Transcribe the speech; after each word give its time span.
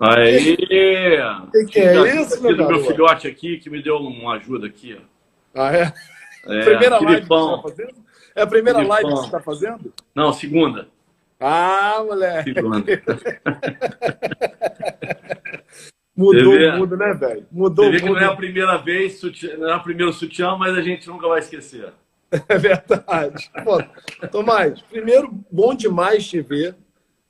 Aí! 0.00 0.56
Que 0.56 1.64
que 1.66 1.78
é 1.80 2.20
isso, 2.20 2.40
meu 2.40 2.56
meu 2.56 2.84
filhote 2.84 3.26
aqui, 3.26 3.58
que 3.58 3.68
me 3.68 3.82
deu 3.82 3.96
uma 3.96 4.34
ajuda 4.34 4.66
aqui. 4.66 4.96
ó. 4.96 5.00
Ah, 5.60 5.76
é? 5.76 5.92
É, 6.46 6.64
primeira 6.64 6.98
live 7.00 7.22
que 7.22 7.28
você 7.28 7.56
tá 7.56 7.62
fazendo? 7.62 7.94
É 8.36 8.42
a 8.42 8.46
primeira 8.46 8.78
Filipão. 8.78 8.94
live 8.96 9.08
que 9.08 9.16
você 9.16 9.26
está 9.26 9.40
fazendo? 9.40 9.92
Não, 10.14 10.32
segunda. 10.32 10.88
Ah, 11.40 12.02
moleque. 12.06 12.54
Segunda. 12.54 12.84
Mudou 16.16 16.54
o 16.54 16.78
mundo, 16.78 16.96
né, 16.96 17.14
velho? 17.14 17.46
Mudou 17.50 17.88
o 17.88 17.92
mundo. 17.92 18.06
não 18.06 18.18
é 18.18 18.24
a 18.24 18.34
primeira 18.34 18.76
vez, 18.76 19.20
não 19.56 19.70
é 19.70 19.76
o 19.76 19.82
primeiro 19.82 20.12
sutiã, 20.12 20.56
mas 20.56 20.76
a 20.76 20.82
gente 20.82 21.06
nunca 21.08 21.28
vai 21.28 21.40
esquecer. 21.40 21.92
É 22.46 22.58
verdade. 22.58 23.50
Pô, 23.64 23.82
Tomás, 24.28 24.82
primeiro, 24.82 25.30
bom 25.50 25.74
demais 25.74 26.28
te 26.28 26.42
ver. 26.42 26.76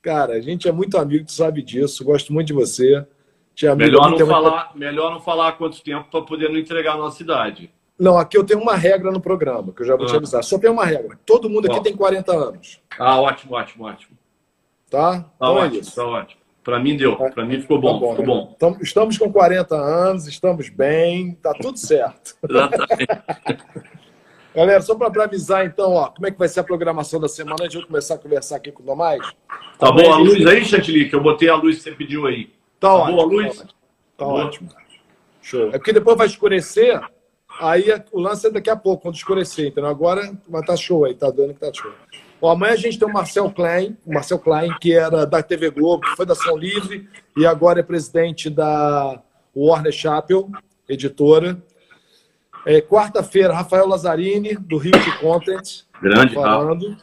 Cara, 0.03 0.35
a 0.35 0.41
gente 0.41 0.69
é 0.69 0.73
muito 0.73 0.97
amigo, 0.97 1.25
tu 1.27 1.33
sabe 1.33 1.63
disso. 1.63 2.05
Gosto 2.05 2.33
muito 2.33 2.49
de 2.49 2.53
você. 2.53 3.07
Te 3.55 3.67
Melhor 3.75 4.09
muito 4.11 4.21
não, 4.21 4.27
falar, 4.29 4.71
melhor 4.77 5.11
não 5.11 5.21
falar 5.21 5.49
há 5.49 5.53
quanto 5.53 5.83
tempo 5.83 6.09
para 6.11 6.23
poder 6.23 6.49
não 6.49 6.57
entregar 6.59 6.93
a 6.95 6.97
nossa 6.97 7.21
idade. 7.23 7.73
Não, 7.99 8.17
aqui 8.17 8.39
eu 8.39 8.45
tenho 8.45 8.61
uma 8.61 8.77
regra 8.77 9.11
no 9.11 9.21
programa, 9.21 9.73
que 9.73 9.83
eu 9.83 9.87
já 9.87 9.97
vou 9.97 10.07
te 10.07 10.15
Ah. 10.15 10.19
avisar. 10.19 10.45
Só 10.45 10.57
tem 10.59 10.71
uma 10.71 10.85
regra. 10.85 11.19
Todo 11.27 11.51
mundo 11.51 11.65
aqui 11.67 11.75
Qual? 11.75 11.83
tem 11.83 11.97
40 11.97 12.33
anos. 12.33 12.81
Ah, 12.97 13.21
ótimo, 13.21 13.55
ótimo, 13.57 13.85
ótimo. 13.87 14.17
Tá? 14.89 15.21
Tá 15.21 15.31
Então 15.35 15.59
é 15.59 15.65
ótimo, 15.65 15.81
isso. 15.81 15.97
tá 15.97 16.05
ótimo. 16.07 16.41
Para 16.63 16.79
mim 16.79 16.97
deu, 16.97 17.17
para 17.17 17.45
mim 17.45 17.61
ficou 17.61 17.79
Tá 17.81 17.83
bom, 17.89 17.99
ficou 18.11 18.19
né? 18.19 18.25
bom. 18.27 18.53
Então, 18.55 18.77
estamos 18.81 19.19
com 19.19 19.33
40 19.33 19.75
anos, 19.75 20.29
estamos 20.29 20.69
bem, 20.69 21.33
tá 21.43 21.53
tudo 21.55 21.77
certo. 21.79 22.37
Exatamente. 22.49 23.07
Galera, 24.55 24.81
só 24.81 24.95
para 24.95 25.25
avisar 25.25 25.65
então, 25.67 25.93
ó, 25.93 26.09
como 26.09 26.27
é 26.27 26.31
que 26.31 26.39
vai 26.39 26.49
ser 26.49 26.61
a 26.61 26.65
programação 26.65 27.21
da 27.21 27.29
semana, 27.29 27.57
antes 27.61 27.71
de 27.73 27.79
eu 27.79 27.87
começar 27.87 28.15
a 28.15 28.19
conversar 28.19 28.57
aqui 28.57 28.73
com 28.73 28.83
o 28.83 28.87
Tomás. 28.87 29.21
Tá 29.79 29.93
boa 29.93 30.17
a 30.17 30.19
gente- 30.19 30.29
luz 30.39 30.47
aí, 30.47 30.65
Chantilly, 30.65 31.09
que 31.09 31.15
eu 31.15 31.23
botei 31.23 31.49
a 31.49 31.55
luz 31.55 31.77
que 31.77 31.83
você 31.83 31.93
pediu 31.93 32.27
aí. 32.27 32.47
Tá 32.81 32.89
Tá 32.89 32.95
ótimo. 32.95 33.17
boa 33.17 33.23
a 33.23 33.27
luz? 33.27 33.57
Tá 33.57 33.63
ótimo. 33.63 33.69
Tá 34.17 34.25
Tá 34.25 34.27
ótimo. 34.27 34.69
Show. 35.43 35.69
É 35.69 35.73
porque 35.73 35.93
depois 35.93 36.17
vai 36.19 36.27
escurecer, 36.27 37.01
aí 37.61 37.91
é- 37.91 38.05
o 38.11 38.21
lance 38.21 38.47
é 38.47 38.51
daqui 38.51 38.69
a 38.71 38.77
pouco, 38.77 39.03
quando 39.03 39.15
escurecer, 39.15 39.67
entendeu? 39.69 39.89
Agora 39.91 40.33
vai 40.49 40.61
estar 40.61 40.77
show 40.77 41.05
aí, 41.05 41.15
tá 41.15 41.31
dando 41.31 41.55
que 41.55 41.61
tá 41.61 41.71
show. 41.73 41.93
Amanhã 42.43 42.73
a 42.73 42.77
gente 42.77 42.99
tem 42.99 43.09
o 43.09 43.13
Marcel 43.13 43.51
Klein, 43.51 43.97
o 44.07 44.13
Marcel 44.15 44.39
Klein, 44.39 44.73
que 44.81 44.93
era 44.93 45.25
da 45.27 45.43
TV 45.43 45.71
Globo, 45.71 46.03
que 46.05 46.17
foi 46.17 46.25
da 46.27 46.33
Ação 46.35 46.57
Livre 46.57 47.09
e 47.37 47.45
agora 47.47 47.81
é 47.81 47.83
presidente 47.83 48.49
da 48.51 49.21
Warner 49.57 49.93
Chappell, 49.93 50.49
editora. 50.89 51.61
É, 52.67 52.81
Quarta-feira, 52.81 53.55
Rafael 53.55 53.87
Lazzarini, 53.87 54.55
do 54.55 54.77
Rio 54.77 54.93
de 54.93 55.19
Content, 55.19 55.83
Grande, 56.01 56.35
Rafa. 56.35 56.35
falando. 56.35 56.97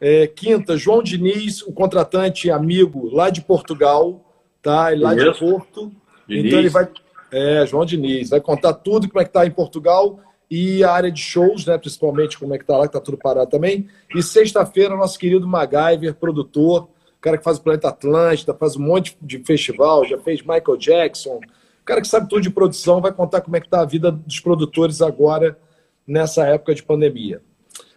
É, 0.00 0.26
quinta, 0.26 0.76
João 0.76 1.02
Diniz, 1.02 1.62
o 1.62 1.72
contratante 1.72 2.50
amigo 2.50 3.08
lá 3.14 3.30
de 3.30 3.40
Portugal, 3.40 4.20
tá? 4.60 4.92
Ele 4.92 5.02
lá 5.02 5.14
de. 5.14 5.38
Porto. 5.38 5.92
Diniz. 6.28 6.46
Então 6.46 6.58
ele 6.58 6.68
vai. 6.68 6.88
É, 7.30 7.64
João 7.66 7.84
Diniz, 7.84 8.30
vai 8.30 8.40
contar 8.40 8.74
tudo 8.74 9.08
como 9.08 9.20
é 9.20 9.24
que 9.24 9.32
tá 9.32 9.46
em 9.46 9.50
Portugal 9.50 10.18
e 10.50 10.84
a 10.84 10.92
área 10.92 11.10
de 11.10 11.18
shows, 11.18 11.64
né? 11.64 11.78
Principalmente 11.78 12.38
como 12.38 12.54
é 12.54 12.58
que 12.58 12.64
tá 12.66 12.76
lá, 12.76 12.86
que 12.86 12.92
tá 12.92 13.00
tudo 13.00 13.16
parado 13.16 13.48
também. 13.48 13.88
E 14.14 14.22
sexta-feira, 14.22 14.94
nosso 14.94 15.18
querido 15.18 15.48
MacGyver, 15.48 16.14
produtor, 16.14 16.90
o 17.16 17.20
cara 17.22 17.38
que 17.38 17.44
faz 17.44 17.56
o 17.56 17.62
Planeta 17.62 17.88
Atlântida, 17.88 18.52
faz 18.52 18.76
um 18.76 18.82
monte 18.82 19.16
de 19.22 19.38
festival, 19.38 20.04
já 20.04 20.18
fez 20.18 20.42
Michael 20.42 20.76
Jackson. 20.76 21.40
O 21.82 21.84
cara 21.84 22.00
que 22.00 22.06
sabe 22.06 22.28
tudo 22.28 22.40
de 22.40 22.50
produção 22.50 23.00
vai 23.00 23.12
contar 23.12 23.40
como 23.40 23.56
é 23.56 23.60
que 23.60 23.68
tá 23.68 23.80
a 23.80 23.84
vida 23.84 24.12
dos 24.12 24.38
produtores 24.38 25.02
agora 25.02 25.58
nessa 26.06 26.46
época 26.46 26.76
de 26.76 26.82
pandemia. 26.82 27.42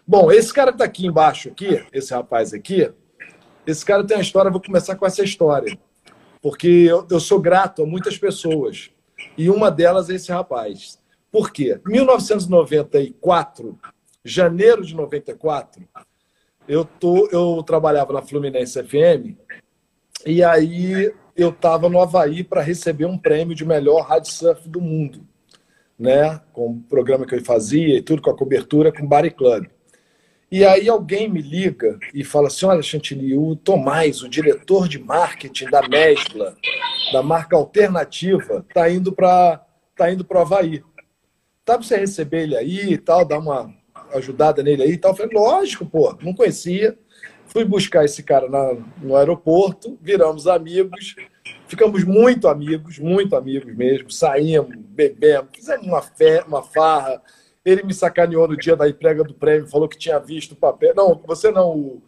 Bom, 0.07 0.31
esse 0.31 0.51
cara 0.51 0.71
que 0.71 0.79
tá 0.79 0.85
aqui 0.85 1.05
embaixo, 1.05 1.49
aqui, 1.49 1.85
esse 1.93 2.11
rapaz 2.11 2.51
aqui, 2.51 2.91
esse 3.65 3.85
cara 3.85 4.03
tem 4.03 4.17
uma 4.17 4.23
história, 4.23 4.49
vou 4.49 4.61
começar 4.61 4.95
com 4.95 5.05
essa 5.05 5.23
história. 5.23 5.77
Porque 6.41 6.67
eu, 6.67 7.07
eu 7.09 7.19
sou 7.19 7.39
grato 7.39 7.83
a 7.83 7.85
muitas 7.85 8.17
pessoas. 8.17 8.89
E 9.37 9.49
uma 9.51 9.69
delas 9.69 10.09
é 10.09 10.15
esse 10.15 10.31
rapaz. 10.31 10.99
Por 11.31 11.51
quê? 11.51 11.79
1994, 11.85 13.77
janeiro 14.23 14.83
de 14.83 14.95
94, 14.95 15.87
eu, 16.67 16.83
tô, 16.85 17.27
eu 17.31 17.61
trabalhava 17.61 18.13
na 18.13 18.23
Fluminense 18.23 18.81
FM 18.83 19.37
e 20.25 20.43
aí 20.43 21.13
eu 21.35 21.49
estava 21.49 21.89
no 21.89 21.99
Havaí 21.99 22.43
para 22.43 22.61
receber 22.61 23.05
um 23.05 23.17
prêmio 23.17 23.55
de 23.55 23.65
melhor 23.65 24.05
rádio 24.05 24.31
surf 24.31 24.67
do 24.69 24.79
mundo, 24.79 25.27
né? 25.99 26.39
Com 26.53 26.71
o 26.71 26.81
programa 26.81 27.25
que 27.25 27.35
eu 27.35 27.43
fazia 27.43 27.97
e 27.97 28.01
tudo, 28.01 28.21
com 28.21 28.29
a 28.29 28.37
cobertura 28.37 28.91
com 28.91 29.03
o 29.03 29.07
Body 29.07 29.31
Club. 29.31 29.67
E 30.51 30.63
aí 30.63 30.87
alguém 30.87 31.27
me 31.27 31.41
liga 31.41 31.99
e 32.13 32.23
fala 32.23 32.47
assim, 32.47 32.65
olha, 32.65 32.81
Chantilly, 32.81 33.35
o 33.35 33.55
Tomás, 33.55 34.21
o 34.21 34.29
diretor 34.29 34.87
de 34.87 34.99
marketing 34.99 35.65
da 35.65 35.87
Mesbla, 35.87 36.55
da 37.11 37.21
marca 37.21 37.57
alternativa, 37.57 38.65
tá 38.73 38.89
indo 38.89 39.11
para 39.11 39.61
tá 39.95 40.11
indo 40.11 40.23
para 40.23 40.41
Havaí. 40.41 40.83
Tá 41.63 41.77
para 41.77 41.83
você 41.83 41.97
receber 41.97 42.43
ele 42.43 42.55
aí 42.55 42.93
e 42.93 42.97
tal, 42.97 43.25
dar 43.25 43.39
uma 43.39 43.73
ajudada 44.13 44.61
nele 44.61 44.83
aí 44.83 44.91
e 44.91 44.97
tal. 44.97 45.11
Eu 45.11 45.17
falei, 45.17 45.35
lógico, 45.35 45.85
pô, 45.85 46.15
não 46.21 46.33
conhecia. 46.33 46.97
Fui 47.55 47.63
buscar 47.63 48.03
esse 48.03 48.21
cara 48.21 48.49
na- 48.49 48.75
no 49.01 49.15
aeroporto, 49.15 49.97
viramos 50.01 50.45
amigos, 50.45 51.15
ficamos 51.69 52.03
muito 52.03 52.49
amigos, 52.49 52.99
muito 52.99 53.33
amigos 53.33 53.73
mesmo. 53.73 54.11
Saímos, 54.11 54.75
bebemos, 54.75 55.47
fizemos 55.55 55.87
uma, 55.87 56.01
fé, 56.01 56.43
uma 56.45 56.61
farra. 56.61 57.21
Ele 57.63 57.81
me 57.83 57.93
sacaneou 57.93 58.45
no 58.45 58.57
dia 58.57 58.75
da 58.75 58.89
entrega 58.89 59.23
do 59.23 59.33
prêmio, 59.33 59.69
falou 59.69 59.87
que 59.87 59.97
tinha 59.97 60.19
visto 60.19 60.51
o 60.51 60.55
papel. 60.57 60.93
Não, 60.93 61.15
você 61.25 61.49
não, 61.49 61.69
o, 61.71 62.03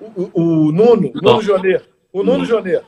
o, 0.00 0.30
o 0.40 0.70
Nuno. 0.70 1.10
Nuno 1.12 1.42
Jonet. 1.42 1.84
O 2.12 2.22
Nuno. 2.22 2.44
Jonet 2.44 2.84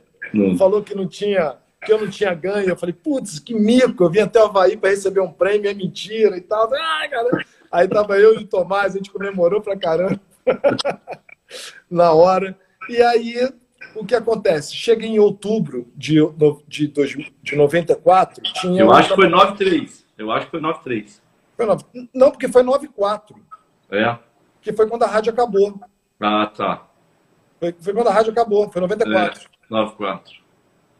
falou 0.56 0.80
que 0.80 0.94
não 0.94 1.08
tinha, 1.08 1.56
que 1.84 1.92
eu 1.92 2.00
não 2.00 2.08
tinha 2.08 2.32
ganho. 2.34 2.68
Eu 2.68 2.76
falei, 2.76 2.92
putz, 2.94 3.40
que 3.40 3.52
mico, 3.52 4.04
eu 4.04 4.10
vim 4.10 4.20
até 4.20 4.40
o 4.40 4.44
Havaí 4.44 4.76
para 4.76 4.90
receber 4.90 5.18
um 5.22 5.32
prêmio, 5.32 5.68
é 5.68 5.74
mentira 5.74 6.36
e 6.36 6.40
tal. 6.40 6.70
Ah. 6.72 7.08
Aí 7.72 7.88
tava 7.88 8.16
eu 8.16 8.34
e 8.38 8.44
o 8.44 8.46
Tomás, 8.46 8.94
a 8.94 8.98
gente 8.98 9.10
comemorou 9.10 9.60
pra 9.60 9.76
caramba 9.76 10.20
na 11.90 12.12
hora. 12.12 12.58
E 12.88 13.00
aí, 13.02 13.34
o 13.94 14.04
que 14.04 14.14
acontece? 14.14 14.74
Chega 14.74 15.06
em 15.06 15.18
outubro 15.18 15.90
de, 15.96 16.16
de, 16.68 16.92
de 17.42 17.56
94, 17.56 18.42
tinha. 18.54 18.80
Eu 18.82 18.92
acho 18.92 19.10
que 19.10 19.14
foi 19.16 19.28
9-3. 19.28 20.04
Eu 20.18 20.30
acho 20.30 20.46
que 20.46 20.50
foi 20.52 20.60
9-3. 20.60 21.20
Foi 21.56 21.66
nove- 21.66 21.84
Não, 22.12 22.30
porque 22.30 22.48
foi 22.48 22.62
94, 22.62 23.36
É. 23.90 24.18
que 24.60 24.72
foi 24.72 24.88
quando 24.88 25.04
a 25.04 25.06
rádio 25.06 25.32
acabou. 25.32 25.80
Ah, 26.20 26.46
tá. 26.46 26.86
Foi, 27.60 27.74
foi 27.80 27.92
quando 27.92 28.08
a 28.08 28.12
rádio 28.12 28.32
acabou, 28.32 28.70
foi 28.70 28.80
94. 28.82 29.48
9-4. 29.70 30.20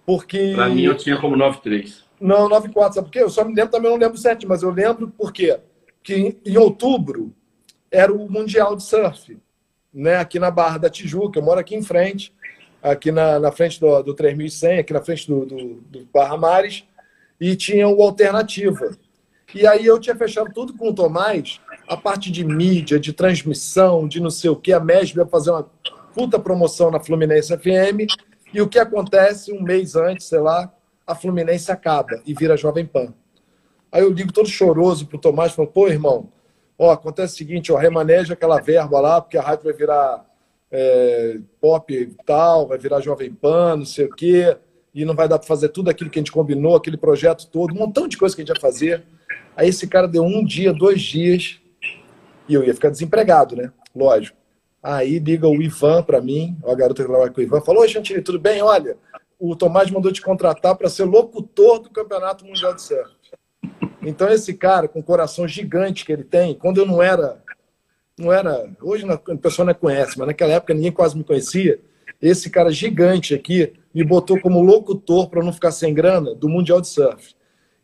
Porque. 0.06 0.53
Pra 0.55 0.69
mim, 0.69 0.82
eu 0.82 0.97
tinha 0.97 1.21
como 1.21 1.37
9-3. 1.37 2.05
Não, 2.21 2.49
94, 2.49 2.94
sabe 2.94 3.06
por 3.09 3.12
quê? 3.12 3.19
Eu 3.22 3.28
só 3.31 3.44
me 3.44 3.55
lembro, 3.55 3.71
também 3.72 3.91
não 3.91 3.99
lembro 3.99 4.16
certo, 4.16 4.47
mas 4.49 4.62
eu 4.62 4.71
lembro 4.71 5.09
por 5.09 5.32
quê? 5.32 5.59
Que 6.03 6.15
em, 6.15 6.41
em 6.47 6.56
outubro 6.56 7.34
era 7.91 8.12
o 8.12 8.31
Mundial 8.31 8.76
de 8.76 8.82
Surf, 8.82 9.37
né? 9.94 10.16
Aqui 10.16 10.38
na 10.38 10.50
Barra 10.50 10.78
da 10.78 10.91
Tijuca, 10.91 11.38
eu 11.38 11.44
moro 11.44 11.60
aqui 11.60 11.77
em 11.77 11.82
frente, 11.82 12.34
aqui 12.82 13.12
na, 13.12 13.38
na 13.38 13.53
frente 13.53 13.78
do, 13.78 14.03
do 14.03 14.15
3100, 14.15 14.78
aqui 14.81 14.93
na 14.93 15.03
frente 15.03 15.28
do, 15.28 15.47
do, 15.47 15.75
do 15.75 16.09
Barra 16.12 16.37
Mares, 16.37 16.84
e 17.41 17.55
tinha 17.55 17.88
o 17.88 18.03
Alternativa. 18.03 18.97
E 19.55 19.66
aí 19.66 19.87
eu 19.87 20.00
tinha 20.00 20.16
fechado 20.16 20.53
tudo 20.53 20.75
com 20.75 20.88
o 20.88 20.94
Tomás, 20.94 21.60
a 21.88 21.97
parte 21.97 22.31
de 22.31 22.44
mídia, 22.44 22.99
de 22.99 23.12
transmissão, 23.12 24.09
de 24.09 24.21
não 24.21 24.31
sei 24.31 24.50
o 24.50 24.56
quê. 24.56 24.72
A 24.72 24.81
MESB 24.81 25.21
ia 25.21 25.27
fazer 25.27 25.50
uma 25.50 25.71
puta 26.15 26.38
promoção 26.38 26.91
na 26.91 26.99
Fluminense 26.99 27.56
FM. 27.56 28.11
E 28.53 28.61
o 28.61 28.69
que 28.69 28.78
acontece 28.78 29.53
um 29.53 29.62
mês 29.62 29.94
antes, 29.94 30.26
sei 30.26 30.41
lá, 30.41 30.72
a 31.06 31.15
Fluminense 31.15 31.71
acaba 31.71 32.21
e 32.25 32.34
vira 32.34 32.56
Jovem 32.56 32.87
Pan. 32.87 33.12
Aí 33.93 34.03
eu 34.03 34.11
ligo 34.11 34.32
todo 34.32 34.49
choroso 34.49 35.06
pro 35.06 35.19
Tomás, 35.19 35.53
falo, 35.53 35.69
pô, 35.69 35.87
irmão, 35.87 36.32
ó, 36.79 36.93
acontece 36.93 37.35
o 37.35 37.37
seguinte, 37.37 37.73
ó, 37.73 37.77
remaneja 37.77 38.35
aquela 38.35 38.61
verba 38.61 39.01
lá, 39.01 39.21
porque 39.21 39.39
a 39.39 39.43
rádio 39.43 39.65
vai 39.65 39.73
virar 39.73 40.25
é, 40.71 41.39
pop 41.61 41.95
e 41.95 42.07
tal, 42.25 42.67
vai 42.67 42.79
virar 42.79 43.01
Jovem 43.01 43.33
Pan, 43.33 43.77
não 43.77 43.87
sei 43.87 44.07
o 44.07 44.15
quê, 44.15 44.57
e 44.94 45.05
não 45.05 45.15
vai 45.15 45.29
dar 45.29 45.38
para 45.38 45.49
fazer 45.49 45.69
tudo 45.69 45.91
aquilo 45.91 46.11
que 46.11 46.19
a 46.19 46.23
gente 46.23 46.32
combinou, 46.32 46.76
aquele 46.76 46.97
projeto 46.97 47.47
todo, 47.47 47.75
um 47.75 47.79
montão 47.79 48.09
de 48.09 48.17
coisa 48.17 48.35
que 48.35 48.43
a 48.43 48.44
gente 48.44 48.56
ia 48.56 48.61
fazer. 48.61 49.03
Aí 49.56 49.69
esse 49.69 49.87
cara 49.87 50.09
deu 50.09 50.25
um 50.25 50.44
dia, 50.44 50.73
dois 50.73 51.00
dias, 51.00 51.61
e 52.49 52.55
eu 52.55 52.65
ia 52.65 52.75
ficar 52.75 52.91
desempregado, 52.91 53.56
né? 53.56 53.73
Lógico. 53.94 54.37
Aí 54.82 55.19
liga 55.19 55.49
o 55.49 55.62
Ivan 55.62 56.03
para 56.03 56.21
mim, 56.21 56.59
a 56.67 56.75
garota 56.75 57.03
que 57.03 57.09
trabalha 57.09 57.31
com 57.31 57.41
o 57.41 57.44
Ivan, 57.44 57.61
falou: 57.62 57.82
Oi, 57.82 57.88
Chantilly, 57.88 58.21
tudo 58.21 58.38
bem? 58.38 58.61
Olha, 58.61 58.99
o 59.38 59.56
Tomás 59.56 59.91
mandou 59.91 60.12
te 60.12 60.21
contratar 60.21 60.76
para 60.76 60.91
ser 60.91 61.05
locutor 61.05 61.79
do 61.79 61.91
Campeonato 61.91 62.44
Mundial 62.44 62.75
de 62.75 62.82
Surf. 62.82 63.11
Então, 64.02 64.28
esse 64.28 64.55
cara, 64.55 64.87
com 64.88 65.00
o 65.00 65.02
coração 65.02 65.46
gigante 65.49 66.05
que 66.05 66.12
ele 66.12 66.25
tem, 66.25 66.55
quando 66.55 66.78
eu 66.78 66.87
não 66.87 67.02
era. 67.02 67.43
Não 68.19 68.32
era. 68.32 68.70
Hoje 68.81 69.05
a 69.11 69.16
pessoa 69.37 69.66
não 69.66 69.75
conhece, 69.75 70.16
mas 70.19 70.28
naquela 70.28 70.52
época 70.52 70.72
ninguém 70.75 70.93
quase 70.93 71.16
me 71.16 71.25
conhecia. 71.25 71.81
Esse 72.22 72.49
cara 72.49 72.70
gigante 72.70 73.34
aqui 73.34 73.72
me 73.94 74.05
botou 74.05 74.38
como 74.40 74.62
locutor 74.62 75.28
para 75.28 75.43
não 75.43 75.52
ficar 75.52 75.72
sem 75.72 75.93
grana 75.93 76.34
do 76.34 76.49
Mundial 76.49 76.81
de 76.81 76.88
Surf. 76.88 77.34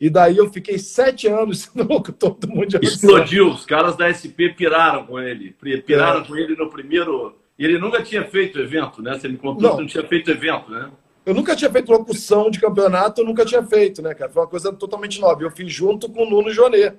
E 0.00 0.08
daí 0.08 0.36
eu 0.36 0.50
fiquei 0.50 0.78
sete 0.78 1.26
anos 1.26 1.62
sendo 1.74 1.88
locutor 1.92 2.34
do 2.38 2.48
Mundial 2.48 2.80
de 2.80 2.90
Surf. 2.90 3.06
Explodiu. 3.06 3.50
Os 3.50 3.66
caras 3.66 3.96
da 3.96 4.08
SP 4.12 4.48
piraram 4.56 5.04
com 5.04 5.18
ele. 5.18 5.54
Piraram 5.84 6.20
É. 6.22 6.24
com 6.26 6.36
ele 6.36 6.54
no 6.54 6.70
primeiro. 6.70 7.36
E 7.58 7.64
ele 7.64 7.78
nunca 7.78 8.02
tinha 8.02 8.24
feito 8.24 8.58
evento, 8.58 9.02
né? 9.02 9.18
Você 9.18 9.28
me 9.28 9.36
contou 9.36 9.62
Não. 9.62 9.76
que 9.76 9.82
não 9.82 9.88
tinha 9.88 10.04
feito 10.06 10.30
evento, 10.30 10.70
né? 10.70 10.88
Eu 11.30 11.34
nunca 11.34 11.54
tinha 11.54 11.70
feito 11.70 11.92
locução 11.92 12.50
de 12.50 12.58
campeonato, 12.58 13.20
eu 13.20 13.24
nunca 13.24 13.44
tinha 13.44 13.62
feito, 13.62 14.02
né, 14.02 14.14
cara? 14.14 14.32
Foi 14.32 14.42
uma 14.42 14.48
coisa 14.48 14.72
totalmente 14.72 15.20
nova. 15.20 15.40
Eu 15.40 15.50
fiz 15.52 15.72
junto 15.72 16.10
com 16.10 16.24
o 16.24 16.28
Nuno 16.28 16.50
Jonet, 16.50 16.96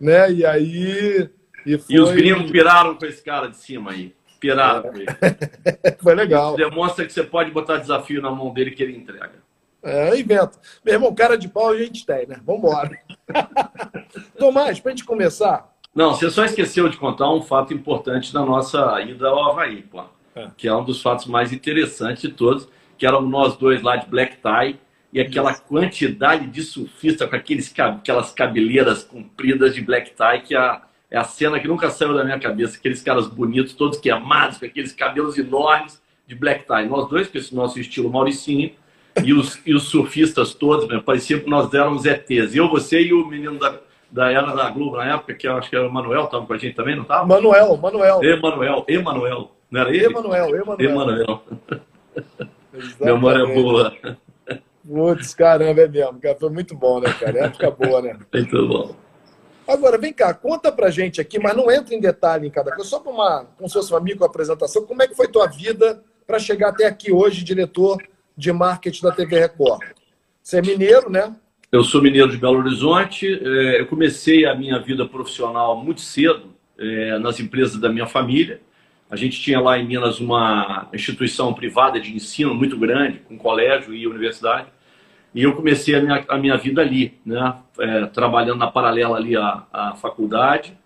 né? 0.00 0.32
E 0.32 0.46
aí. 0.46 1.28
E, 1.66 1.76
foi... 1.76 1.94
e 1.94 2.00
os 2.00 2.10
gringos 2.12 2.50
piraram 2.50 2.94
com 2.94 3.04
esse 3.04 3.22
cara 3.22 3.48
de 3.48 3.58
cima 3.58 3.90
aí. 3.90 4.14
Piraram 4.40 4.90
com 4.90 4.96
ele. 4.96 5.06
foi 6.02 6.14
legal. 6.14 6.54
Isso 6.54 6.70
demonstra 6.70 7.04
que 7.04 7.12
você 7.12 7.22
pode 7.22 7.50
botar 7.50 7.76
desafio 7.76 8.22
na 8.22 8.30
mão 8.30 8.50
dele 8.50 8.70
que 8.70 8.82
ele 8.82 8.96
entrega. 8.96 9.34
É, 9.82 10.18
invento. 10.18 10.58
Meu 10.82 10.94
irmão, 10.94 11.14
cara 11.14 11.36
de 11.36 11.46
pau 11.46 11.68
a 11.68 11.76
gente 11.76 12.06
tem, 12.06 12.26
né? 12.26 12.40
Vambora. 12.46 12.98
Tomás, 14.38 14.80
pra 14.80 14.90
gente 14.90 15.04
começar. 15.04 15.70
Não, 15.94 16.14
você 16.14 16.30
só 16.30 16.46
esqueceu 16.46 16.88
de 16.88 16.96
contar 16.96 17.30
um 17.30 17.42
fato 17.42 17.74
importante 17.74 18.32
da 18.32 18.40
nossa 18.40 19.02
ida 19.02 19.28
ao 19.28 19.50
Havaí, 19.50 19.82
pô. 19.82 20.02
É. 20.34 20.48
Que 20.56 20.66
é 20.66 20.74
um 20.74 20.82
dos 20.82 21.02
fatos 21.02 21.26
mais 21.26 21.52
interessantes 21.52 22.22
de 22.22 22.30
todos 22.30 22.66
que 22.96 23.06
éramos 23.06 23.30
nós 23.30 23.56
dois 23.56 23.82
lá 23.82 23.96
de 23.96 24.08
black 24.08 24.36
tie, 24.36 24.78
e 25.12 25.20
aquela 25.20 25.54
quantidade 25.54 26.46
de 26.46 26.62
surfista 26.62 27.26
com 27.26 27.36
aqueles, 27.36 27.72
aquelas 27.78 28.32
cabeleiras 28.32 29.04
compridas 29.04 29.74
de 29.74 29.80
black 29.80 30.10
tie, 30.10 30.42
que 30.44 30.54
é 30.54 30.58
a, 30.58 30.82
é 31.10 31.18
a 31.18 31.24
cena 31.24 31.58
que 31.58 31.68
nunca 31.68 31.90
saiu 31.90 32.14
da 32.14 32.24
minha 32.24 32.38
cabeça, 32.38 32.76
aqueles 32.76 33.02
caras 33.02 33.26
bonitos, 33.26 33.72
todos 33.72 33.98
queimados, 33.98 34.58
com 34.58 34.66
aqueles 34.66 34.92
cabelos 34.92 35.38
enormes 35.38 36.02
de 36.26 36.34
black 36.34 36.66
tie. 36.66 36.86
Nós 36.86 37.08
dois, 37.08 37.28
com 37.28 37.38
esse 37.38 37.54
nosso 37.54 37.80
estilo 37.80 38.10
Mauricinho, 38.10 38.72
e 39.24 39.32
os, 39.32 39.58
e 39.64 39.74
os 39.74 39.84
surfistas 39.84 40.52
todos, 40.52 40.86
né, 40.88 41.00
parecia 41.04 41.40
que 41.40 41.48
nós 41.48 41.72
éramos 41.72 42.04
ETs. 42.04 42.54
Eu, 42.54 42.68
você 42.68 43.00
e 43.00 43.14
o 43.14 43.26
menino 43.26 43.58
da, 43.58 43.80
da 44.10 44.30
era 44.30 44.54
da 44.54 44.68
Globo 44.70 44.98
na 44.98 45.14
época, 45.14 45.34
que 45.34 45.48
eu 45.48 45.56
acho 45.56 45.70
que 45.70 45.76
era 45.76 45.88
o 45.88 45.92
Manuel, 45.92 46.24
estava 46.24 46.44
com 46.44 46.52
a 46.52 46.58
gente 46.58 46.74
também, 46.74 46.94
não 46.94 47.02
estava? 47.02 47.26
Manuel, 47.26 47.76
Manuel. 47.76 48.22
Emanuel, 48.22 48.84
Emanuel. 48.88 49.50
Não 49.70 49.80
era 49.80 49.90
ele? 49.90 50.04
Emanuel, 50.04 50.54
Emanuel. 50.54 50.90
Emanuel. 50.90 51.42
Memória 53.00 53.42
é 53.42 53.54
boa. 53.54 53.96
Putz, 54.86 55.34
caramba, 55.34 55.82
é 55.82 55.88
mesmo, 55.88 56.20
cara. 56.20 56.36
Foi 56.38 56.50
muito 56.50 56.74
bom, 56.76 57.00
né, 57.00 57.12
cara? 57.12 57.46
Época 57.46 57.70
boa, 57.70 58.02
né? 58.02 58.18
Muito 58.32 58.68
bom. 58.68 58.96
Agora, 59.66 59.98
vem 59.98 60.12
cá, 60.12 60.32
conta 60.32 60.70
pra 60.70 60.90
gente 60.90 61.20
aqui, 61.20 61.40
mas 61.40 61.56
não 61.56 61.70
entra 61.70 61.94
em 61.94 62.00
detalhe 62.00 62.46
em 62.46 62.50
cada 62.50 62.70
coisa, 62.72 62.88
só 62.88 63.00
para 63.00 63.10
uma, 63.10 63.46
como 63.56 63.68
se 63.68 63.74
fosse 63.74 63.92
uma 63.92 64.00
microapresentação, 64.00 64.86
como 64.86 65.02
é 65.02 65.08
que 65.08 65.16
foi 65.16 65.26
tua 65.26 65.48
vida 65.48 66.04
para 66.24 66.38
chegar 66.38 66.68
até 66.68 66.86
aqui 66.86 67.10
hoje, 67.10 67.42
diretor 67.42 68.00
de 68.36 68.52
marketing 68.52 69.02
da 69.02 69.10
TV 69.10 69.40
Record? 69.40 69.82
Você 70.40 70.58
é 70.58 70.62
mineiro, 70.62 71.10
né? 71.10 71.34
Eu 71.72 71.82
sou 71.82 72.00
mineiro 72.00 72.30
de 72.30 72.36
Belo 72.36 72.58
Horizonte. 72.58 73.26
É, 73.26 73.80
eu 73.80 73.86
comecei 73.86 74.46
a 74.46 74.54
minha 74.54 74.78
vida 74.78 75.04
profissional 75.04 75.76
muito 75.76 76.00
cedo 76.00 76.54
é, 76.78 77.18
nas 77.18 77.40
empresas 77.40 77.76
da 77.76 77.88
minha 77.88 78.06
família. 78.06 78.60
A 79.08 79.14
gente 79.14 79.40
tinha 79.40 79.60
lá 79.60 79.78
em 79.78 79.86
Minas 79.86 80.18
uma 80.18 80.88
instituição 80.92 81.54
privada 81.54 82.00
de 82.00 82.14
ensino 82.14 82.54
muito 82.54 82.76
grande, 82.76 83.20
com 83.20 83.38
colégio 83.38 83.94
e 83.94 84.06
universidade. 84.06 84.66
E 85.32 85.42
eu 85.42 85.54
comecei 85.54 85.94
a 85.94 86.00
minha, 86.00 86.24
a 86.28 86.38
minha 86.38 86.56
vida 86.56 86.80
ali, 86.80 87.18
né? 87.24 87.56
É, 87.78 88.06
trabalhando 88.06 88.58
na 88.58 88.70
paralela 88.70 89.16
ali 89.16 89.36
à, 89.36 89.64
à 89.72 89.94
faculdade. 89.94 90.76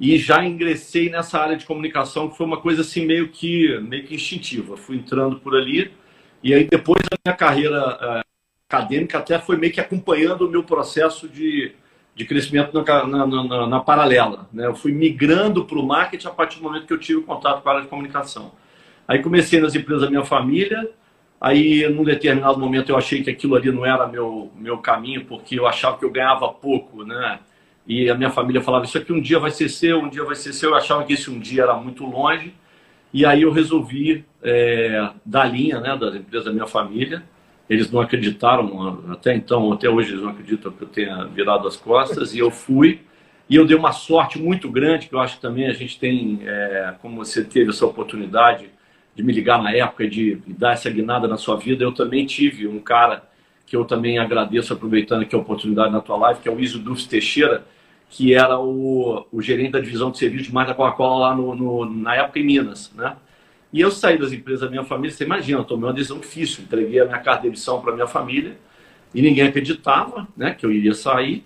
E 0.00 0.16
já 0.16 0.44
ingressei 0.44 1.10
nessa 1.10 1.38
área 1.40 1.56
de 1.56 1.66
comunicação, 1.66 2.28
que 2.30 2.36
foi 2.36 2.46
uma 2.46 2.60
coisa 2.60 2.82
assim 2.82 3.04
meio 3.04 3.28
que, 3.28 3.78
meio 3.80 4.04
que 4.04 4.14
instintiva. 4.14 4.76
Fui 4.76 4.96
entrando 4.96 5.40
por 5.40 5.56
ali. 5.56 5.90
E 6.42 6.54
aí 6.54 6.64
depois 6.64 7.00
a 7.12 7.16
minha 7.26 7.36
carreira 7.36 7.98
é, 8.00 8.22
acadêmica 8.68 9.18
até 9.18 9.38
foi 9.38 9.56
meio 9.56 9.72
que 9.72 9.80
acompanhando 9.80 10.46
o 10.46 10.50
meu 10.50 10.62
processo 10.62 11.28
de, 11.28 11.72
de 12.18 12.24
crescimento 12.24 12.74
na, 12.74 13.06
na, 13.06 13.26
na, 13.26 13.66
na 13.68 13.80
paralela. 13.80 14.48
Né? 14.52 14.66
Eu 14.66 14.74
fui 14.74 14.90
migrando 14.90 15.64
para 15.64 15.78
o 15.78 15.86
marketing 15.86 16.26
a 16.26 16.30
partir 16.30 16.56
do 16.58 16.64
momento 16.64 16.84
que 16.84 16.92
eu 16.92 16.98
tive 16.98 17.22
contato 17.22 17.62
com 17.62 17.68
a 17.68 17.72
área 17.72 17.84
de 17.84 17.88
comunicação. 17.88 18.50
Aí 19.06 19.20
comecei 19.22 19.60
nas 19.60 19.76
empresas 19.76 20.02
da 20.02 20.10
minha 20.10 20.24
família, 20.24 20.90
aí 21.40 21.88
num 21.88 22.02
determinado 22.02 22.58
momento 22.58 22.90
eu 22.90 22.96
achei 22.96 23.22
que 23.22 23.30
aquilo 23.30 23.54
ali 23.54 23.70
não 23.70 23.86
era 23.86 24.04
meu, 24.08 24.50
meu 24.56 24.78
caminho, 24.78 25.26
porque 25.26 25.60
eu 25.60 25.64
achava 25.64 25.96
que 25.96 26.04
eu 26.04 26.10
ganhava 26.10 26.48
pouco, 26.48 27.04
né? 27.04 27.38
E 27.86 28.10
a 28.10 28.16
minha 28.16 28.30
família 28.30 28.60
falava, 28.60 28.84
isso 28.84 28.98
aqui 28.98 29.12
um 29.12 29.20
dia 29.20 29.38
vai 29.38 29.52
ser 29.52 29.68
seu, 29.68 30.00
um 30.00 30.08
dia 30.08 30.24
vai 30.24 30.34
ser 30.34 30.52
seu. 30.52 30.70
Eu 30.70 30.76
achava 30.76 31.04
que 31.04 31.12
esse 31.12 31.30
um 31.30 31.38
dia 31.38 31.62
era 31.62 31.74
muito 31.74 32.04
longe. 32.04 32.52
E 33.14 33.24
aí 33.24 33.42
eu 33.42 33.52
resolvi 33.52 34.24
é, 34.42 35.08
dar 35.24 35.44
linha 35.44 35.80
né, 35.80 35.96
das 35.96 36.16
empresas 36.16 36.46
da 36.46 36.52
minha 36.52 36.66
família 36.66 37.22
eles 37.68 37.90
não 37.90 38.00
acreditaram, 38.00 39.04
até 39.10 39.34
então, 39.34 39.72
até 39.72 39.88
hoje 39.88 40.12
eles 40.12 40.22
não 40.22 40.30
acreditam 40.30 40.72
que 40.72 40.82
eu 40.82 40.88
tenha 40.88 41.24
virado 41.24 41.68
as 41.68 41.76
costas, 41.76 42.34
e 42.34 42.38
eu 42.38 42.50
fui. 42.50 43.00
E 43.48 43.56
eu 43.56 43.66
dei 43.66 43.76
uma 43.76 43.92
sorte 43.92 44.38
muito 44.38 44.70
grande, 44.70 45.08
que 45.08 45.14
eu 45.14 45.20
acho 45.20 45.36
que 45.36 45.42
também 45.42 45.66
a 45.66 45.72
gente 45.72 45.98
tem, 45.98 46.40
é, 46.44 46.94
como 47.00 47.16
você 47.16 47.44
teve 47.44 47.70
essa 47.70 47.86
oportunidade 47.86 48.66
de 49.14 49.22
me 49.22 49.32
ligar 49.32 49.62
na 49.62 49.72
época, 49.72 50.08
de, 50.08 50.36
de 50.36 50.52
dar 50.52 50.72
essa 50.72 50.88
guinada 50.90 51.26
na 51.26 51.36
sua 51.36 51.56
vida, 51.56 51.82
eu 51.82 51.92
também 51.92 52.24
tive 52.24 52.66
um 52.66 52.78
cara 52.78 53.24
que 53.66 53.76
eu 53.76 53.84
também 53.84 54.18
agradeço, 54.18 54.72
aproveitando 54.72 55.22
aqui 55.22 55.34
a 55.34 55.38
oportunidade 55.38 55.92
na 55.92 56.00
tua 56.00 56.16
live, 56.16 56.40
que 56.40 56.48
é 56.48 56.52
o 56.52 56.58
Iso 56.58 56.82
Teixeira, 57.06 57.64
que 58.08 58.32
era 58.32 58.58
o, 58.58 59.26
o 59.30 59.42
gerente 59.42 59.72
da 59.72 59.80
divisão 59.80 60.10
de 60.10 60.18
serviço 60.18 60.44
de 60.44 60.54
mais 60.54 60.66
da 60.66 60.74
Coca-Cola 60.74 61.28
lá 61.28 61.36
no, 61.36 61.54
no, 61.54 61.84
na 61.84 62.14
época 62.14 62.38
em 62.38 62.44
Minas, 62.44 62.90
né? 62.94 63.16
E 63.72 63.80
eu 63.80 63.90
saí 63.90 64.18
das 64.18 64.32
empresas 64.32 64.62
da 64.62 64.70
minha 64.70 64.84
família, 64.84 65.14
você 65.14 65.24
imagina, 65.24 65.58
eu 65.58 65.64
tomei 65.64 65.88
uma 65.88 65.92
decisão 65.92 66.18
difícil, 66.18 66.64
entreguei 66.64 67.00
a 67.00 67.04
minha 67.04 67.18
carta 67.18 67.42
de 67.42 67.48
demissão 67.48 67.80
para 67.80 67.92
minha 67.92 68.06
família 68.06 68.56
e 69.14 69.20
ninguém 69.20 69.46
acreditava 69.46 70.26
né, 70.36 70.54
que 70.54 70.64
eu 70.64 70.72
iria 70.72 70.94
sair. 70.94 71.44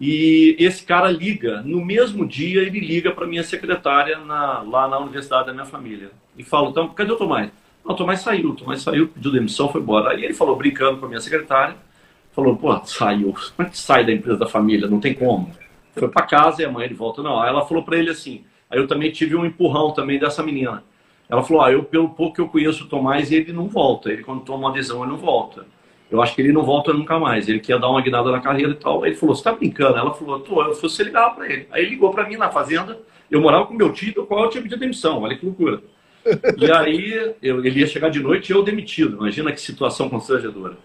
E 0.00 0.56
esse 0.58 0.84
cara 0.84 1.08
liga, 1.08 1.62
no 1.62 1.84
mesmo 1.84 2.26
dia 2.26 2.62
ele 2.62 2.80
liga 2.80 3.12
para 3.12 3.26
minha 3.26 3.44
secretária 3.44 4.18
na, 4.18 4.60
lá 4.62 4.88
na 4.88 4.98
universidade 4.98 5.46
da 5.46 5.52
minha 5.52 5.64
família 5.64 6.10
e 6.36 6.42
fala, 6.42 6.70
então, 6.70 6.88
cadê 6.88 7.12
o 7.12 7.16
Tomás? 7.16 7.50
Não, 7.84 7.94
o 7.94 7.96
Tomás 7.96 8.20
saiu, 8.20 8.50
o 8.50 8.56
Tomás 8.56 8.82
saiu, 8.82 9.08
pediu 9.08 9.30
demissão, 9.30 9.68
foi 9.68 9.80
embora. 9.80 10.10
Aí 10.10 10.24
ele 10.24 10.34
falou, 10.34 10.56
brincando 10.56 10.98
com 10.98 11.06
a 11.06 11.08
minha 11.08 11.20
secretária, 11.20 11.76
falou, 12.32 12.56
pô, 12.56 12.84
saiu, 12.84 13.34
como 13.56 13.68
é 13.68 13.70
que 13.70 13.78
sai 13.78 14.04
da 14.04 14.12
empresa 14.12 14.38
da 14.38 14.48
família? 14.48 14.88
Não 14.88 14.98
tem 14.98 15.14
como. 15.14 15.52
Foi 15.94 16.08
para 16.08 16.26
casa 16.26 16.62
e 16.62 16.64
amanhã 16.64 16.86
ele 16.86 16.94
volta. 16.94 17.22
Não, 17.22 17.40
aí 17.40 17.48
ela 17.48 17.64
falou 17.66 17.84
para 17.84 17.96
ele 17.96 18.10
assim, 18.10 18.44
aí 18.68 18.78
eu 18.78 18.88
também 18.88 19.12
tive 19.12 19.36
um 19.36 19.44
empurrão 19.44 19.92
também 19.92 20.18
dessa 20.18 20.42
menina. 20.42 20.82
Ela 21.32 21.42
falou: 21.42 21.62
ah, 21.62 21.72
eu, 21.72 21.82
pelo 21.82 22.10
pouco 22.10 22.34
que 22.34 22.40
eu 22.42 22.48
conheço 22.48 22.84
o 22.84 22.88
Tomás, 22.88 23.32
ele 23.32 23.54
não 23.54 23.66
volta. 23.66 24.12
Ele, 24.12 24.22
quando 24.22 24.42
toma 24.42 24.58
uma 24.58 24.68
adesão, 24.68 25.02
ele 25.02 25.12
não 25.12 25.16
volta. 25.16 25.64
Eu 26.10 26.20
acho 26.20 26.34
que 26.34 26.42
ele 26.42 26.52
não 26.52 26.62
volta 26.62 26.92
nunca 26.92 27.18
mais. 27.18 27.48
Ele 27.48 27.58
quer 27.58 27.78
dar 27.78 27.88
uma 27.88 28.02
guinada 28.02 28.30
na 28.30 28.38
carreira 28.38 28.72
e 28.72 28.74
tal. 28.74 29.06
Ele 29.06 29.16
falou: 29.16 29.34
você 29.34 29.42
tá 29.42 29.52
brincando? 29.52 29.96
Ela 29.96 30.12
falou: 30.12 30.40
tô, 30.40 30.62
eu 30.62 30.74
fosse 30.74 31.02
ligar 31.02 31.34
para 31.34 31.50
ele. 31.50 31.66
Aí 31.70 31.88
ligou 31.88 32.10
para 32.10 32.28
mim 32.28 32.36
na 32.36 32.50
fazenda. 32.50 33.00
Eu 33.30 33.40
morava 33.40 33.64
com 33.64 33.72
meu 33.72 33.90
tio, 33.94 34.26
qual 34.26 34.44
eu 34.44 34.50
tinha 34.50 34.62
pedido 34.62 34.78
demissão. 34.78 35.22
Olha 35.22 35.34
que 35.34 35.46
loucura. 35.46 35.82
E 36.58 36.70
aí 36.70 37.34
eu, 37.42 37.64
ele 37.64 37.80
ia 37.80 37.86
chegar 37.86 38.10
de 38.10 38.20
noite 38.20 38.50
e 38.50 38.52
eu 38.54 38.62
demitido. 38.62 39.16
Imagina 39.16 39.50
que 39.52 39.60
situação 39.60 40.10
constrangedora. 40.10 40.76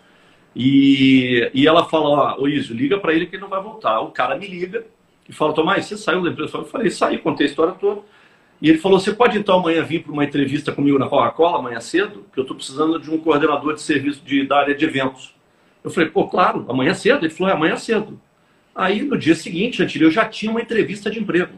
E, 0.56 1.52
e 1.54 1.68
ela 1.68 1.84
fala: 1.90 2.40
Ô 2.40 2.48
Iso, 2.48 2.74
liga 2.74 2.98
para 2.98 3.14
ele 3.14 3.26
que 3.26 3.36
ele 3.36 3.44
não 3.44 3.50
vai 3.50 3.62
voltar. 3.62 4.00
O 4.00 4.12
cara 4.12 4.38
me 4.38 4.48
liga 4.48 4.86
e 5.28 5.34
fala: 5.34 5.52
Tomás, 5.52 5.86
você 5.88 5.98
saiu 5.98 6.22
da 6.22 6.30
empresa? 6.30 6.58
Eu 6.58 6.64
falei: 6.64 6.90
saí, 6.90 7.18
contei 7.18 7.48
a 7.48 7.50
história 7.50 7.74
toda. 7.74 8.00
E 8.62 8.70
ele 8.70 8.78
falou: 8.78 9.00
Você 9.00 9.14
pode 9.14 9.38
então 9.38 9.60
amanhã 9.60 9.84
vir 9.84 10.04
para 10.04 10.12
uma 10.12 10.24
entrevista 10.24 10.72
comigo 10.72 10.98
na 10.98 11.08
Coca-Cola, 11.08 11.60
amanhã 11.60 11.80
cedo? 11.80 12.24
Porque 12.24 12.40
eu 12.40 12.44
estou 12.44 12.56
precisando 12.56 13.00
de 13.00 13.10
um 13.12 13.18
coordenador 13.18 13.74
de 13.74 13.82
serviço 13.82 14.24
de, 14.24 14.46
da 14.46 14.60
área 14.60 14.76
de 14.76 14.86
eventos. 14.86 15.36
Eu 15.84 15.92
falei: 15.92 16.10
Pô, 16.10 16.28
claro, 16.28 16.66
amanhã 16.68 16.94
cedo? 16.94 17.26
Ele 17.26 17.34
falou: 17.34 17.52
É 17.52 17.56
amanhã 17.56 17.78
cedo. 17.78 18.20
Aí 18.74 19.02
no 19.02 19.18
dia 19.18 19.36
seguinte, 19.36 19.82
eu 20.00 20.12
já 20.12 20.26
tinha 20.26 20.52
uma 20.52 20.62
entrevista 20.62 21.10
de 21.10 21.20
emprego 21.20 21.54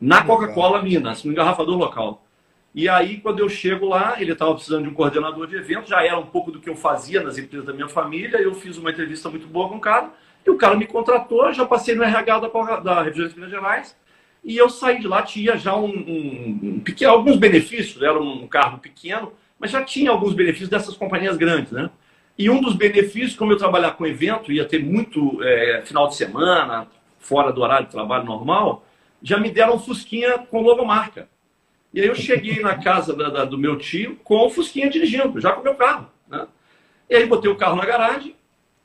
na 0.00 0.22
Coca-Cola 0.22 0.82
Minas, 0.82 1.24
no 1.24 1.32
engarrafador 1.32 1.76
local. 1.76 2.26
E 2.74 2.88
aí, 2.88 3.18
quando 3.18 3.38
eu 3.38 3.48
chego 3.48 3.86
lá, 3.86 4.20
ele 4.20 4.32
estava 4.32 4.54
precisando 4.54 4.84
de 4.84 4.88
um 4.88 4.94
coordenador 4.94 5.46
de 5.46 5.56
eventos, 5.56 5.90
já 5.90 6.04
era 6.04 6.18
um 6.18 6.26
pouco 6.26 6.50
do 6.50 6.58
que 6.58 6.68
eu 6.68 6.74
fazia 6.74 7.22
nas 7.22 7.36
empresas 7.36 7.66
da 7.66 7.72
minha 7.72 7.88
família. 7.88 8.38
Eu 8.38 8.54
fiz 8.54 8.78
uma 8.78 8.90
entrevista 8.90 9.28
muito 9.28 9.46
boa 9.46 9.68
com 9.68 9.76
o 9.76 9.80
cara, 9.80 10.10
e 10.44 10.50
o 10.50 10.56
cara 10.56 10.74
me 10.74 10.86
contratou. 10.86 11.52
Já 11.52 11.66
passei 11.66 11.94
no 11.94 12.02
RH 12.02 12.38
da, 12.40 12.80
da 12.80 13.02
Refrigerantes 13.02 13.36
Minas 13.36 13.50
Gerais 13.50 13.96
e 14.44 14.56
eu 14.56 14.68
saí 14.68 14.98
de 15.00 15.06
lá, 15.06 15.22
tinha 15.22 15.56
já 15.56 15.76
um, 15.76 15.86
um, 15.86 16.82
um 16.84 17.08
alguns 17.08 17.36
benefícios, 17.36 18.02
era 18.02 18.20
um 18.20 18.46
carro 18.48 18.78
pequeno, 18.78 19.32
mas 19.58 19.70
já 19.70 19.84
tinha 19.84 20.10
alguns 20.10 20.34
benefícios 20.34 20.68
dessas 20.68 20.96
companhias 20.96 21.36
grandes, 21.36 21.70
né? 21.70 21.90
E 22.36 22.50
um 22.50 22.60
dos 22.60 22.74
benefícios, 22.74 23.36
como 23.36 23.52
eu 23.52 23.56
trabalhar 23.56 23.92
com 23.92 24.06
evento, 24.06 24.50
ia 24.50 24.64
ter 24.64 24.82
muito 24.82 25.40
é, 25.42 25.82
final 25.84 26.08
de 26.08 26.16
semana, 26.16 26.88
fora 27.20 27.52
do 27.52 27.60
horário 27.60 27.86
de 27.86 27.92
trabalho 27.92 28.24
normal, 28.24 28.84
já 29.22 29.38
me 29.38 29.50
deram 29.50 29.76
um 29.76 29.78
Fusquinha 29.78 30.38
com 30.38 30.60
logomarca. 30.60 31.28
E 31.94 32.00
aí 32.00 32.08
eu 32.08 32.14
cheguei 32.14 32.60
na 32.60 32.78
casa 32.78 33.14
da, 33.14 33.28
da, 33.28 33.44
do 33.44 33.58
meu 33.58 33.78
tio 33.78 34.18
com 34.24 34.46
o 34.46 34.50
Fusquinha 34.50 34.90
dirigindo, 34.90 35.40
já 35.40 35.52
com 35.52 35.60
o 35.60 35.64
meu 35.64 35.74
carro. 35.74 36.08
Né? 36.26 36.46
E 37.08 37.14
aí 37.14 37.26
botei 37.26 37.50
o 37.50 37.56
carro 37.56 37.76
na 37.76 37.84
garagem, 37.84 38.34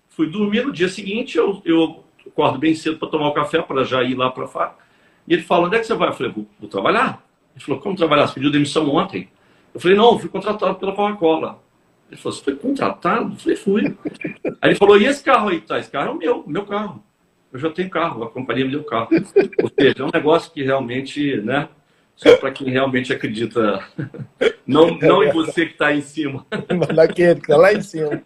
fui 0.09 0.29
dormir. 0.29 0.65
No 0.65 0.73
dia 0.73 0.89
seguinte 0.89 1.37
eu, 1.37 1.61
eu 1.65 2.03
acordo 2.27 2.59
bem 2.59 2.75
cedo 2.75 2.97
para 2.97 3.07
tomar 3.07 3.29
o 3.29 3.33
café, 3.33 3.61
para 3.61 3.83
já 3.83 4.03
ir 4.03 4.15
lá 4.15 4.29
para 4.29 4.43
a 4.43 4.47
fábrica. 4.47 4.86
E 5.27 5.33
ele 5.33 5.43
falou, 5.43 5.67
onde 5.67 5.75
é 5.75 5.79
que 5.79 5.85
você 5.85 5.93
vai? 5.93 6.09
Eu 6.09 6.13
falei, 6.13 6.31
vou, 6.31 6.47
vou 6.59 6.69
trabalhar. 6.69 7.23
Ele 7.55 7.63
falou, 7.63 7.81
como 7.81 7.95
trabalhar? 7.95 8.27
Você 8.27 8.35
pediu 8.35 8.51
demissão 8.51 8.87
ontem? 8.89 9.29
Eu 9.73 9.79
falei, 9.79 9.97
não, 9.97 10.13
eu 10.13 10.19
fui 10.19 10.29
contratado 10.29 10.75
pela 10.75 10.93
Coca-Cola. 10.93 11.61
Ele 12.09 12.19
falou, 12.19 12.37
você 12.37 12.43
foi 12.43 12.55
contratado? 12.55 13.33
Eu 13.33 13.37
falei, 13.37 13.55
fui. 13.57 13.97
Aí 14.61 14.69
ele 14.69 14.75
falou, 14.75 14.97
e 14.97 15.05
esse 15.05 15.23
carro 15.23 15.49
aí? 15.49 15.59
Tá, 15.59 15.77
esse 15.77 15.91
carro 15.91 16.09
é 16.09 16.11
o 16.11 16.17
meu, 16.17 16.43
meu 16.47 16.65
carro. 16.65 17.03
Eu 17.51 17.59
já 17.59 17.69
tenho 17.69 17.89
carro, 17.89 18.23
a 18.23 18.29
companhia 18.29 18.65
me 18.65 18.71
deu 18.71 18.83
carro. 18.83 19.09
Ou 19.11 19.71
seja, 19.79 19.95
é 19.99 20.03
um 20.03 20.11
negócio 20.13 20.51
que 20.51 20.63
realmente, 20.63 21.37
né? 21.41 21.69
Só 22.17 22.35
para 22.35 22.51
quem 22.51 22.69
realmente 22.69 23.13
acredita. 23.13 23.87
Não, 24.65 24.97
não 24.97 25.23
em 25.23 25.31
você 25.31 25.65
que 25.65 25.71
está 25.71 25.87
aí 25.87 25.99
em 25.99 26.01
cima. 26.01 26.45
Naquele 26.93 27.35
que 27.35 27.41
está 27.41 27.55
lá 27.55 27.71
em 27.71 27.81
cima. 27.81 28.21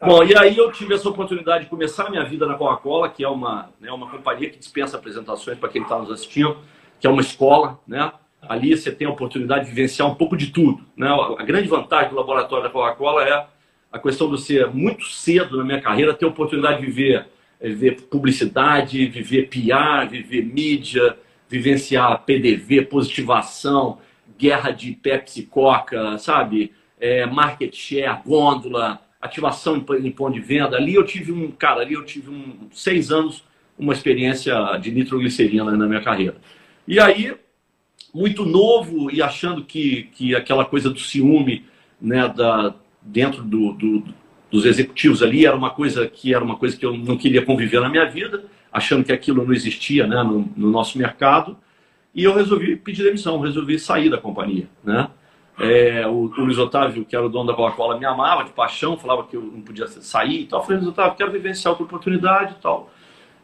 Bom, 0.00 0.22
e 0.22 0.36
aí 0.36 0.56
eu 0.56 0.70
tive 0.70 0.94
essa 0.94 1.08
oportunidade 1.08 1.64
de 1.64 1.70
começar 1.70 2.06
a 2.06 2.10
minha 2.10 2.24
vida 2.24 2.46
na 2.46 2.54
Coca-Cola, 2.54 3.08
que 3.08 3.24
é 3.24 3.28
uma, 3.28 3.70
né, 3.80 3.90
uma 3.90 4.08
companhia 4.08 4.48
que 4.48 4.60
dispensa 4.60 4.96
apresentações 4.96 5.58
para 5.58 5.68
quem 5.68 5.82
está 5.82 5.98
nos 5.98 6.08
assistindo, 6.08 6.58
que 7.00 7.06
é 7.08 7.10
uma 7.10 7.20
escola, 7.20 7.80
né? 7.84 8.12
Ali 8.40 8.76
você 8.76 8.92
tem 8.92 9.08
a 9.08 9.10
oportunidade 9.10 9.64
de 9.64 9.70
vivenciar 9.70 10.08
um 10.08 10.14
pouco 10.14 10.36
de 10.36 10.52
tudo. 10.52 10.84
Né? 10.96 11.08
A 11.36 11.42
grande 11.42 11.66
vantagem 11.66 12.10
do 12.10 12.16
laboratório 12.16 12.62
da 12.62 12.70
Coca-Cola 12.70 13.24
é 13.24 13.46
a 13.90 13.98
questão 13.98 14.30
de 14.30 14.40
ser 14.40 14.68
muito 14.68 15.04
cedo 15.06 15.56
na 15.56 15.64
minha 15.64 15.80
carreira 15.80 16.14
ter 16.14 16.26
a 16.26 16.28
oportunidade 16.28 16.78
de 16.78 16.86
viver, 16.86 17.26
eh, 17.60 17.68
viver 17.70 18.02
publicidade, 18.02 19.06
viver 19.06 19.48
PR, 19.48 20.08
viver 20.08 20.44
mídia, 20.44 21.16
vivenciar 21.48 22.22
PDV, 22.24 22.82
positivação, 22.82 23.98
guerra 24.38 24.70
de 24.70 24.92
Pepsi 24.92 25.42
Coca, 25.44 26.18
sabe? 26.18 26.72
É, 26.98 27.26
market 27.26 27.74
share, 27.74 28.20
gôndola, 28.24 29.00
ativação 29.20 29.76
em, 29.76 30.06
em 30.06 30.10
ponto 30.10 30.34
de 30.34 30.40
venda. 30.40 30.76
Ali 30.76 30.94
eu 30.94 31.04
tive 31.04 31.32
um, 31.32 31.50
cara, 31.50 31.82
ali 31.82 31.94
eu 31.94 32.04
tive 32.04 32.30
um, 32.30 32.68
seis 32.72 33.10
anos, 33.10 33.44
uma 33.78 33.92
experiência 33.92 34.54
de 34.80 34.90
nitroglicerina 34.90 35.76
na 35.76 35.86
minha 35.86 36.02
carreira. 36.02 36.36
E 36.88 36.98
aí, 36.98 37.34
muito 38.14 38.44
novo 38.44 39.10
e 39.10 39.20
achando 39.20 39.62
que, 39.64 40.04
que 40.14 40.34
aquela 40.34 40.64
coisa 40.64 40.88
do 40.88 40.98
ciúme, 40.98 41.64
né, 42.00 42.28
da, 42.28 42.74
dentro 43.02 43.42
do, 43.42 43.72
do, 43.72 44.04
dos 44.50 44.64
executivos 44.64 45.22
ali 45.22 45.44
era 45.44 45.56
uma 45.56 45.70
coisa 45.70 46.06
que 46.06 46.34
era 46.34 46.42
uma 46.42 46.56
coisa 46.56 46.76
que 46.76 46.86
eu 46.86 46.96
não 46.96 47.16
queria 47.16 47.44
conviver 47.44 47.80
na 47.80 47.88
minha 47.88 48.06
vida, 48.06 48.44
achando 48.76 49.02
que 49.04 49.12
aquilo 49.12 49.42
não 49.42 49.54
existia 49.54 50.06
né, 50.06 50.22
no, 50.22 50.46
no 50.54 50.70
nosso 50.70 50.98
mercado, 50.98 51.56
e 52.14 52.24
eu 52.24 52.34
resolvi 52.34 52.76
pedir 52.76 53.02
demissão, 53.02 53.40
resolvi 53.40 53.78
sair 53.78 54.10
da 54.10 54.18
companhia, 54.18 54.68
né? 54.84 55.08
É, 55.58 56.06
o, 56.06 56.24
o, 56.24 56.44
Luiz 56.44 56.58
Otávio, 56.58 57.02
que 57.06 57.16
era 57.16 57.24
o 57.24 57.30
dono 57.30 57.46
da 57.46 57.54
Coca-Cola, 57.54 57.98
me 57.98 58.04
amava 58.04 58.44
de 58.44 58.50
paixão, 58.50 58.98
falava 58.98 59.24
que 59.24 59.34
eu 59.34 59.40
não 59.40 59.62
podia 59.62 59.86
sair 59.86 60.42
e 60.42 60.46
tal. 60.46 60.60
Eu 60.60 60.64
falei, 60.64 60.78
Luiz 60.80 60.90
Otávio, 60.90 61.16
quero 61.16 61.32
vivenciar 61.32 61.72
outra 61.72 61.86
oportunidade 61.86 62.56
e 62.58 62.60
tal. 62.60 62.90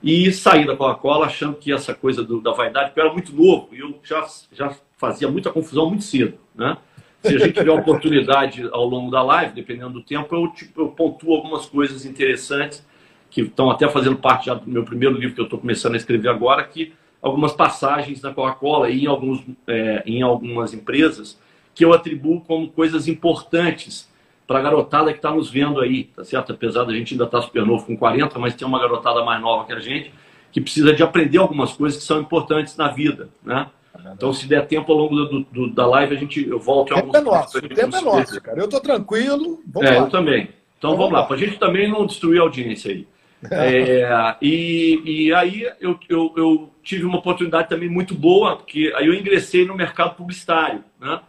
E 0.03 0.31
saí 0.31 0.67
da 0.67 0.77
Coca-Cola 0.77 1.25
achando 1.25 1.57
que 1.57 1.73
essa 1.73 1.95
coisa 1.95 2.23
do, 2.23 2.39
da 2.39 2.53
vaidade, 2.53 2.89
porque 2.91 3.01
eu 3.01 3.05
era 3.05 3.13
muito 3.15 3.35
novo 3.35 3.71
e 3.73 3.79
eu 3.79 3.99
já, 4.03 4.27
já 4.53 4.77
fazia 4.99 5.29
muita 5.31 5.51
confusão 5.51 5.89
muito 5.89 6.05
cedo, 6.05 6.37
né? 6.55 6.77
Se 7.23 7.35
a 7.35 7.39
gente 7.39 7.55
tiver 7.55 7.71
oportunidade 7.71 8.69
ao 8.71 8.85
longo 8.85 9.11
da 9.11 9.23
live, 9.23 9.55
dependendo 9.55 9.95
do 9.95 10.03
tempo, 10.03 10.35
eu, 10.35 10.49
tipo, 10.49 10.83
eu 10.83 10.89
pontuo 10.89 11.35
algumas 11.35 11.65
coisas 11.65 12.05
interessantes 12.05 12.85
que 13.33 13.41
estão 13.41 13.71
até 13.71 13.89
fazendo 13.89 14.17
parte 14.17 14.47
já 14.47 14.55
do 14.55 14.71
meu 14.71 14.85
primeiro 14.85 15.17
livro 15.17 15.35
que 15.35 15.41
eu 15.41 15.47
estou 15.47 15.59
começando 15.59 15.95
a 15.95 15.97
escrever 15.97 16.29
agora, 16.29 16.63
que 16.65 16.93
algumas 17.21 17.53
passagens 17.53 18.21
da 18.21 18.31
Coca-Cola 18.31 18.91
e 18.91 19.05
em, 19.05 19.07
alguns, 19.07 19.43
é, 19.67 20.03
em 20.05 20.21
algumas 20.21 20.75
empresas 20.75 21.41
que 21.75 21.83
eu 21.83 21.95
atribuo 21.95 22.43
como 22.43 22.69
coisas 22.69 23.09
importantes 23.09 24.07
para 24.47 24.59
a 24.59 24.63
garotada 24.63 25.11
que 25.13 25.19
está 25.19 25.31
nos 25.31 25.51
vendo 25.51 25.81
aí, 25.81 26.05
tá 26.05 26.23
certo? 26.23 26.53
Apesar 26.53 26.85
da 26.85 26.93
gente 26.93 27.15
ainda 27.15 27.25
estar 27.25 27.39
tá 27.41 27.45
super 27.47 27.65
novo 27.65 27.87
com 27.87 27.97
40, 27.97 28.39
mas 28.39 28.55
tem 28.55 28.69
uma 28.69 28.79
garotada 28.79 29.25
mais 29.25 29.41
nova 29.41 29.65
que 29.65 29.73
a 29.73 29.81
gente 29.81 30.13
que 30.53 30.61
precisa 30.61 30.93
de 30.93 31.03
aprender 31.03 31.39
algumas 31.39 31.73
coisas 31.73 31.99
que 31.99 32.05
são 32.05 32.21
importantes 32.21 32.77
na 32.77 32.89
vida, 32.89 33.31
né? 33.43 33.67
Então, 34.15 34.33
se 34.33 34.47
der 34.47 34.67
tempo 34.67 34.93
ao 34.93 34.99
longo 34.99 35.15
do, 35.15 35.41
do, 35.45 35.71
da 35.71 35.87
live, 35.87 36.15
a 36.15 36.19
gente, 36.19 36.47
eu 36.47 36.59
volto 36.59 36.93
em 36.93 36.97
alguns 36.97 37.15
é 37.15 37.21
nosso, 37.21 37.59
O 37.59 37.69
tempo 37.69 37.97
é 37.97 38.01
nosso, 38.01 38.41
cara. 38.43 38.59
Eu 38.59 38.65
estou 38.65 38.81
tranquilo. 38.81 39.63
Vamos 39.67 39.89
é, 39.89 39.95
lá. 39.95 40.01
eu 40.01 40.11
também. 40.11 40.43
Então, 40.77 40.93
então 40.93 40.97
vamos 40.97 41.13
lá, 41.13 41.23
para 41.25 41.37
a 41.37 41.39
gente 41.39 41.59
também 41.59 41.91
não 41.91 42.05
destruir 42.05 42.41
a 42.41 42.43
audiência 42.43 42.91
aí. 42.91 43.07
É, 43.51 44.37
e, 44.41 45.03
e 45.05 45.35
aí 45.35 45.69
eu, 45.81 45.99
eu, 46.09 46.35
eu, 46.37 46.73
tive 46.83 47.05
uma 47.05 47.19
oportunidade 47.19 47.69
também 47.69 47.89
muito 47.89 48.15
boa, 48.15 48.57
porque 48.57 48.93
aí 48.97 49.07
eu 49.07 49.15
ingressei 49.15 49.65
no 49.65 49.75
mercado 49.75 50.15
publicitário. 50.15 50.85
Né? 51.01 51.21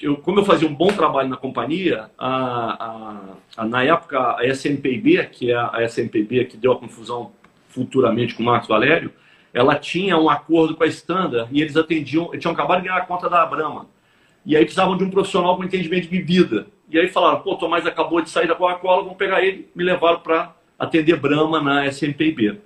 Eu, 0.00 0.16
como 0.16 0.40
eu 0.40 0.44
fazia 0.44 0.68
um 0.68 0.74
bom 0.74 0.88
trabalho 0.88 1.28
na 1.28 1.36
companhia, 1.36 2.10
a, 2.18 2.28
a, 2.84 3.20
a, 3.56 3.64
na 3.64 3.82
época 3.82 4.36
a 4.38 4.46
SMPB, 4.46 5.24
que 5.32 5.50
é 5.50 5.56
a 5.56 5.82
SMPB 5.84 6.46
que 6.46 6.56
deu 6.56 6.72
a 6.72 6.78
confusão 6.78 7.32
futuramente 7.68 8.34
com 8.34 8.42
o 8.42 8.46
Marcos 8.46 8.68
Valério, 8.68 9.12
ela 9.52 9.76
tinha 9.76 10.18
um 10.18 10.28
acordo 10.28 10.74
com 10.74 10.84
a 10.84 10.86
Standard 10.86 11.48
e 11.52 11.62
eles 11.62 11.76
atendiam, 11.76 12.28
eles 12.30 12.40
tinham 12.40 12.52
acabado 12.52 12.82
de 12.82 12.88
ganhar 12.88 13.00
a 13.00 13.06
conta 13.06 13.30
da 13.30 13.46
Brahma. 13.46 13.86
E 14.44 14.56
aí 14.56 14.64
precisavam 14.64 14.96
de 14.96 15.04
um 15.04 15.10
profissional 15.10 15.56
com 15.56 15.64
entendimento 15.64 16.08
de 16.08 16.18
bebida. 16.18 16.66
E 16.90 16.98
aí 16.98 17.08
falaram, 17.08 17.40
pô, 17.40 17.56
Tomás 17.56 17.86
acabou 17.86 18.20
de 18.20 18.28
sair 18.28 18.46
da 18.46 18.54
Coca-Cola, 18.54 19.02
vamos 19.02 19.16
pegar 19.16 19.42
ele, 19.42 19.70
me 19.74 19.82
levaram 19.82 20.20
para 20.20 20.54
atender 20.84 21.16
Brahma 21.16 21.60
na 21.60 21.86
SMPB. 21.86 22.58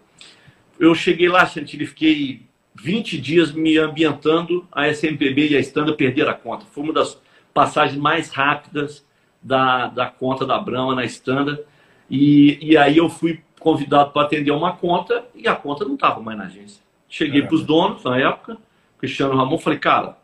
Eu 0.78 0.94
cheguei 0.94 1.28
lá, 1.28 1.44
Chantilly, 1.46 1.86
fiquei 1.86 2.42
20 2.74 3.18
dias 3.18 3.52
me 3.52 3.76
ambientando, 3.76 4.66
a 4.70 4.88
SMPB 4.88 5.48
e 5.48 5.56
a 5.56 5.60
Standard 5.60 5.96
perderam 5.96 6.30
a 6.30 6.34
conta. 6.34 6.64
Foi 6.70 6.84
uma 6.84 6.92
das 6.92 7.20
passagens 7.52 7.98
mais 7.98 8.30
rápidas 8.30 9.04
da, 9.42 9.88
da 9.88 10.06
conta 10.06 10.46
da 10.46 10.58
Brahma 10.58 10.94
na 10.94 11.04
Standard. 11.04 11.60
E, 12.08 12.58
e 12.60 12.76
aí 12.76 12.96
eu 12.96 13.08
fui 13.08 13.40
convidado 13.58 14.12
para 14.12 14.22
atender 14.22 14.52
uma 14.52 14.72
conta 14.72 15.24
e 15.34 15.48
a 15.48 15.54
conta 15.54 15.84
não 15.84 15.94
estava 15.94 16.20
mais 16.20 16.38
na 16.38 16.44
agência. 16.44 16.82
Cheguei 17.08 17.42
para 17.42 17.54
os 17.54 17.64
donos 17.64 18.04
na 18.04 18.18
época, 18.18 18.56
Cristiano 18.98 19.36
Ramon, 19.36 19.58
falei, 19.58 19.78
cara, 19.78 20.16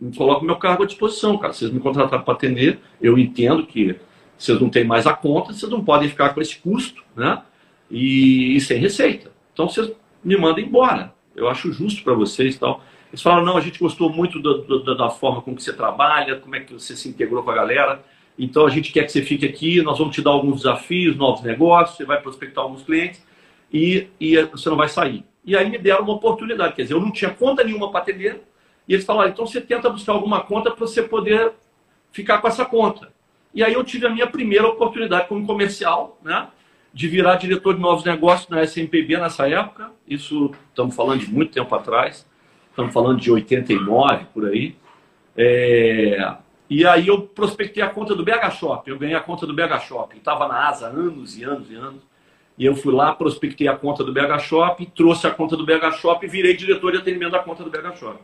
me 0.00 0.14
coloca 0.14 0.42
o 0.42 0.44
meu 0.44 0.56
cargo 0.56 0.82
à 0.82 0.86
disposição, 0.86 1.36
cara. 1.38 1.52
Vocês 1.52 1.70
me 1.70 1.80
contrataram 1.80 2.22
para 2.22 2.34
atender, 2.34 2.78
eu 3.00 3.18
entendo 3.18 3.66
que 3.66 3.96
vocês 4.38 4.60
não 4.60 4.68
têm 4.68 4.84
mais 4.84 5.06
a 5.06 5.14
conta, 5.14 5.52
vocês 5.52 5.70
não 5.70 5.84
podem 5.84 6.08
ficar 6.08 6.30
com 6.34 6.40
esse 6.40 6.56
custo, 6.56 7.02
né? 7.14 7.42
E, 7.90 8.56
e 8.56 8.60
sem 8.60 8.78
receita. 8.78 9.30
Então 9.52 9.68
vocês 9.68 9.92
me 10.22 10.36
mandam 10.36 10.64
embora. 10.64 11.14
Eu 11.34 11.48
acho 11.48 11.72
justo 11.72 12.02
para 12.02 12.14
vocês 12.14 12.58
tal. 12.58 12.82
Eles 13.10 13.22
falaram, 13.22 13.44
não, 13.44 13.56
a 13.56 13.60
gente 13.60 13.78
gostou 13.78 14.10
muito 14.10 14.40
da 14.96 15.08
forma 15.08 15.40
com 15.40 15.54
que 15.54 15.62
você 15.62 15.72
trabalha, 15.72 16.36
como 16.36 16.56
é 16.56 16.60
que 16.60 16.72
você 16.72 16.96
se 16.96 17.08
integrou 17.08 17.42
com 17.42 17.50
a 17.50 17.54
galera. 17.54 18.04
Então 18.38 18.66
a 18.66 18.70
gente 18.70 18.92
quer 18.92 19.04
que 19.04 19.12
você 19.12 19.22
fique 19.22 19.46
aqui, 19.46 19.80
nós 19.82 19.98
vamos 19.98 20.14
te 20.14 20.20
dar 20.20 20.30
alguns 20.30 20.56
desafios, 20.62 21.16
novos 21.16 21.42
negócios, 21.42 21.96
você 21.96 22.04
vai 22.04 22.20
prospectar 22.20 22.64
alguns 22.64 22.82
clientes 22.82 23.24
e, 23.72 24.08
e 24.20 24.36
você 24.42 24.68
não 24.68 24.76
vai 24.76 24.88
sair. 24.88 25.24
E 25.44 25.56
aí 25.56 25.70
me 25.70 25.78
deram 25.78 26.02
uma 26.02 26.14
oportunidade, 26.14 26.74
quer 26.74 26.82
dizer, 26.82 26.94
eu 26.94 27.00
não 27.00 27.12
tinha 27.12 27.30
conta 27.30 27.62
nenhuma 27.62 27.90
para 27.90 28.00
atender, 28.00 28.42
e 28.88 28.94
eles 28.94 29.06
falaram, 29.06 29.30
então 29.30 29.46
você 29.46 29.60
tenta 29.60 29.88
buscar 29.88 30.12
alguma 30.12 30.40
conta 30.40 30.70
para 30.70 30.86
você 30.86 31.02
poder 31.02 31.52
ficar 32.10 32.38
com 32.38 32.48
essa 32.48 32.64
conta. 32.64 33.12
E 33.56 33.64
aí 33.64 33.72
eu 33.72 33.82
tive 33.82 34.06
a 34.06 34.10
minha 34.10 34.26
primeira 34.26 34.68
oportunidade 34.68 35.28
como 35.28 35.46
comercial, 35.46 36.20
né? 36.22 36.48
De 36.92 37.08
virar 37.08 37.36
diretor 37.36 37.74
de 37.74 37.80
novos 37.80 38.04
negócios 38.04 38.50
na 38.50 38.62
SMPB 38.62 39.16
nessa 39.16 39.48
época. 39.48 39.90
Isso 40.06 40.52
estamos 40.68 40.94
falando 40.94 41.20
de 41.20 41.32
muito 41.32 41.52
tempo 41.52 41.74
atrás. 41.74 42.28
Estamos 42.68 42.92
falando 42.92 43.18
de 43.18 43.32
89 43.32 44.26
por 44.34 44.46
aí. 44.46 44.76
É... 45.34 46.36
E 46.68 46.86
aí 46.86 47.08
eu 47.08 47.22
prospectei 47.22 47.82
a 47.82 47.88
conta 47.88 48.14
do 48.14 48.22
BH 48.22 48.50
Shop. 48.58 48.90
Eu 48.90 48.98
ganhei 48.98 49.16
a 49.16 49.20
conta 49.20 49.46
do 49.46 49.54
BH 49.54 49.86
Shop. 49.88 50.14
Estava 50.14 50.46
na 50.46 50.68
asa 50.68 50.88
anos 50.88 51.38
e 51.38 51.44
anos 51.44 51.70
e 51.70 51.76
anos. 51.76 52.02
E 52.58 52.66
eu 52.66 52.76
fui 52.76 52.92
lá, 52.92 53.14
prospectei 53.14 53.68
a 53.68 53.76
conta 53.76 54.04
do 54.04 54.12
BH 54.12 54.38
Shop, 54.40 54.84
trouxe 54.94 55.26
a 55.26 55.30
conta 55.30 55.56
do 55.56 55.64
BH 55.64 55.92
Shop 55.98 56.24
e 56.24 56.28
virei 56.28 56.54
diretor 56.54 56.92
de 56.92 56.98
atendimento 56.98 57.32
da 57.32 57.38
conta 57.38 57.64
do 57.64 57.70
BH 57.70 57.96
Shop. 57.96 58.18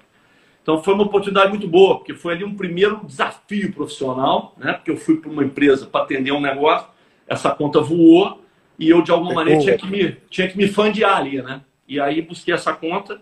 Então 0.63 0.83
foi 0.83 0.95
uma 0.95 1.05
oportunidade 1.05 1.51
muito 1.51 1.67
boa, 1.67 1.99
porque 1.99 2.15
foi 2.15 2.35
ali 2.35 2.45
um 2.45 2.55
primeiro 2.55 3.01
desafio 3.05 3.73
profissional, 3.73 4.55
né? 4.57 4.75
Porque 4.75 4.91
eu 4.91 4.97
fui 4.97 5.17
para 5.17 5.31
uma 5.31 5.45
empresa 5.45 5.87
para 5.87 6.05
atender 6.05 6.33
um 6.33 6.41
negócio, 6.41 6.87
essa 7.27 7.51
conta 7.51 7.81
voou 7.81 8.41
e 8.79 8.89
eu 8.89 9.03
de 9.03 9.11
alguma 9.11 9.33
é 9.33 9.35
maneira 9.35 9.61
tinha 9.61 9.77
que 9.77 9.87
me 9.87 10.17
tinha 10.31 10.49
que 10.49 10.57
me 10.57 10.69
fandear 10.69 11.17
ali, 11.17 11.43
né? 11.43 11.63
E 11.89 12.01
aí 12.01 12.23
busquei 12.23 12.55
essa 12.55 12.73
conta 12.73 13.21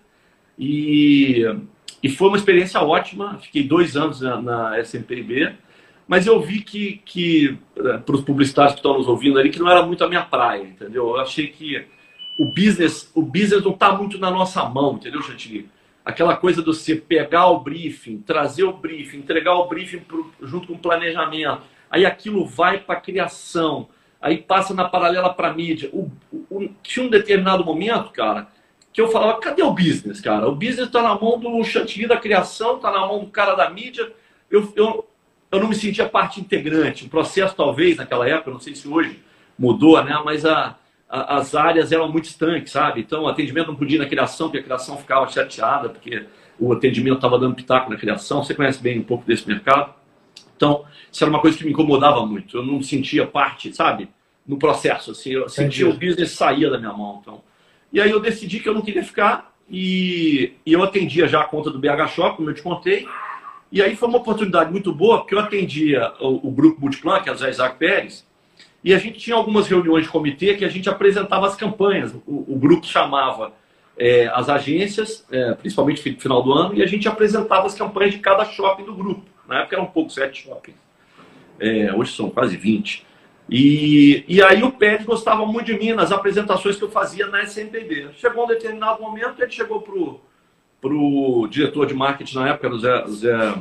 e 0.59 1.45
e 2.03 2.09
foi 2.09 2.29
uma 2.29 2.37
experiência 2.37 2.81
ótima. 2.81 3.39
Fiquei 3.41 3.63
dois 3.63 3.97
anos 3.97 4.21
na, 4.21 4.41
na 4.41 4.81
SMPB, 4.81 5.53
mas 6.09 6.27
eu 6.27 6.41
vi 6.41 6.61
que, 6.63 7.01
que 7.05 7.59
eh, 7.77 7.99
para 7.99 8.15
os 8.15 8.23
publicitários 8.23 8.75
que 8.75 8.79
estão 8.81 8.97
nos 8.97 9.07
ouvindo 9.07 9.39
ali, 9.39 9.51
que 9.51 9.59
não 9.59 9.71
era 9.71 9.85
muito 9.85 10.03
a 10.03 10.09
minha 10.09 10.23
praia, 10.23 10.63
entendeu? 10.63 11.09
Eu 11.09 11.21
achei 11.21 11.49
que 11.49 11.85
o 12.39 12.47
business, 12.47 13.11
o 13.15 13.23
business 13.23 13.63
não 13.63 13.73
está 13.73 13.95
muito 13.95 14.19
na 14.19 14.31
nossa 14.31 14.65
mão, 14.65 14.95
entendeu, 14.95 15.23
Chantilly? 15.23 15.69
Aquela 16.05 16.37
coisa 16.37 16.61
de 16.63 16.67
você 16.67 16.97
pegar 16.97 17.47
o 17.49 17.61
briefing, 17.61 18.19
trazer 18.19 18.65
o 18.65 18.73
briefing, 18.73 19.19
entregar 19.19 19.55
o 19.55 19.69
briefing 19.69 20.01
pro, 20.01 20.33
junto 20.43 20.69
com 20.69 20.75
o 20.75 20.79
planejamento, 20.79 21.63
aí 21.91 22.07
aquilo 22.07 22.47
vai 22.47 22.79
para 22.79 22.97
a 22.97 23.01
criação, 23.01 23.89
aí 24.21 24.39
passa 24.39 24.73
na 24.73 24.89
paralela 24.89 25.33
para 25.33 25.49
a 25.49 25.55
mídia. 25.55 25.91
O, 25.93 26.11
o, 26.51 26.69
tinha 26.83 27.05
um 27.05 27.11
determinado 27.11 27.65
momento, 27.65 28.11
cara, 28.11 28.49
que 28.93 29.01
eu 29.01 29.09
falava, 29.09 29.39
cadê 29.39 29.63
o 29.63 29.73
business, 29.73 30.21
cara? 30.21 30.49
O 30.49 30.55
business 30.55 30.87
está 30.87 31.03
na 31.03 31.15
mão 31.15 31.39
do 31.39 31.63
chantilly 31.63 32.07
da 32.07 32.17
criação, 32.17 32.77
está 32.77 32.91
na 32.91 33.01
mão 33.01 33.21
do 33.21 33.31
cara 33.31 33.55
da 33.55 33.71
mídia. 33.71 34.11
Eu, 34.51 34.73
eu, 34.75 35.09
eu 35.53 35.61
não 35.61 35.69
me 35.69 35.75
sentia 35.75 36.09
parte 36.09 36.41
integrante. 36.41 37.05
O 37.05 37.09
processo, 37.09 37.55
talvez, 37.55 37.97
naquela 37.97 38.29
época, 38.29 38.51
não 38.51 38.59
sei 38.59 38.75
se 38.75 38.89
hoje 38.89 39.23
mudou, 39.59 40.03
né? 40.03 40.21
Mas 40.25 40.45
a, 40.45 40.77
a, 41.11 41.39
as 41.39 41.55
áreas 41.55 41.91
eram 41.91 42.11
muito 42.11 42.27
estanques, 42.27 42.73
sabe? 42.73 43.01
Então, 43.01 43.25
o 43.25 43.29
atendimento 43.29 43.67
não 43.67 43.77
podia 43.77 43.97
ir 43.97 43.99
na 43.99 44.07
criação, 44.07 44.47
porque 44.47 44.59
a 44.59 44.63
criação 44.63 44.97
ficava 44.97 45.29
chateada, 45.29 45.89
porque 45.89 46.25
o 46.59 46.73
atendimento 46.73 47.17
estava 47.17 47.39
dando 47.39 47.57
pitaco 47.57 47.91
na 47.91 47.97
criação. 47.97 48.45
Você 48.45 48.55
conhece 48.55 48.81
bem 48.81 49.01
um 49.01 49.03
pouco 49.03 49.27
desse 49.27 49.47
mercado. 49.49 49.93
Então, 50.57 50.85
isso 51.11 51.25
era 51.25 51.31
uma 51.31 51.41
coisa 51.41 51.59
que 51.59 51.65
me 51.65 51.73
incomodava 51.73 52.25
muito. 52.25 52.59
Eu 52.59 52.65
não 52.65 52.81
sentia 52.81 53.27
parte, 53.27 53.75
sabe? 53.75 54.09
No 54.47 54.57
processo, 54.57 55.11
assim. 55.11 55.31
Eu 55.33 55.49
sentia 55.49 55.87
Entendi. 55.87 56.07
o 56.07 56.09
business 56.09 56.31
saía 56.31 56.71
da 56.71 56.79
minha 56.79 56.93
mão, 56.93 57.19
então... 57.21 57.43
E 57.93 58.01
aí 58.01 58.09
eu 58.09 58.21
decidi 58.21 58.61
que 58.61 58.69
eu 58.69 58.75
não 58.75 58.83
queria 58.83 59.03
ficar 59.03 59.53
e, 59.69 60.53
e 60.65 60.73
eu 60.73 60.83
atendia 60.83 61.27
já 61.27 61.41
a 61.41 61.45
conta 61.45 61.71
do 61.71 61.79
BH 61.81 62.07
Shop, 62.15 62.37
como 62.37 62.49
eu 62.49 62.55
te 62.55 62.63
contei. 62.63 63.09
E 63.73 63.83
aí 63.83 63.97
foi 63.97 64.09
uma 64.09 64.19
oportunidade 64.19 64.71
muito 64.71 64.93
boa, 64.93 65.19
porque 65.19 65.35
eu 65.35 65.41
atendia 65.41 66.13
o, 66.21 66.49
o 66.49 66.51
grupo 66.53 66.81
Multiplan, 66.81 67.21
que 67.21 67.29
é 67.29 67.33
o 67.33 67.37
Zé 67.37 67.51
Isaac 67.51 67.79
Pérez, 67.79 68.25
e 68.83 68.95
a 68.95 68.99
gente 68.99 69.19
tinha 69.19 69.37
algumas 69.37 69.67
reuniões 69.67 70.05
de 70.05 70.11
comitê 70.11 70.55
que 70.55 70.65
a 70.65 70.69
gente 70.69 70.89
apresentava 70.89 71.47
as 71.47 71.57
campanhas. 71.57 72.13
O, 72.27 72.55
o 72.55 72.59
grupo 72.59 72.87
chamava 72.87 73.53
é, 73.97 74.27
as 74.33 74.49
agências, 74.49 75.27
é, 75.31 75.53
principalmente 75.55 76.11
no 76.11 76.21
final 76.21 76.43
do 76.43 76.53
ano, 76.53 76.75
e 76.75 76.83
a 76.83 76.87
gente 76.87 77.07
apresentava 77.07 77.67
as 77.67 77.75
campanhas 77.75 78.13
de 78.13 78.19
cada 78.19 78.45
shopping 78.45 78.85
do 78.85 78.95
grupo. 78.95 79.23
Na 79.47 79.61
época 79.61 79.77
eram 79.77 79.85
um 79.85 79.91
pouco 79.91 80.11
sete 80.11 80.45
shoppings. 80.45 80.79
É, 81.59 81.93
hoje 81.95 82.13
são 82.13 82.31
quase 82.31 82.57
20. 82.57 83.07
E, 83.51 84.25
e 84.29 84.43
aí 84.43 84.63
o 84.63 84.71
Pérez 84.71 85.05
gostava 85.05 85.45
muito 85.45 85.67
de 85.67 85.79
mim 85.79 85.93
nas 85.93 86.13
apresentações 86.13 86.77
que 86.77 86.85
eu 86.85 86.91
fazia 86.91 87.27
na 87.27 87.43
SMPB. 87.43 88.11
Chegou 88.17 88.45
um 88.45 88.47
determinado 88.47 89.03
momento, 89.03 89.43
ele 89.43 89.51
chegou 89.51 89.83
pro, 89.83 90.21
pro 90.81 91.49
diretor 91.51 91.85
de 91.87 91.93
marketing 91.93 92.37
na 92.37 92.49
época, 92.51 92.71
o 92.71 92.79
Zé, 92.79 93.05
Zé, 93.09 93.55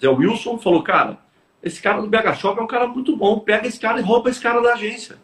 Zé 0.00 0.08
Wilson, 0.08 0.58
falou, 0.58 0.82
cara, 0.82 1.18
esse 1.66 1.82
cara 1.82 2.00
do 2.00 2.06
BH 2.06 2.34
Shop 2.36 2.58
é 2.58 2.62
um 2.62 2.66
cara 2.66 2.86
muito 2.86 3.16
bom, 3.16 3.40
pega 3.40 3.66
esse 3.66 3.80
cara 3.80 3.98
e 3.98 4.02
rouba 4.02 4.30
esse 4.30 4.40
cara 4.40 4.60
da 4.60 4.74
agência. 4.74 5.16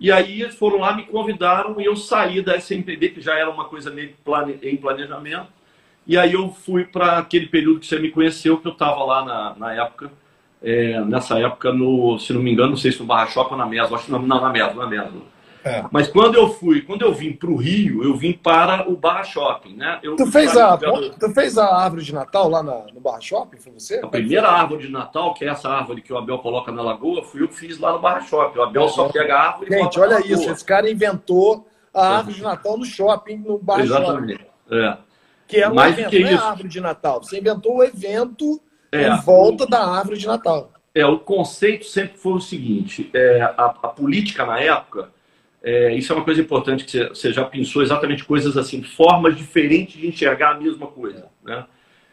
E 0.00 0.10
aí 0.10 0.42
eles 0.42 0.56
foram 0.56 0.78
lá, 0.78 0.94
me 0.94 1.04
convidaram 1.04 1.80
e 1.80 1.84
eu 1.84 1.94
saí 1.94 2.42
da 2.42 2.56
SMPB, 2.56 3.10
que 3.10 3.20
já 3.20 3.38
era 3.38 3.48
uma 3.48 3.66
coisa 3.66 3.90
meio 3.90 4.12
plane... 4.24 4.58
em 4.62 4.76
planejamento. 4.76 5.46
E 6.04 6.18
aí 6.18 6.32
eu 6.32 6.50
fui 6.50 6.84
para 6.84 7.18
aquele 7.18 7.46
período 7.46 7.80
que 7.80 7.86
você 7.86 7.98
me 8.00 8.10
conheceu, 8.10 8.58
que 8.58 8.66
eu 8.66 8.72
estava 8.72 9.02
lá 9.04 9.24
na, 9.24 9.54
na 9.56 9.74
época, 9.74 10.10
é, 10.60 11.00
nessa 11.04 11.38
época, 11.38 11.72
no, 11.72 12.18
se 12.18 12.32
não 12.32 12.42
me 12.42 12.52
engano, 12.52 12.70
não 12.70 12.76
sei 12.76 12.90
se 12.90 12.98
no 12.98 13.06
Barra 13.06 13.28
Shop 13.28 13.50
ou 13.52 13.56
na 13.56 13.66
Mesa, 13.66 13.94
acho 13.94 14.06
que 14.06 14.12
não, 14.12 14.20
na 14.20 14.50
Mesa, 14.50 14.74
na 14.74 14.86
Mesa. 14.86 15.12
É. 15.66 15.84
Mas 15.90 16.06
quando 16.06 16.36
eu 16.36 16.48
fui, 16.48 16.80
quando 16.82 17.02
eu 17.02 17.12
vim 17.12 17.32
para 17.32 17.50
o 17.50 17.56
Rio, 17.56 18.04
eu 18.04 18.14
vim 18.14 18.32
para 18.32 18.88
o 18.88 18.96
Barra 18.96 19.24
Shopping, 19.24 19.74
né? 19.74 19.98
Eu 20.00 20.14
tu, 20.14 20.24
fez 20.30 20.56
a, 20.56 20.78
tu 20.78 21.30
fez 21.34 21.58
a 21.58 21.74
árvore 21.74 22.04
de 22.04 22.14
Natal 22.14 22.48
lá 22.48 22.62
na, 22.62 22.84
no 22.94 23.00
Barra 23.00 23.20
Shopping? 23.20 23.56
Foi 23.56 23.72
você? 23.72 23.98
A 23.98 24.06
primeira 24.06 24.48
árvore 24.48 24.86
de 24.86 24.92
Natal, 24.92 25.34
que 25.34 25.44
é 25.44 25.48
essa 25.48 25.68
árvore 25.68 26.02
que 26.02 26.12
o 26.12 26.16
Abel 26.16 26.38
coloca 26.38 26.70
na 26.70 26.82
lagoa, 26.82 27.24
fui 27.24 27.42
eu 27.42 27.48
que 27.48 27.56
fiz 27.56 27.80
lá 27.80 27.92
no 27.92 27.98
Barra 27.98 28.20
Shopping. 28.20 28.60
O 28.60 28.62
Abel 28.62 28.88
só 28.90 29.08
pega 29.08 29.34
a 29.34 29.42
árvore 29.48 29.76
Gente, 29.76 29.98
olha 29.98 30.24
isso, 30.24 30.48
esse 30.48 30.64
cara 30.64 30.88
inventou 30.88 31.66
a 31.92 32.18
árvore 32.18 32.36
de 32.36 32.42
Natal 32.42 32.78
no 32.78 32.84
shopping, 32.84 33.36
no 33.38 33.58
Barra 33.58 33.82
Exatamente. 33.82 34.32
Shopping. 34.34 34.80
É. 34.84 34.96
Que 35.48 35.56
é 35.62 35.68
um 35.68 35.74
Mais 35.74 35.98
evento, 35.98 36.10
que 36.10 36.20
não 36.20 36.30
é 36.30 36.34
árvore 36.34 36.68
de 36.68 36.80
Natal. 36.80 37.22
Você 37.24 37.40
inventou 37.40 37.78
o 37.78 37.82
evento 37.82 38.60
é. 38.92 39.08
em 39.08 39.16
volta 39.20 39.66
da 39.66 39.84
árvore 39.84 40.16
de 40.16 40.28
Natal. 40.28 40.70
É, 40.94 41.04
o 41.04 41.18
conceito 41.18 41.86
sempre 41.86 42.16
foi 42.18 42.34
o 42.34 42.40
seguinte: 42.40 43.10
é, 43.12 43.42
a, 43.42 43.64
a 43.64 43.88
política 43.88 44.46
na 44.46 44.60
época, 44.60 45.10
é, 45.66 45.92
isso 45.96 46.12
é 46.12 46.14
uma 46.14 46.24
coisa 46.24 46.40
importante 46.40 46.84
que 46.84 47.08
você, 47.08 47.32
já 47.32 47.44
pensou 47.44 47.82
exatamente 47.82 48.24
coisas 48.24 48.56
assim, 48.56 48.84
formas 48.84 49.36
diferentes 49.36 50.00
de 50.00 50.06
enxergar 50.06 50.52
a 50.52 50.60
mesma 50.60 50.86
coisa. 50.86 51.26
Né? 51.42 51.66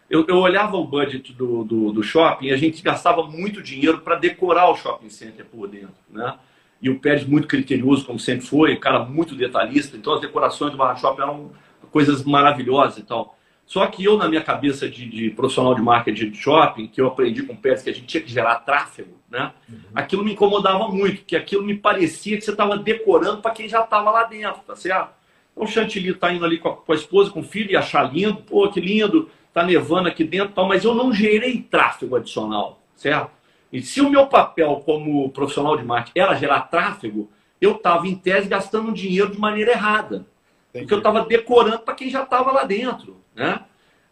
Eu, 0.10 0.26
eu 0.28 0.38
olhava 0.38 0.76
o 0.76 0.88
budget 0.88 1.32
do, 1.34 1.64
do, 1.64 1.92
do, 1.92 2.02
shopping 2.02 2.48
e 2.48 2.52
a 2.52 2.58
gente 2.58 2.82
gastava 2.82 3.22
muito 3.22 3.62
dinheiro 3.62 4.00
para 4.00 4.16
decorar 4.16 4.72
o 4.72 4.76
shopping 4.76 5.10
center 5.10 5.46
por 5.46 5.68
dentro. 5.68 5.94
Né? 6.10 6.34
E 6.82 6.90
o 6.90 7.00
Pérez, 7.00 7.28
muito 7.28 7.48
criterioso, 7.48 8.08
como 8.08 8.20
sempre 8.20 8.44
foi, 8.44 8.76
cara 8.76 9.06
muito 9.06 9.36
detalhista, 9.36 9.96
então 9.96 10.16
as 10.16 10.22
decorações 10.22 10.72
do 10.72 10.78
Barra 10.78 10.96
Shopping 10.96 11.22
eram 11.22 11.52
coisas 11.92 12.24
maravilhosas 12.24 12.98
e 12.98 13.04
tal. 13.04 13.38
Só 13.66 13.88
que 13.88 14.04
eu, 14.04 14.18
na 14.18 14.28
minha 14.28 14.42
cabeça 14.42 14.90
de, 14.90 15.06
de, 15.06 15.30
profissional 15.30 15.74
de 15.74 15.82
marketing 15.82 16.30
de 16.32 16.38
shopping, 16.38 16.88
que 16.88 17.00
eu 17.00 17.08
aprendi 17.08 17.44
com 17.44 17.54
o 17.54 17.58
Pérez 17.58 17.82
que 17.82 17.90
a 17.90 17.94
gente 17.94 18.06
tinha 18.06 18.22
que 18.22 18.32
gerar 18.32 18.56
tráfego, 18.56 19.18
né? 19.30 19.52
Uhum. 19.68 19.80
Aquilo 19.96 20.24
me 20.24 20.34
incomodava 20.34 20.88
muito, 20.90 21.20
porque 21.20 21.36
aquilo 21.36 21.64
me 21.64 21.76
parecia 21.76 22.38
que 22.38 22.44
você 22.44 22.52
estava 22.52 22.78
decorando 22.78 23.42
para 23.42 23.52
quem 23.52 23.68
já 23.68 23.82
estava 23.82 24.12
lá 24.12 24.26
dentro, 24.26 24.62
tá 24.68 24.76
certo? 24.76 25.12
Então, 25.52 25.64
o 25.64 25.68
Chantilly 25.68 26.12
está 26.12 26.32
indo 26.34 26.46
ali 26.46 26.58
com 26.58 26.70
a, 26.70 26.76
com 26.76 26.92
a, 26.92 26.96
esposa, 26.96 27.32
com 27.32 27.40
o 27.40 27.44
filho, 27.44 27.72
e 27.72 27.76
achar 27.76 28.14
lindo, 28.14 28.36
pô, 28.38 28.70
que 28.70 28.82
lindo, 28.82 29.30
tá 29.54 29.64
nevando 29.64 30.10
aqui 30.10 30.24
dentro 30.24 30.54
tal, 30.54 30.68
mas 30.68 30.84
eu 30.84 30.94
não 30.94 31.14
gerei 31.14 31.62
tráfego 31.62 32.16
adicional, 32.16 32.82
certo? 32.96 33.32
E 33.72 33.82
se 33.82 34.02
o 34.02 34.10
meu 34.10 34.28
papel 34.28 34.84
como 34.86 35.30
profissional 35.30 35.78
de 35.78 35.84
marketing 35.84 36.20
era 36.20 36.36
gerar 36.36 36.62
tráfego, 36.62 37.30
eu 37.60 37.72
estava, 37.72 38.08
em 38.08 38.16
tese, 38.16 38.48
gastando 38.48 38.92
dinheiro 38.92 39.32
de 39.32 39.40
maneira 39.40 39.72
errada. 39.72 40.26
Entendi. 40.74 40.86
Porque 40.86 40.94
eu 40.94 40.98
estava 40.98 41.26
decorando 41.26 41.80
para 41.80 41.94
quem 41.94 42.10
já 42.10 42.24
estava 42.24 42.52
lá 42.52 42.64
dentro. 42.64 43.22
Né? 43.36 43.62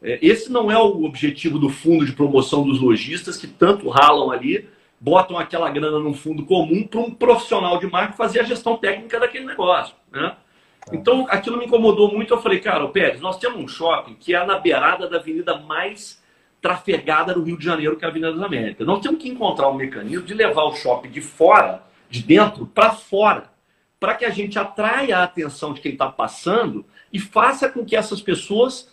É, 0.02 0.20
esse 0.22 0.52
não 0.52 0.72
é 0.72 0.78
o 0.78 1.04
objetivo 1.04 1.58
do 1.58 1.70
fundo 1.70 2.06
de 2.06 2.14
promoção 2.14 2.64
dos 2.64 2.80
lojistas, 2.80 3.36
que 3.36 3.48
tanto 3.48 3.90
ralam 3.90 4.30
ali, 4.30 4.70
botam 5.00 5.38
aquela 5.38 5.70
grana 5.72 6.00
num 6.00 6.14
fundo 6.14 6.46
comum 6.46 6.86
para 6.86 7.00
um 7.00 7.12
profissional 7.12 7.80
de 7.80 7.88
marketing 7.88 8.18
fazer 8.18 8.40
a 8.42 8.44
gestão 8.44 8.78
técnica 8.78 9.20
daquele 9.20 9.46
negócio. 9.46 9.96
Né? 10.12 10.36
É. 10.92 10.96
Então, 10.96 11.26
aquilo 11.30 11.58
me 11.58 11.66
incomodou 11.66 12.14
muito. 12.14 12.34
Eu 12.34 12.42
falei, 12.42 12.60
cara, 12.60 12.88
Pérez, 12.88 13.20
nós 13.20 13.38
temos 13.40 13.60
um 13.60 13.68
shopping 13.68 14.16
que 14.16 14.36
é 14.36 14.46
na 14.46 14.60
beirada 14.60 15.10
da 15.10 15.18
avenida 15.18 15.58
mais 15.58 16.22
trafegada 16.62 17.34
do 17.34 17.42
Rio 17.42 17.58
de 17.58 17.66
Janeiro, 17.66 17.98
que 17.98 18.06
é 18.06 18.08
a 18.08 18.12
Avenida 18.12 18.32
das 18.32 18.44
Américas. 18.44 18.86
Nós 18.86 19.00
temos 19.00 19.20
que 19.20 19.28
encontrar 19.28 19.70
um 19.70 19.74
mecanismo 19.74 20.26
de 20.26 20.34
levar 20.36 20.64
o 20.66 20.76
shopping 20.76 21.10
de 21.10 21.20
fora, 21.20 21.82
de 22.08 22.22
dentro, 22.22 22.68
para 22.68 22.92
fora, 22.92 23.51
para 24.02 24.16
que 24.16 24.26
a 24.26 24.32
gente 24.32 24.58
atraia 24.58 25.20
a 25.20 25.24
atenção 25.24 25.76
de 25.76 25.80
quem 25.80 25.92
está 25.92 26.12
passando 26.12 26.84
e 27.14 27.20
faça 27.20 27.70
com 27.70 27.86
que 27.86 27.96
essas 27.96 28.20
pessoas 28.20 28.92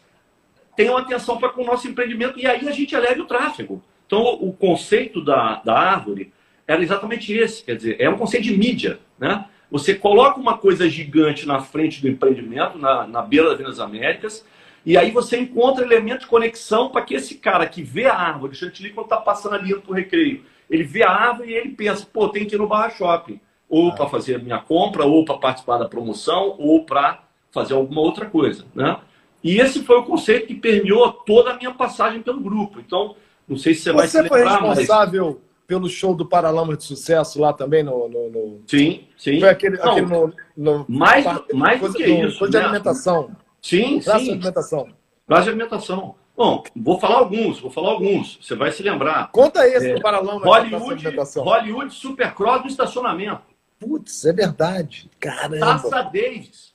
tenham 0.77 0.99
atenção 0.99 1.38
para 1.38 1.49
com 1.49 1.62
o 1.62 1.64
nosso 1.64 1.88
empreendimento 1.88 2.38
e 2.38 2.47
aí 2.47 2.68
a 2.68 2.73
gente 2.73 2.94
eleve 2.94 3.23
o 3.23 3.25
tráfego. 3.25 3.83
Então, 4.07 4.21
o 4.35 4.53
conceito 4.53 5.25
da, 5.25 5.62
da 5.64 5.79
árvore 5.79 6.31
era 6.66 6.83
exatamente 6.83 7.33
esse, 7.33 7.64
quer 7.64 7.77
dizer, 7.77 7.97
é 7.99 8.11
um 8.11 8.18
conceito 8.18 8.44
de 8.44 8.59
mídia, 8.59 9.01
né? 9.18 9.47
Você 9.71 9.94
coloca 9.94 10.38
uma 10.38 10.59
coisa 10.59 10.87
gigante 10.90 11.47
na 11.47 11.61
frente 11.61 12.03
do 12.03 12.09
empreendimento, 12.09 12.77
na, 12.77 13.07
na 13.07 13.23
beira 13.23 13.49
das 13.49 13.59
Vendas 13.59 13.81
Américas, 13.81 14.44
e 14.85 14.99
aí 14.99 15.11
você 15.11 15.38
encontra 15.38 15.87
elementos 15.87 16.25
de 16.25 16.31
conexão 16.31 16.90
para 16.90 17.01
que 17.01 17.14
esse 17.14 17.37
cara 17.37 17.66
que 17.66 17.83
vê 17.83 18.05
a 18.05 18.14
árvore, 18.14 18.53
o 18.53 18.57
chantilly, 18.57 18.90
quando 18.90 19.07
está 19.07 19.16
passando 19.16 19.55
ali 19.55 19.75
no 19.75 19.94
recreio, 19.94 20.44
ele 20.68 20.85
vê 20.85 21.03
a 21.03 21.11
árvore 21.11 21.51
e 21.51 21.55
ele 21.55 21.71
pensa, 21.71 22.07
pô, 22.12 22.29
tem 22.29 22.44
que 22.44 22.57
ir 22.57 22.59
no 22.59 22.68
Barra 22.68 22.90
Shopping. 22.90 23.40
Ou 23.69 23.91
ah. 23.91 23.95
para 23.95 24.09
fazer 24.09 24.37
a 24.37 24.39
minha 24.39 24.59
compra, 24.59 25.05
ou 25.05 25.25
para 25.25 25.39
participar 25.39 25.79
da 25.79 25.89
promoção, 25.89 26.57
ou 26.59 26.85
para 26.85 27.23
fazer 27.51 27.75
alguma 27.75 28.01
outra 28.01 28.27
coisa, 28.27 28.65
né? 28.75 28.99
E 29.43 29.61
esse 29.61 29.83
foi 29.85 29.99
o 29.99 30.05
conceito 30.05 30.47
que 30.47 30.55
permeou 30.55 31.13
toda 31.13 31.53
a 31.53 31.57
minha 31.57 31.73
passagem 31.73 32.23
pelo 32.23 32.41
grupo. 32.41 32.81
Então, 32.81 33.15
não 33.47 33.57
sei 33.57 33.75
se 33.75 33.83
você, 33.83 33.93
você 33.93 33.97
vai 33.97 34.09
se 34.09 34.23
lembrar, 34.23 34.39
Você 34.39 34.45
foi 34.45 34.69
responsável 34.75 35.27
mas... 35.27 35.37
pelo 35.67 35.89
show 35.89 36.15
do 36.15 36.27
Paralama 36.27 36.77
de 36.77 36.85
Sucesso 36.85 37.41
lá 37.41 37.53
também 37.53 37.83
no... 37.83 38.09
no, 38.09 38.31
no... 38.31 38.61
Sim, 38.67 39.05
sim. 39.17 39.39
Foi 39.39 39.49
aquele, 39.49 39.77
não, 39.79 39.93
aquele 39.93 40.07
no, 40.07 40.35
no... 40.57 40.87
Mais, 40.89 41.25
mais 41.55 41.81
do 41.81 41.93
que 41.93 42.05
isso. 42.05 42.39
Coisa 42.39 42.59
né? 42.59 42.61
de 42.61 42.65
alimentação. 42.65 43.31
Sim, 43.63 44.01
Praça 44.01 44.19
sim. 44.19 44.25
de 44.25 44.31
alimentação. 44.33 44.89
Praça 45.27 45.43
de 45.45 45.49
alimentação. 45.51 46.15
Bom, 46.37 46.63
vou 46.77 47.01
falar 47.01 47.19
alguns, 47.19 47.59
vou 47.59 47.71
falar 47.71 47.91
alguns. 47.91 48.39
Você 48.41 48.55
vai 48.55 48.71
se 48.71 48.83
lembrar. 48.83 49.31
Conta 49.33 49.67
esse 49.67 49.91
é, 49.91 49.95
do 49.95 50.01
Paralama 50.01 50.45
Hollywood, 50.45 51.05
Hollywood 51.37 51.93
Supercross 51.93 52.63
no 52.63 52.69
estacionamento. 52.69 53.43
Putz, 53.79 54.25
é 54.25 54.33
verdade. 54.33 55.11
Caramba. 55.21 55.59
Taça 55.59 56.03
Davis. 56.03 56.75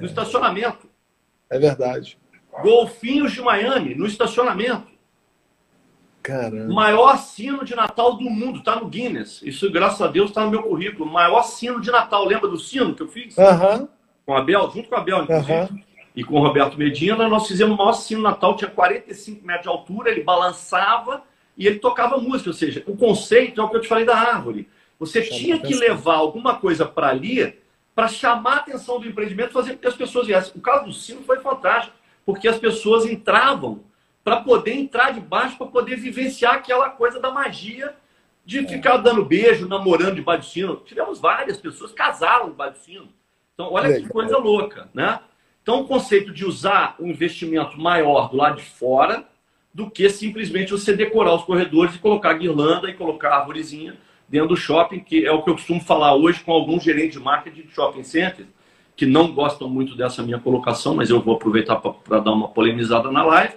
No 0.00 0.06
estacionamento. 0.06 0.88
É 1.50 1.58
verdade. 1.58 2.18
Golfinhos 2.62 3.32
de 3.32 3.42
Miami, 3.42 3.94
no 3.94 4.06
estacionamento. 4.06 4.90
Caramba. 6.22 6.72
Maior 6.72 7.18
sino 7.18 7.64
de 7.64 7.74
Natal 7.74 8.16
do 8.16 8.30
mundo, 8.30 8.60
está 8.60 8.76
no 8.76 8.88
Guinness. 8.88 9.42
Isso, 9.42 9.70
graças 9.70 10.00
a 10.00 10.06
Deus, 10.06 10.30
está 10.30 10.44
no 10.44 10.50
meu 10.50 10.62
currículo. 10.62 11.10
Maior 11.10 11.42
sino 11.42 11.80
de 11.80 11.90
Natal. 11.90 12.24
Lembra 12.24 12.48
do 12.48 12.58
sino 12.58 12.94
que 12.94 13.02
eu 13.02 13.08
fiz? 13.08 13.36
Uhum. 13.36 13.88
Com 14.24 14.36
a 14.36 14.40
Bel, 14.40 14.70
junto 14.70 14.88
com 14.88 14.94
a 14.94 15.00
Bel, 15.00 15.24
inclusive. 15.24 15.52
Uhum. 15.52 15.82
E 16.14 16.22
com 16.22 16.36
o 16.36 16.42
Roberto 16.42 16.78
Medina, 16.78 17.26
nós 17.28 17.48
fizemos 17.48 17.74
o 17.74 17.76
maior 17.76 17.94
sino 17.94 18.20
de 18.20 18.24
Natal, 18.24 18.54
tinha 18.54 18.70
45 18.70 19.44
metros 19.46 19.62
de 19.62 19.68
altura, 19.68 20.10
ele 20.10 20.22
balançava 20.22 21.22
e 21.56 21.66
ele 21.66 21.78
tocava 21.78 22.18
música. 22.18 22.50
Ou 22.50 22.54
seja, 22.54 22.84
o 22.86 22.96
conceito 22.96 23.60
é 23.60 23.64
o 23.64 23.68
que 23.68 23.76
eu 23.76 23.80
te 23.80 23.88
falei 23.88 24.04
da 24.04 24.16
árvore. 24.16 24.68
Você 25.02 25.20
Chama 25.20 25.36
tinha 25.36 25.58
que 25.58 25.74
levar 25.74 26.14
alguma 26.14 26.54
coisa 26.58 26.86
para 26.86 27.08
ali 27.08 27.58
para 27.92 28.06
chamar 28.06 28.52
a 28.52 28.56
atenção 28.58 29.00
do 29.00 29.08
empreendimento, 29.08 29.52
fazer 29.52 29.72
com 29.72 29.80
que 29.80 29.88
as 29.88 29.96
pessoas 29.96 30.28
viessem. 30.28 30.52
O 30.54 30.60
caso 30.60 30.84
do 30.84 30.92
sino 30.92 31.22
foi 31.22 31.40
fantástico, 31.40 31.96
porque 32.24 32.46
as 32.46 32.56
pessoas 32.56 33.04
entravam 33.04 33.82
para 34.22 34.40
poder 34.42 34.74
entrar 34.74 35.12
debaixo, 35.12 35.58
para 35.58 35.66
poder 35.66 35.96
vivenciar 35.96 36.54
aquela 36.54 36.88
coisa 36.88 37.18
da 37.18 37.32
magia 37.32 37.96
de 38.46 38.60
é. 38.60 38.68
ficar 38.68 38.98
dando 38.98 39.24
beijo, 39.24 39.66
namorando 39.66 40.14
debaixo 40.14 40.48
do 40.48 40.52
sino. 40.52 40.76
Tivemos 40.76 41.18
várias 41.18 41.56
pessoas 41.56 41.90
casaram 41.90 42.50
debaixo 42.50 42.78
do 42.78 42.84
sino. 42.84 43.08
Então, 43.54 43.72
olha 43.72 44.00
que 44.00 44.08
coisa 44.08 44.38
louca, 44.38 44.88
né? 44.94 45.18
Então, 45.62 45.80
o 45.80 45.88
conceito 45.88 46.32
de 46.32 46.44
usar 46.44 46.94
um 47.00 47.08
investimento 47.08 47.76
maior 47.78 48.30
do 48.30 48.36
lado 48.36 48.56
de 48.56 48.64
fora 48.64 49.24
do 49.74 49.90
que 49.90 50.08
simplesmente 50.08 50.70
você 50.70 50.94
decorar 50.94 51.34
os 51.34 51.42
corredores 51.42 51.96
e 51.96 51.98
colocar 51.98 52.34
guirlanda 52.34 52.88
e 52.88 52.94
colocar 52.94 53.34
árvorezinha 53.34 53.98
dentro 54.32 54.48
do 54.48 54.56
shopping, 54.56 55.00
que 55.00 55.26
é 55.26 55.30
o 55.30 55.42
que 55.42 55.50
eu 55.50 55.54
costumo 55.54 55.78
falar 55.78 56.16
hoje 56.16 56.40
com 56.40 56.52
alguns 56.52 56.82
gerentes 56.82 57.18
de 57.18 57.20
marketing 57.20 57.66
de 57.66 57.74
shopping 57.74 58.02
centers, 58.02 58.48
que 58.96 59.04
não 59.04 59.30
gostam 59.30 59.68
muito 59.68 59.94
dessa 59.94 60.22
minha 60.22 60.38
colocação, 60.38 60.94
mas 60.94 61.10
eu 61.10 61.20
vou 61.20 61.34
aproveitar 61.34 61.76
para 61.76 62.18
dar 62.18 62.32
uma 62.32 62.48
polemizada 62.48 63.12
na 63.12 63.22
live, 63.22 63.54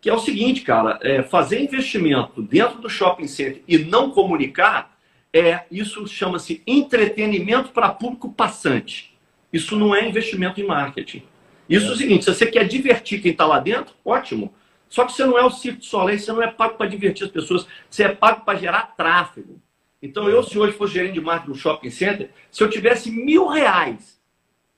que 0.00 0.08
é 0.08 0.14
o 0.14 0.18
seguinte, 0.18 0.62
cara, 0.62 0.98
é, 1.02 1.22
fazer 1.22 1.62
investimento 1.62 2.40
dentro 2.40 2.80
do 2.80 2.88
shopping 2.88 3.26
center 3.26 3.62
e 3.68 3.76
não 3.76 4.10
comunicar, 4.10 4.96
é 5.30 5.64
isso 5.70 6.06
chama-se 6.06 6.62
entretenimento 6.66 7.70
para 7.70 7.90
público 7.90 8.32
passante. 8.32 9.14
Isso 9.52 9.76
não 9.76 9.94
é 9.94 10.08
investimento 10.08 10.58
em 10.58 10.66
marketing. 10.66 11.22
Isso 11.68 11.88
é 11.88 11.90
o 11.90 11.96
seguinte: 11.96 12.24
se 12.24 12.34
você 12.34 12.46
quer 12.46 12.66
divertir 12.66 13.20
quem 13.20 13.32
está 13.32 13.44
lá 13.44 13.58
dentro, 13.58 13.94
ótimo. 14.04 14.54
Só 14.88 15.04
que 15.04 15.12
você 15.12 15.24
não 15.24 15.36
é 15.38 15.44
o 15.44 15.50
Circo 15.50 15.80
de 15.80 15.86
Soleil, 15.86 16.18
você 16.18 16.32
não 16.32 16.42
é 16.42 16.50
pago 16.50 16.76
para 16.76 16.86
divertir 16.86 17.24
as 17.24 17.30
pessoas, 17.30 17.66
você 17.90 18.04
é 18.04 18.08
pago 18.08 18.44
para 18.44 18.58
gerar 18.58 18.94
tráfego. 18.96 19.60
Então, 20.04 20.28
eu, 20.28 20.42
se 20.42 20.58
hoje 20.58 20.74
fosse 20.74 20.92
gerente 20.92 21.14
de 21.14 21.20
marketing 21.22 21.52
do 21.52 21.58
shopping 21.58 21.88
center, 21.88 22.28
se 22.50 22.62
eu 22.62 22.68
tivesse 22.68 23.10
mil 23.10 23.48
reais 23.48 24.20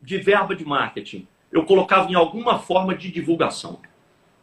de 0.00 0.18
verba 0.18 0.54
de 0.54 0.64
marketing, 0.64 1.26
eu 1.50 1.64
colocava 1.64 2.08
em 2.08 2.14
alguma 2.14 2.60
forma 2.60 2.94
de 2.94 3.10
divulgação. 3.10 3.80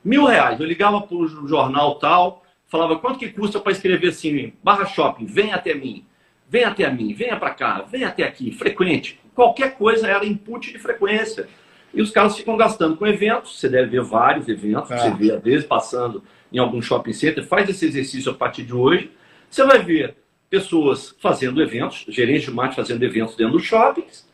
Mil 0.04 0.26
reais. 0.26 0.60
Eu 0.60 0.65
ligava 0.65 1.00
para 1.00 1.15
o 1.15 1.48
jornal 1.48 1.96
tal, 2.00 2.43
falava 2.67 3.00
quanto 3.00 3.17
que 3.17 3.30
custa 3.30 3.62
para 3.62 3.72
escrever 3.72 4.10
assim, 4.10 4.52
barra 4.62 4.86
shopping, 4.86 5.26
vem 5.26 5.54
até 5.54 5.74
mim, 5.74 6.06
vem 6.50 6.65
até 6.65 6.91
mim, 6.91 7.13
venha 7.13 7.38
para 7.38 7.52
cá, 7.52 7.86
vem 7.89 8.04
até 8.04 8.24
aqui, 8.24 8.52
frequente. 8.52 9.22
Qualquer 9.34 9.78
coisa 9.78 10.06
era 10.06 10.26
input 10.26 10.69
de 10.69 10.80
frequência. 10.80 11.48
E 11.93 12.02
os 12.02 12.12
caras 12.12 12.36
ficam 12.36 12.58
gastando 12.58 12.98
com 12.98 13.08
eventos, 13.08 13.58
você 13.58 13.69
deve 13.69 13.88
ver 13.88 14.02
vários 14.02 14.50
eventos, 14.50 14.89
você 14.89 15.12
vê 15.12 15.32
às 15.32 15.41
vezes 15.41 15.65
passando 15.65 16.22
em 16.52 16.58
algum 16.58 16.82
shopping 16.82 17.13
center, 17.13 17.48
faz 17.48 17.69
esse 17.69 17.86
exercício 17.86 18.34
a 18.34 18.36
partir 18.36 18.63
de 18.63 18.74
hoje, 18.74 19.12
você 19.50 19.63
vai 19.63 19.80
ver 19.80 20.22
pessoas 20.54 21.16
fazendo 21.20 21.60
eventos, 21.63 22.06
gerentes 22.08 22.44
de 22.44 22.52
marketing 22.52 22.76
fazendo 22.76 23.02
eventos 23.02 23.36
dentro 23.36 23.54
dos 23.54 23.63
shoppings, 23.63 24.30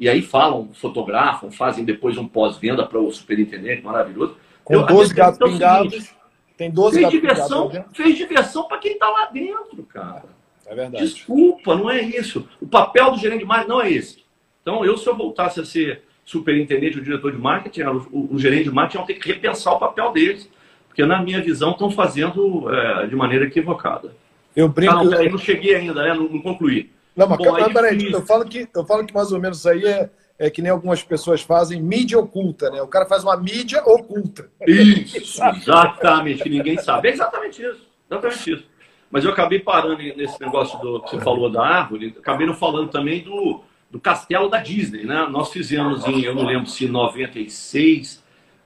e 0.00 0.08
aí 0.08 0.20
falam, 0.20 0.70
fotografam, 0.74 1.48
fazem 1.52 1.84
depois 1.84 2.18
um 2.18 2.26
pós-venda 2.26 2.84
para 2.84 2.98
o 2.98 3.08
superintendente 3.12 3.80
maravilhoso. 3.80 4.36
Com 4.64 4.74
Eu, 4.74 4.84
12 4.84 5.14
gatos 5.14 5.38
pingados. 5.38 6.12
Tem 6.56 6.72
12 6.72 6.98
fez 6.98 7.10
diversão, 7.10 7.70
Fez 7.94 8.16
diversão 8.16 8.64
para 8.64 8.78
quem 8.78 8.94
está 8.94 9.08
lá 9.08 9.26
dentro, 9.26 9.84
cara. 9.84 10.24
É 10.66 10.74
verdade. 10.74 11.04
Desculpa, 11.04 11.76
não 11.76 11.88
é 11.88 12.02
isso. 12.02 12.48
O 12.60 12.66
papel 12.66 13.12
do 13.12 13.18
gerente 13.18 13.40
de 13.40 13.44
marketing 13.44 13.70
não 13.70 13.80
é 13.80 13.92
esse. 13.92 14.24
Então, 14.62 14.84
eu, 14.84 14.98
se 14.98 15.06
eu 15.06 15.16
voltasse 15.16 15.60
a 15.60 15.64
ser 15.64 16.02
superintendente 16.24 16.98
ou 16.98 17.04
diretor 17.04 17.30
de 17.30 17.38
marketing, 17.38 17.82
o, 18.10 18.34
o 18.34 18.38
gerente 18.40 18.64
de 18.64 18.72
marketing 18.72 19.04
tem 19.04 19.20
que 19.20 19.28
repensar 19.28 19.74
o 19.74 19.78
papel 19.78 20.10
deles, 20.10 20.50
porque, 20.88 21.06
na 21.06 21.22
minha 21.22 21.40
visão, 21.40 21.70
estão 21.70 21.92
fazendo 21.92 22.68
é, 22.74 23.06
de 23.06 23.14
maneira 23.14 23.44
equivocada. 23.44 24.12
Eu 24.54 24.68
brinco. 24.68 24.92
Ah, 24.92 25.04
não, 25.04 25.10
peraí, 25.10 25.30
não 25.30 25.38
cheguei 25.38 25.74
ainda, 25.74 26.02
né? 26.02 26.14
Não, 26.14 26.28
não 26.28 26.40
concluí. 26.40 26.90
Não, 27.16 27.28
mas 27.28 27.38
Bom, 27.38 27.54
aí, 27.54 27.72
peraí, 27.72 28.12
eu 28.12 28.22
falo, 28.22 28.44
que, 28.44 28.68
eu 28.74 28.84
falo 28.84 29.04
que 29.04 29.12
mais 29.12 29.32
ou 29.32 29.40
menos 29.40 29.58
isso 29.58 29.68
aí 29.68 29.84
é, 29.84 30.10
é 30.38 30.50
que 30.50 30.62
nem 30.62 30.70
algumas 30.70 31.02
pessoas 31.02 31.42
fazem 31.42 31.82
mídia 31.82 32.18
oculta, 32.18 32.70
né? 32.70 32.80
O 32.80 32.88
cara 32.88 33.06
faz 33.06 33.22
uma 33.22 33.36
mídia 33.36 33.82
oculta. 33.84 34.48
Isso, 34.66 35.42
exatamente, 35.44 36.42
que 36.42 36.48
ninguém 36.48 36.78
sabe. 36.78 37.08
É 37.08 37.12
exatamente 37.12 37.62
isso. 37.62 37.86
Exatamente 38.10 38.52
isso. 38.52 38.64
Mas 39.10 39.24
eu 39.24 39.32
acabei 39.32 39.58
parando 39.58 39.98
nesse 39.98 40.40
negócio 40.40 40.78
do 40.78 41.02
que 41.02 41.10
você 41.10 41.20
falou 41.20 41.50
da 41.50 41.62
árvore, 41.62 42.14
acabei 42.18 42.46
não 42.46 42.54
falando 42.54 42.88
também 42.88 43.22
do, 43.22 43.60
do 43.90 43.98
castelo 43.98 44.48
da 44.48 44.58
Disney, 44.58 45.04
né? 45.04 45.26
Nós 45.28 45.50
fizemos 45.50 46.06
em, 46.06 46.22
eu 46.22 46.34
não 46.34 46.46
lembro 46.46 46.70
se 46.70 46.86
96 46.86 48.22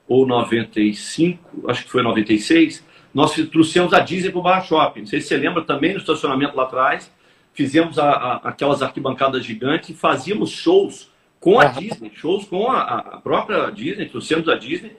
ou 0.07 0.27
95, 0.27 1.69
acho 1.71 1.85
que 1.85 1.91
foi 1.91 2.03
96, 2.03 2.85
nós 3.15 3.33
trouxemos 3.51 3.93
a 3.93 4.01
Disney 4.01 4.31
para 4.31 4.41
o 4.41 4.43
Barra 4.43 4.63
Shopping. 4.63 5.01
Não 5.01 5.07
sei 5.07 5.21
se 5.21 5.29
você 5.29 5.37
lembra 5.37 5.63
também 5.63 5.93
no 5.93 5.99
estacionamento 5.99 6.57
lá 6.57 6.65
atrás, 6.65 7.11
fizemos 7.53 7.99
a, 7.99 8.11
a, 8.11 8.37
aquelas 8.49 8.83
arquibancadas 8.83 9.45
gigantes 9.45 9.91
e 9.91 9.95
fazíamos 9.95 10.51
shows 10.51 11.11
com 11.39 11.61
a 11.61 11.67
Disney, 11.67 12.11
shows 12.15 12.45
com 12.47 12.71
a, 12.71 12.81
a 12.81 13.21
própria 13.21 13.71
Disney, 13.71 14.07
trouxemos 14.07 14.49
a 14.49 14.57
Disney 14.57 14.97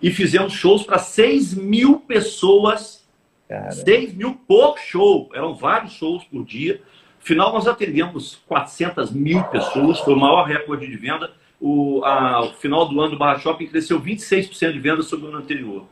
e 0.00 0.10
fizemos 0.10 0.52
shows 0.52 0.84
para 0.84 0.98
6 0.98 1.54
mil 1.54 2.00
pessoas, 2.00 3.04
Cara. 3.48 3.72
6 3.72 4.14
mil 4.14 4.34
por 4.46 4.78
show, 4.78 5.30
eram 5.34 5.54
vários 5.54 5.92
shows 5.92 6.22
por 6.24 6.44
dia 6.44 6.80
final, 7.26 7.52
nós 7.52 7.66
atendemos 7.66 8.40
400 8.46 9.10
mil 9.10 9.42
pessoas, 9.44 9.98
foi 9.98 10.14
o 10.14 10.16
maior 10.16 10.44
recorde 10.44 10.86
de 10.86 10.96
venda. 10.96 11.32
O, 11.60 12.04
a, 12.04 12.42
o 12.42 12.52
final 12.52 12.88
do 12.88 13.00
ano 13.00 13.10
do 13.10 13.18
Barra 13.18 13.40
Shopping 13.40 13.66
cresceu 13.66 14.00
26% 14.00 14.72
de 14.72 14.78
venda 14.78 15.02
sobre 15.02 15.26
o 15.26 15.28
ano 15.30 15.38
anterior. 15.38 15.86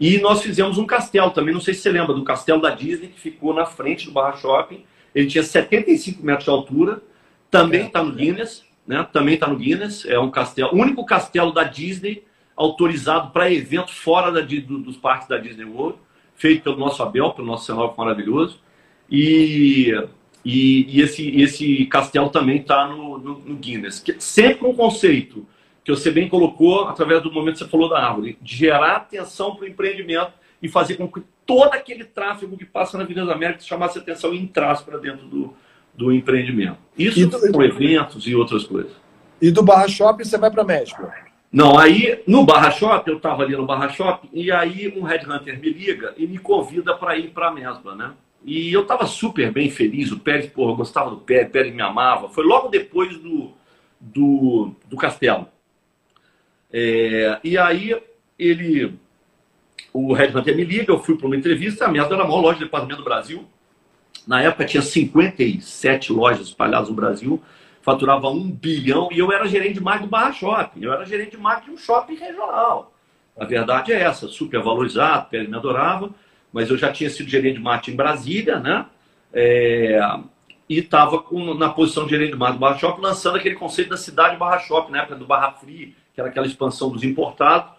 E 0.00 0.18
nós 0.18 0.42
fizemos 0.42 0.78
um 0.78 0.86
castelo 0.86 1.30
também, 1.30 1.54
não 1.54 1.60
sei 1.60 1.74
se 1.74 1.80
você 1.80 1.90
lembra, 1.90 2.14
do 2.14 2.24
castelo 2.24 2.60
da 2.60 2.70
Disney, 2.70 3.08
que 3.08 3.20
ficou 3.20 3.54
na 3.54 3.66
frente 3.66 4.06
do 4.06 4.12
Barra 4.12 4.36
Shopping. 4.36 4.84
Ele 5.14 5.26
tinha 5.26 5.42
75 5.44 6.24
metros 6.24 6.44
de 6.44 6.50
altura, 6.50 7.02
também 7.50 7.86
está 7.86 8.02
no 8.02 8.12
Guinness, 8.12 8.64
né? 8.86 9.06
Também 9.12 9.34
está 9.34 9.46
no 9.46 9.56
Guinness, 9.56 10.04
é 10.06 10.18
um 10.18 10.30
castelo, 10.30 10.70
o 10.72 10.76
único 10.76 11.04
castelo 11.04 11.52
da 11.52 11.64
Disney 11.64 12.24
autorizado 12.56 13.30
para 13.30 13.52
evento 13.52 13.92
fora 13.92 14.30
da, 14.32 14.40
do, 14.40 14.78
dos 14.78 14.96
parques 14.96 15.28
da 15.28 15.38
Disney 15.38 15.64
World, 15.64 15.98
feito 16.34 16.62
pelo 16.62 16.76
nosso 16.76 17.02
Abel, 17.02 17.30
pelo 17.30 17.46
nosso 17.46 17.66
cenógrafo 17.66 18.00
maravilhoso. 18.00 18.58
E 19.10 19.92
e, 20.44 20.86
e 20.88 21.00
esse, 21.00 21.28
esse 21.40 21.86
castelo 21.86 22.28
também 22.28 22.58
está 22.58 22.88
no, 22.88 23.18
no, 23.18 23.38
no, 23.38 23.54
Guinness. 23.56 24.02
Sempre 24.18 24.66
um 24.66 24.74
conceito 24.74 25.46
que 25.84 25.90
você 25.90 26.10
bem 26.10 26.28
colocou, 26.28 26.84
através 26.84 27.22
do 27.22 27.32
momento 27.32 27.54
que 27.54 27.64
você 27.64 27.70
falou 27.70 27.88
da 27.88 27.98
árvore, 27.98 28.38
de 28.40 28.56
gerar 28.56 28.96
atenção 28.96 29.54
para 29.54 29.64
o 29.64 29.68
empreendimento 29.68 30.32
e 30.62 30.68
fazer 30.68 30.96
com 30.96 31.08
que 31.08 31.22
todo 31.44 31.74
aquele 31.74 32.04
tráfego 32.04 32.56
que 32.56 32.64
passa 32.64 32.96
na 32.96 33.04
Avenida 33.04 33.26
da 33.26 33.34
América 33.34 33.60
chamasse 33.60 33.98
atenção 33.98 34.32
e 34.32 34.38
entrasse 34.38 34.84
para 34.84 34.98
dentro 34.98 35.26
do, 35.26 35.54
do 35.92 36.12
empreendimento. 36.12 36.78
Isso 36.96 37.26
do... 37.26 37.52
com 37.52 37.62
eventos 37.62 38.26
e 38.26 38.34
outras 38.34 38.64
coisas. 38.64 38.92
E 39.40 39.50
do 39.50 39.62
Barra 39.62 39.88
Shopping 39.88 40.24
você 40.24 40.38
vai 40.38 40.50
para 40.50 40.62
México? 40.62 41.02
Não, 41.52 41.78
aí 41.78 42.22
no 42.26 42.44
Barra 42.44 42.70
Shopping, 42.70 43.10
eu 43.10 43.16
estava 43.16 43.42
ali 43.42 43.56
no 43.56 43.66
Barra 43.66 43.88
Shopping, 43.88 44.28
e 44.32 44.50
aí 44.52 44.94
um 44.96 45.02
headhunter 45.02 45.60
me 45.60 45.70
liga 45.70 46.14
e 46.16 46.26
me 46.26 46.38
convida 46.38 46.94
para 46.94 47.18
ir 47.18 47.30
para 47.30 47.48
a 47.48 47.50
Mesba, 47.52 47.94
né? 47.94 48.12
E 48.44 48.72
eu 48.72 48.82
estava 48.82 49.06
super 49.06 49.52
bem 49.52 49.70
feliz. 49.70 50.10
O 50.10 50.18
Pérez, 50.18 50.46
porra, 50.46 50.72
eu 50.72 50.76
gostava 50.76 51.10
do 51.10 51.18
Pérez, 51.18 51.48
o 51.48 51.50
Pérez 51.50 51.74
me 51.74 51.82
amava. 51.82 52.28
Foi 52.28 52.44
logo 52.44 52.68
depois 52.68 53.16
do, 53.18 53.52
do, 54.00 54.72
do 54.88 54.96
Castelo. 54.96 55.46
É, 56.72 57.38
e 57.44 57.58
aí 57.58 58.00
ele, 58.38 58.94
o 59.92 60.12
Red 60.12 60.36
Hunter 60.36 60.56
me 60.56 60.64
liga, 60.64 60.92
eu 60.92 60.98
fui 60.98 61.16
para 61.16 61.26
uma 61.26 61.36
entrevista, 61.36 61.84
a 61.84 61.88
minha 61.88 62.04
era 62.04 62.14
a 62.14 62.26
maior 62.26 62.40
loja 62.40 62.58
de 62.58 62.64
departamento 62.64 63.02
do 63.02 63.04
Brasil. 63.04 63.44
Na 64.26 64.40
época 64.42 64.64
tinha 64.64 64.82
57 64.82 66.12
lojas 66.12 66.48
espalhadas 66.48 66.88
no 66.88 66.94
Brasil, 66.94 67.42
faturava 67.82 68.28
um 68.28 68.50
bilhão 68.50 69.08
e 69.12 69.18
eu 69.18 69.32
era 69.32 69.46
gerente 69.46 69.74
de 69.74 69.80
marketing 69.80 70.06
do 70.06 70.10
Barra 70.10 70.32
Shopping. 70.32 70.82
Eu 70.82 70.92
era 70.92 71.04
gerente 71.04 71.32
de 71.32 71.38
marketing 71.38 71.70
de 71.70 71.74
um 71.74 71.78
shopping 71.78 72.14
regional. 72.14 72.94
A 73.36 73.44
verdade 73.44 73.92
é 73.92 74.00
essa, 74.00 74.28
super 74.28 74.62
valorizado, 74.62 75.28
Pérez 75.28 75.48
me 75.48 75.56
adorava 75.56 76.10
mas 76.52 76.68
eu 76.70 76.76
já 76.76 76.92
tinha 76.92 77.08
sido 77.08 77.28
gerente 77.28 77.56
de 77.56 77.62
marketing 77.62 77.92
em 77.92 77.96
Brasília, 77.96 78.60
né? 78.60 78.86
É, 79.32 79.98
e 80.68 80.78
estava 80.78 81.24
na 81.56 81.70
posição 81.70 82.04
de 82.04 82.10
gerente 82.10 82.32
de 82.32 82.38
marketing 82.38 82.58
do 82.58 82.60
Barra 82.60 82.78
Shop, 82.78 83.00
lançando 83.00 83.36
aquele 83.36 83.54
conceito 83.54 83.88
da 83.88 83.96
cidade 83.96 84.36
Barra 84.36 84.58
Shop, 84.58 84.92
na 84.92 84.98
época 84.98 85.16
do 85.16 85.24
Barra 85.24 85.52
Free, 85.52 85.96
que 86.14 86.20
era 86.20 86.30
aquela 86.30 86.46
expansão 86.46 86.90
dos 86.90 87.02
importados. 87.02 87.72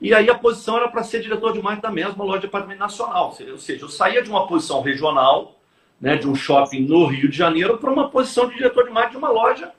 E 0.00 0.14
aí 0.14 0.30
a 0.30 0.34
posição 0.34 0.76
era 0.76 0.88
para 0.88 1.02
ser 1.02 1.20
diretor 1.20 1.52
de 1.52 1.60
marketing 1.60 1.82
da 1.82 1.90
mesma 1.90 2.24
loja 2.24 2.40
de 2.40 2.46
departamento 2.46 2.80
nacional. 2.80 3.34
Ou 3.50 3.58
seja, 3.58 3.82
eu 3.84 3.88
saía 3.88 4.22
de 4.22 4.30
uma 4.30 4.46
posição 4.46 4.80
regional, 4.80 5.56
né, 6.00 6.16
de 6.16 6.28
um 6.28 6.34
shopping 6.34 6.82
no 6.82 7.06
Rio 7.06 7.28
de 7.28 7.36
Janeiro, 7.36 7.78
para 7.78 7.90
uma 7.90 8.08
posição 8.08 8.48
de 8.48 8.54
diretor 8.56 8.84
de 8.84 8.90
marketing 8.90 9.18
de 9.18 9.24
uma 9.24 9.30
loja. 9.30 9.72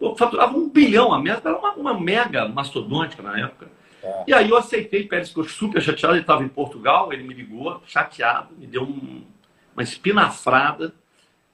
Eu 0.00 0.14
faturava 0.16 0.54
um 0.54 0.68
bilhão, 0.68 1.14
a 1.14 1.18
mesma 1.18 1.50
era 1.50 1.58
uma, 1.58 1.72
uma 1.72 1.98
mega 1.98 2.46
mastodôntica 2.48 3.22
na 3.22 3.38
época. 3.38 3.70
É. 4.02 4.24
E 4.28 4.34
aí 4.34 4.50
eu 4.50 4.56
aceitei, 4.56 5.04
Pérez 5.04 5.28
ficou 5.28 5.44
super 5.44 5.80
chateado, 5.80 6.14
ele 6.14 6.20
estava 6.20 6.44
em 6.44 6.48
Portugal, 6.48 7.10
ele 7.10 7.22
me 7.22 7.32
ligou, 7.32 7.80
chateado, 7.86 8.54
me 8.58 8.66
deu 8.66 8.82
um, 8.82 9.24
uma 9.72 9.82
espinafrada. 9.82 10.92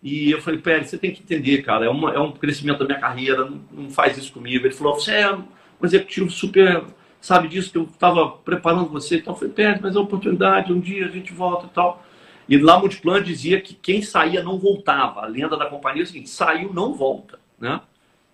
E 0.03 0.33
eu 0.33 0.41
falei, 0.41 0.59
Pérez, 0.59 0.89
você 0.89 0.99
tem 0.99 1.13
que 1.13 1.23
entender, 1.23 1.63
cara, 1.63 1.85
é, 1.87 1.89
uma, 1.89 2.13
é 2.13 2.19
um 2.19 2.33
crescimento 2.33 2.79
da 2.81 2.87
minha 2.87 2.99
carreira, 2.99 3.45
não, 3.45 3.61
não 3.71 3.91
faz 3.91 4.19
isso 4.19 4.33
comigo. 4.33 4.67
Ele 4.67 4.75
falou, 4.75 4.95
você 4.95 5.13
é 5.13 5.39
um 5.81 5.87
executivo 5.87 6.31
super, 6.31 6.85
sabe 7.21 7.49
disso, 7.49 7.71
que 7.73 7.79
eu 7.79 7.85
estava 7.85 8.29
preparando 8.29 8.89
você. 8.91 9.17
Então 9.17 9.35
falei, 9.35 9.53
Pérez, 9.53 9.81
mas 9.81 9.97
é 9.97 9.99
oportunidade, 9.99 10.73
um 10.73 10.81
dia 10.81 11.07
a 11.07 11.11
gente 11.11 11.33
volta 11.33 11.67
e 11.67 11.71
tal. 11.71 12.05
E 12.49 12.59
lá 12.59 12.79
Multiplan 12.79 13.23
dizia 13.23 13.61
que 13.61 13.75
quem 13.75 14.03
saía 14.03 14.43
não 14.43 14.59
voltava. 14.59 15.21
A 15.21 15.27
lenda 15.27 15.57
da 15.57 15.67
companhia 15.67 16.03
é 16.03 16.05
o 16.05 16.07
seguinte, 16.07 16.31
saiu, 16.31 16.73
não 16.73 16.95
volta, 16.95 17.39
né? 17.59 17.81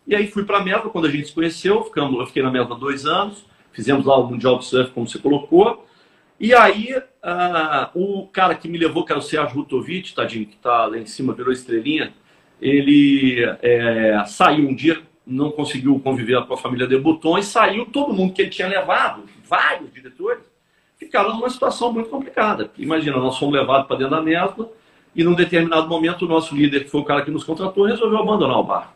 E 0.06 0.14
aí 0.14 0.28
fui 0.28 0.44
para 0.44 0.58
a 0.58 0.62
Mesma, 0.62 0.88
quando 0.88 1.06
a 1.06 1.10
gente 1.10 1.26
se 1.26 1.34
conheceu, 1.34 1.82
ficamos, 1.84 2.18
eu 2.18 2.26
fiquei 2.26 2.42
na 2.42 2.50
Mesma 2.50 2.76
dois 2.76 3.04
anos, 3.04 3.44
Fizemos 3.76 4.06
lá 4.06 4.16
o 4.18 4.26
Mundial 4.26 4.56
do 4.56 4.64
Surf, 4.64 4.90
como 4.92 5.06
você 5.06 5.18
colocou. 5.18 5.86
E 6.40 6.54
aí, 6.54 6.96
uh, 6.96 7.90
o 7.94 8.26
cara 8.28 8.54
que 8.54 8.70
me 8.70 8.78
levou, 8.78 9.04
que 9.04 9.12
era 9.12 9.18
o 9.18 9.22
Sérgio 9.22 9.54
Rutovic, 9.54 10.14
tadinho, 10.14 10.46
que 10.46 10.56
está 10.56 10.86
lá 10.86 10.96
em 10.96 11.04
cima, 11.04 11.34
virou 11.34 11.52
estrelinha, 11.52 12.14
ele 12.58 13.44
é, 13.60 14.24
saiu 14.26 14.66
um 14.66 14.74
dia, 14.74 15.02
não 15.26 15.50
conseguiu 15.50 15.98
conviver 15.98 16.40
com 16.46 16.54
a 16.54 16.56
família 16.56 16.86
de 16.86 16.96
Botão 16.96 17.36
e 17.36 17.42
saiu 17.42 17.86
todo 17.86 18.14
mundo 18.14 18.32
que 18.32 18.42
ele 18.42 18.50
tinha 18.50 18.68
levado, 18.68 19.24
vários 19.44 19.92
diretores, 19.92 20.44
ficaram 20.96 21.34
numa 21.34 21.50
situação 21.50 21.92
muito 21.92 22.08
complicada. 22.08 22.70
Imagina, 22.78 23.16
nós 23.16 23.38
fomos 23.38 23.54
levados 23.54 23.86
para 23.86 23.96
dentro 23.96 24.14
da 24.14 24.22
mesma 24.22 24.68
e 25.14 25.24
num 25.24 25.34
determinado 25.34 25.88
momento 25.88 26.24
o 26.24 26.28
nosso 26.28 26.54
líder, 26.54 26.84
que 26.84 26.90
foi 26.90 27.00
o 27.00 27.04
cara 27.04 27.22
que 27.22 27.30
nos 27.30 27.42
contratou, 27.42 27.86
resolveu 27.86 28.18
abandonar 28.18 28.58
o 28.58 28.64
barco. 28.64 28.94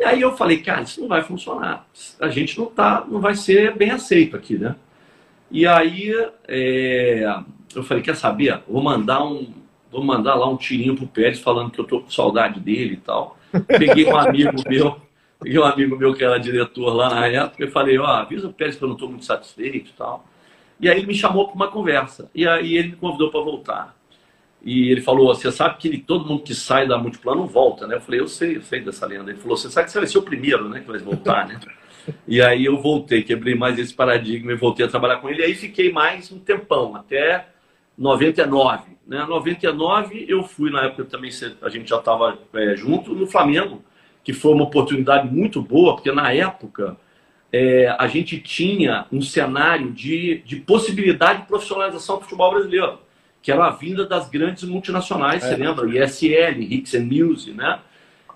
E 0.00 0.04
aí 0.04 0.20
eu 0.20 0.36
falei, 0.36 0.58
cara, 0.58 0.82
isso 0.82 1.00
não 1.00 1.08
vai 1.08 1.22
funcionar. 1.22 1.86
A 2.20 2.28
gente 2.28 2.58
não 2.58 2.66
tá, 2.66 3.04
não 3.08 3.20
vai 3.20 3.34
ser 3.34 3.76
bem 3.76 3.90
aceito 3.90 4.36
aqui, 4.36 4.56
né? 4.56 4.74
E 5.50 5.66
aí 5.66 6.12
é, 6.48 7.40
eu 7.74 7.84
falei, 7.84 8.02
quer 8.02 8.16
saber? 8.16 8.60
Vou 8.66 8.82
mandar 8.82 9.22
um, 9.22 9.52
vou 9.90 10.02
mandar 10.02 10.34
lá 10.34 10.48
um 10.48 10.56
tirinho 10.56 10.96
pro 10.96 11.06
Pérez 11.06 11.38
falando 11.38 11.70
que 11.70 11.78
eu 11.78 11.84
tô 11.84 12.00
com 12.00 12.10
saudade 12.10 12.58
dele 12.58 12.94
e 12.94 12.96
tal. 12.96 13.38
Peguei 13.66 14.06
um 14.06 14.16
amigo 14.16 14.56
meu, 14.66 14.96
E 15.44 15.58
um 15.58 15.64
amigo 15.64 15.96
meu 15.96 16.14
que 16.14 16.24
era 16.24 16.38
diretor 16.38 16.92
lá 16.92 17.10
na 17.10 17.26
época, 17.26 17.62
eu 17.62 17.70
falei, 17.70 17.98
ó, 17.98 18.04
oh, 18.04 18.06
avisa 18.06 18.48
o 18.48 18.52
Pérez 18.52 18.76
que 18.76 18.82
eu 18.82 18.88
não 18.88 18.94
estou 18.94 19.08
muito 19.08 19.24
satisfeito 19.24 19.90
e 19.90 19.94
tal. 19.94 20.24
E 20.80 20.88
aí 20.88 20.98
ele 20.98 21.06
me 21.06 21.14
chamou 21.14 21.46
para 21.46 21.54
uma 21.54 21.68
conversa. 21.68 22.30
E 22.34 22.46
aí 22.46 22.76
ele 22.76 22.88
me 22.88 22.96
convidou 22.96 23.30
para 23.30 23.40
voltar. 23.40 23.96
E 24.64 24.90
ele 24.90 25.00
falou, 25.00 25.34
você 25.34 25.50
sabe 25.50 25.76
que 25.78 25.98
todo 25.98 26.26
mundo 26.26 26.42
que 26.42 26.54
sai 26.54 26.86
da 26.86 26.96
Multiplano 26.96 27.46
volta, 27.46 27.86
né? 27.86 27.96
Eu 27.96 28.00
falei, 28.00 28.20
eu 28.20 28.28
sei, 28.28 28.56
eu 28.56 28.62
sei 28.62 28.80
dessa 28.80 29.06
lenda. 29.06 29.30
Ele 29.30 29.38
falou, 29.38 29.56
você 29.56 29.68
sabe 29.70 29.86
que 29.86 29.92
você 29.92 29.98
vai 29.98 30.08
ser 30.08 30.18
o 30.18 30.22
primeiro, 30.22 30.68
né, 30.68 30.80
que 30.80 30.86
vai 30.86 30.98
voltar, 30.98 31.46
né? 31.46 31.58
e 32.26 32.40
aí 32.40 32.64
eu 32.64 32.80
voltei, 32.80 33.22
quebrei 33.22 33.54
mais 33.54 33.78
esse 33.78 33.94
paradigma 33.94 34.52
e 34.52 34.56
voltei 34.56 34.86
a 34.86 34.88
trabalhar 34.88 35.16
com 35.16 35.28
ele. 35.28 35.40
E 35.40 35.44
aí 35.44 35.54
fiquei 35.54 35.92
mais 35.92 36.30
um 36.30 36.38
tempão, 36.38 36.94
até 36.94 37.48
99. 37.98 38.92
Né? 39.06 39.24
99 39.24 40.26
eu 40.28 40.44
fui, 40.44 40.70
na 40.70 40.84
época 40.84 41.04
também 41.04 41.30
a 41.60 41.68
gente 41.68 41.88
já 41.88 41.98
estava 41.98 42.38
é, 42.54 42.76
junto, 42.76 43.14
no 43.14 43.26
Flamengo, 43.26 43.82
que 44.24 44.32
foi 44.32 44.52
uma 44.52 44.64
oportunidade 44.64 45.28
muito 45.28 45.60
boa, 45.60 45.94
porque 45.94 46.12
na 46.12 46.32
época 46.32 46.96
é, 47.52 47.94
a 47.98 48.06
gente 48.06 48.38
tinha 48.40 49.06
um 49.12 49.20
cenário 49.20 49.90
de, 49.92 50.42
de 50.46 50.56
possibilidade 50.56 51.42
de 51.42 51.48
profissionalização 51.48 52.16
do 52.16 52.22
futebol 52.22 52.50
brasileiro 52.52 52.98
que 53.42 53.50
era 53.50 53.66
a 53.66 53.70
vinda 53.70 54.06
das 54.06 54.30
grandes 54.30 54.62
multinacionais, 54.62 55.42
é. 55.42 55.48
você 55.48 55.56
lembra? 55.56 55.86
ISL, 55.88 56.62
Hicks 56.62 56.94
and 56.94 57.06
Music, 57.06 57.50
né? 57.50 57.80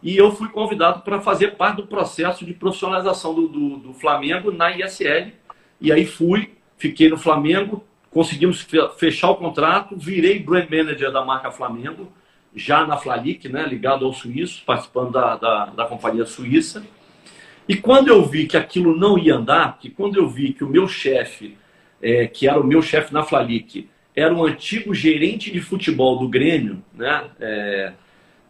E 0.02 0.16
eu 0.16 0.32
fui 0.32 0.48
convidado 0.48 1.00
para 1.00 1.20
fazer 1.20 1.52
parte 1.52 1.76
do 1.76 1.86
processo 1.86 2.44
de 2.44 2.52
profissionalização 2.52 3.32
do, 3.32 3.48
do, 3.48 3.76
do, 3.78 3.94
Flamengo 3.94 4.52
na 4.52 4.70
ISL. 4.76 5.32
E 5.80 5.90
aí 5.90 6.04
fui, 6.04 6.52
fiquei 6.76 7.08
no 7.08 7.16
Flamengo, 7.16 7.84
conseguimos 8.10 8.66
fechar 8.98 9.30
o 9.30 9.36
contrato, 9.36 9.96
virei 9.96 10.38
brand 10.38 10.68
manager 10.68 11.10
da 11.10 11.24
marca 11.24 11.50
Flamengo, 11.50 12.12
já 12.56 12.86
na 12.86 12.96
Flalic, 12.96 13.48
né, 13.50 13.66
ligado 13.68 14.06
ao 14.06 14.14
suíço, 14.14 14.62
participando 14.64 15.12
da, 15.12 15.36
da, 15.36 15.66
da 15.66 15.84
companhia 15.84 16.24
suíça. 16.24 16.82
E 17.68 17.76
quando 17.76 18.08
eu 18.08 18.24
vi 18.24 18.46
que 18.46 18.56
aquilo 18.56 18.96
não 18.96 19.18
ia 19.18 19.36
andar, 19.36 19.78
que 19.78 19.90
quando 19.90 20.16
eu 20.16 20.26
vi 20.26 20.52
que 20.54 20.64
o 20.64 20.68
meu 20.68 20.88
chefe, 20.88 21.56
é, 22.00 22.26
que 22.26 22.48
era 22.48 22.58
o 22.58 22.66
meu 22.66 22.80
chefe 22.80 23.12
na 23.12 23.22
Flalic, 23.22 23.88
era 24.14 24.34
um 24.34 24.44
antigo 24.44 24.94
gerente 24.94 25.52
de 25.52 25.60
futebol 25.60 26.18
do 26.18 26.28
Grêmio, 26.28 26.82
né? 26.94 27.24
É, 27.38 27.92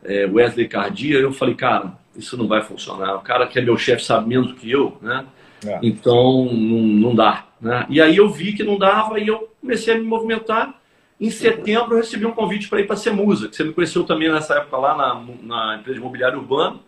é, 0.04 0.26
Wesley 0.26 0.68
Cardia. 0.68 1.18
Eu 1.18 1.32
falei, 1.32 1.56
cara, 1.56 1.94
isso 2.16 2.36
não 2.36 2.46
vai 2.46 2.62
funcionar. 2.62 3.16
O 3.16 3.20
cara 3.20 3.46
que 3.46 3.58
é 3.58 3.62
meu 3.62 3.76
chefe 3.76 4.04
sabe 4.04 4.28
menos 4.28 4.52
que 4.52 4.70
eu, 4.70 4.96
né? 5.02 5.26
É. 5.66 5.80
Então 5.82 6.44
não, 6.52 6.80
não 6.80 7.14
dá. 7.14 7.46
Né? 7.60 7.86
E 7.88 8.00
aí 8.00 8.16
eu 8.16 8.28
vi 8.28 8.52
que 8.52 8.62
não 8.62 8.78
dava 8.78 9.18
e 9.18 9.26
eu 9.26 9.52
comecei 9.60 9.94
a 9.94 9.98
me 9.98 10.04
movimentar. 10.04 10.80
Em 11.18 11.30
setembro 11.30 11.94
eu 11.94 11.98
recebi 11.98 12.26
um 12.26 12.32
convite 12.32 12.68
para 12.68 12.80
ir 12.80 12.86
para 12.86 12.94
a 12.94 12.98
Semusa, 12.98 13.48
que 13.48 13.56
você 13.56 13.64
me 13.64 13.72
conheceu 13.72 14.04
também 14.04 14.30
nessa 14.30 14.54
época 14.56 14.76
lá 14.76 14.96
na, 14.96 15.24
na 15.42 15.76
empresa 15.76 15.94
de 15.94 16.00
imobiliário 16.00 16.38
urbano. 16.38 16.80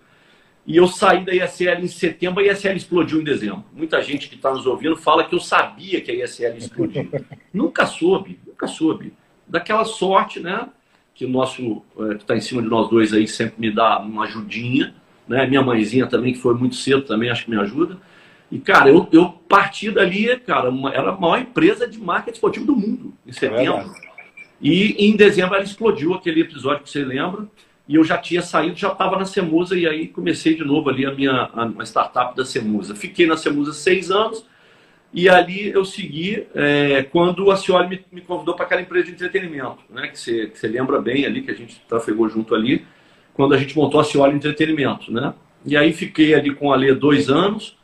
E 0.67 0.77
eu 0.77 0.87
saí 0.87 1.25
da 1.25 1.33
ISL 1.33 1.83
em 1.83 1.89
setembro, 1.89 2.41
a 2.41 2.47
ISL 2.47 2.77
explodiu 2.77 3.23
em 3.23 3.25
dezembro. 3.25 3.65
Muita 3.73 4.03
gente 4.03 4.29
que 4.29 4.35
está 4.35 4.51
nos 4.51 4.67
ouvindo 4.67 4.97
fala 4.99 5.25
que 5.25 5.35
eu 5.35 5.41
sabia 5.41 5.99
que 6.03 6.11
a 6.11 6.15
ISL 6.15 6.59
explodiu. 6.59 7.09
nunca 7.55 7.87
soube, 7.87 8.39
nunca 8.47 8.67
soube. 8.67 9.15
Daquela 9.47 9.87
sorte, 9.87 10.41
né? 10.41 10.69
Que 11.15 11.25
o 11.25 11.29
nosso, 11.29 11.83
é, 11.99 12.17
que 12.17 12.23
está 12.23 12.37
em 12.37 12.41
cima 12.43 12.61
de 12.61 12.69
nós 12.69 12.91
dois 12.91 13.15
aí, 13.15 13.27
sempre 13.27 13.55
me 13.59 13.71
dá 13.71 13.99
uma 13.99 14.25
ajudinha. 14.25 14.95
Né? 15.27 15.47
Minha 15.47 15.63
mãezinha 15.63 16.07
também, 16.07 16.35
que 16.35 16.39
foi 16.39 16.53
muito 16.53 16.77
cedo, 16.77 17.01
também 17.01 17.31
acho 17.31 17.47
que 17.47 17.51
me 17.51 17.59
ajuda. 17.59 17.97
E, 18.53 18.59
cara, 18.59 18.91
eu, 18.91 19.09
eu 19.11 19.31
parti 19.49 19.91
dali, 19.91 20.37
cara, 20.41 20.69
uma, 20.69 20.93
era 20.93 21.11
a 21.11 21.19
maior 21.19 21.39
empresa 21.39 21.89
de 21.89 21.99
marketing 21.99 22.35
esportivo 22.35 22.67
do 22.67 22.77
mundo, 22.77 23.15
em 23.27 23.33
setembro. 23.33 23.91
É 24.05 24.08
e 24.61 25.07
em 25.07 25.17
dezembro 25.17 25.55
ela 25.55 25.65
explodiu, 25.65 26.15
aquele 26.15 26.41
episódio 26.41 26.83
que 26.83 26.91
você 26.91 27.05
lembra 27.05 27.47
e 27.89 27.95
eu 27.95 28.05
já 28.05 28.19
tinha 28.19 28.43
saído, 28.43 28.77
já 28.77 28.93
estava 28.93 29.17
na 29.17 29.25
Semusa 29.25 29.77
e 29.77 29.87
aí 29.87 30.09
comecei 30.09 30.55
de 30.55 30.63
novo 30.63 30.91
ali 30.91 31.07
a 31.07 31.13
minha 31.13 31.51
a, 31.55 31.85
startup 31.85 32.37
da 32.37 32.45
Semusa. 32.45 32.95
Fiquei 32.95 33.27
na 33.27 33.37
Semusa 33.37 33.73
seis 33.73 34.11
anos 34.11 34.45
e 35.13 35.27
ali 35.27 35.71
eu 35.71 35.85
segui 35.87 36.47
é, 36.55 37.03
quando 37.05 37.51
a 37.51 37.57
Cioli 37.57 37.89
me, 37.89 38.05
me 38.13 38.21
convidou 38.21 38.55
para 38.55 38.67
aquela 38.67 38.83
empresa 38.83 39.07
de 39.07 39.13
entretenimento, 39.13 39.79
né? 39.89 40.09
Que 40.09 40.19
você, 40.19 40.69
lembra 40.69 41.01
bem 41.01 41.25
ali, 41.25 41.41
que 41.41 41.51
a 41.51 41.55
gente 41.55 41.81
trafegou 41.89 42.29
junto 42.29 42.55
ali, 42.55 42.85
quando 43.33 43.55
a 43.55 43.57
gente 43.57 43.75
montou 43.75 44.01
a 44.01 44.05
Cioli 44.05 44.35
Entretenimento, 44.37 45.11
né? 45.11 45.33
E 45.65 45.75
aí 45.75 45.95
fiquei 45.95 46.35
ali 46.35 46.55
com 46.55 46.71
a 46.73 46.77
Lê 46.77 46.95
dois 46.95 47.31
anos, 47.31 47.79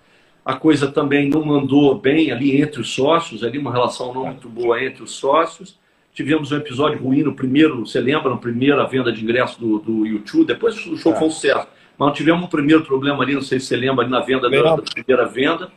a 0.45 0.55
coisa 0.55 0.93
também 0.93 1.31
não 1.31 1.51
andou 1.51 1.99
bem 1.99 2.31
ali 2.31 2.61
entre 2.61 2.79
os 2.79 2.93
sócios, 2.93 3.43
ali 3.43 3.57
uma 3.57 3.73
relação 3.73 4.13
não 4.13 4.27
muito 4.27 4.51
boa 4.51 4.85
entre 4.85 5.03
os 5.03 5.13
sócios. 5.13 5.79
Tivemos 6.14 6.53
um 6.53 6.57
episódio 6.57 7.03
ruim 7.03 7.24
no 7.24 7.35
primeiro, 7.35 7.85
você 7.85 8.00
lembra, 8.00 8.31
na 8.31 8.37
primeira 8.37 8.87
venda 8.87 9.11
de 9.12 9.20
ingresso 9.20 9.59
do, 9.59 9.81
do 9.81 10.07
YouTube, 10.07 10.46
depois 10.46 10.77
o 10.87 10.96
show 10.96 11.12
é. 11.12 11.16
foi 11.16 11.27
um 11.27 11.31
sucesso. 11.31 11.66
Mas 11.98 12.16
tivemos 12.16 12.44
um 12.44 12.46
primeiro 12.46 12.85
problema 12.85 13.24
ali, 13.24 13.35
não 13.35 13.42
sei 13.42 13.59
se 13.59 13.66
você 13.66 13.77
lembra, 13.77 14.05
ali 14.05 14.12
na 14.12 14.20
venda 14.20 14.48
da, 14.48 14.77
da, 14.77 14.83
primeira 14.83 15.27
venda. 15.27 15.72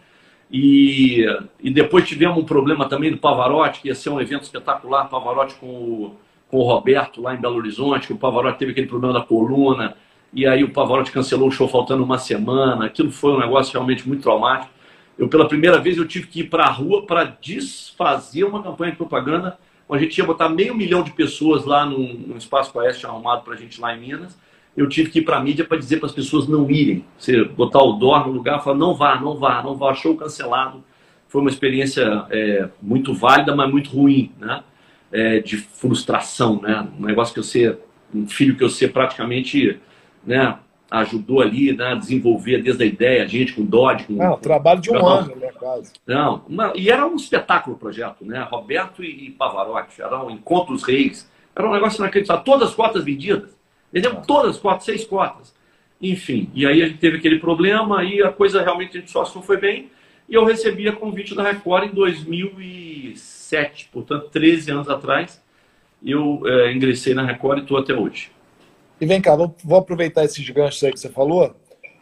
E, 0.52 1.26
e 1.60 1.72
depois 1.72 2.08
tivemos 2.08 2.38
um 2.38 2.46
problema 2.46 2.88
também 2.88 3.10
do 3.10 3.18
Pavarotti, 3.18 3.82
que 3.82 3.88
ia 3.88 3.96
ser 3.96 4.12
um 4.12 4.22
evento 4.22 4.44
espetacular, 4.44 5.10
Pavarotti 5.10 5.56
com 5.56 5.66
o, 5.66 6.16
com 6.50 6.58
o 6.58 6.64
Roberto 6.64 7.20
lá 7.20 7.34
em 7.34 7.42
Belo 7.42 7.56
Horizonte, 7.56 8.06
que 8.06 8.14
o 8.14 8.18
Pavarotti 8.18 8.60
teve 8.60 8.74
aquele 8.74 8.88
problema 8.88 9.16
da 9.16 9.22
coluna, 9.22 9.96
e 10.32 10.46
aí 10.46 10.64
o 10.64 10.70
Pavarotti 10.70 11.12
cancelou 11.12 11.48
o 11.48 11.52
show 11.52 11.68
faltando 11.68 12.04
uma 12.04 12.20
semana. 12.20 12.86
Aquilo 12.86 13.10
foi 13.12 13.32
um 13.32 13.40
negócio 13.40 13.74
realmente 13.74 14.08
muito 14.08 14.22
traumático. 14.22 14.72
Eu, 15.18 15.28
pela 15.28 15.48
primeira 15.48 15.80
vez, 15.80 15.98
eu 15.98 16.08
tive 16.08 16.28
que 16.28 16.42
ir 16.42 16.44
para 16.44 16.66
a 16.66 16.70
rua 16.70 17.08
para 17.08 17.24
desfazer 17.42 18.44
uma 18.44 18.62
campanha 18.62 18.92
de 18.92 18.98
propaganda 18.98 19.58
a 19.90 19.98
gente 19.98 20.18
ia 20.18 20.26
botar 20.26 20.50
meio 20.50 20.76
milhão 20.76 21.02
de 21.02 21.12
pessoas 21.12 21.66
lá 21.66 21.86
no, 21.86 21.98
no 22.14 22.38
espaço 22.38 22.78
Oeste 22.78 23.06
arrumado 23.06 23.44
para 23.44 23.54
a 23.54 23.58
gente 23.58 23.80
lá 23.80 23.96
em 23.96 24.00
Minas. 24.00 24.38
Eu 24.76 24.88
tive 24.88 25.10
que 25.10 25.20
ir 25.20 25.22
para 25.24 25.38
a 25.38 25.42
mídia 25.42 25.66
para 25.66 25.78
dizer 25.78 25.98
para 25.98 26.08
as 26.08 26.12
pessoas 26.12 26.48
não 26.48 26.70
irem. 26.70 27.04
Você 27.18 27.44
botar 27.44 27.82
o 27.82 27.94
dó 27.94 28.20
no 28.26 28.32
lugar, 28.32 28.64
falar 28.64 28.78
não 28.78 28.94
vá, 28.94 29.20
não 29.20 29.36
vá, 29.36 29.64
não 29.64 29.76
vá, 29.76 29.94
show 29.94 30.16
cancelado. 30.16 30.84
Foi 31.28 31.42
uma 31.42 31.50
experiência 31.50 32.26
é, 32.30 32.70
muito 32.82 33.14
válida, 33.14 33.56
mas 33.56 33.72
muito 33.72 33.90
ruim, 33.90 34.32
né? 34.40 34.64
É, 35.12 35.40
de 35.40 35.58
frustração, 35.58 36.62
né? 36.62 36.88
Um 37.00 37.06
negócio 37.06 37.34
que 37.34 37.40
eu 37.40 37.44
sei, 37.44 37.76
um 38.14 38.28
filho 38.28 38.56
que 38.56 38.64
eu 38.64 38.70
sei 38.70 38.88
praticamente, 38.88 39.80
né? 40.26 40.60
Ajudou 40.90 41.42
ali 41.42 41.76
né, 41.76 41.92
a 41.92 41.96
desenvolver 41.96 42.62
desde 42.62 42.84
a 42.84 42.86
ideia, 42.86 43.24
a 43.24 43.28
gente 43.28 43.54
com 43.54 43.66
Dodge. 43.66 44.06
Com, 44.06 44.14
Não, 44.14 44.38
trabalho 44.38 44.80
de 44.80 44.92
um 44.92 45.06
ano, 45.06 45.36
né, 45.36 45.52
quase. 45.52 45.94
Não, 46.06 46.44
uma... 46.48 46.74
e 46.76 46.90
era 46.90 47.06
um 47.06 47.16
espetáculo 47.16 47.76
o 47.76 47.80
projeto, 47.80 48.26
né? 48.26 48.48
Roberto 48.50 49.04
e, 49.04 49.32
Pavarotti, 49.32 50.02
eram 50.02 50.32
encontros 50.32 50.84
reis, 50.84 51.30
era 51.56 51.68
um 51.68 51.74
negócio 51.74 52.00
inacreditável. 52.00 52.44
Todas 52.44 52.70
as 52.70 52.76
cotas 52.76 53.04
vendidas, 53.04 53.58
vendemos 53.92 54.20
ah. 54.20 54.26
todas 54.26 54.56
as 54.56 54.62
cotas, 54.62 54.86
seis 54.86 55.06
cotas. 55.06 55.56
Enfim, 56.02 56.50
e 56.54 56.66
aí 56.66 56.82
a 56.82 56.88
gente 56.88 57.00
teve 57.00 57.18
aquele 57.18 57.40
problema, 57.40 58.04
e 58.04 58.22
a 58.22 58.32
coisa 58.32 58.62
realmente 58.62 58.98
entre 58.98 59.10
sócios 59.10 59.36
não 59.36 59.42
foi 59.42 59.58
bem, 59.58 59.90
e 60.30 60.36
eu 60.36 60.46
recebi 60.46 60.88
a 60.88 60.94
convite 60.94 61.34
da 61.36 61.44
Record 61.44 61.90
em 61.90 61.94
2007, 61.94 63.90
portanto, 63.92 64.30
13 64.30 64.72
anos 64.72 64.90
atrás, 64.90 65.44
eu 66.06 66.44
é, 66.46 66.72
ingressei 66.72 67.14
na 67.14 67.26
Record 67.26 67.60
e 67.60 67.62
estou 67.62 67.78
até 67.78 67.94
hoje. 67.94 68.30
E 69.00 69.06
vem 69.06 69.22
cá, 69.22 69.36
vou, 69.36 69.56
vou 69.64 69.78
aproveitar 69.78 70.24
esses 70.26 70.48
ganchos 70.50 70.84
aí 70.84 70.92
que 70.92 71.00
você 71.00 71.10
falou. 71.10 71.56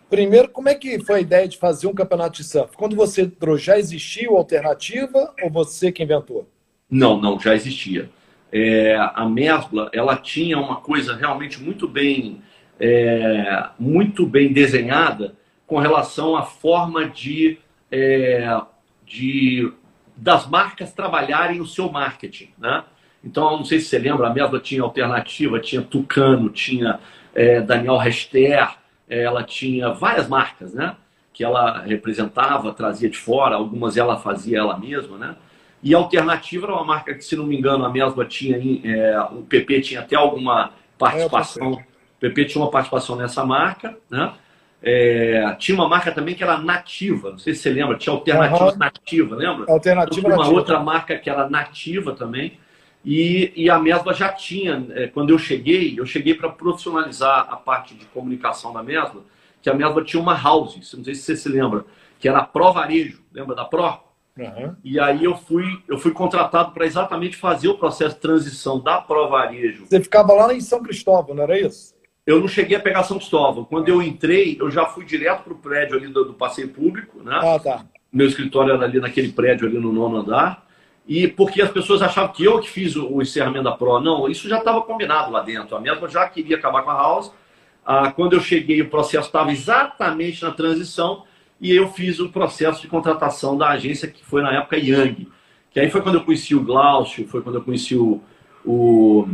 Primeiro, 0.09 0.49
como 0.49 0.69
é 0.69 0.75
que 0.75 0.99
foi 1.03 1.15
a 1.15 1.21
ideia 1.21 1.47
de 1.47 1.57
fazer 1.57 1.87
um 1.87 1.93
campeonato 1.93 2.37
de 2.37 2.43
surf? 2.43 2.75
Quando 2.77 2.95
você 2.95 3.23
entrou, 3.23 3.57
já 3.57 3.77
existia 3.77 4.29
a 4.29 4.33
alternativa 4.33 5.33
ou 5.41 5.49
você 5.49 5.91
que 5.91 6.03
inventou? 6.03 6.47
Não, 6.89 7.19
não, 7.19 7.39
já 7.39 7.55
existia. 7.55 8.09
É, 8.51 8.95
a 8.95 9.25
Mesbla, 9.25 9.89
ela 9.93 10.15
tinha 10.15 10.57
uma 10.57 10.77
coisa 10.77 11.15
realmente 11.15 11.61
muito 11.61 11.87
bem, 11.87 12.41
é, 12.79 13.65
muito 13.77 14.25
bem 14.25 14.53
desenhada 14.53 15.35
com 15.67 15.79
relação 15.79 16.35
à 16.35 16.43
forma 16.43 17.09
de, 17.09 17.57
é, 17.91 18.61
de 19.05 19.73
das 20.15 20.47
marcas 20.47 20.93
trabalharem 20.93 21.59
o 21.59 21.65
seu 21.65 21.91
marketing, 21.91 22.49
né? 22.57 22.85
Então, 23.25 23.57
não 23.57 23.65
sei 23.65 23.79
se 23.79 23.87
você 23.87 23.97
lembra, 23.97 24.27
a 24.27 24.33
Mesbla 24.33 24.59
tinha 24.59 24.83
alternativa, 24.83 25.59
tinha 25.59 25.81
Tucano, 25.81 26.49
tinha 26.49 26.99
é, 27.33 27.59
Daniel 27.59 27.97
Rester, 27.97 28.69
é, 29.09 29.23
ela 29.23 29.43
tinha 29.43 29.89
várias 29.89 30.27
marcas, 30.27 30.73
né? 30.73 30.95
Que 31.33 31.43
ela 31.43 31.81
representava, 31.81 32.71
trazia 32.71 33.09
de 33.09 33.17
fora, 33.17 33.55
algumas 33.55 33.97
ela 33.97 34.17
fazia 34.17 34.59
ela 34.59 34.77
mesma, 34.77 35.17
né? 35.17 35.35
E 35.81 35.93
a 35.93 35.97
alternativa 35.97 36.67
era 36.67 36.73
uma 36.73 36.85
marca 36.85 37.13
que, 37.13 37.23
se 37.23 37.35
não 37.35 37.45
me 37.45 37.57
engano, 37.57 37.83
a 37.83 37.89
Mesbla 37.89 38.25
tinha, 38.25 38.57
é, 38.83 39.19
o 39.31 39.41
PP 39.41 39.81
tinha 39.81 39.99
até 40.01 40.15
alguma 40.15 40.71
participação, 40.97 41.73
o 41.73 42.19
PP 42.19 42.45
tinha 42.45 42.63
uma 42.63 42.71
participação 42.71 43.15
nessa 43.15 43.43
marca, 43.43 43.97
né? 44.09 44.33
É, 44.83 45.55
tinha 45.57 45.75
uma 45.75 45.89
marca 45.89 46.11
também 46.11 46.35
que 46.35 46.43
era 46.43 46.59
nativa, 46.59 47.31
não 47.31 47.39
sei 47.39 47.55
se 47.55 47.63
você 47.63 47.71
lembra, 47.71 47.97
tinha 47.97 48.13
alternativa 48.13 48.71
uhum. 48.71 48.77
nativa, 48.77 49.35
lembra? 49.35 49.65
Alternativa 49.67 50.27
então, 50.27 50.39
uma 50.39 50.49
outra 50.49 50.79
marca 50.79 51.17
que 51.17 51.27
era 51.27 51.49
nativa 51.49 52.13
também. 52.13 52.59
E, 53.05 53.53
e 53.55 53.69
a 53.69 53.77
Mesbla 53.77 54.13
já 54.13 54.29
tinha, 54.29 54.85
é, 54.91 55.07
quando 55.07 55.29
eu 55.29 55.37
cheguei, 55.37 55.93
eu 55.97 56.05
cheguei 56.05 56.33
para 56.33 56.49
profissionalizar 56.49 57.47
a 57.49 57.55
parte 57.55 57.93
de 57.93 58.05
comunicação 58.05 58.73
da 58.73 58.81
Mesbla, 58.81 59.21
que 59.61 59.69
a 59.69 59.73
Mesbla 59.73 60.03
tinha 60.03 60.21
uma 60.21 60.35
house, 60.35 60.75
não 60.93 61.03
sei 61.03 61.13
se 61.13 61.21
você 61.21 61.35
se 61.35 61.49
lembra, 61.49 61.85
que 62.19 62.27
era 62.27 62.39
a 62.39 62.45
Pro 62.45 62.73
Varejo, 62.73 63.21
lembra 63.31 63.55
da 63.55 63.65
Pro? 63.65 63.99
Uhum. 64.37 64.75
E 64.83 64.99
aí 64.99 65.23
eu 65.23 65.35
fui, 65.37 65.65
eu 65.87 65.97
fui 65.97 66.11
contratado 66.11 66.71
para 66.71 66.85
exatamente 66.85 67.37
fazer 67.37 67.69
o 67.69 67.77
processo 67.77 68.15
de 68.15 68.21
transição 68.21 68.79
da 68.79 68.99
Pro 68.99 69.29
Varejo. 69.29 69.85
Você 69.85 70.01
ficava 70.01 70.33
lá 70.33 70.53
em 70.53 70.59
São 70.59 70.81
Cristóvão, 70.81 71.35
não 71.35 71.43
era 71.43 71.59
isso? 71.59 71.95
eu 72.25 72.39
não 72.39 72.47
cheguei 72.47 72.75
a 72.75 72.79
pegar 72.79 73.03
São 73.03 73.17
Cristóvão. 73.17 73.63
Quando 73.63 73.87
eu 73.87 74.01
entrei, 74.01 74.57
eu 74.59 74.71
já 74.71 74.85
fui 74.85 75.05
direto 75.05 75.43
para 75.43 75.53
o 75.53 75.57
prédio 75.57 75.95
ali 75.95 76.07
do, 76.07 76.25
do, 76.25 76.33
passeio 76.33 76.69
público, 76.69 77.21
né? 77.21 77.39
Ah, 77.41 77.59
tá. 77.59 77.85
Meu 78.11 78.27
escritório 78.27 78.73
era 78.73 78.85
ali 78.85 78.99
naquele 78.99 79.31
prédio 79.31 79.67
ali 79.67 79.77
no 79.77 79.93
nono 79.93 80.17
andar. 80.17 80.64
E 81.07 81.27
porque 81.27 81.61
as 81.61 81.69
pessoas 81.69 82.01
achavam 82.01 82.33
que 82.33 82.43
eu 82.43 82.59
que 82.59 82.69
fiz 82.69 82.95
o, 82.95 83.07
o 83.07 83.21
encerramento 83.21 83.63
da 83.63 83.71
Pro. 83.71 83.99
Não, 83.99 84.27
isso 84.27 84.49
já 84.49 84.57
estava 84.57 84.81
combinado 84.81 85.31
lá 85.31 85.41
dentro. 85.41 85.75
A 85.75 85.79
mesma 85.79 86.07
já 86.09 86.27
queria 86.27 86.57
acabar 86.57 86.81
com 86.81 86.89
a 86.89 86.95
House. 86.95 87.31
Ah, 87.85 88.11
quando 88.11 88.33
eu 88.33 88.39
cheguei, 88.39 88.81
o 88.81 88.89
processo 88.89 89.27
estava 89.27 89.51
exatamente 89.51 90.41
na 90.41 90.51
transição 90.51 91.23
e 91.61 91.71
eu 91.71 91.87
fiz 91.89 92.19
o 92.19 92.29
processo 92.29 92.81
de 92.81 92.87
contratação 92.87 93.55
da 93.55 93.69
agência, 93.69 94.07
que 94.07 94.25
foi 94.25 94.41
na 94.41 94.51
época 94.53 94.77
Yang. 94.77 95.27
Que 95.71 95.79
aí 95.79 95.89
foi 95.89 96.01
quando 96.01 96.15
eu 96.15 96.23
conheci 96.23 96.55
o 96.55 96.63
Glaucio, 96.63 97.27
foi 97.27 97.41
quando 97.41 97.55
eu 97.55 97.61
conheci 97.61 97.95
o, 97.95 98.21
o, 98.65 99.27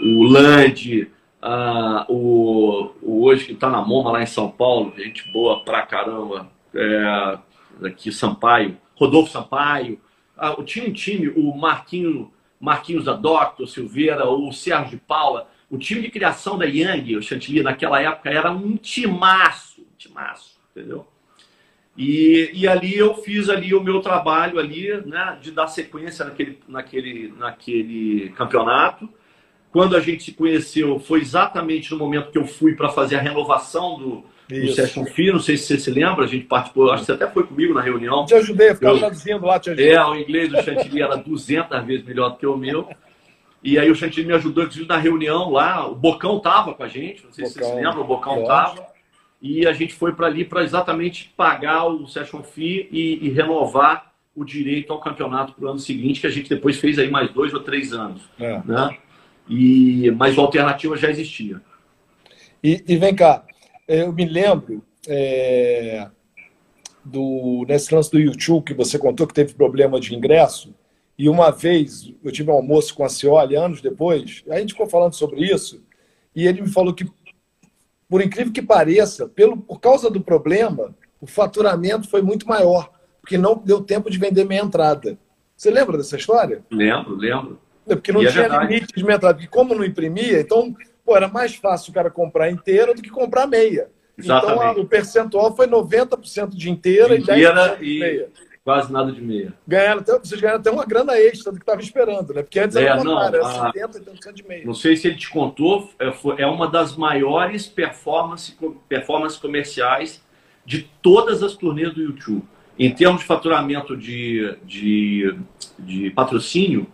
o 0.00 0.22
Land, 0.24 1.10
uh, 1.42 2.12
o, 2.12 2.90
o 3.00 3.24
hoje 3.24 3.46
que 3.46 3.52
está 3.52 3.70
na 3.70 3.80
MoMA 3.80 4.12
lá 4.12 4.22
em 4.22 4.26
São 4.26 4.50
Paulo, 4.50 4.92
gente 4.96 5.30
boa 5.32 5.64
pra 5.64 5.82
caramba, 5.82 6.48
é, 6.74 7.38
aqui 7.84 8.12
Sampaio, 8.12 8.76
Rodolfo 8.94 9.30
Sampaio, 9.30 9.98
uh, 10.38 10.62
tinha 10.62 10.88
um 10.88 10.92
time, 10.92 11.28
o 11.28 11.56
Marquinho, 11.56 12.32
Marquinhos 12.60 13.04
da 13.04 13.12
Doctor, 13.12 13.68
Silveira, 13.68 14.28
o 14.28 14.52
Sérgio 14.52 14.90
de 14.90 14.96
Paula, 14.96 15.48
o 15.70 15.78
time 15.78 16.02
de 16.02 16.10
criação 16.10 16.56
da 16.56 16.64
Yang, 16.64 17.16
o 17.16 17.22
Chantilly, 17.22 17.62
naquela 17.62 18.00
época 18.00 18.30
era 18.30 18.50
um 18.50 18.76
timaço, 18.76 19.82
um 19.82 19.96
timaço, 19.96 20.58
entendeu? 20.70 21.06
E, 21.96 22.50
e 22.52 22.68
ali 22.68 22.96
eu 22.96 23.14
fiz 23.14 23.48
ali 23.48 23.74
o 23.74 23.82
meu 23.82 24.00
trabalho 24.00 24.58
ali, 24.58 24.94
né, 25.06 25.38
de 25.40 25.50
dar 25.50 25.66
sequência 25.66 26.24
naquele, 26.26 26.58
naquele, 26.68 27.34
naquele 27.36 28.28
campeonato. 28.30 29.08
Quando 29.72 29.96
a 29.96 30.00
gente 30.00 30.24
se 30.24 30.32
conheceu, 30.32 30.98
foi 30.98 31.20
exatamente 31.20 31.90
no 31.90 31.98
momento 31.98 32.30
que 32.30 32.38
eu 32.38 32.46
fui 32.46 32.74
para 32.74 32.90
fazer 32.90 33.16
a 33.16 33.20
renovação 33.20 33.98
do, 33.98 34.24
do 34.48 34.72
Session 34.72 35.04
Fee. 35.06 35.32
Não 35.32 35.40
sei 35.40 35.56
se 35.56 35.66
você 35.66 35.78
se 35.78 35.90
lembra, 35.90 36.24
a 36.24 36.28
gente 36.28 36.44
participou, 36.44 36.90
acho 36.90 37.02
que 37.02 37.06
você 37.06 37.12
até 37.12 37.28
foi 37.28 37.44
comigo 37.44 37.74
na 37.74 37.80
reunião. 37.80 38.24
Te 38.24 38.34
ajudei, 38.34 38.74
ficava 38.74 38.94
eu, 38.94 38.98
traduzindo 38.98 39.46
lá, 39.46 39.58
te 39.58 39.70
ajudei. 39.70 39.92
É, 39.92 40.04
o 40.04 40.14
inglês 40.14 40.50
do 40.50 40.62
Chantilly 40.62 41.02
era 41.02 41.16
200 41.16 41.84
vezes 41.84 42.06
melhor 42.06 42.30
do 42.30 42.36
que 42.36 42.46
o 42.46 42.56
meu. 42.56 42.88
E 43.62 43.78
aí 43.78 43.90
o 43.90 43.94
Chantilly 43.94 44.26
me 44.26 44.34
ajudou, 44.34 44.64
inclusive, 44.64 44.88
na 44.88 44.96
reunião 44.96 45.50
lá. 45.50 45.86
O 45.86 45.94
Bocão 45.94 46.38
tava 46.38 46.74
com 46.74 46.82
a 46.82 46.88
gente, 46.88 47.24
não 47.24 47.32
sei 47.32 47.44
Bocão, 47.44 47.52
se 47.52 47.58
você 47.58 47.64
se 47.64 47.74
lembra, 47.74 48.00
o 48.00 48.04
Bocão 48.04 48.44
tava 48.44 48.96
e 49.40 49.66
a 49.66 49.72
gente 49.72 49.94
foi 49.94 50.12
para 50.12 50.26
ali 50.26 50.44
para 50.44 50.62
exatamente 50.62 51.32
pagar 51.36 51.86
o 51.86 52.06
session 52.08 52.42
fee 52.42 52.88
e, 52.90 53.26
e, 53.26 53.28
renovar 53.30 54.12
o 54.34 54.44
direito 54.44 54.92
ao 54.92 55.00
campeonato 55.00 55.52
para 55.52 55.66
o 55.66 55.68
ano 55.68 55.78
seguinte, 55.78 56.20
que 56.20 56.26
a 56.26 56.30
gente 56.30 56.48
depois 56.48 56.78
fez 56.78 56.98
aí 56.98 57.10
mais 57.10 57.30
dois 57.30 57.54
ou 57.54 57.60
três 57.60 57.92
anos. 57.92 58.22
É. 58.38 58.60
Né? 58.64 58.96
E, 59.48 60.10
mas 60.16 60.36
a 60.36 60.40
alternativa 60.40 60.96
já 60.96 61.10
existia. 61.10 61.60
E, 62.62 62.82
e 62.86 62.96
vem 62.96 63.14
cá, 63.14 63.44
eu 63.86 64.12
me 64.12 64.24
lembro 64.24 64.82
é, 65.06 66.08
do, 67.04 67.64
nesse 67.68 67.94
lance 67.94 68.10
do 68.10 68.18
YouTube 68.18 68.64
que 68.64 68.74
você 68.74 68.98
contou 68.98 69.26
que 69.26 69.34
teve 69.34 69.54
problema 69.54 70.00
de 70.00 70.14
ingresso. 70.14 70.74
E 71.18 71.28
uma 71.28 71.50
vez 71.50 72.12
eu 72.22 72.30
tive 72.30 72.50
um 72.50 72.54
almoço 72.54 72.94
com 72.94 73.04
a 73.04 73.08
Cioli, 73.08 73.56
anos 73.56 73.80
depois, 73.80 74.44
a 74.50 74.58
gente 74.58 74.72
ficou 74.72 74.86
falando 74.86 75.14
sobre 75.14 75.40
isso, 75.40 75.82
e 76.34 76.46
ele 76.46 76.60
me 76.60 76.68
falou 76.68 76.92
que 76.92 77.10
por 78.08 78.22
incrível 78.22 78.52
que 78.52 78.62
pareça, 78.62 79.26
pelo, 79.26 79.56
por 79.56 79.80
causa 79.80 80.10
do 80.10 80.20
problema, 80.20 80.94
o 81.20 81.26
faturamento 81.26 82.08
foi 82.08 82.22
muito 82.22 82.46
maior, 82.46 82.90
porque 83.20 83.36
não 83.36 83.56
deu 83.56 83.80
tempo 83.80 84.10
de 84.10 84.18
vender 84.18 84.44
meia 84.44 84.62
entrada. 84.62 85.18
Você 85.56 85.70
lembra 85.70 85.96
dessa 85.96 86.16
história? 86.16 86.62
Lembro, 86.70 87.16
lembro. 87.16 87.60
É 87.88 87.94
porque 87.94 88.12
não 88.12 88.22
e 88.22 88.26
é 88.26 88.30
tinha 88.30 88.44
é 88.44 88.66
limite 88.66 88.94
de 88.94 89.04
meia 89.04 89.16
entrada. 89.16 89.34
Porque 89.38 89.50
como 89.50 89.74
não 89.74 89.84
imprimia, 89.84 90.40
então 90.40 90.74
pô, 91.06 91.16
era 91.16 91.28
mais 91.28 91.54
fácil 91.54 91.92
o 91.92 91.94
cara 91.94 92.10
comprar 92.10 92.50
inteira 92.50 92.92
do 92.92 93.00
que 93.00 93.08
comprar 93.08 93.46
meia. 93.46 93.88
Exatamente. 94.18 94.58
Então 94.58 94.68
a, 94.68 94.72
o 94.72 94.86
percentual 94.86 95.54
foi 95.54 95.68
90% 95.68 96.48
de 96.50 96.68
inteira, 96.68 97.16
inteira 97.16 97.40
e 97.40 97.76
10% 97.76 97.78
de 97.78 97.98
meia. 98.00 98.28
Quase 98.64 98.92
nada 98.92 99.12
de 99.12 99.22
meia. 99.22 99.54
Ganharam 99.64 100.00
até, 100.00 100.18
vocês 100.18 100.40
ganharam 100.40 100.58
até 100.58 100.70
uma 100.72 100.84
grana 100.84 101.16
extra 101.16 101.52
do 101.52 101.58
que 101.58 101.62
estava 101.62 101.80
esperando, 101.80 102.34
né? 102.34 102.42
Porque 102.42 102.58
antes 102.58 102.76
é, 102.76 102.82
era, 102.82 103.04
não, 103.04 103.22
era 103.22 103.72
70, 103.72 104.00
80% 104.00 104.32
de 104.32 104.42
meia. 104.42 104.66
Não 104.66 104.74
sei 104.74 104.96
se 104.96 105.06
ele 105.06 105.16
te 105.16 105.30
contou, 105.30 105.88
é, 106.00 106.12
é 106.42 106.46
uma 106.46 106.68
das 106.68 106.96
maiores 106.96 107.68
performances 107.68 108.56
performance 108.88 109.38
comerciais 109.38 110.20
de 110.64 110.90
todas 111.00 111.44
as 111.44 111.54
turnês 111.54 111.94
do 111.94 112.02
YouTube. 112.02 112.42
Em 112.76 112.92
termos 112.92 113.20
de 113.20 113.26
faturamento 113.26 113.96
de, 113.96 114.56
de, 114.64 115.38
de 115.78 116.10
patrocínio, 116.10 116.88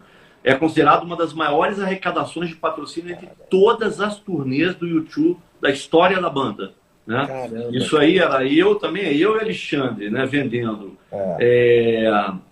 é 0.45 0.55
considerado 0.55 1.05
uma 1.05 1.17
das 1.17 1.33
maiores 1.33 1.81
arrecadações 1.81 2.49
de 2.49 2.57
patrocínio 2.57 3.13
entre 3.13 3.29
todas 3.49 4.01
as 4.01 4.19
turnês 4.19 4.75
do 4.75 4.87
YouTube 4.87 5.39
da 5.61 5.71
história 5.71 6.21
da 6.21 6.29
banda. 6.29 6.73
Né? 7.07 7.27
Isso 7.73 7.97
aí 7.97 8.19
era 8.19 8.45
eu 8.47 8.77
também, 8.77 9.17
eu 9.17 9.37
e 9.37 9.41
Alexandre, 9.41 10.11
né, 10.11 10.25
vendendo. 10.27 10.97
É. 11.39 12.07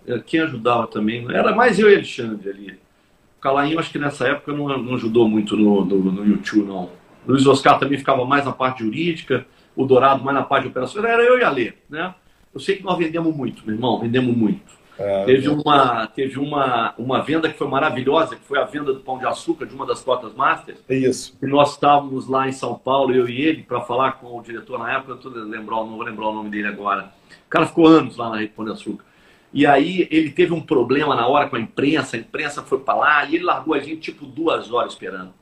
É, 0.06 0.18
quem 0.26 0.40
ajudava 0.40 0.86
também, 0.86 1.26
era 1.32 1.54
mais 1.54 1.78
eu 1.78 1.90
e 1.90 1.94
Alexandre 1.94 2.50
ali. 2.50 2.72
O 3.38 3.40
Calainho, 3.40 3.78
acho 3.78 3.90
que 3.90 3.98
nessa 3.98 4.28
época 4.28 4.52
não, 4.52 4.66
não 4.78 4.94
ajudou 4.94 5.28
muito 5.28 5.56
no, 5.56 5.84
no, 5.84 6.12
no, 6.12 6.26
YouTube, 6.26 6.66
não. 6.66 6.90
O 7.26 7.32
Luiz 7.32 7.46
Oscar 7.46 7.78
também 7.78 7.98
ficava 7.98 8.24
mais 8.24 8.44
na 8.44 8.52
parte 8.52 8.84
jurídica, 8.84 9.46
o 9.74 9.86
Dourado 9.86 10.22
mais 10.22 10.36
na 10.36 10.42
parte 10.42 10.64
de 10.64 10.70
operações. 10.70 11.04
Era 11.04 11.22
eu 11.22 11.38
e 11.38 11.44
a 11.44 11.50
Lê, 11.50 11.72
né? 11.88 12.14
Eu 12.52 12.60
sei 12.60 12.76
que 12.76 12.82
nós 12.82 12.98
vendemos 12.98 13.34
muito, 13.34 13.62
meu 13.64 13.74
irmão, 13.74 14.00
vendemos 14.00 14.36
muito. 14.36 14.79
É, 15.02 15.24
teve 15.24 15.48
uma, 15.48 16.06
teve 16.08 16.38
uma, 16.38 16.94
uma 16.98 17.22
venda 17.22 17.48
que 17.48 17.56
foi 17.56 17.66
maravilhosa, 17.66 18.36
que 18.36 18.44
foi 18.44 18.58
a 18.58 18.64
venda 18.64 18.92
do 18.92 19.00
Pão 19.00 19.16
de 19.16 19.24
Açúcar, 19.24 19.64
de 19.64 19.74
uma 19.74 19.86
das 19.86 20.02
cotas 20.02 20.34
Masters. 20.34 20.78
É 20.86 20.94
isso. 20.94 21.34
E 21.40 21.46
nós 21.46 21.72
estávamos 21.72 22.28
lá 22.28 22.46
em 22.46 22.52
São 22.52 22.74
Paulo, 22.74 23.14
eu 23.14 23.26
e 23.26 23.40
ele, 23.40 23.62
para 23.62 23.80
falar 23.80 24.12
com 24.12 24.38
o 24.38 24.42
diretor 24.42 24.78
na 24.78 24.92
época, 24.92 25.12
eu 25.12 25.16
tô 25.16 25.30
lembrar, 25.30 25.76
não 25.76 25.96
vou 25.96 26.02
lembrar 26.02 26.28
o 26.28 26.34
nome 26.34 26.50
dele 26.50 26.68
agora. 26.68 27.10
O 27.30 27.48
cara 27.48 27.64
ficou 27.64 27.86
anos 27.86 28.18
lá 28.18 28.28
na 28.28 28.36
Rede 28.36 28.52
Pão 28.52 28.62
de 28.62 28.72
Açúcar. 28.72 29.04
E 29.54 29.66
aí 29.66 30.06
ele 30.10 30.30
teve 30.30 30.52
um 30.52 30.60
problema 30.60 31.16
na 31.16 31.26
hora 31.26 31.48
com 31.48 31.56
a 31.56 31.60
imprensa, 31.60 32.16
a 32.16 32.20
imprensa 32.20 32.62
foi 32.62 32.78
para 32.80 32.94
lá 32.94 33.24
e 33.24 33.36
ele 33.36 33.44
largou 33.44 33.74
a 33.74 33.80
gente 33.80 34.12
tipo 34.12 34.26
duas 34.26 34.70
horas 34.70 34.92
esperando. 34.92 35.32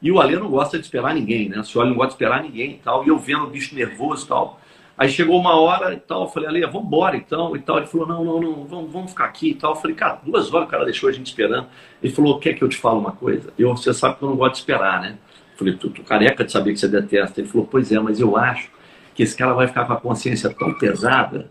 E 0.00 0.12
o 0.12 0.20
Alê 0.20 0.36
não 0.36 0.48
gosta 0.48 0.78
de 0.78 0.84
esperar 0.84 1.12
ninguém, 1.12 1.48
né? 1.48 1.58
O 1.58 1.64
senhor 1.64 1.84
não 1.84 1.94
gosta 1.94 2.10
de 2.10 2.14
esperar 2.14 2.42
ninguém 2.42 2.70
e 2.70 2.78
tal. 2.78 3.04
E 3.04 3.08
eu 3.08 3.18
vendo 3.18 3.44
o 3.44 3.50
bicho 3.50 3.74
nervoso 3.74 4.24
e 4.24 4.28
tal. 4.28 4.60
Aí 4.98 5.08
chegou 5.08 5.38
uma 5.38 5.54
hora 5.54 5.94
e 5.94 6.00
tal, 6.00 6.22
eu 6.22 6.28
falei, 6.28 6.48
Ale, 6.48 6.60
vamos 6.62 6.88
embora 6.88 7.16
então 7.16 7.54
e 7.54 7.60
tal. 7.60 7.78
Ele 7.78 7.86
falou, 7.86 8.08
não, 8.08 8.24
não, 8.24 8.40
não, 8.40 8.64
vamos, 8.64 8.92
vamos 8.92 9.10
ficar 9.12 9.26
aqui 9.26 9.50
e 9.50 9.54
tal. 9.54 9.70
Eu 9.70 9.76
falei, 9.76 9.94
cara, 9.94 10.18
duas 10.24 10.52
horas 10.52 10.66
o 10.66 10.70
cara 10.70 10.84
deixou 10.84 11.08
a 11.08 11.12
gente 11.12 11.28
esperando. 11.28 11.68
Ele 12.02 12.12
falou, 12.12 12.40
quer 12.40 12.54
que 12.54 12.62
eu 12.62 12.68
te 12.68 12.76
fale 12.76 12.98
uma 12.98 13.12
coisa? 13.12 13.52
Eu, 13.56 13.76
você 13.76 13.94
sabe 13.94 14.16
que 14.16 14.24
eu 14.24 14.30
não 14.30 14.36
gosto 14.36 14.54
de 14.54 14.58
esperar, 14.58 15.00
né? 15.00 15.16
Eu 15.52 15.58
falei, 15.58 15.74
tu, 15.74 15.88
tu 15.88 16.02
careca 16.02 16.44
de 16.44 16.50
saber 16.50 16.72
que 16.72 16.80
você 16.80 16.88
detesta. 16.88 17.40
Ele 17.40 17.48
falou, 17.48 17.64
pois 17.64 17.92
é, 17.92 18.00
mas 18.00 18.18
eu 18.18 18.36
acho 18.36 18.72
que 19.14 19.22
esse 19.22 19.36
cara 19.36 19.52
vai 19.52 19.68
ficar 19.68 19.84
com 19.84 19.92
a 19.92 20.00
consciência 20.00 20.50
tão 20.50 20.74
pesada 20.74 21.48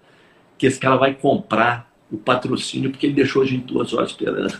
que 0.57 0.67
esse 0.67 0.77
cara 0.79 0.97
vai 0.97 1.13
comprar 1.13 1.89
o 2.11 2.17
patrocínio 2.17 2.89
porque 2.91 3.05
ele 3.05 3.13
deixou 3.13 3.43
a 3.43 3.45
gente 3.45 3.65
duas 3.65 3.93
horas 3.93 4.11
esperando. 4.11 4.59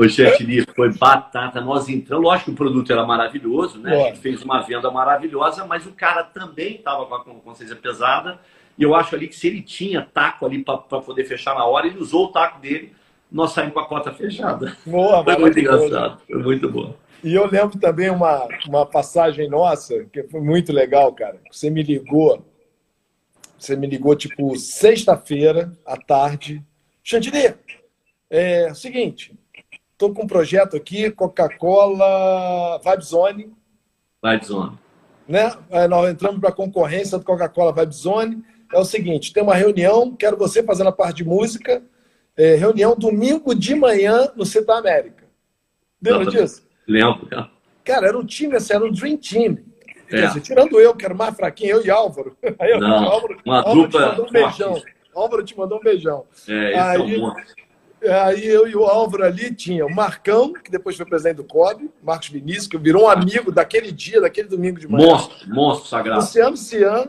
O 0.00 0.08
chantilly 0.08 0.64
foi 0.74 0.92
batata. 0.92 1.60
Nós 1.60 1.88
entramos, 1.88 2.24
lógico 2.24 2.46
que 2.46 2.50
o 2.52 2.56
produto 2.56 2.90
era 2.90 3.04
maravilhoso, 3.04 3.78
né? 3.78 3.94
A 3.94 4.06
gente 4.08 4.20
fez 4.20 4.42
uma 4.42 4.62
venda 4.62 4.90
maravilhosa, 4.90 5.66
mas 5.66 5.86
o 5.86 5.92
cara 5.92 6.24
também 6.24 6.76
estava 6.76 7.04
com 7.06 7.14
a 7.14 7.34
consciência 7.34 7.76
pesada. 7.76 8.40
E 8.78 8.82
eu 8.82 8.94
acho 8.94 9.14
ali 9.14 9.28
que 9.28 9.36
se 9.36 9.46
ele 9.46 9.60
tinha 9.60 10.00
taco 10.00 10.46
ali 10.46 10.64
para 10.64 10.78
poder 10.78 11.24
fechar 11.24 11.54
na 11.54 11.66
hora, 11.66 11.86
ele 11.86 11.98
usou 11.98 12.26
o 12.26 12.28
taco 12.32 12.60
dele. 12.60 12.94
Nós 13.30 13.52
saímos 13.52 13.74
com 13.74 13.80
a 13.80 13.86
cota 13.86 14.10
fechada. 14.12 14.74
Boa, 14.86 15.22
foi 15.22 15.36
muito 15.36 15.58
engraçado, 15.58 16.20
foi 16.26 16.42
muito 16.42 16.70
bom. 16.70 16.96
E 17.22 17.34
eu 17.34 17.46
lembro 17.46 17.78
também 17.78 18.08
uma, 18.08 18.48
uma 18.66 18.86
passagem 18.86 19.48
nossa, 19.50 20.04
que 20.06 20.22
foi 20.24 20.40
muito 20.40 20.72
legal, 20.72 21.12
cara. 21.12 21.38
Você 21.50 21.68
me 21.68 21.82
ligou, 21.82 22.42
você 23.58 23.76
me 23.76 23.86
ligou 23.86 24.16
tipo 24.16 24.56
sexta-feira 24.56 25.70
à 25.84 25.98
tarde. 25.98 26.64
Chantilly, 27.02 27.54
é 28.30 28.68
o 28.70 28.74
seguinte, 28.74 29.38
Estou 30.00 30.14
com 30.14 30.22
um 30.22 30.26
projeto 30.26 30.78
aqui, 30.78 31.10
Coca-Cola 31.10 32.78
Vibe 32.82 33.04
Zone. 33.04 33.52
Vibe 34.22 34.46
Zone. 34.46 34.78
Né? 35.28 35.52
Nós 35.90 36.10
entramos 36.10 36.40
para 36.40 36.48
a 36.48 36.52
concorrência 36.52 37.18
do 37.18 37.24
Coca-Cola 37.24 37.70
Vibe 37.70 37.94
Zone. 37.94 38.42
É 38.72 38.78
o 38.78 38.84
seguinte, 38.84 39.30
tem 39.30 39.42
uma 39.42 39.54
reunião, 39.54 40.16
quero 40.16 40.38
você 40.38 40.62
fazendo 40.62 40.86
a 40.86 40.92
parte 40.92 41.18
de 41.18 41.24
música, 41.26 41.82
é, 42.34 42.54
reunião 42.54 42.96
domingo 42.96 43.54
de 43.54 43.74
manhã 43.74 44.32
no 44.34 44.46
Centro 44.46 44.72
América. 44.72 45.24
Lembra 46.02 46.30
disso? 46.30 46.66
Lembro, 46.88 47.26
cara. 47.26 47.50
Cara, 47.84 48.06
era 48.06 48.18
um 48.18 48.24
time, 48.24 48.56
assim, 48.56 48.72
era 48.72 48.84
um 48.86 48.90
dream 48.90 49.18
team. 49.18 49.58
É. 50.10 50.28
Dizer, 50.28 50.40
tirando 50.40 50.80
eu, 50.80 50.96
que 50.96 51.04
era 51.04 51.12
mais 51.12 51.36
fraquinho, 51.36 51.76
eu 51.76 51.84
e 51.84 51.90
Álvaro. 51.90 52.34
Aí, 52.58 52.80
Não, 52.80 53.04
Álvaro, 53.04 53.38
uma 53.44 53.58
Álvaro 53.58 53.82
dupla 53.82 54.00
te 54.00 54.08
mandou 54.08 54.26
um 54.26 54.32
beijão. 54.32 54.82
Álvaro 55.14 55.44
te 55.44 55.58
mandou 55.58 55.78
um 55.78 55.82
beijão. 55.82 56.24
É, 56.48 56.78
aí, 56.78 56.96
é 56.96 57.18
um 57.18 57.34
Aí 58.24 58.46
eu 58.46 58.66
e 58.66 58.74
o 58.74 58.84
Álvaro 58.84 59.24
ali 59.24 59.54
tinha 59.54 59.84
o 59.84 59.94
Marcão, 59.94 60.52
que 60.52 60.70
depois 60.70 60.96
foi 60.96 61.04
presidente 61.04 61.36
do 61.36 61.44
COB, 61.44 61.90
Marcos 62.02 62.28
Vinícius, 62.28 62.66
que 62.66 62.78
virou 62.78 63.04
um 63.04 63.08
amigo 63.08 63.52
daquele 63.52 63.92
dia, 63.92 64.20
daquele 64.20 64.48
domingo 64.48 64.80
de 64.80 64.88
manhã. 64.88 65.06
Monstro, 65.06 65.54
monstro 65.54 65.88
sagrado. 65.88 66.20
Luciano 66.20 66.56
Cian, 66.56 67.08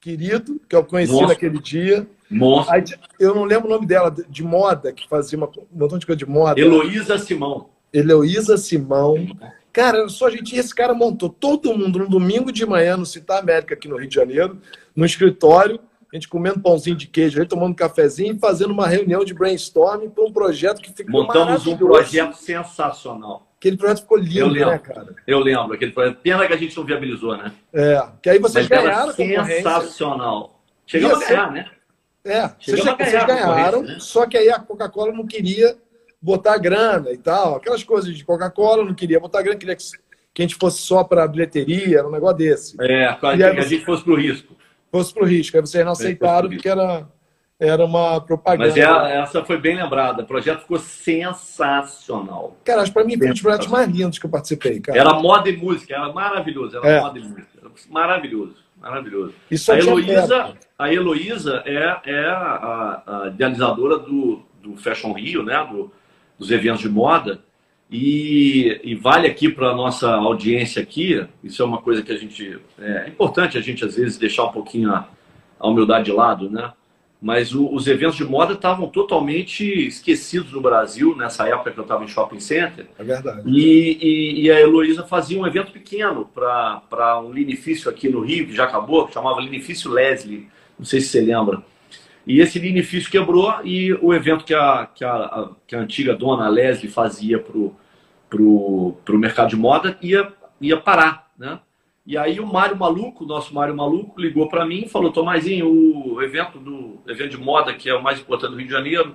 querido, 0.00 0.60
que 0.68 0.76
eu 0.76 0.84
conheci 0.84 1.12
monstro. 1.12 1.28
naquele 1.28 1.58
dia. 1.58 2.06
Monstro. 2.30 2.74
Aí, 2.74 2.84
eu 3.18 3.34
não 3.34 3.44
lembro 3.44 3.66
o 3.66 3.70
nome 3.70 3.86
dela, 3.86 4.14
de 4.28 4.42
moda, 4.42 4.92
que 4.92 5.08
fazia 5.08 5.38
uma, 5.38 5.48
um 5.48 5.78
montão 5.78 5.98
de 5.98 6.06
coisa 6.06 6.18
de 6.18 6.26
moda. 6.26 6.60
Heloísa 6.60 7.18
Simão. 7.18 7.70
Heloísa 7.92 8.56
Simão. 8.58 9.26
Cara, 9.72 10.08
só 10.08 10.26
a 10.26 10.30
gente. 10.30 10.56
Esse 10.56 10.74
cara 10.74 10.92
montou 10.92 11.28
todo 11.28 11.76
mundo 11.76 12.00
no 12.00 12.08
domingo 12.08 12.52
de 12.52 12.66
manhã 12.66 12.96
no 12.96 13.06
Citar 13.06 13.38
América, 13.38 13.74
aqui 13.74 13.88
no 13.88 13.96
Rio 13.96 14.08
de 14.08 14.14
Janeiro, 14.14 14.58
no 14.94 15.04
escritório, 15.04 15.80
a 16.12 16.16
gente 16.16 16.28
comendo 16.28 16.60
pãozinho 16.60 16.96
de 16.96 17.06
queijo, 17.06 17.40
aí 17.40 17.46
tomando 17.46 17.70
um 17.70 17.74
cafezinho 17.74 18.34
e 18.34 18.38
fazendo 18.38 18.72
uma 18.72 18.86
reunião 18.86 19.24
de 19.24 19.32
brainstorming 19.32 20.10
para 20.10 20.24
um 20.24 20.32
projeto 20.32 20.80
que 20.80 20.92
ficou 20.92 21.22
Montamos 21.22 21.66
um 21.66 21.76
projeto 21.76 22.34
sensacional. 22.34 23.48
Aquele 23.58 23.76
projeto 23.76 24.00
ficou 24.00 24.18
lindo, 24.18 24.54
né, 24.54 24.78
cara? 24.78 25.14
Eu 25.26 25.38
lembro, 25.38 25.74
aquele 25.74 25.92
projeto. 25.92 26.18
Pena 26.22 26.46
que 26.46 26.52
a 26.52 26.56
gente 26.56 26.76
não 26.76 26.84
viabilizou, 26.84 27.36
né? 27.36 27.52
É, 27.72 28.02
que 28.22 28.30
aí 28.30 28.38
vocês 28.38 28.68
Mas 28.68 28.82
ganharam 28.82 29.12
Sensacional. 29.12 30.62
Chegamos 30.86 31.22
a 31.22 31.28
ganhar, 31.28 31.52
né? 31.52 31.70
É, 32.24 32.48
vocês, 32.58 32.80
vocês 32.80 33.24
ganharam, 33.24 33.82
né? 33.82 33.96
só 34.00 34.26
que 34.26 34.36
aí 34.36 34.50
a 34.50 34.58
Coca-Cola 34.58 35.12
não 35.12 35.26
queria 35.26 35.76
botar 36.20 36.58
grana 36.58 37.10
e 37.12 37.16
tal, 37.16 37.56
aquelas 37.56 37.82
coisas 37.82 38.14
de 38.14 38.24
Coca-Cola, 38.24 38.84
não 38.84 38.94
queria 38.94 39.18
botar 39.18 39.40
grana, 39.40 39.58
queria 39.58 39.76
que, 39.76 39.84
que 40.34 40.42
a 40.42 40.44
gente 40.44 40.56
fosse 40.56 40.82
só 40.82 41.02
para 41.02 41.26
bilheteria, 41.26 41.98
era 41.98 42.08
um 42.08 42.10
negócio 42.10 42.36
desse. 42.36 42.76
É, 42.82 43.14
que 43.14 43.26
a 43.26 43.54
você... 43.54 43.68
gente 43.68 43.84
fosse 43.86 44.04
para 44.04 44.12
o 44.12 44.16
risco. 44.16 44.54
Fosse 44.90 45.14
para 45.14 45.22
o 45.22 45.26
risco, 45.26 45.56
aí 45.56 45.60
vocês 45.60 45.84
não 45.84 45.92
aceitaram 45.92 46.48
porque 46.48 46.68
era, 46.68 47.06
era 47.58 47.84
uma 47.84 48.20
propaganda. 48.20 48.68
Mas 48.68 48.76
é, 48.76 49.20
essa 49.20 49.44
foi 49.44 49.58
bem 49.58 49.76
lembrada, 49.76 50.22
o 50.22 50.26
projeto 50.26 50.62
ficou 50.62 50.78
sensacional. 50.78 52.56
Cara, 52.64 52.82
acho 52.82 52.92
para 52.92 53.04
mim 53.04 53.16
foi 53.16 53.28
um 53.28 53.32
dos 53.32 53.40
projetos 53.40 53.68
mais 53.68 53.88
lindos 53.88 54.18
que 54.18 54.26
eu 54.26 54.30
participei, 54.30 54.80
cara. 54.80 54.98
Era 54.98 55.14
moda 55.14 55.48
e 55.48 55.56
música, 55.56 55.94
era 55.94 56.12
maravilhoso, 56.12 56.76
era 56.78 56.88
é. 56.88 57.00
moda 57.00 57.18
e 57.18 57.22
música, 57.22 57.46
maravilhoso. 57.88 58.56
Maravilhoso. 58.80 59.34
Isso 59.50 59.70
a 59.70 59.78
Heloísa, 59.78 60.56
a 60.78 60.92
Heloísa 60.92 61.62
é, 61.66 62.00
é 62.02 62.24
a, 62.30 63.02
a 63.06 63.28
idealizadora 63.28 63.98
do, 63.98 64.42
do 64.62 64.74
Fashion 64.76 65.12
Rio, 65.12 65.42
né? 65.42 65.62
Do, 65.70 65.92
dos 66.38 66.50
eventos 66.50 66.80
de 66.80 66.88
moda. 66.88 67.40
E, 67.90 68.80
e 68.84 68.94
vale 68.94 69.26
aqui 69.26 69.48
para 69.48 69.70
a 69.70 69.74
nossa 69.74 70.14
audiência 70.14 70.80
aqui, 70.80 71.26
isso 71.42 71.60
é 71.60 71.64
uma 71.64 71.78
coisa 71.78 72.02
que 72.02 72.12
a 72.12 72.16
gente. 72.16 72.58
É, 72.78 73.06
é 73.06 73.08
importante 73.08 73.58
a 73.58 73.60
gente, 73.60 73.84
às 73.84 73.96
vezes, 73.96 74.16
deixar 74.16 74.44
um 74.44 74.52
pouquinho 74.52 74.92
a, 74.92 75.08
a 75.58 75.68
humildade 75.68 76.04
de 76.04 76.12
lado, 76.12 76.48
né? 76.48 76.72
Mas 77.20 77.52
o, 77.52 77.66
os 77.66 77.86
eventos 77.88 78.16
de 78.16 78.24
moda 78.24 78.54
estavam 78.54 78.88
totalmente 78.88 79.64
esquecidos 79.64 80.52
no 80.52 80.60
Brasil, 80.60 81.16
nessa 81.16 81.48
época 81.48 81.72
que 81.72 81.78
eu 81.78 81.82
estava 81.82 82.04
em 82.04 82.08
shopping 82.08 82.40
center. 82.40 82.86
É 82.96 83.02
verdade. 83.02 83.42
E, 83.44 83.98
e, 84.00 84.42
e 84.42 84.50
a 84.50 84.60
Heloísa 84.60 85.02
fazia 85.02 85.38
um 85.38 85.46
evento 85.46 85.72
pequeno 85.72 86.24
para 86.32 87.20
um 87.20 87.32
linifício 87.32 87.90
aqui 87.90 88.08
no 88.08 88.20
Rio, 88.20 88.46
que 88.46 88.54
já 88.54 88.64
acabou, 88.64 89.06
que 89.06 89.12
chamava 89.12 89.40
Linifício 89.40 89.90
Leslie. 89.90 90.48
Não 90.78 90.86
sei 90.86 91.00
se 91.00 91.08
você 91.08 91.20
lembra. 91.20 91.62
E 92.26 92.40
esse 92.40 92.58
linifício 92.58 93.10
quebrou 93.10 93.52
e 93.64 93.92
o 94.00 94.14
evento 94.14 94.44
que 94.44 94.54
a, 94.54 94.88
que 94.94 95.04
a, 95.04 95.50
que 95.66 95.74
a 95.74 95.80
antiga 95.80 96.14
dona 96.14 96.48
Leslie 96.48 96.90
fazia 96.90 97.38
para 97.38 97.58
o 97.58 97.74
pro, 98.30 98.96
pro 99.04 99.18
mercado 99.18 99.50
de 99.50 99.56
moda 99.56 99.98
ia, 100.00 100.32
ia 100.60 100.76
parar, 100.76 101.30
né? 101.36 101.58
E 102.06 102.16
aí 102.16 102.40
o 102.40 102.46
Mário 102.46 102.76
Maluco, 102.76 103.26
nosso 103.26 103.54
Mário 103.54 103.76
Maluco, 103.76 104.18
ligou 104.18 104.48
para 104.48 104.64
mim 104.64 104.84
e 104.86 104.88
falou, 104.88 105.12
Tomazinho, 105.12 105.68
o 105.68 106.22
evento 106.22 106.58
do 106.58 106.98
evento 107.06 107.32
de 107.32 107.36
moda, 107.36 107.74
que 107.74 107.90
é 107.90 107.94
o 107.94 108.02
mais 108.02 108.18
importante 108.18 108.52
do 108.52 108.56
Rio 108.56 108.66
de 108.66 108.72
Janeiro, 108.72 109.14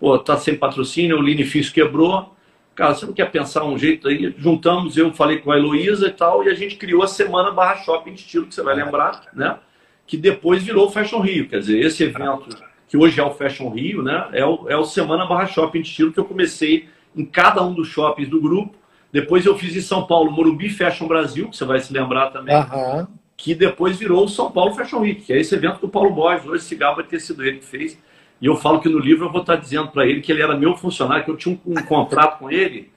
pô, 0.00 0.18
tá 0.18 0.36
sem 0.38 0.56
patrocínio, 0.56 1.18
o 1.18 1.22
linifício 1.22 1.72
quebrou. 1.72 2.34
Cara, 2.74 2.94
você 2.94 3.04
não 3.04 3.12
quer 3.12 3.30
pensar 3.30 3.64
um 3.64 3.76
jeito 3.76 4.08
aí? 4.08 4.34
Juntamos, 4.38 4.96
eu 4.96 5.12
falei 5.12 5.38
com 5.38 5.52
a 5.52 5.58
Heloísa 5.58 6.06
e 6.06 6.12
tal, 6.12 6.42
e 6.42 6.48
a 6.48 6.54
gente 6.54 6.76
criou 6.76 7.02
a 7.02 7.06
Semana 7.06 7.50
Barra 7.50 7.76
Shopping 7.76 8.14
de 8.14 8.20
Estilo, 8.20 8.46
que 8.46 8.54
você 8.54 8.62
vai 8.62 8.74
lembrar, 8.74 9.20
né? 9.34 9.58
que 10.06 10.16
depois 10.16 10.62
virou 10.62 10.86
o 10.86 10.90
Fashion 10.90 11.20
Rio. 11.20 11.48
Quer 11.48 11.60
dizer, 11.60 11.80
esse 11.80 12.04
evento, 12.04 12.48
que 12.88 12.96
hoje 12.96 13.18
é 13.20 13.22
o 13.22 13.30
Fashion 13.30 13.70
Rio, 13.70 14.02
né, 14.02 14.28
é 14.32 14.44
o, 14.44 14.68
é 14.68 14.76
o 14.76 14.84
Semana 14.84 15.24
Barra 15.26 15.46
Shopping 15.46 15.80
de 15.80 15.88
Estilo, 15.88 16.12
que 16.12 16.20
eu 16.20 16.24
comecei 16.24 16.88
em 17.16 17.24
cada 17.24 17.62
um 17.62 17.72
dos 17.72 17.88
shoppings 17.88 18.28
do 18.28 18.40
grupo. 18.40 18.76
Depois 19.12 19.44
eu 19.44 19.56
fiz 19.58 19.76
em 19.76 19.80
São 19.80 20.06
Paulo 20.06 20.30
Morumbi 20.30 20.70
Fashion 20.70 21.06
Brasil, 21.06 21.48
que 21.48 21.56
você 21.56 21.64
vai 21.64 21.80
se 21.80 21.92
lembrar 21.92 22.30
também. 22.30 22.56
Uhum. 22.56 23.06
Que 23.36 23.54
depois 23.54 23.96
virou 23.98 24.24
o 24.24 24.28
São 24.28 24.50
Paulo 24.50 24.74
Fashion 24.74 25.00
Week, 25.00 25.22
que 25.22 25.32
é 25.32 25.40
esse 25.40 25.54
evento 25.54 25.80
do 25.80 25.88
Paulo 25.88 26.10
Borges. 26.10 26.46
Hoje 26.46 26.64
esse 26.64 26.74
gaba 26.74 27.02
ter 27.02 27.20
sido 27.20 27.44
ele 27.44 27.58
que 27.58 27.66
fez. 27.66 27.98
E 28.40 28.46
eu 28.46 28.56
falo 28.56 28.80
que 28.80 28.88
no 28.88 28.98
livro 28.98 29.26
eu 29.26 29.32
vou 29.32 29.42
estar 29.42 29.56
dizendo 29.56 29.88
para 29.88 30.06
ele 30.06 30.20
que 30.20 30.32
ele 30.32 30.42
era 30.42 30.56
meu 30.56 30.76
funcionário, 30.76 31.24
que 31.24 31.30
eu 31.30 31.36
tinha 31.36 31.58
um, 31.66 31.72
um 31.72 31.82
contrato 31.82 32.38
com 32.38 32.50
ele, 32.50 32.90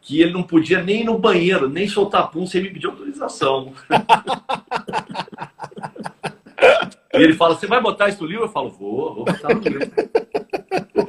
que 0.00 0.20
ele 0.20 0.32
não 0.32 0.42
podia 0.42 0.82
nem 0.82 1.02
ir 1.02 1.04
no 1.04 1.18
banheiro, 1.18 1.68
nem 1.68 1.88
soltar 1.88 2.30
pum 2.30 2.46
sem 2.46 2.62
me 2.62 2.70
pedir 2.70 2.86
autorização. 2.86 3.72
E 7.18 7.22
ele 7.22 7.32
fala, 7.32 7.54
você 7.54 7.66
vai 7.66 7.80
botar 7.80 8.08
isso 8.08 8.22
no 8.22 8.28
livro? 8.28 8.44
Eu 8.44 8.48
falo, 8.48 8.70
vou, 8.70 9.14
vou 9.14 9.24
botar 9.24 9.54
no 9.54 9.60
livro. 9.60 9.90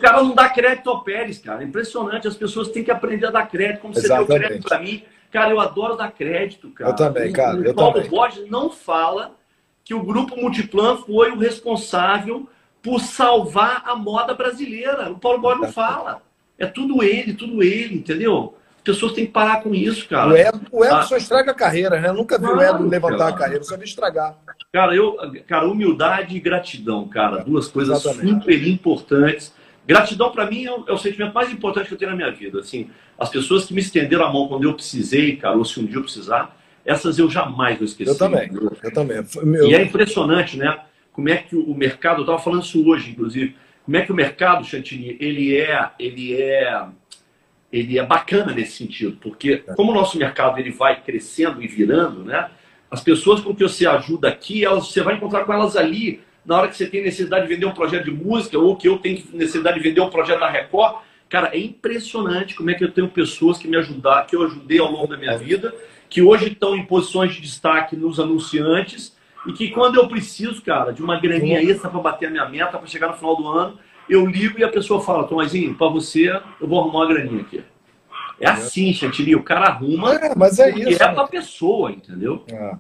O 0.07 0.11
cara 0.11 0.23
não 0.23 0.35
dá 0.35 0.49
crédito 0.49 0.89
ao 0.89 1.03
Pérez, 1.03 1.37
cara. 1.39 1.61
É 1.61 1.65
impressionante. 1.65 2.27
As 2.27 2.35
pessoas 2.35 2.69
têm 2.69 2.83
que 2.83 2.91
aprender 2.91 3.27
a 3.27 3.31
dar 3.31 3.47
crédito. 3.47 3.81
Como 3.81 3.93
você 3.93 4.05
Exatamente. 4.05 4.27
deu 4.27 4.39
crédito 4.39 4.67
para 4.67 4.79
mim. 4.79 5.03
Cara, 5.31 5.51
eu 5.51 5.59
adoro 5.59 5.95
dar 5.95 6.11
crédito, 6.11 6.69
cara. 6.71 6.91
Eu 6.91 6.95
também, 6.95 7.31
cara. 7.33 7.57
O, 7.57 7.69
o 7.69 7.73
Paulo 7.73 7.93
também. 7.95 8.09
Borges 8.09 8.49
não 8.49 8.69
fala 8.69 9.35
que 9.83 9.93
o 9.93 10.03
Grupo 10.03 10.35
Multiplan 10.39 10.97
foi 10.97 11.31
o 11.31 11.37
responsável 11.37 12.47
por 12.81 12.99
salvar 12.99 13.83
a 13.85 13.95
moda 13.95 14.33
brasileira. 14.33 15.11
O 15.11 15.17
Paulo 15.17 15.39
Borges 15.39 15.61
não 15.61 15.71
fala. 15.71 16.21
É 16.57 16.65
tudo 16.65 17.03
ele, 17.03 17.33
tudo 17.33 17.61
ele, 17.61 17.95
entendeu? 17.95 18.55
As 18.77 18.81
pessoas 18.81 19.11
têm 19.11 19.25
que 19.25 19.31
parar 19.31 19.61
com 19.61 19.75
isso, 19.75 20.07
cara. 20.07 20.29
O 20.29 20.35
ego, 20.35 20.59
o 20.71 20.83
ah. 20.83 21.03
só 21.03 21.17
estraga 21.17 21.51
a 21.51 21.55
carreira, 21.55 21.99
né? 21.99 22.07
Eu 22.07 22.13
nunca 22.13 22.37
vi 22.37 22.45
claro, 22.45 22.57
o 22.57 22.61
ego 22.61 22.89
levantar 22.89 23.17
cara. 23.17 23.29
a 23.29 23.37
carreira, 23.37 23.63
só 23.63 23.77
vi 23.77 23.83
estragar. 23.83 24.37
Cara, 24.71 24.95
eu, 24.95 25.17
cara, 25.45 25.67
humildade 25.67 26.35
e 26.35 26.39
gratidão, 26.39 27.07
cara, 27.07 27.43
duas 27.43 27.67
coisas 27.67 28.03
Exatamente. 28.03 28.39
super 28.41 28.67
importantes. 28.67 29.53
Gratidão 29.87 30.31
para 30.31 30.45
mim 30.45 30.65
é 30.65 30.71
o, 30.71 30.83
é 30.85 30.91
o, 30.91 30.97
sentimento 30.97 31.33
mais 31.33 31.49
importante 31.49 31.87
que 31.87 31.93
eu 31.93 31.97
tenho 31.97 32.11
na 32.11 32.17
minha 32.17 32.31
vida. 32.31 32.59
Assim, 32.59 32.89
as 33.17 33.29
pessoas 33.29 33.65
que 33.65 33.73
me 33.73 33.79
estenderam 33.79 34.25
a 34.25 34.31
mão 34.31 34.47
quando 34.49 34.65
eu 34.65 34.73
precisei, 34.73 35.37
cara, 35.37 35.55
ou 35.55 35.63
se 35.63 35.79
um 35.79 35.85
dia 35.85 35.95
eu 35.95 36.03
precisar, 36.03 36.59
essas 36.83 37.17
eu 37.17 37.29
jamais 37.29 37.77
vou 37.77 37.85
esquecer. 37.85 38.11
Eu 38.11 38.17
também. 38.17 38.49
Eu 38.83 38.93
também. 38.93 39.23
Meu... 39.43 39.65
E 39.65 39.73
é 39.73 39.81
impressionante, 39.81 40.57
né? 40.57 40.77
Como 41.13 41.29
é 41.29 41.37
que 41.37 41.55
o 41.55 41.73
mercado, 41.73 42.17
eu 42.17 42.21
estava 42.23 42.37
falando 42.37 42.63
isso 42.63 42.85
hoje, 42.85 43.11
inclusive, 43.11 43.55
como 43.85 43.95
é 43.95 44.01
que 44.01 44.11
o 44.11 44.15
mercado, 44.15 44.65
Chantini, 44.65 45.15
ele 45.21 45.55
é, 45.55 45.89
ele 45.97 46.35
é, 46.35 46.85
ele 47.71 47.97
é 47.97 48.05
bacana 48.05 48.53
nesse 48.53 48.73
sentido, 48.73 49.17
porque 49.21 49.63
como 49.75 49.91
o 49.91 49.95
nosso 49.95 50.17
mercado 50.17 50.59
ele 50.59 50.71
vai 50.71 51.01
crescendo 51.01 51.63
e 51.63 51.67
virando, 51.67 52.25
né? 52.25 52.49
As 52.91 53.01
pessoas 53.01 53.39
com 53.39 53.55
que 53.55 53.63
você 53.63 53.87
ajuda 53.87 54.27
aqui, 54.27 54.65
elas, 54.65 54.87
você 54.87 55.01
vai 55.01 55.15
encontrar 55.15 55.45
com 55.45 55.53
elas 55.53 55.77
ali 55.77 56.21
na 56.47 56.57
hora 56.57 56.67
que 56.69 56.77
você 56.77 56.87
tem 56.87 57.03
necessidade 57.03 57.45
de 57.45 57.53
vender 57.53 57.65
um 57.65 57.73
projeto 57.73 58.05
de 58.05 58.11
música 58.11 58.57
ou 58.57 58.77
que 58.77 58.87
eu 58.87 58.97
tenho 58.97 59.21
necessidade 59.33 59.77
de 59.77 59.83
vender 59.83 59.99
um 59.99 60.09
projeto 60.09 60.39
da 60.39 60.49
Record. 60.49 61.01
Cara, 61.27 61.49
é 61.53 61.59
impressionante 61.59 62.55
como 62.55 62.71
é 62.71 62.73
que 62.73 62.85
eu 62.85 62.91
tenho 62.91 63.09
pessoas 63.09 63.57
que 63.57 63.67
me 63.67 63.75
ajudaram, 63.75 64.25
que 64.25 64.33
eu 64.33 64.43
ajudei 64.43 64.79
ao 64.79 64.89
longo 64.89 65.07
da 65.07 65.17
minha 65.17 65.37
vida, 65.37 65.75
que 66.09 66.21
hoje 66.21 66.47
estão 66.47 66.73
em 66.73 66.85
posições 66.85 67.35
de 67.35 67.41
destaque 67.41 67.97
nos 67.97 68.17
anunciantes 68.17 69.13
e 69.45 69.51
que 69.51 69.69
quando 69.71 69.95
eu 69.95 70.07
preciso, 70.07 70.61
cara, 70.61 70.93
de 70.93 71.03
uma 71.03 71.19
graninha 71.19 71.61
extra 71.61 71.89
para 71.89 71.99
bater 71.99 72.27
a 72.27 72.31
minha 72.31 72.47
meta, 72.47 72.77
para 72.77 72.87
chegar 72.87 73.09
no 73.09 73.15
final 73.15 73.35
do 73.35 73.47
ano, 73.49 73.77
eu 74.09 74.25
ligo 74.25 74.57
e 74.57 74.63
a 74.63 74.69
pessoa 74.69 75.01
fala, 75.01 75.27
Tomazinho, 75.27 75.75
para 75.75 75.89
você, 75.89 76.29
eu 76.61 76.67
vou 76.67 76.79
arrumar 76.79 76.99
uma 76.99 77.07
graninha 77.07 77.41
aqui. 77.41 77.61
É 78.39 78.47
assim, 78.47 78.93
Chantilly, 78.93 79.35
o 79.35 79.43
cara 79.43 79.65
arruma 79.65 80.13
é, 80.13 80.33
mas 80.33 80.59
é 80.59 80.69
isso, 80.69 81.03
é 81.03 81.13
pra 81.13 81.27
pessoa, 81.27 81.91
entendeu? 81.91 82.45
É. 82.49 82.75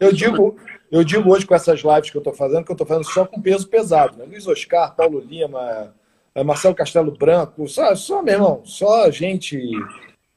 Eu 0.00 0.12
digo, 0.12 0.58
eu 0.90 1.04
digo 1.04 1.32
hoje 1.32 1.46
com 1.46 1.54
essas 1.54 1.80
lives 1.80 2.10
que 2.10 2.16
eu 2.16 2.20
estou 2.20 2.34
fazendo, 2.34 2.64
que 2.64 2.70
eu 2.70 2.74
estou 2.74 2.86
fazendo 2.86 3.04
só 3.04 3.24
com 3.24 3.40
peso 3.40 3.68
pesado. 3.68 4.16
Né? 4.16 4.24
Luiz 4.24 4.46
Oscar, 4.46 4.94
Paulo 4.94 5.20
Lima, 5.20 5.94
é, 6.34 6.42
Marcelo 6.42 6.74
Castelo 6.74 7.16
Branco, 7.16 7.68
só, 7.68 7.94
só 7.94 8.22
meu 8.22 8.34
irmão, 8.34 8.62
só 8.64 9.10
gente, 9.10 9.70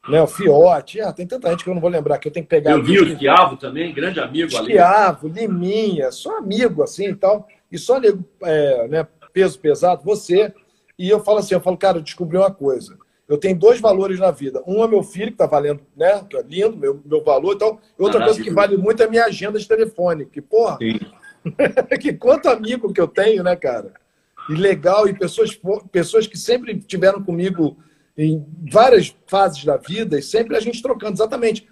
né, 0.08 0.22
o 0.22 0.28
Fiote, 0.28 1.02
ah, 1.02 1.12
tem 1.12 1.26
tanta 1.26 1.50
gente 1.50 1.64
que 1.64 1.70
eu 1.70 1.74
não 1.74 1.82
vou 1.82 1.90
lembrar, 1.90 2.18
que 2.20 2.28
eu 2.28 2.32
tenho 2.32 2.46
que 2.46 2.50
pegar. 2.50 2.72
Eu 2.72 2.84
vi 2.84 3.00
o 3.00 3.08
Esquiavo 3.08 3.58
também, 3.58 3.94
grande 3.94 4.20
amigo 4.20 4.48
Esquiavo, 4.48 5.28
ali. 5.28 5.42
Liminha, 5.42 6.12
só 6.12 6.38
amigo 6.38 6.84
assim 6.84 7.10
e 7.10 7.16
tal, 7.16 7.48
e 7.72 7.78
só 7.78 8.00
nego, 8.00 8.24
é, 8.44 8.88
né, 8.88 9.08
peso 9.32 9.60
pesado, 9.60 10.04
você. 10.04 10.54
E 10.98 11.10
eu 11.10 11.20
falo 11.24 11.40
assim, 11.40 11.56
eu 11.56 11.62
falo, 11.62 11.76
cara, 11.76 11.98
eu 11.98 12.04
descobri 12.04 12.38
uma 12.38 12.52
coisa 12.52 12.96
eu 13.28 13.38
tenho 13.38 13.58
dois 13.58 13.80
valores 13.80 14.20
na 14.20 14.32
vida. 14.32 14.62
Um 14.68 14.84
é 14.84 14.88
meu 14.88 15.02
filho, 15.02 15.28
que 15.28 15.34
está 15.34 15.46
valendo, 15.46 15.82
né? 15.96 16.26
Que 16.30 16.38
é 16.38 16.42
lindo, 16.42 16.76
meu, 16.76 17.02
meu 17.06 17.24
valor 17.24 17.56
e 17.56 17.58
tal. 17.58 17.80
E 17.98 18.04
outra 18.04 18.24
coisa 18.24 18.42
que 18.42 18.52
vale 18.52 18.76
muito 18.76 19.02
é 19.02 19.06
a 19.06 19.10
minha 19.10 19.26
agenda 19.26 19.58
de 19.58 19.68
telefone. 19.68 20.26
Que, 20.26 20.42
porra, 20.42 20.78
que 22.00 22.14
quanto 22.14 22.50
amigo 22.50 22.92
que 22.92 23.00
eu 23.00 23.08
tenho, 23.08 23.44
né, 23.44 23.56
cara? 23.56 23.94
E 24.50 24.54
legal, 24.54 25.08
e 25.08 25.18
pessoas, 25.18 25.58
pessoas 25.92 26.28
que 26.28 26.38
sempre 26.38 26.78
tiveram 26.80 27.24
comigo 27.24 27.78
em 28.18 28.46
várias 28.72 29.16
fases 29.26 29.64
da 29.64 29.78
vida, 29.78 30.20
e 30.20 30.22
sempre 30.22 30.56
a 30.56 30.60
gente 30.60 30.82
trocando, 30.82 31.14
exatamente. 31.14 31.68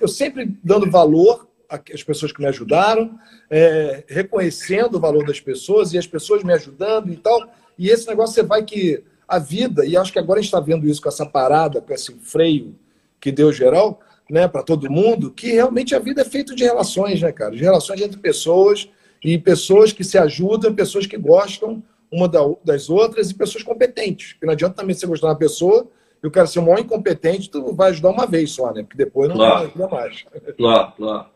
Eu 0.00 0.08
sempre 0.08 0.56
dando 0.62 0.90
valor 0.90 1.48
às 1.68 2.02
pessoas 2.02 2.30
que 2.30 2.40
me 2.40 2.46
ajudaram, 2.46 3.18
é, 3.48 4.04
reconhecendo 4.06 4.96
o 4.96 5.00
valor 5.00 5.24
das 5.24 5.40
pessoas 5.40 5.92
e 5.92 5.98
as 5.98 6.06
pessoas 6.06 6.42
me 6.42 6.52
ajudando 6.52 7.10
e 7.10 7.16
tal. 7.16 7.48
E 7.78 7.88
esse 7.88 8.06
negócio 8.06 8.34
você 8.34 8.42
vai 8.42 8.64
que 8.64 9.02
a 9.30 9.38
vida, 9.38 9.84
e 9.86 9.96
acho 9.96 10.12
que 10.12 10.18
agora 10.18 10.38
a 10.40 10.42
gente 10.42 10.48
está 10.52 10.60
vendo 10.60 10.86
isso 10.88 11.00
com 11.00 11.08
essa 11.08 11.24
parada, 11.24 11.80
com 11.80 11.92
esse 11.94 12.12
freio 12.20 12.74
que 13.20 13.30
deu 13.30 13.52
geral, 13.52 14.00
né, 14.28 14.48
para 14.48 14.62
todo 14.62 14.90
mundo, 14.90 15.30
que 15.30 15.52
realmente 15.52 15.94
a 15.94 15.98
vida 15.98 16.22
é 16.22 16.24
feita 16.24 16.54
de 16.54 16.64
relações, 16.64 17.20
né, 17.22 17.30
cara? 17.32 17.50
De 17.52 17.62
relações 17.62 18.00
entre 18.00 18.18
pessoas 18.18 18.88
e 19.22 19.36
pessoas 19.38 19.92
que 19.92 20.02
se 20.04 20.16
ajudam, 20.18 20.74
pessoas 20.74 21.06
que 21.06 21.16
gostam 21.16 21.82
uma 22.12 22.28
das 22.64 22.90
outras 22.90 23.30
e 23.30 23.34
pessoas 23.34 23.62
competentes. 23.62 24.32
Porque 24.32 24.46
não 24.46 24.52
adianta 24.52 24.74
também 24.76 24.94
você 24.94 25.06
gostar 25.06 25.28
de 25.28 25.32
uma 25.32 25.38
pessoa 25.38 25.88
e 26.22 26.26
o 26.26 26.30
cara 26.30 26.46
ser 26.46 26.58
o 26.58 26.62
maior 26.62 26.78
incompetente, 26.80 27.48
tu 27.50 27.72
vai 27.74 27.90
ajudar 27.90 28.10
uma 28.10 28.26
vez 28.26 28.50
só, 28.52 28.72
né? 28.72 28.82
Porque 28.82 28.96
depois 28.96 29.28
não 29.28 29.36
Claro. 29.36 29.72
mais. 29.90 30.24
Claro, 30.56 30.92
claro. 30.96 31.26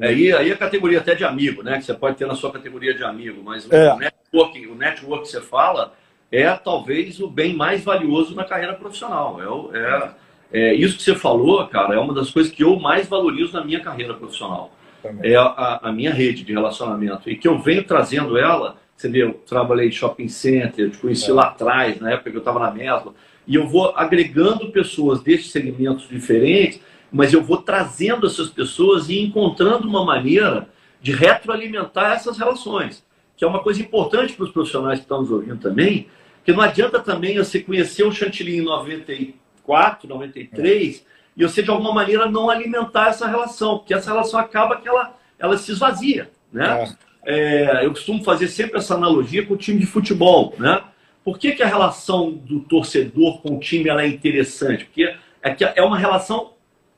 É, 0.00 0.08
aí, 0.08 0.32
aí 0.32 0.52
a 0.52 0.56
categoria 0.56 0.98
até 1.00 1.14
de 1.14 1.24
amigo, 1.24 1.62
né? 1.62 1.78
Que 1.78 1.84
você 1.84 1.94
pode 1.94 2.16
ter 2.16 2.26
na 2.26 2.34
sua 2.34 2.52
categoria 2.52 2.94
de 2.94 3.02
amigo, 3.02 3.42
mas 3.42 3.68
É. 3.70 3.92
o 3.92 3.96
networking, 3.98 4.66
o 4.66 4.74
network 4.74 5.24
que 5.24 5.30
você 5.30 5.40
fala 5.40 5.92
é 6.30 6.50
talvez 6.52 7.20
o 7.20 7.28
bem 7.28 7.54
mais 7.54 7.82
valioso 7.82 8.34
na 8.34 8.44
carreira 8.44 8.74
profissional. 8.74 9.40
É, 9.74 10.12
é, 10.52 10.70
é 10.70 10.74
isso 10.74 10.96
que 10.96 11.02
você 11.02 11.14
falou, 11.14 11.66
cara, 11.66 11.94
é 11.94 11.98
uma 11.98 12.14
das 12.14 12.30
coisas 12.30 12.52
que 12.52 12.62
eu 12.62 12.78
mais 12.78 13.08
valorizo 13.08 13.52
na 13.54 13.64
minha 13.64 13.80
carreira 13.80 14.14
profissional. 14.14 14.72
Também. 15.02 15.30
É 15.32 15.36
a, 15.36 15.80
a 15.84 15.92
minha 15.92 16.12
rede 16.12 16.44
de 16.44 16.52
relacionamento. 16.52 17.30
E 17.30 17.36
que 17.36 17.46
eu 17.46 17.58
venho 17.58 17.84
trazendo 17.84 18.36
ela, 18.36 18.76
você 18.96 19.08
vê, 19.08 19.22
eu 19.22 19.34
trabalhei 19.46 19.88
em 19.88 19.92
shopping 19.92 20.28
center, 20.28 20.86
eu 20.86 20.90
te 20.90 20.98
conheci 20.98 21.30
É. 21.30 21.34
lá 21.34 21.44
atrás, 21.44 22.00
na 22.00 22.12
época 22.12 22.30
que 22.30 22.36
eu 22.36 22.40
estava 22.40 22.58
na 22.58 22.70
Mesla, 22.70 23.14
e 23.46 23.54
eu 23.54 23.66
vou 23.66 23.92
agregando 23.96 24.70
pessoas 24.72 25.22
desses 25.22 25.50
segmentos 25.50 26.08
diferentes, 26.08 26.80
mas 27.10 27.32
eu 27.32 27.42
vou 27.42 27.58
trazendo 27.58 28.26
essas 28.26 28.50
pessoas 28.50 29.08
e 29.08 29.20
encontrando 29.20 29.88
uma 29.88 30.04
maneira 30.04 30.68
de 31.00 31.12
retroalimentar 31.12 32.12
essas 32.12 32.36
relações, 32.36 33.04
que 33.38 33.44
é 33.44 33.48
uma 33.48 33.62
coisa 33.62 33.80
importante 33.80 34.34
para 34.34 34.44
os 34.44 34.50
profissionais 34.50 34.98
que 34.98 35.04
estão 35.04 35.20
nos 35.22 35.30
ouvindo 35.30 35.58
também, 35.58 36.08
que 36.44 36.52
não 36.52 36.60
adianta 36.60 36.98
também 36.98 37.38
você 37.38 37.60
conhecer 37.60 38.02
o 38.02 38.10
Chantilly 38.10 38.58
em 38.58 38.62
94, 38.62 40.08
93, 40.08 41.06
e 41.36 41.44
você 41.44 41.62
de 41.62 41.70
alguma 41.70 41.94
maneira 41.94 42.28
não 42.28 42.50
alimentar 42.50 43.10
essa 43.10 43.28
relação, 43.28 43.78
porque 43.78 43.94
essa 43.94 44.10
relação 44.10 44.40
acaba 44.40 44.80
que 44.80 44.88
ela, 44.88 45.16
ela 45.38 45.56
se 45.56 45.70
esvazia, 45.70 46.28
né? 46.52 46.92
É, 47.24 47.84
eu 47.84 47.90
costumo 47.90 48.24
fazer 48.24 48.48
sempre 48.48 48.78
essa 48.78 48.94
analogia 48.94 49.46
com 49.46 49.54
o 49.54 49.56
time 49.56 49.78
de 49.78 49.86
futebol, 49.86 50.54
né? 50.58 50.82
Por 51.22 51.38
que, 51.38 51.52
que 51.52 51.62
a 51.62 51.66
relação 51.66 52.32
do 52.32 52.60
torcedor 52.60 53.40
com 53.40 53.56
o 53.56 53.60
time 53.60 53.88
ela 53.88 54.02
é 54.02 54.08
interessante? 54.08 54.84
Porque 54.86 55.14
é, 55.42 55.54
que 55.54 55.64
é 55.64 55.82
uma 55.82 55.98
relação 55.98 56.54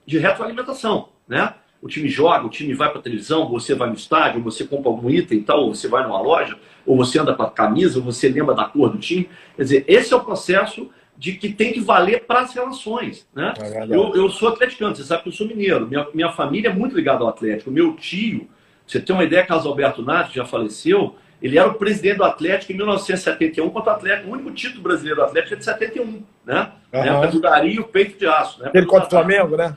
de 0.06 0.18
retroalimentação, 0.18 1.10
né? 1.28 1.54
O 1.82 1.88
time 1.88 2.08
joga, 2.08 2.46
o 2.46 2.50
time 2.50 2.74
vai 2.74 2.90
para 2.90 2.98
a 2.98 3.02
televisão, 3.02 3.48
você 3.48 3.74
vai 3.74 3.88
no 3.88 3.94
estádio, 3.94 4.42
você 4.42 4.64
compra 4.64 4.90
algum 4.90 5.08
item 5.08 5.38
e 5.38 5.42
tal, 5.42 5.64
ou 5.64 5.74
você 5.74 5.88
vai 5.88 6.02
numa 6.02 6.20
loja, 6.20 6.58
ou 6.84 6.96
você 6.96 7.18
anda 7.18 7.34
com 7.34 7.42
a 7.42 7.50
camisa, 7.50 7.98
ou 7.98 8.04
você 8.04 8.28
lembra 8.28 8.54
da 8.54 8.64
cor 8.64 8.90
do 8.90 8.98
time. 8.98 9.28
Quer 9.56 9.62
dizer, 9.62 9.84
esse 9.88 10.12
é 10.12 10.16
o 10.16 10.20
processo 10.20 10.90
de 11.16 11.32
que 11.34 11.52
tem 11.52 11.72
que 11.72 11.80
valer 11.80 12.24
para 12.26 12.40
as 12.40 12.54
relações, 12.54 13.28
né? 13.34 13.52
É. 13.60 13.84
Eu, 13.84 14.14
eu 14.14 14.28
sou 14.30 14.48
atleticano, 14.48 14.96
você 14.96 15.04
sabe 15.04 15.22
que 15.22 15.28
eu 15.28 15.32
sou 15.32 15.46
mineiro. 15.46 15.86
Minha, 15.86 16.06
minha 16.14 16.32
família 16.32 16.68
é 16.68 16.72
muito 16.72 16.96
ligada 16.96 17.22
ao 17.22 17.28
Atlético. 17.28 17.70
Meu 17.70 17.94
tio, 17.94 18.48
você 18.86 18.98
tem 19.00 19.14
uma 19.14 19.24
ideia, 19.24 19.44
Carlos 19.44 19.66
Alberto 19.66 20.02
Nath, 20.02 20.32
já 20.32 20.44
faleceu, 20.44 21.16
ele 21.42 21.58
era 21.58 21.68
o 21.68 21.74
presidente 21.74 22.16
do 22.16 22.24
Atlético 22.24 22.72
em 22.72 22.76
1971 22.76 23.70
contra 23.70 23.92
o 23.92 23.96
Atlético. 23.96 24.28
O 24.28 24.32
único 24.32 24.50
título 24.50 24.82
brasileiro 24.82 25.20
do 25.20 25.24
Atlético 25.24 25.54
é 25.54 25.56
de 25.56 25.64
71, 25.64 26.22
né? 26.44 26.72
Na 26.92 26.98
Aham. 26.98 27.08
época 27.08 27.28
do 27.28 27.40
Dari 27.40 27.74
e 27.74 27.80
o 27.80 27.84
peito 27.84 28.18
de 28.18 28.26
aço. 28.26 28.60
Né? 28.60 28.68
Aquele 28.68 28.86
contra 28.86 29.06
o 29.06 29.10
Flamengo, 29.10 29.56
né? 29.56 29.76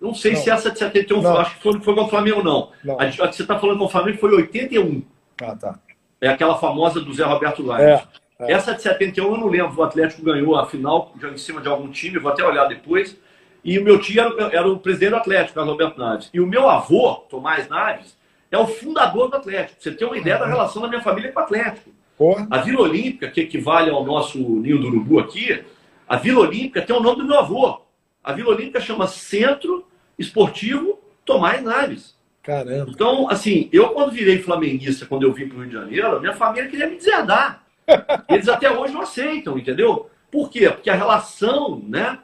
Não 0.00 0.14
sei 0.14 0.32
Não. 0.32 0.40
se 0.40 0.50
essa 0.50 0.70
de 0.70 0.78
71 0.78 1.22
foi, 1.22 1.30
Não. 1.30 1.40
acho 1.40 1.56
que 1.56 1.62
foi, 1.62 1.72
foi 1.80 1.94
contra 1.94 2.02
o 2.04 2.08
Flamengo, 2.08 2.42
não. 2.42 2.70
Não. 2.84 3.00
A, 3.00 3.04
a 3.04 3.08
que 3.08 3.16
você 3.36 3.42
está 3.42 3.58
falando 3.58 3.78
com 3.78 3.84
o 3.84 3.88
Flamengo 3.88 4.18
foi 4.18 4.34
81. 4.34 5.02
Ah, 5.42 5.56
tá. 5.56 5.78
É 6.20 6.28
aquela 6.28 6.56
famosa 6.58 7.00
do 7.00 7.12
Zé 7.12 7.24
Roberto 7.24 7.62
Gomes. 7.62 7.80
É, 7.80 8.04
é. 8.40 8.52
Essa 8.52 8.74
de 8.74 8.82
71 8.82 9.24
eu 9.24 9.36
não 9.38 9.48
lembro. 9.48 9.78
O 9.78 9.82
Atlético 9.82 10.22
ganhou 10.22 10.56
a 10.56 10.66
final 10.66 11.12
já 11.20 11.28
em 11.28 11.36
cima 11.36 11.60
de 11.60 11.68
algum 11.68 11.88
time, 11.90 12.18
vou 12.18 12.30
até 12.30 12.44
olhar 12.44 12.66
depois. 12.66 13.16
E 13.64 13.78
o 13.78 13.84
meu 13.84 14.00
tio 14.00 14.20
era, 14.20 14.56
era 14.56 14.68
o 14.68 14.78
presidente 14.78 15.10
do 15.10 15.16
Atlético, 15.16 15.54
Carlos 15.54 15.72
Alberto 15.72 15.98
Naves. 15.98 16.30
E 16.32 16.40
o 16.40 16.46
meu 16.46 16.68
avô, 16.68 17.14
Tomás 17.28 17.68
Naves, 17.68 18.16
é 18.50 18.58
o 18.58 18.66
fundador 18.66 19.28
do 19.28 19.36
Atlético. 19.36 19.82
Você 19.82 19.92
tem 19.92 20.06
uma 20.06 20.16
ideia 20.16 20.38
da 20.38 20.46
relação 20.46 20.80
da 20.80 20.88
minha 20.88 21.02
família 21.02 21.32
com 21.32 21.40
o 21.40 21.42
Atlético. 21.42 21.90
Porra. 22.16 22.46
A 22.50 22.58
Vila 22.58 22.82
Olímpica, 22.82 23.28
que 23.28 23.42
equivale 23.42 23.90
ao 23.90 24.04
nosso 24.04 24.38
Ninho 24.38 24.78
do 24.80 24.88
Urubu 24.88 25.20
aqui, 25.20 25.64
a 26.08 26.16
Vila 26.16 26.40
Olímpica 26.40 26.82
tem 26.82 26.96
o 26.96 27.00
nome 27.00 27.22
do 27.22 27.28
meu 27.28 27.38
avô. 27.38 27.80
A 28.28 28.32
Vila 28.34 28.50
Olímpica 28.50 28.78
chama 28.78 29.06
Centro 29.06 29.86
Esportivo 30.18 31.00
Tomás 31.24 31.62
Naves. 31.62 32.14
Caramba. 32.42 32.90
Então, 32.90 33.26
assim, 33.30 33.70
eu 33.72 33.88
quando 33.94 34.12
virei 34.12 34.42
flamenguista, 34.42 35.06
quando 35.06 35.22
eu 35.22 35.32
vim 35.32 35.48
para 35.48 35.56
o 35.56 35.60
Rio 35.60 35.70
de 35.70 35.74
Janeiro, 35.74 36.20
minha 36.20 36.34
família 36.34 36.68
queria 36.68 36.86
me 36.86 36.96
deserdar. 36.96 37.64
Eles 38.28 38.46
até 38.46 38.70
hoje 38.70 38.92
não 38.92 39.00
aceitam, 39.00 39.56
entendeu? 39.56 40.10
Por 40.30 40.50
quê? 40.50 40.68
Porque 40.68 40.90
a 40.90 40.94
relação 40.94 41.82
né, 41.88 42.18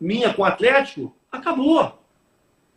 minha 0.00 0.32
com 0.32 0.42
o 0.42 0.44
Atlético 0.44 1.12
acabou. 1.32 2.00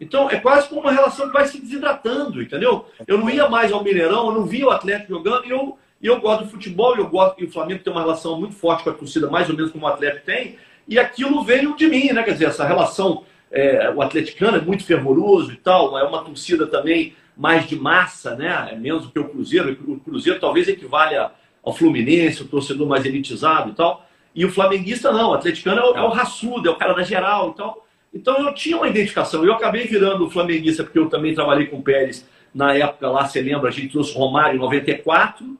Então, 0.02 0.28
é 0.32 0.40
quase 0.40 0.68
como 0.68 0.82
uma 0.82 0.92
relação 0.92 1.28
que 1.28 1.34
vai 1.34 1.46
se 1.46 1.62
desidratando, 1.62 2.42
entendeu? 2.42 2.88
Eu 3.06 3.20
não 3.20 3.30
ia 3.30 3.48
mais 3.48 3.72
ao 3.72 3.84
Mineirão, 3.84 4.30
eu 4.30 4.34
não 4.34 4.48
via 4.48 4.66
o 4.66 4.72
Atlético 4.72 5.14
jogando, 5.14 5.46
e 5.46 5.52
eu, 5.52 5.78
e 6.02 6.08
eu 6.08 6.20
gosto 6.20 6.46
do 6.46 6.50
futebol, 6.50 6.96
e 6.96 7.02
eu 7.02 7.08
gosto 7.08 7.40
e 7.40 7.46
o 7.46 7.52
Flamengo 7.52 7.84
tem 7.84 7.94
uma 7.94 8.02
relação 8.02 8.40
muito 8.40 8.56
forte 8.56 8.84
com 8.84 8.90
a 8.90 8.94
torcida, 8.94 9.30
mais 9.30 9.48
ou 9.48 9.56
menos 9.56 9.72
como 9.72 9.86
o 9.86 9.88
Atlético 9.88 10.26
tem, 10.26 10.58
e 10.88 11.00
aquilo 11.00 11.44
veio 11.44 11.76
de 11.76 11.88
mim, 11.88 12.12
né? 12.12 12.24
Quer 12.24 12.34
dizer, 12.34 12.46
essa 12.46 12.66
relação, 12.66 13.24
é, 13.52 13.90
o 13.90 14.02
atleticano 14.02 14.58
é 14.58 14.62
muito 14.62 14.84
fervoroso 14.84 15.52
e 15.52 15.58
tal, 15.58 15.98
é 15.98 16.04
uma 16.04 16.24
torcida 16.24 16.68
também 16.68 17.14
mais 17.36 17.68
de 17.68 17.76
massa, 17.76 18.36
né? 18.36 18.70
É 18.72 18.76
menos 18.76 19.04
do 19.04 19.12
que 19.12 19.20
o 19.20 19.30
Cruzeiro. 19.30 19.78
O 19.88 20.00
Cruzeiro 20.00 20.40
talvez 20.40 20.68
equivalha 20.68 21.32
ao 21.64 21.74
Fluminense, 21.74 22.44
o 22.44 22.48
torcedor 22.48 22.88
mais 22.88 23.06
elitizado 23.06 23.72
e 23.72 23.74
tal. 23.74 24.06
E 24.36 24.46
o 24.46 24.52
flamenguista 24.52 25.12
não, 25.12 25.30
o 25.30 25.34
atleticano 25.34 25.80
é 25.80 25.84
o, 25.84 25.96
é 25.96 26.02
o 26.02 26.10
raçudo, 26.10 26.68
é 26.68 26.72
o 26.72 26.76
cara 26.76 26.94
da 26.94 27.04
geral 27.04 27.52
e 27.52 27.56
tal. 27.56 27.88
Então 28.14 28.38
eu 28.46 28.54
tinha 28.54 28.78
uma 28.78 28.88
identificação. 28.88 29.44
Eu 29.44 29.54
acabei 29.54 29.86
virando 29.88 30.30
flamenguista 30.30 30.84
porque 30.84 31.00
eu 31.00 31.10
também 31.10 31.34
trabalhei 31.34 31.68
com 31.68 31.78
o 31.78 31.84
Pérez 31.84 32.28
na 32.54 32.74
época 32.76 33.10
lá, 33.10 33.26
você 33.26 33.42
lembra, 33.42 33.70
a 33.70 33.72
gente 33.72 33.90
trouxe 33.90 34.16
o 34.16 34.20
Romário 34.20 34.58
em 34.58 34.60
94. 34.60 35.58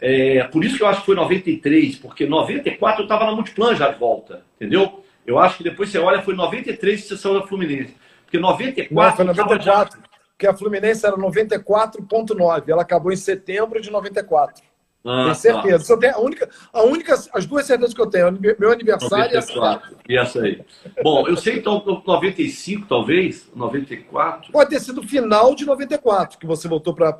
É, 0.00 0.44
por 0.44 0.64
isso 0.64 0.76
que 0.76 0.82
eu 0.82 0.86
acho 0.86 1.00
que 1.00 1.06
foi 1.06 1.14
93, 1.14 1.96
porque 1.96 2.26
94 2.26 3.00
eu 3.00 3.04
estava 3.04 3.24
na 3.26 3.32
Multiplan 3.32 3.74
já 3.76 3.90
de 3.90 3.98
volta, 3.98 4.42
entendeu? 4.56 5.04
Eu 5.26 5.38
acho 5.38 5.58
que 5.58 5.64
depois 5.64 5.88
você 5.90 5.98
olha, 5.98 6.22
foi 6.22 6.34
93 6.34 7.02
que 7.02 7.08
você 7.08 7.16
saiu 7.16 7.40
da 7.40 7.46
Fluminense. 7.46 7.94
Porque 8.24 8.38
94. 8.38 8.94
Não, 8.94 9.16
foi 9.16 9.24
eu 9.24 9.36
tava 9.36 9.54
94. 9.54 9.98
Porque 10.36 10.46
a 10.46 10.54
Fluminense 10.54 11.06
era 11.06 11.16
94,9. 11.16 12.68
Ela 12.68 12.82
acabou 12.82 13.12
em 13.12 13.16
setembro 13.16 13.80
de 13.80 13.90
94. 13.90 14.62
Ah, 15.06 15.22
Tenho 15.24 15.34
certeza. 15.34 15.98
Tem 15.98 16.10
a 16.10 16.18
única, 16.18 16.48
a 16.72 16.82
única, 16.82 17.14
as 17.34 17.44
duas 17.46 17.66
certezas 17.66 17.94
que 17.94 18.00
eu 18.00 18.06
tenho. 18.06 18.38
Meu 18.58 18.72
aniversário 18.72 19.34
e 19.34 19.36
essa. 19.36 19.54
94. 19.54 19.96
E 20.08 20.18
essa 20.18 20.40
aí. 20.42 20.60
Bom, 21.02 21.28
eu 21.28 21.36
sei 21.36 21.58
então, 21.58 22.02
95 22.06 22.86
talvez, 22.88 23.50
94. 23.54 24.50
Pode 24.50 24.70
ter 24.70 24.80
sido 24.80 25.02
final 25.02 25.54
de 25.54 25.66
94 25.66 26.38
que 26.38 26.46
você 26.46 26.66
voltou 26.68 26.94
para. 26.94 27.12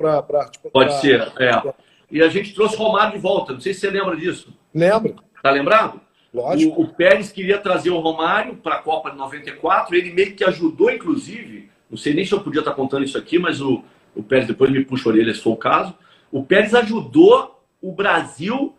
Tipo, 0.51 0.71
Pode 0.71 0.89
pra- 0.89 0.99
ser, 0.99 1.31
é. 1.39 1.73
E 2.11 2.21
a 2.21 2.29
gente 2.29 2.53
trouxe 2.53 2.75
Romário 2.77 3.13
de 3.13 3.19
volta. 3.19 3.53
Não 3.53 3.59
sei 3.59 3.73
se 3.73 3.81
você 3.81 3.89
lembra 3.89 4.15
disso. 4.15 4.53
Lembra? 4.73 5.13
Tá 5.41 5.51
lembrado? 5.51 5.99
Lógico. 6.33 6.81
O, 6.81 6.85
o 6.85 6.87
Pérez 6.89 7.31
queria 7.31 7.57
trazer 7.57 7.89
o 7.89 7.99
Romário 7.99 8.55
para 8.55 8.75
a 8.75 8.79
Copa 8.79 9.11
de 9.11 9.17
94. 9.17 9.95
Ele 9.95 10.11
meio 10.13 10.35
que 10.35 10.43
ajudou, 10.43 10.91
inclusive. 10.91 11.69
Não 11.89 11.97
sei 11.97 12.13
nem 12.13 12.25
se 12.25 12.33
eu 12.33 12.41
podia 12.41 12.59
estar 12.59 12.73
contando 12.73 13.05
isso 13.05 13.17
aqui, 13.17 13.39
mas 13.39 13.61
o, 13.61 13.83
o 14.15 14.21
Pérez 14.23 14.47
depois 14.47 14.69
me 14.71 14.83
puxa 14.83 15.07
a 15.09 15.11
orelha 15.13 15.33
se 15.33 15.41
for 15.41 15.51
o 15.51 15.57
caso. 15.57 15.93
O 16.31 16.43
Pérez 16.43 16.73
ajudou 16.73 17.61
o 17.81 17.91
Brasil 17.91 18.75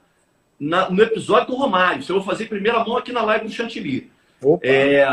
na- 0.59 0.91
no 0.91 1.03
episódio 1.03 1.49
do 1.49 1.57
Romário. 1.57 2.01
Isso 2.01 2.12
eu 2.12 2.16
vou 2.16 2.24
fazer 2.24 2.47
primeira 2.47 2.85
mão 2.85 2.97
aqui 2.97 3.12
na 3.12 3.22
live 3.22 3.47
do 3.47 3.53
Chantilly. 3.53 4.11
É, 4.62 5.09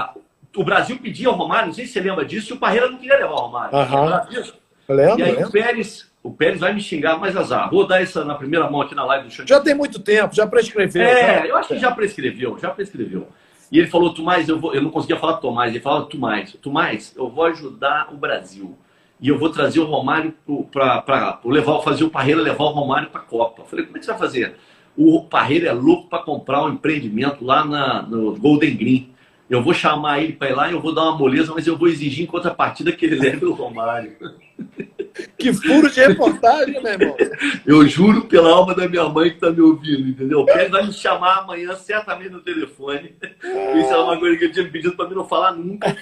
o 0.56 0.64
Brasil 0.64 0.98
pedia 1.00 1.30
o 1.30 1.34
Romário, 1.34 1.68
não 1.68 1.74
sei 1.74 1.86
se 1.86 1.94
você 1.94 2.02
lembra 2.02 2.26
disso, 2.26 2.52
e 2.54 2.56
o 2.56 2.60
Parreira 2.60 2.90
não 2.90 2.98
queria 2.98 3.18
levar 3.18 3.34
o 3.34 3.46
Romário. 3.48 3.76
Aham. 3.76 3.88
Você 3.88 4.06
lembra 4.12 4.26
disso? 4.30 4.54
Lembra? 4.90 5.20
E 5.20 5.24
aí 5.24 5.32
o 5.32 5.36
lembra? 5.36 5.52
Pérez, 5.52 6.12
o 6.24 6.32
Pérez 6.32 6.62
vai 6.62 6.74
me 6.74 6.80
xingar 6.80 7.20
mais 7.20 7.36
azar. 7.36 7.70
Vou 7.70 7.86
dar 7.86 8.02
essa 8.02 8.24
na 8.24 8.34
primeira 8.34 8.70
mão 8.72 8.82
aqui 8.82 8.96
na 8.96 9.04
live 9.04 9.26
do 9.26 9.32
Chantilly. 9.32 9.50
Já 9.50 9.60
tem 9.60 9.76
muito 9.76 10.00
tempo, 10.00 10.34
já 10.34 10.48
prescreveu. 10.48 11.04
É, 11.04 11.40
já. 11.40 11.46
eu 11.46 11.58
acho 11.58 11.68
que 11.68 11.80
já 11.80 11.92
prescreveu, 11.92 12.58
já 12.58 12.70
prescreveu. 12.70 13.28
E 13.70 13.78
ele 13.78 13.88
falou, 13.88 14.14
Tomás, 14.14 14.48
eu, 14.48 14.58
vou, 14.58 14.74
eu 14.74 14.82
não 14.82 14.90
conseguia 14.90 15.18
falar 15.18 15.34
Tomás, 15.38 15.72
ele 15.72 15.84
falava 15.84 16.06
Tomás, 16.06 16.54
Tomás, 16.62 17.14
eu 17.18 17.30
vou 17.30 17.44
ajudar 17.46 18.14
o 18.14 18.18
Brasil. 18.18 18.78
E 19.20 19.28
eu 19.28 19.38
vou 19.38 19.50
trazer 19.50 19.80
o 19.80 19.86
Romário 19.86 20.34
para 20.72 21.40
levar, 21.46 21.82
fazer 21.82 22.04
o 22.04 22.10
Parreira 22.10 22.42
levar 22.42 22.66
o 22.66 22.72
Romário 22.72 23.10
para 23.10 23.22
a 23.22 23.24
Copa. 23.24 23.62
Eu 23.62 23.66
falei, 23.66 23.86
como 23.86 23.98
é 23.98 24.00
que 24.00 24.06
você 24.06 24.12
vai 24.12 24.20
fazer? 24.20 24.56
O 24.96 25.24
Parreira 25.24 25.70
é 25.70 25.74
louco 25.74 26.08
para 26.08 26.24
comprar 26.24 26.64
um 26.66 26.70
empreendimento 26.74 27.44
lá 27.44 27.66
na, 27.66 28.02
no 28.02 28.36
Golden 28.36 28.76
Green. 28.76 29.10
Eu 29.50 29.62
vou 29.62 29.74
chamar 29.74 30.22
ele 30.22 30.34
para 30.34 30.50
ir 30.50 30.56
lá 30.56 30.70
e 30.70 30.74
eu 30.74 30.82
vou 30.82 30.94
dar 30.94 31.04
uma 31.04 31.18
moleza, 31.18 31.54
mas 31.54 31.66
eu 31.68 31.78
vou 31.78 31.88
exigir 31.88 32.24
em 32.24 32.28
contrapartida 32.28 32.92
que 32.92 33.06
ele 33.06 33.16
leve 33.16 33.46
o 33.46 33.54
Romário. 33.54 34.16
Que 35.38 35.54
furo 35.54 35.90
de 35.92 36.00
reportagem, 36.00 36.82
meu 36.82 36.92
irmão. 36.92 37.18
Eu 37.66 37.88
juro 37.88 38.26
pela 38.26 38.50
alma 38.50 38.74
da 38.74 38.88
minha 38.88 39.08
mãe 39.10 39.30
que 39.30 39.40
tá 39.40 39.52
me 39.52 39.62
ouvindo, 39.62 40.10
entendeu? 40.10 40.42
O 40.42 40.46
Pérez 40.46 40.72
vai 40.72 40.86
me 40.86 40.94
chamar 40.94 41.40
amanhã, 41.40 41.76
certamente 41.76 42.32
no 42.32 42.42
telefone. 42.42 43.16
Isso 43.22 43.94
é 43.94 43.98
uma 43.98 44.18
coisa 44.18 44.38
que 44.38 44.46
ele 44.46 44.54
tinha 44.54 44.70
pedido 44.70 44.96
para 44.96 45.08
mim 45.08 45.16
não 45.16 45.28
falar 45.28 45.52
nunca. 45.52 45.96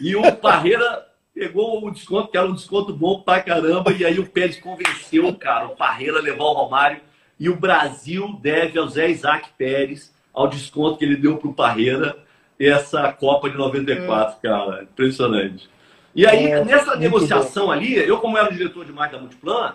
E 0.00 0.16
o 0.16 0.32
Parreira 0.36 1.06
pegou 1.34 1.86
o 1.86 1.90
desconto, 1.90 2.30
que 2.30 2.38
era 2.38 2.46
um 2.46 2.54
desconto 2.54 2.92
bom 2.92 3.20
pra 3.20 3.42
caramba, 3.42 3.92
e 3.92 4.04
aí 4.04 4.18
o 4.18 4.26
Pérez 4.26 4.58
convenceu, 4.58 5.34
cara, 5.34 5.66
o 5.66 5.76
Parreira 5.76 6.18
a 6.18 6.22
levar 6.22 6.44
o 6.44 6.52
Romário. 6.52 7.00
E 7.38 7.48
o 7.50 7.56
Brasil 7.56 8.38
deve 8.42 8.78
ao 8.78 8.88
Zé 8.88 9.10
Isaac 9.10 9.50
Pérez, 9.58 10.14
ao 10.32 10.48
desconto 10.48 10.98
que 10.98 11.04
ele 11.04 11.16
deu 11.16 11.36
pro 11.36 11.52
Parreira, 11.52 12.16
essa 12.58 13.12
Copa 13.12 13.50
de 13.50 13.56
94, 13.56 14.40
cara. 14.40 14.82
Impressionante. 14.84 15.68
E 16.16 16.26
aí, 16.26 16.46
É, 16.46 16.64
nessa 16.64 16.96
negociação 16.96 17.70
ali, 17.70 17.94
eu, 17.94 18.18
como 18.18 18.38
era 18.38 18.48
o 18.48 18.52
diretor 18.52 18.86
de 18.86 18.92
marketing 18.92 19.16
da 19.16 19.22
Multiplan, 19.22 19.74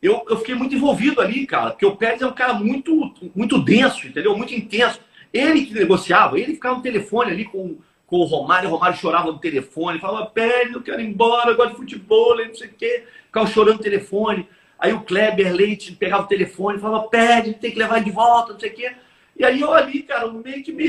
eu, 0.00 0.24
eu 0.30 0.36
fiquei 0.38 0.54
muito 0.54 0.76
envolvido 0.76 1.20
ali, 1.20 1.44
cara, 1.44 1.70
porque 1.70 1.84
o 1.84 1.96
Pérez 1.96 2.22
é 2.22 2.26
um 2.26 2.32
cara 2.32 2.54
muito, 2.54 3.12
muito 3.34 3.58
denso, 3.58 4.06
entendeu? 4.06 4.36
Muito 4.36 4.54
intenso. 4.54 5.00
Ele 5.32 5.66
que 5.66 5.74
negociava, 5.74 6.38
ele 6.38 6.54
ficava 6.54 6.76
no 6.76 6.82
telefone 6.82 7.32
ali 7.32 7.44
com, 7.44 7.76
com 8.06 8.16
o 8.18 8.24
Romário, 8.24 8.68
o 8.68 8.72
Romário 8.72 8.96
chorava 8.96 9.32
no 9.32 9.38
telefone, 9.38 9.98
falava, 9.98 10.26
pede, 10.26 10.74
eu 10.74 10.82
quero 10.82 11.00
ir 11.00 11.08
embora, 11.08 11.50
eu 11.50 11.56
gosto 11.56 11.70
de 11.72 11.76
futebol, 11.76 12.36
não 12.36 12.54
sei 12.54 12.68
o 12.68 12.74
quê. 12.74 13.04
Ficava 13.26 13.46
chorando 13.48 13.78
no 13.78 13.82
telefone. 13.82 14.48
Aí 14.78 14.92
o 14.92 15.00
Kleber 15.00 15.52
Leite 15.52 15.92
pegava 15.92 16.22
o 16.22 16.28
telefone, 16.28 16.78
falava, 16.78 17.08
pede, 17.08 17.54
tem 17.54 17.72
que 17.72 17.78
levar 17.78 18.02
de 18.02 18.10
volta, 18.12 18.52
não 18.52 18.60
sei 18.60 18.70
o 18.70 18.74
quê. 18.74 18.92
E 19.36 19.44
aí 19.44 19.60
eu 19.60 19.72
ali, 19.72 20.02
cara, 20.02 20.30
meio 20.30 20.62
que 20.62 20.72
me 20.72 20.86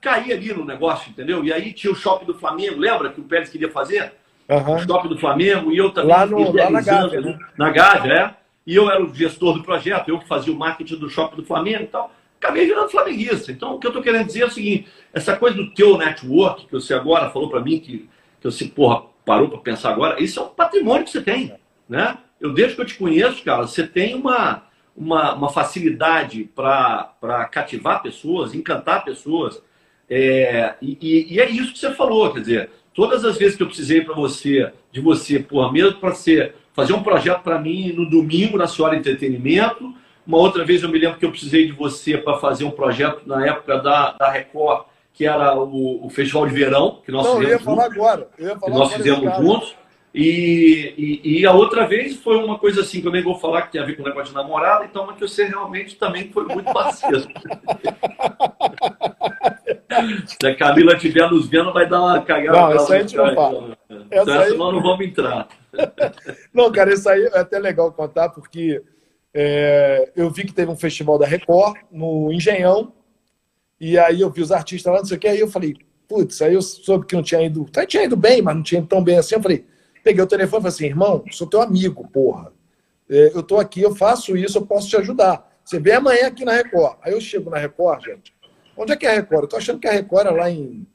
caía 0.00 0.34
ali 0.34 0.52
no 0.52 0.64
negócio, 0.64 1.10
entendeu? 1.10 1.44
E 1.44 1.52
aí 1.52 1.72
tinha 1.72 1.92
o 1.92 1.96
shopping 1.96 2.26
do 2.26 2.34
Flamengo, 2.34 2.78
lembra 2.78 3.10
que 3.10 3.20
o 3.20 3.24
Pérez 3.24 3.48
queria 3.48 3.70
fazer? 3.70 4.12
Uhum. 4.48 4.76
O 4.76 4.78
shopping 4.80 5.08
do 5.08 5.18
Flamengo, 5.18 5.72
e 5.72 5.76
eu 5.76 5.90
também. 5.90 6.10
Lá, 6.10 6.26
no, 6.26 6.52
lá 6.52 6.70
na 6.70 6.80
Gávea, 6.80 7.20
né? 7.20 7.38
Na 7.58 7.70
Gávea, 7.70 8.12
é. 8.12 8.34
E 8.66 8.74
eu 8.74 8.90
era 8.90 9.02
o 9.02 9.14
gestor 9.14 9.54
do 9.54 9.62
projeto, 9.62 10.08
eu 10.08 10.18
que 10.18 10.26
fazia 10.26 10.52
o 10.52 10.56
marketing 10.56 10.96
do 10.96 11.08
shopping 11.08 11.36
do 11.36 11.44
Flamengo 11.44 11.84
e 11.84 11.86
tal. 11.86 12.12
Acabei 12.40 12.66
virando 12.66 12.90
flamenguista. 12.90 13.50
Então, 13.50 13.74
o 13.74 13.78
que 13.78 13.86
eu 13.86 13.90
estou 13.90 14.02
querendo 14.02 14.26
dizer 14.26 14.42
é 14.42 14.46
o 14.46 14.50
seguinte: 14.50 14.88
essa 15.12 15.36
coisa 15.36 15.56
do 15.56 15.70
teu 15.70 15.96
network, 15.96 16.66
que 16.66 16.72
você 16.72 16.94
agora 16.94 17.30
falou 17.30 17.48
para 17.48 17.60
mim, 17.60 17.78
que, 17.78 18.08
que 18.40 18.44
você, 18.44 18.66
porra, 18.66 19.02
parou 19.24 19.48
para 19.48 19.58
pensar 19.58 19.90
agora, 19.90 20.22
isso 20.22 20.38
é 20.38 20.42
um 20.42 20.48
patrimônio 20.48 21.04
que 21.04 21.10
você 21.10 21.22
tem, 21.22 21.54
né? 21.88 22.18
Eu, 22.40 22.52
desde 22.52 22.76
que 22.76 22.82
eu 22.82 22.86
te 22.86 22.94
conheço, 22.94 23.42
cara, 23.42 23.66
você 23.66 23.86
tem 23.86 24.14
uma, 24.14 24.62
uma, 24.96 25.34
uma 25.34 25.48
facilidade 25.50 26.44
para 26.54 27.48
cativar 27.50 28.02
pessoas, 28.02 28.54
encantar 28.54 29.04
pessoas. 29.04 29.62
É, 30.08 30.74
e, 30.80 31.26
e, 31.30 31.40
é 31.40 31.50
isso 31.50 31.72
que 31.72 31.78
você 31.78 31.92
falou, 31.92 32.32
quer 32.32 32.40
dizer, 32.40 32.70
todas 32.94 33.24
as 33.24 33.36
vezes 33.36 33.56
que 33.56 33.62
eu 33.62 33.66
precisei 33.66 34.00
para 34.00 34.14
você, 34.14 34.72
de 34.92 35.00
você, 35.00 35.38
porra, 35.38 35.72
mesmo 35.72 35.98
para 35.98 36.14
ser 36.14 36.54
fazer 36.72 36.92
um 36.92 37.02
projeto 37.02 37.42
para 37.42 37.58
mim 37.58 37.90
no 37.92 38.08
domingo 38.08 38.58
na 38.58 38.66
Senhora 38.66 38.96
Entretenimento. 38.96 39.94
Uma 40.26 40.36
outra 40.36 40.62
vez 40.62 40.82
eu 40.82 40.90
me 40.90 40.98
lembro 40.98 41.18
que 41.18 41.24
eu 41.24 41.30
precisei 41.30 41.66
de 41.66 41.72
você 41.72 42.18
para 42.18 42.36
fazer 42.38 42.64
um 42.64 42.70
projeto 42.70 43.22
na 43.26 43.46
época 43.46 43.78
da, 43.78 44.12
da 44.12 44.30
Record, 44.30 44.84
que 45.14 45.24
era 45.26 45.56
o, 45.56 46.04
o 46.04 46.10
Festival 46.10 46.46
de 46.46 46.54
Verão, 46.54 47.00
que 47.02 47.10
nós 47.10 47.24
Não, 47.24 47.38
fizemos. 47.38 47.50
Eu 47.50 47.58
ia 47.58 47.64
falar 47.64 47.84
juntos, 47.84 47.96
agora. 47.96 48.28
Eu 48.38 48.48
ia 48.48 48.56
falar 48.58 48.72
que 48.72 48.78
nós 48.78 48.92
fizemos 48.92 49.36
juntos. 49.36 49.76
E, 50.18 50.94
e, 50.96 51.40
e, 51.40 51.46
a 51.46 51.52
outra 51.52 51.86
vez 51.86 52.16
foi 52.16 52.38
uma 52.42 52.58
coisa 52.58 52.80
assim 52.80 53.02
que 53.02 53.06
eu 53.06 53.12
nem 53.12 53.22
vou 53.22 53.38
falar 53.38 53.60
que 53.62 53.72
tem 53.72 53.82
a 53.82 53.84
ver 53.84 53.96
com 53.96 54.02
o 54.02 54.06
negócio 54.06 54.30
de 54.30 54.34
namorada, 54.34 54.86
então, 54.86 55.04
mas 55.04 55.16
que 55.16 55.28
você 55.28 55.44
realmente 55.44 55.96
também 55.96 56.32
foi 56.32 56.46
muito 56.46 56.72
parceiro. 56.72 57.20
Se 60.26 60.46
a 60.46 60.56
Camila 60.56 60.94
estiver 60.94 61.30
nos 61.30 61.46
vendo, 61.46 61.70
vai 61.70 61.86
dar 61.86 62.00
uma 62.00 62.22
cagada. 62.22 62.58
Não, 62.58 62.72
essa 62.72 62.94
aí 62.94 62.98
a 62.98 63.02
gente 63.02 63.14
não 63.14 63.34
fala. 63.34 63.76
Então, 63.90 64.06
essa 64.10 64.40
aí... 64.40 64.50
senão 64.52 64.72
não 64.72 64.82
vamos 64.82 65.06
entrar. 65.06 65.48
não, 66.52 66.72
cara, 66.72 66.94
isso 66.94 67.06
aí 67.10 67.22
é 67.22 67.38
até 67.38 67.58
legal 67.58 67.92
contar, 67.92 68.30
porque 68.30 68.82
é, 69.34 70.12
eu 70.16 70.30
vi 70.30 70.46
que 70.46 70.54
teve 70.54 70.70
um 70.70 70.76
festival 70.76 71.18
da 71.18 71.26
Record 71.26 71.76
no 71.92 72.32
Engenhão, 72.32 72.90
e 73.78 73.98
aí 73.98 74.22
eu 74.22 74.30
vi 74.30 74.40
os 74.40 74.50
artistas 74.50 74.90
lá, 74.90 75.00
não 75.00 75.06
sei 75.06 75.18
o 75.18 75.20
que, 75.20 75.28
aí 75.28 75.40
eu 75.40 75.48
falei, 75.48 75.76
putz, 76.08 76.40
aí 76.40 76.54
eu 76.54 76.62
soube 76.62 77.04
que 77.04 77.14
não 77.14 77.22
tinha 77.22 77.42
ido, 77.42 77.66
até 77.68 77.84
tinha 77.84 78.04
ido 78.04 78.16
bem, 78.16 78.40
mas 78.40 78.56
não 78.56 78.62
tinha 78.62 78.78
ido 78.78 78.88
tão 78.88 79.04
bem 79.04 79.18
assim, 79.18 79.34
eu 79.34 79.42
falei, 79.42 79.66
Peguei 80.06 80.22
o 80.22 80.26
telefone 80.28 80.60
e 80.60 80.62
falei 80.62 80.68
assim, 80.68 80.86
irmão, 80.86 81.24
sou 81.32 81.48
teu 81.48 81.60
amigo, 81.60 82.06
porra. 82.06 82.52
É, 83.10 83.32
eu 83.34 83.42
tô 83.42 83.58
aqui, 83.58 83.82
eu 83.82 83.92
faço 83.92 84.36
isso, 84.36 84.56
eu 84.56 84.64
posso 84.64 84.88
te 84.88 84.96
ajudar. 84.96 85.52
Você 85.64 85.80
vem 85.80 85.94
amanhã 85.94 86.28
aqui 86.28 86.44
na 86.44 86.52
Record. 86.52 86.96
Aí 87.02 87.12
eu 87.12 87.20
chego 87.20 87.50
na 87.50 87.58
Record, 87.58 88.04
gente. 88.04 88.32
Onde 88.76 88.92
é 88.92 88.96
que 88.96 89.04
é 89.04 89.10
a 89.10 89.14
Record? 89.14 89.42
Eu 89.42 89.48
tô 89.48 89.56
achando 89.56 89.80
que 89.80 89.88
a 89.88 89.90
Record 89.90 90.28
é 90.28 90.30
lá 90.30 90.48
em, 90.48 90.86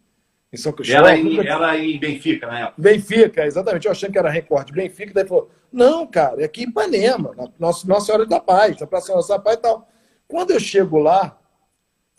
em 0.54 0.56
São 0.56 0.72
Cristóvão. 0.72 1.10
Era 1.10 1.18
em, 1.18 1.46
era 1.46 1.78
em 1.78 2.00
Benfica, 2.00 2.48
na 2.48 2.60
época. 2.62 2.82
Benfica, 2.82 3.46
exatamente. 3.46 3.86
Eu 3.86 3.92
achando 3.92 4.14
que 4.14 4.18
era 4.18 4.30
Record 4.30 4.68
de 4.68 4.72
Benfica. 4.72 5.14
Daí 5.14 5.28
falou, 5.28 5.52
não, 5.70 6.08
cara, 6.08 6.42
é 6.42 6.46
aqui 6.46 6.64
em 6.64 6.70
Ipanema, 6.70 7.34
na 7.36 7.50
Nossa, 7.60 7.86
Nossa 7.86 8.06
Senhora 8.06 8.26
da 8.26 8.40
Paz, 8.40 8.80
na 8.80 8.88
Praça 8.88 9.14
Nossa 9.14 9.34
da 9.34 9.44
Paz 9.44 9.58
e 9.58 9.62
tal. 9.62 9.90
Quando 10.26 10.52
eu 10.52 10.60
chego 10.62 11.00
lá, 11.00 11.38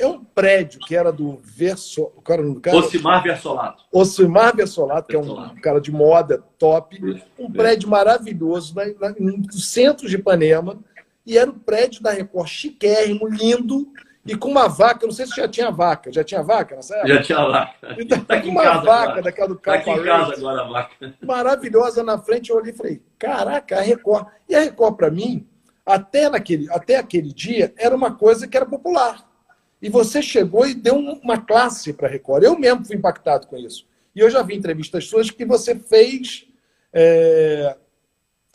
é 0.04 0.06
um 0.06 0.24
prédio 0.24 0.80
que 0.80 0.96
era 0.96 1.12
do 1.12 1.40
Verso... 1.42 2.06
Cara, 2.24 2.42
cara, 2.60 2.76
Ocimar 2.76 3.22
Versolato. 3.22 3.84
Ocimar 3.92 4.56
Versolato, 4.56 5.08
que 5.08 5.16
é 5.16 5.18
um 5.18 5.54
cara 5.56 5.80
de 5.80 5.90
moda 5.90 6.42
top. 6.58 7.22
Um 7.38 7.50
prédio 7.50 7.88
maravilhoso 7.88 8.74
na, 8.74 8.84
na, 8.86 9.14
no 9.18 9.52
centro 9.52 10.08
de 10.08 10.16
Ipanema. 10.16 10.78
E 11.24 11.38
era 11.38 11.50
o 11.50 11.54
um 11.54 11.58
prédio 11.58 12.02
da 12.02 12.10
Record 12.10 12.48
chiquérrimo, 12.48 13.28
lindo. 13.28 13.88
E 14.24 14.36
com 14.36 14.48
uma 14.48 14.68
vaca, 14.68 15.04
não 15.04 15.12
sei 15.12 15.26
se 15.26 15.34
já 15.34 15.48
tinha 15.48 15.70
vaca. 15.70 16.12
Já 16.12 16.22
tinha 16.22 16.42
vaca 16.42 16.76
nessa 16.76 16.94
época? 16.94 17.14
Já 17.14 17.22
tinha 17.22 17.44
vaca. 17.44 17.96
Então, 17.98 18.20
tá 18.20 18.40
com 18.40 18.48
uma 18.48 18.74
vaca 18.74 19.02
agora. 19.02 19.22
daquela 19.22 19.48
do 19.48 19.58
carro. 19.58 19.84
Tá 19.84 19.92
aqui 19.92 20.00
em 20.00 20.04
casa 20.04 20.32
agora 20.34 20.60
a 20.62 20.68
vaca. 20.68 21.14
Maravilhosa 21.20 22.02
na 22.04 22.18
frente. 22.18 22.50
Eu 22.50 22.56
olhei 22.56 22.72
e 22.72 22.76
falei, 22.76 23.02
caraca, 23.18 23.78
a 23.78 23.80
Record. 23.80 24.26
E 24.48 24.54
a 24.54 24.60
Record, 24.60 24.96
para 24.96 25.10
mim, 25.10 25.46
até, 25.84 26.30
naquele, 26.30 26.70
até 26.70 26.96
aquele 26.96 27.32
dia, 27.32 27.74
era 27.76 27.94
uma 27.94 28.14
coisa 28.14 28.46
que 28.46 28.56
era 28.56 28.66
popular. 28.66 29.31
E 29.82 29.90
você 29.90 30.22
chegou 30.22 30.64
e 30.64 30.74
deu 30.74 30.96
uma 30.96 31.38
classe 31.38 31.92
para 31.92 32.06
a 32.06 32.10
Record. 32.10 32.44
Eu 32.44 32.56
mesmo 32.56 32.84
fui 32.84 32.94
impactado 32.94 33.48
com 33.48 33.56
isso. 33.56 33.84
E 34.14 34.20
eu 34.20 34.30
já 34.30 34.40
vi 34.40 34.54
entrevistas 34.54 35.08
suas 35.08 35.28
que 35.28 35.44
você 35.44 35.74
fez, 35.74 36.46
é, 36.92 37.76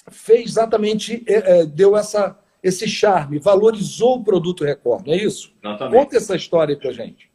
fez 0.10 0.52
exatamente, 0.52 1.24
é, 1.28 1.60
é 1.60 1.66
deu 1.66 1.98
essa, 1.98 2.40
esse 2.64 2.88
charme, 2.88 3.40
valorizou 3.40 4.18
o 4.18 4.24
produto 4.24 4.64
Record, 4.64 5.06
não 5.06 5.14
é 5.14 5.18
isso? 5.18 5.54
Exatamente. 5.62 5.98
Conta 5.98 6.16
essa 6.16 6.36
história 6.36 6.78
para 6.78 6.94
gente. 6.94 7.30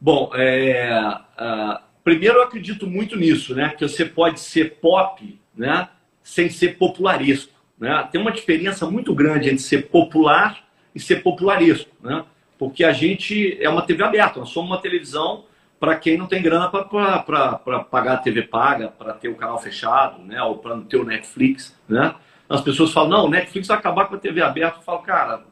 Bom, 0.00 0.30
é, 0.34 0.98
uh, 0.98 1.78
primeiro 2.02 2.38
eu 2.38 2.42
acredito 2.44 2.86
muito 2.86 3.16
nisso, 3.16 3.54
né? 3.54 3.74
Que 3.76 3.86
você 3.86 4.06
pode 4.06 4.40
ser 4.40 4.76
pop, 4.76 5.38
né? 5.54 5.90
Sem 6.22 6.48
ser 6.48 6.78
popularesco, 6.78 7.52
né? 7.78 8.08
Tem 8.10 8.18
uma 8.18 8.32
diferença 8.32 8.90
muito 8.90 9.14
grande 9.14 9.50
entre 9.50 9.62
ser 9.62 9.88
popular 9.88 10.66
e 10.94 11.00
ser 11.00 11.22
popularesco, 11.22 11.90
né? 12.02 12.24
Porque 12.60 12.84
a 12.84 12.92
gente 12.92 13.56
é 13.58 13.70
uma 13.70 13.80
TV 13.80 14.04
aberta, 14.04 14.38
nós 14.38 14.50
somos 14.50 14.70
uma 14.70 14.82
televisão 14.82 15.44
para 15.80 15.96
quem 15.96 16.18
não 16.18 16.26
tem 16.26 16.42
grana 16.42 16.68
para 16.68 17.84
pagar 17.84 18.12
a 18.12 18.16
TV 18.18 18.42
paga, 18.42 18.88
para 18.88 19.14
ter 19.14 19.28
o 19.28 19.34
canal 19.34 19.58
fechado, 19.58 20.22
né? 20.22 20.42
ou 20.42 20.58
para 20.58 20.76
não 20.76 20.84
ter 20.84 20.98
o 20.98 21.04
Netflix. 21.04 21.74
Né? 21.88 22.14
As 22.46 22.60
pessoas 22.60 22.92
falam, 22.92 23.08
não, 23.08 23.24
o 23.24 23.30
Netflix 23.30 23.66
vai 23.66 23.78
acabar 23.78 24.08
com 24.08 24.14
a 24.14 24.18
TV 24.18 24.42
aberta. 24.42 24.78
Eu 24.78 24.82
falo, 24.82 24.98
cara, 24.98 25.42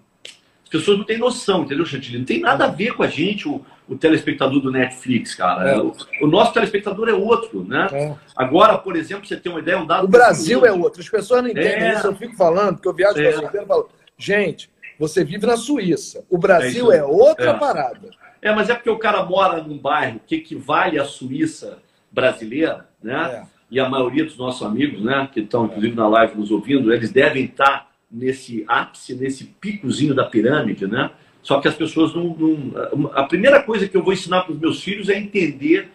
as 0.63 0.69
pessoas 0.69 0.99
não 0.99 1.05
têm 1.07 1.17
noção, 1.17 1.63
entendeu, 1.63 1.87
Chantilly? 1.87 2.19
Não 2.19 2.27
tem 2.27 2.41
nada 2.41 2.67
a 2.67 2.69
ver 2.69 2.93
com 2.93 3.03
a 3.03 3.09
gente, 3.09 3.49
o, 3.49 3.65
o 3.89 3.97
telespectador 3.97 4.61
do 4.61 4.71
Netflix, 4.71 5.35
cara. 5.35 5.71
É. 5.71 5.79
O, 5.79 5.97
o, 6.21 6.27
nosso 6.27 6.53
telespectador 6.53 7.09
é 7.09 7.15
outro, 7.15 7.65
né? 7.65 7.89
É. 7.91 8.15
Agora, 8.37 8.77
por 8.77 8.97
exemplo, 8.97 9.27
você 9.27 9.39
tem 9.39 9.51
uma 9.51 9.63
ideia, 9.63 9.79
um 9.79 9.87
dado... 9.87 10.05
O 10.05 10.09
Brasil 10.09 10.67
é 10.67 10.73
outro. 10.73 11.01
As 11.01 11.09
pessoas 11.09 11.43
não 11.43 11.49
entendem 11.49 11.85
é. 11.85 11.95
isso. 11.95 12.07
Eu 12.07 12.15
fico 12.15 12.37
falando, 12.37 12.75
porque 12.75 12.89
eu 12.89 12.93
viajo 12.93 13.19
é. 13.19 13.33
para 13.33 13.61
o 13.61 13.65
e 13.65 13.67
falo, 13.67 13.89
gente 14.19 14.69
você 14.99 15.25
vive 15.25 15.47
na 15.47 15.57
Suíça. 15.57 16.25
O 16.29 16.39
Brasil 16.39 16.91
é, 16.93 16.99
é 16.99 17.05
outra 17.05 17.51
é. 17.51 17.55
parada. 17.55 18.11
É, 18.41 18.55
mas 18.55 18.69
é 18.69 18.75
porque 18.75 18.91
o 18.91 18.99
cara 18.99 19.25
mora 19.25 19.63
num 19.63 19.79
bairro 19.79 20.21
que 20.27 20.37
equivale 20.37 20.99
à 20.99 21.05
Suíça 21.05 21.79
brasileira, 22.11 22.89
né? 23.03 23.45
É. 23.45 23.59
E 23.71 23.79
a 23.79 23.89
maioria 23.89 24.25
dos 24.25 24.37
nossos 24.39 24.67
amigos, 24.67 25.03
né, 25.03 25.29
que 25.31 25.41
estão 25.41 25.67
inclusive 25.67 25.95
na 25.95 26.09
live 26.09 26.39
nos 26.39 26.51
ouvindo, 26.51 26.93
eles 26.93 27.13
devem 27.13 27.45
estar 27.45 27.91
nesse 28.11 28.65
ápice, 28.67 29.15
nesse 29.15 29.45
picozinho 29.45 30.15
da 30.15 30.25
pirâmide, 30.25 30.87
né? 30.87 31.11
Só 31.43 31.61
que 31.61 31.69
as 31.69 31.75
pessoas 31.75 32.15
não, 32.15 32.35
não... 32.35 33.11
A 33.13 33.25
primeira 33.25 33.63
coisa 33.63 33.87
que 33.87 33.97
eu 33.97 34.03
vou 34.03 34.13
ensinar 34.13 34.43
para 34.43 34.53
os 34.53 34.59
meus 34.59 34.83
filhos 34.83 35.11
é 35.11 35.19
entender 35.19 35.91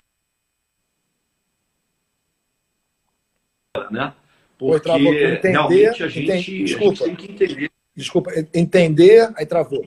né? 3.89 4.13
Porque 4.57 4.91
entender, 4.91 5.49
realmente 5.49 6.03
a 6.03 6.07
gente, 6.07 6.31
a 6.31 6.37
gente 6.37 7.03
tem 7.03 7.15
que 7.15 7.31
entender 7.31 7.72
Desculpa, 7.95 8.31
entender, 8.53 9.31
aí 9.35 9.45
travou. 9.45 9.85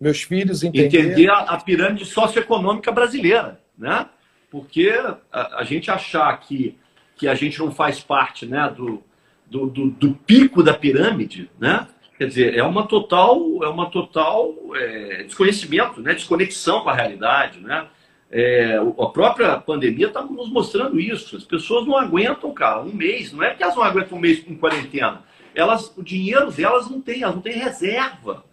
Meus 0.00 0.22
filhos 0.22 0.62
entender. 0.62 0.86
Entender 0.86 1.30
a, 1.30 1.38
a 1.40 1.60
pirâmide 1.60 2.04
socioeconômica 2.04 2.92
brasileira, 2.92 3.60
né? 3.76 4.06
Porque 4.50 4.90
a, 5.32 5.60
a, 5.60 5.64
gente 5.64 5.90
achar 5.90 6.38
que, 6.38 6.78
que 7.16 7.26
a 7.26 7.34
gente 7.34 7.58
não 7.58 7.72
faz 7.72 8.00
parte 8.00 8.46
né, 8.46 8.72
do, 8.74 9.02
do, 9.46 9.66
do, 9.66 9.90
do 9.90 10.14
pico 10.14 10.62
da 10.62 10.72
pirâmide, 10.72 11.50
né? 11.58 11.88
Quer 12.16 12.26
dizer, 12.26 12.54
é 12.56 12.62
uma 12.62 12.86
total, 12.86 13.40
é 13.62 13.68
uma 13.68 13.90
total 13.90 14.54
é, 14.74 15.22
desconhecimento, 15.24 16.00
né? 16.00 16.14
desconexão 16.14 16.82
com 16.82 16.90
a 16.90 16.94
realidade. 16.94 17.60
Né? 17.60 17.86
É, 18.28 18.76
a 18.76 19.06
própria 19.06 19.56
pandemia 19.58 20.08
está 20.08 20.22
nos 20.22 20.50
mostrando 20.50 20.98
isso. 20.98 21.36
As 21.36 21.44
pessoas 21.44 21.86
não 21.86 21.96
aguentam, 21.96 22.52
cara, 22.52 22.82
um 22.82 22.92
mês. 22.92 23.32
Não 23.32 23.40
é 23.40 23.54
que 23.54 23.62
elas 23.62 23.76
não 23.76 23.84
aguentam 23.84 24.18
um 24.18 24.20
mês 24.20 24.44
em 24.48 24.56
quarentena 24.56 25.22
elas, 25.58 25.92
o 25.96 26.02
dinheiro 26.02 26.52
delas 26.52 26.88
não 26.88 27.00
tem, 27.00 27.22
elas 27.22 27.34
não 27.34 27.42
têm 27.42 27.54
reserva. 27.54 28.44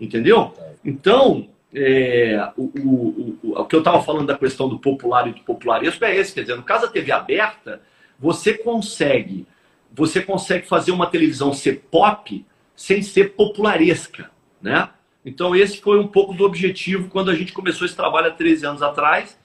Entendeu? 0.00 0.52
Então, 0.84 1.48
é, 1.72 2.50
o, 2.56 2.64
o, 2.64 3.38
o, 3.42 3.60
o, 3.60 3.64
que 3.64 3.76
eu 3.76 3.80
estava 3.80 4.02
falando 4.02 4.26
da 4.26 4.36
questão 4.36 4.68
do 4.68 4.78
popular 4.78 5.28
e 5.28 5.32
do 5.32 5.40
popularesco 5.42 6.04
é 6.04 6.16
esse. 6.16 6.34
Quer 6.34 6.40
dizer, 6.42 6.56
no 6.56 6.64
caso 6.64 6.86
da 6.86 6.92
TV 6.92 7.12
aberta, 7.12 7.80
você 8.18 8.54
consegue, 8.58 9.46
você 9.92 10.20
consegue 10.20 10.66
fazer 10.66 10.90
uma 10.90 11.06
televisão 11.06 11.52
ser 11.52 11.84
pop 11.90 12.44
sem 12.74 13.02
ser 13.02 13.34
popularesca, 13.34 14.30
né? 14.60 14.88
Então, 15.24 15.54
esse 15.54 15.80
foi 15.80 15.98
um 15.98 16.08
pouco 16.08 16.32
do 16.32 16.44
objetivo 16.44 17.08
quando 17.08 17.30
a 17.30 17.34
gente 17.34 17.52
começou 17.52 17.86
esse 17.86 17.94
trabalho 17.94 18.28
há 18.28 18.30
13 18.30 18.66
anos 18.66 18.82
atrás. 18.82 19.38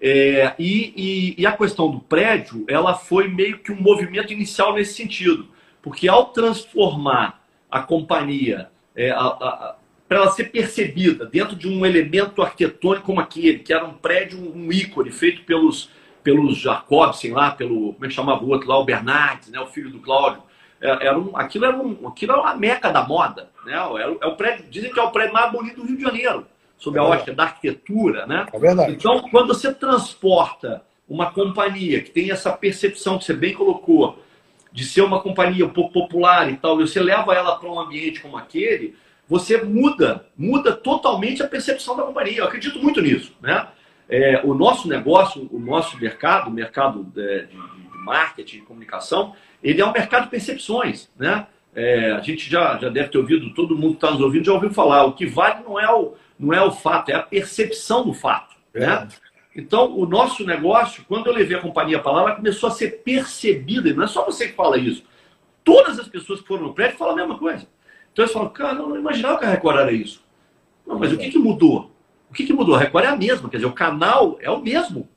É, 0.00 0.54
e, 0.58 0.92
e, 0.96 1.42
e, 1.42 1.46
a 1.46 1.52
questão 1.52 1.88
do 1.88 2.00
prédio, 2.00 2.64
ela 2.66 2.94
foi 2.94 3.28
meio 3.28 3.58
que 3.58 3.70
um 3.70 3.80
movimento 3.80 4.32
inicial 4.32 4.74
nesse 4.74 4.94
sentido. 4.94 5.51
Porque 5.82 6.08
ao 6.08 6.26
transformar 6.26 7.42
a 7.70 7.80
companhia, 7.80 8.70
é, 8.94 9.12
para 10.08 10.18
ela 10.18 10.30
ser 10.30 10.44
percebida 10.44 11.26
dentro 11.26 11.56
de 11.56 11.66
um 11.66 11.84
elemento 11.84 12.42
arquitetônico 12.42 13.06
como 13.06 13.20
aquele, 13.20 13.58
que 13.58 13.72
era 13.72 13.84
um 13.84 13.94
prédio, 13.94 14.38
um 14.38 14.70
ícone 14.70 15.10
feito 15.10 15.42
pelos, 15.42 15.90
pelos 16.22 16.58
Jacobsen 16.58 17.32
lá, 17.32 17.50
pelo, 17.50 17.94
como 17.94 18.04
é 18.04 18.08
que 18.08 18.14
chamava 18.14 18.44
o 18.44 18.48
outro 18.50 18.68
lá, 18.68 18.78
o 18.78 18.84
Bernardes, 18.84 19.48
né, 19.48 19.58
o 19.58 19.66
filho 19.66 19.90
do 19.90 19.98
Cláudio. 20.00 20.42
É, 20.80 21.06
era 21.06 21.18
um, 21.18 21.36
aquilo, 21.36 21.64
era 21.64 21.76
um, 21.76 22.06
aquilo 22.06 22.32
era 22.32 22.42
uma 22.42 22.54
meca 22.54 22.90
da 22.90 23.06
moda. 23.06 23.48
Né? 23.64 23.72
É, 23.72 24.24
é 24.24 24.26
o 24.26 24.36
prédio, 24.36 24.66
dizem 24.68 24.92
que 24.92 25.00
é 25.00 25.02
o 25.02 25.10
prédio 25.10 25.32
mais 25.32 25.50
bonito 25.50 25.80
do 25.80 25.86
Rio 25.86 25.96
de 25.96 26.02
Janeiro, 26.02 26.46
sob 26.76 26.98
a 26.98 27.02
é 27.02 27.04
ótica 27.04 27.32
da 27.32 27.44
arquitetura. 27.44 28.26
Né? 28.26 28.46
É 28.52 28.58
verdade. 28.58 28.92
Então, 28.92 29.22
quando 29.30 29.48
você 29.48 29.72
transporta 29.72 30.82
uma 31.08 31.30
companhia 31.30 32.02
que 32.02 32.10
tem 32.10 32.30
essa 32.30 32.52
percepção 32.52 33.18
que 33.18 33.24
você 33.24 33.34
bem 33.34 33.54
colocou, 33.54 34.21
de 34.72 34.84
ser 34.84 35.02
uma 35.02 35.20
companhia 35.20 35.66
um 35.66 35.70
pouco 35.70 35.92
popular 35.92 36.50
e 36.50 36.56
tal, 36.56 36.80
e 36.80 36.86
você 36.86 37.00
leva 37.00 37.34
ela 37.34 37.56
para 37.56 37.68
um 37.68 37.78
ambiente 37.78 38.20
como 38.20 38.36
aquele, 38.36 38.96
você 39.28 39.62
muda, 39.62 40.26
muda 40.36 40.72
totalmente 40.72 41.42
a 41.42 41.48
percepção 41.48 41.96
da 41.96 42.02
companhia. 42.02 42.38
Eu 42.38 42.44
acredito 42.44 42.78
muito 42.78 43.00
nisso. 43.00 43.32
Né? 43.40 43.66
É, 44.08 44.40
o 44.44 44.54
nosso 44.54 44.88
negócio, 44.88 45.48
o 45.52 45.58
nosso 45.58 45.98
mercado, 45.98 46.48
o 46.48 46.52
mercado 46.52 47.04
de, 47.04 47.46
de, 47.46 47.46
de 47.46 47.98
marketing, 48.04 48.58
de 48.58 48.62
comunicação, 48.62 49.34
ele 49.62 49.80
é 49.80 49.86
um 49.86 49.92
mercado 49.92 50.24
de 50.24 50.30
percepções. 50.30 51.08
Né? 51.16 51.46
É, 51.74 52.12
a 52.12 52.20
gente 52.20 52.50
já, 52.50 52.78
já 52.78 52.88
deve 52.88 53.08
ter 53.08 53.18
ouvido, 53.18 53.54
todo 53.54 53.76
mundo 53.76 53.92
que 53.92 54.04
está 54.04 54.10
nos 54.10 54.20
ouvindo 54.20 54.44
já 54.44 54.52
ouviu 54.52 54.70
falar, 54.70 55.04
o 55.04 55.12
que 55.12 55.24
vale 55.24 55.62
não 55.64 55.78
é 55.80 55.90
o, 55.90 56.14
não 56.38 56.52
é 56.52 56.62
o 56.62 56.70
fato, 56.70 57.10
é 57.10 57.14
a 57.14 57.22
percepção 57.22 58.04
do 58.04 58.12
fato. 58.12 58.54
Né? 58.74 59.08
Então, 59.54 59.96
o 59.96 60.06
nosso 60.06 60.44
negócio, 60.46 61.04
quando 61.06 61.26
eu 61.26 61.32
levei 61.32 61.56
a 61.56 61.60
companhia 61.60 61.98
para 61.98 62.12
lá, 62.12 62.20
ela 62.22 62.36
começou 62.36 62.68
a 62.68 62.72
ser 62.72 63.02
percebida, 63.02 63.88
e 63.88 63.92
não 63.92 64.04
é 64.04 64.06
só 64.06 64.24
você 64.24 64.48
que 64.48 64.54
fala 64.54 64.78
isso. 64.78 65.04
Todas 65.62 65.98
as 65.98 66.08
pessoas 66.08 66.40
que 66.40 66.48
foram 66.48 66.64
no 66.64 66.74
prédio 66.74 66.96
falam 66.96 67.14
a 67.14 67.16
mesma 67.16 67.38
coisa. 67.38 67.66
Então 68.12 68.24
eles 68.24 68.32
falam, 68.32 68.48
cara, 68.48 68.78
eu 68.78 68.88
não 68.88 68.96
imaginava 68.96 69.38
que 69.38 69.44
a 69.44 69.50
Record 69.50 69.78
era 69.78 69.92
isso. 69.92 70.24
Não, 70.86 70.98
mas 70.98 71.12
o 71.12 71.18
que, 71.18 71.30
que 71.30 71.38
mudou? 71.38 71.90
O 72.30 72.34
que, 72.34 72.44
que 72.44 72.52
mudou? 72.52 72.74
A 72.74 72.78
Record 72.78 73.04
é 73.04 73.08
a 73.08 73.16
mesma, 73.16 73.48
quer 73.48 73.58
dizer, 73.58 73.68
o 73.68 73.72
canal 73.72 74.38
é 74.40 74.50
o 74.50 74.60
mesmo. 74.60 75.08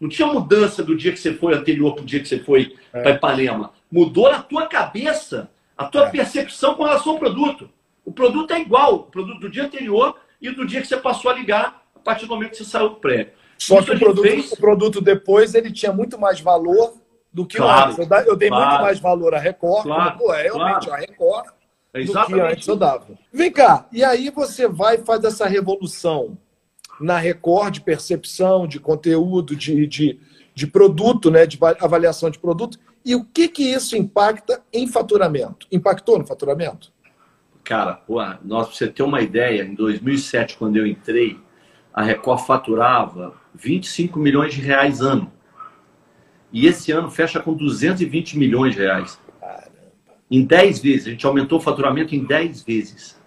Não 0.00 0.08
tinha 0.08 0.26
mudança 0.26 0.82
do 0.82 0.96
dia 0.96 1.12
que 1.12 1.18
você 1.18 1.34
foi 1.34 1.54
anterior 1.54 1.94
para 1.94 2.02
o 2.02 2.06
dia 2.06 2.18
que 2.18 2.28
você 2.28 2.38
foi 2.40 2.74
é. 2.92 3.02
para 3.02 3.12
Ipanema. 3.12 3.72
Mudou 3.90 4.30
na 4.30 4.42
tua 4.42 4.66
cabeça, 4.66 5.50
a 5.76 5.84
tua 5.84 6.08
é. 6.08 6.10
percepção 6.10 6.74
com 6.74 6.82
relação 6.82 7.12
ao 7.12 7.18
produto. 7.18 7.70
O 8.04 8.12
produto 8.12 8.52
é 8.52 8.60
igual, 8.60 8.94
o 8.94 9.02
produto 9.04 9.38
do 9.38 9.50
dia 9.50 9.64
anterior 9.64 10.18
e 10.40 10.50
do 10.50 10.66
dia 10.66 10.80
que 10.80 10.88
você 10.88 10.96
passou 10.96 11.30
a 11.30 11.34
ligar 11.34 11.84
a 11.94 11.98
partir 12.00 12.26
do 12.26 12.34
momento 12.34 12.50
que 12.50 12.56
você 12.56 12.64
saiu 12.64 12.88
do 12.88 12.96
prédio. 12.96 13.32
Só 13.62 13.78
Isso 13.78 13.86
que 13.86 13.96
o 13.96 13.98
produto, 14.00 14.22
fez... 14.22 14.52
o 14.52 14.56
produto 14.56 15.00
depois 15.00 15.54
ele 15.54 15.70
tinha 15.70 15.92
muito 15.92 16.18
mais 16.18 16.40
valor 16.40 16.94
do 17.32 17.46
que 17.46 17.58
claro, 17.58 17.94
o 17.96 18.02
antes. 18.02 18.26
Eu 18.26 18.34
dei 18.34 18.48
claro, 18.48 18.68
muito 18.68 18.82
mais 18.82 18.98
valor 18.98 19.34
à 19.34 19.38
Record. 19.38 19.84
Claro, 19.84 20.18
como, 20.18 20.24
pô, 20.24 20.34
é 20.34 20.42
realmente 20.42 20.86
claro. 20.86 20.92
a 20.92 20.96
Record 20.96 21.46
Exatamente. 21.94 22.30
do 22.30 22.34
que 22.34 22.52
antes 22.54 22.68
eu 22.68 22.76
dava. 22.76 23.06
Vem 23.32 23.52
cá, 23.52 23.86
e 23.92 24.02
aí 24.02 24.30
você 24.30 24.66
vai 24.66 24.96
e 24.96 25.04
faz 25.04 25.22
essa 25.22 25.46
revolução 25.46 26.36
na 27.00 27.18
Record 27.18 27.74
de 27.74 27.80
percepção, 27.82 28.66
de 28.66 28.80
conteúdo, 28.80 29.54
de, 29.54 29.86
de, 29.86 30.18
de 30.52 30.66
produto, 30.66 31.30
né, 31.30 31.46
de 31.46 31.56
avaliação 31.80 32.30
de 32.30 32.40
produto. 32.40 32.80
E 33.04 33.14
o 33.14 33.24
que, 33.24 33.46
que 33.46 33.62
isso 33.62 33.96
impacta 33.96 34.60
em 34.72 34.88
faturamento? 34.88 35.68
Impactou 35.70 36.18
no 36.18 36.26
faturamento? 36.26 36.92
Cara, 37.62 37.94
pô, 37.94 38.20
nós, 38.44 38.66
pra 38.66 38.76
você 38.76 38.88
ter 38.88 39.04
uma 39.04 39.20
ideia, 39.20 39.62
em 39.62 39.74
2007, 39.76 40.56
quando 40.56 40.76
eu 40.76 40.84
entrei, 40.86 41.38
a 41.94 42.02
Record 42.02 42.40
faturava 42.40 43.40
25 43.54 44.18
milhões 44.18 44.54
de 44.54 44.60
reais 44.60 45.00
ano. 45.00 45.32
E 46.52 46.66
esse 46.66 46.92
ano 46.92 47.10
fecha 47.10 47.40
com 47.40 47.54
220 47.54 48.38
milhões 48.38 48.74
de 48.74 48.80
reais 48.80 49.18
em 50.32 50.44
10 50.44 50.80
vezes. 50.80 51.06
A 51.06 51.10
gente 51.10 51.26
aumentou 51.26 51.58
o 51.58 51.62
faturamento 51.62 52.14
em 52.14 52.24
10 52.24 52.62
vezes. 52.62 53.20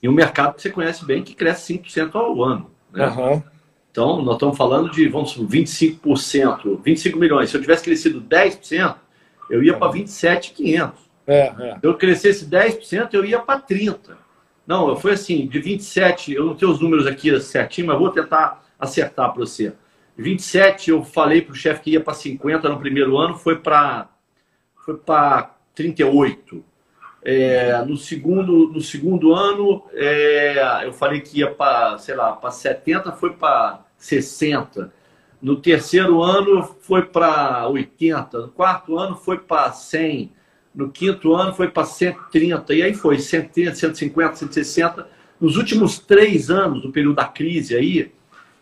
E 0.00 0.08
um 0.08 0.12
mercado 0.12 0.54
que 0.54 0.62
você 0.62 0.70
conhece 0.70 1.04
bem 1.04 1.22
que 1.24 1.34
cresce 1.34 1.74
5% 1.78 2.14
ao 2.14 2.42
ano. 2.44 2.70
Né? 2.92 3.06
Uhum. 3.08 3.42
Então, 3.90 4.22
nós 4.22 4.36
estamos 4.36 4.56
falando 4.56 4.88
de, 4.88 5.08
vamos 5.08 5.36
25%, 5.36 6.80
25 6.80 7.18
milhões. 7.18 7.50
Se 7.50 7.56
eu 7.56 7.60
tivesse 7.60 7.82
crescido 7.82 8.22
10%, 8.22 8.94
eu 9.50 9.64
ia 9.64 9.76
para 9.76 9.90
27,500. 9.90 11.10
É, 11.26 11.38
é. 11.38 11.78
Se 11.80 11.86
eu 11.86 11.94
crescesse 11.98 12.46
10%, 12.46 13.12
eu 13.12 13.24
ia 13.24 13.40
para 13.40 13.60
30%. 13.60 14.16
Não, 14.70 14.94
fui 14.94 15.10
assim, 15.10 15.48
de 15.48 15.58
27, 15.58 16.32
eu 16.32 16.46
não 16.46 16.54
tenho 16.54 16.70
os 16.70 16.78
números 16.78 17.04
aqui 17.04 17.40
certinho, 17.40 17.88
mas 17.88 17.98
vou 17.98 18.08
tentar 18.08 18.64
acertar 18.78 19.32
para 19.32 19.40
você. 19.40 19.72
27, 20.16 20.90
eu 20.90 21.02
falei 21.02 21.42
para 21.42 21.50
o 21.50 21.56
chefe 21.56 21.80
que 21.82 21.90
ia 21.90 22.00
para 22.00 22.14
50 22.14 22.68
no 22.68 22.78
primeiro 22.78 23.18
ano, 23.18 23.34
foi 23.34 23.56
para 23.56 24.08
foi 24.86 24.96
para 24.96 25.56
38. 25.74 26.64
É, 27.24 27.84
no, 27.84 27.96
segundo, 27.96 28.68
no 28.72 28.80
segundo 28.80 29.34
ano, 29.34 29.82
é, 29.92 30.86
eu 30.86 30.92
falei 30.92 31.20
que 31.20 31.40
ia 31.40 31.50
para, 31.50 31.98
sei 31.98 32.14
lá, 32.14 32.30
para 32.30 32.52
70, 32.52 33.10
foi 33.10 33.30
para 33.32 33.84
60. 33.98 34.92
No 35.42 35.56
terceiro 35.56 36.22
ano, 36.22 36.62
foi 36.80 37.02
para 37.02 37.66
80. 37.66 38.38
No 38.38 38.48
quarto 38.50 38.96
ano, 38.96 39.16
foi 39.16 39.38
para 39.38 39.72
100. 39.72 40.32
No 40.74 40.90
quinto 40.90 41.34
ano, 41.34 41.54
foi 41.54 41.68
para 41.68 41.84
130. 41.84 42.74
E 42.74 42.82
aí 42.82 42.94
foi 42.94 43.18
130, 43.18 43.74
150, 43.74 44.36
160. 44.36 45.08
Nos 45.40 45.56
últimos 45.56 45.98
três 45.98 46.50
anos, 46.50 46.84
no 46.84 46.92
período 46.92 47.16
da 47.16 47.24
crise 47.24 47.74
aí, 47.74 48.12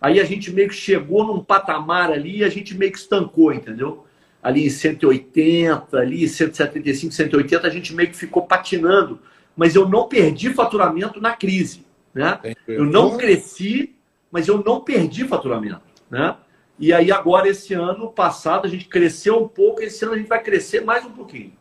aí 0.01 0.21
a 0.21 0.25
gente 0.25 0.53
meio 0.53 0.69
que 0.69 0.75
chegou 0.75 1.27
num 1.27 1.43
patamar 1.43 2.11
ali 2.11 2.39
e 2.39 2.45
a 2.45 2.49
gente 2.49 2.77
meio 2.77 2.93
que 2.93 2.99
estancou, 2.99 3.53
entendeu? 3.53 4.07
ali 4.43 4.67
em 4.67 4.71
180, 4.71 5.99
ali 5.99 6.29
175, 6.29 7.13
180, 7.13 7.67
a 7.67 7.71
gente 7.71 7.95
meio 7.95 8.09
que 8.09 8.17
ficou 8.17 8.47
patinando. 8.47 9.21
Mas 9.57 9.75
eu 9.75 9.89
não 9.89 10.09
perdi 10.09 10.55
faturamento 10.55 11.21
na 11.21 11.33
crise. 11.33 11.85
Né? 12.15 12.39
Eu 12.67 12.85
não 12.85 13.17
cresci, 13.17 13.95
mas 14.31 14.49
eu 14.49 14.63
não 14.65 14.81
perdi 14.81 15.27
faturamento. 15.27 15.83
Né? 16.11 16.37
E 16.79 16.93
aí 16.93 17.11
agora, 17.11 17.49
esse 17.49 17.75
ano 17.75 18.11
passado, 18.11 18.67
a 18.67 18.71
gente 18.71 18.87
cresceu 18.87 19.43
um 19.43 19.49
pouco, 19.49 19.83
esse 19.83 20.05
ano 20.05 20.15
a 20.15 20.19
gente 20.19 20.29
vai 20.29 20.43
crescer 20.43 20.81
mais 20.81 21.05
um 21.05 21.11
pouquinho. 21.11 21.53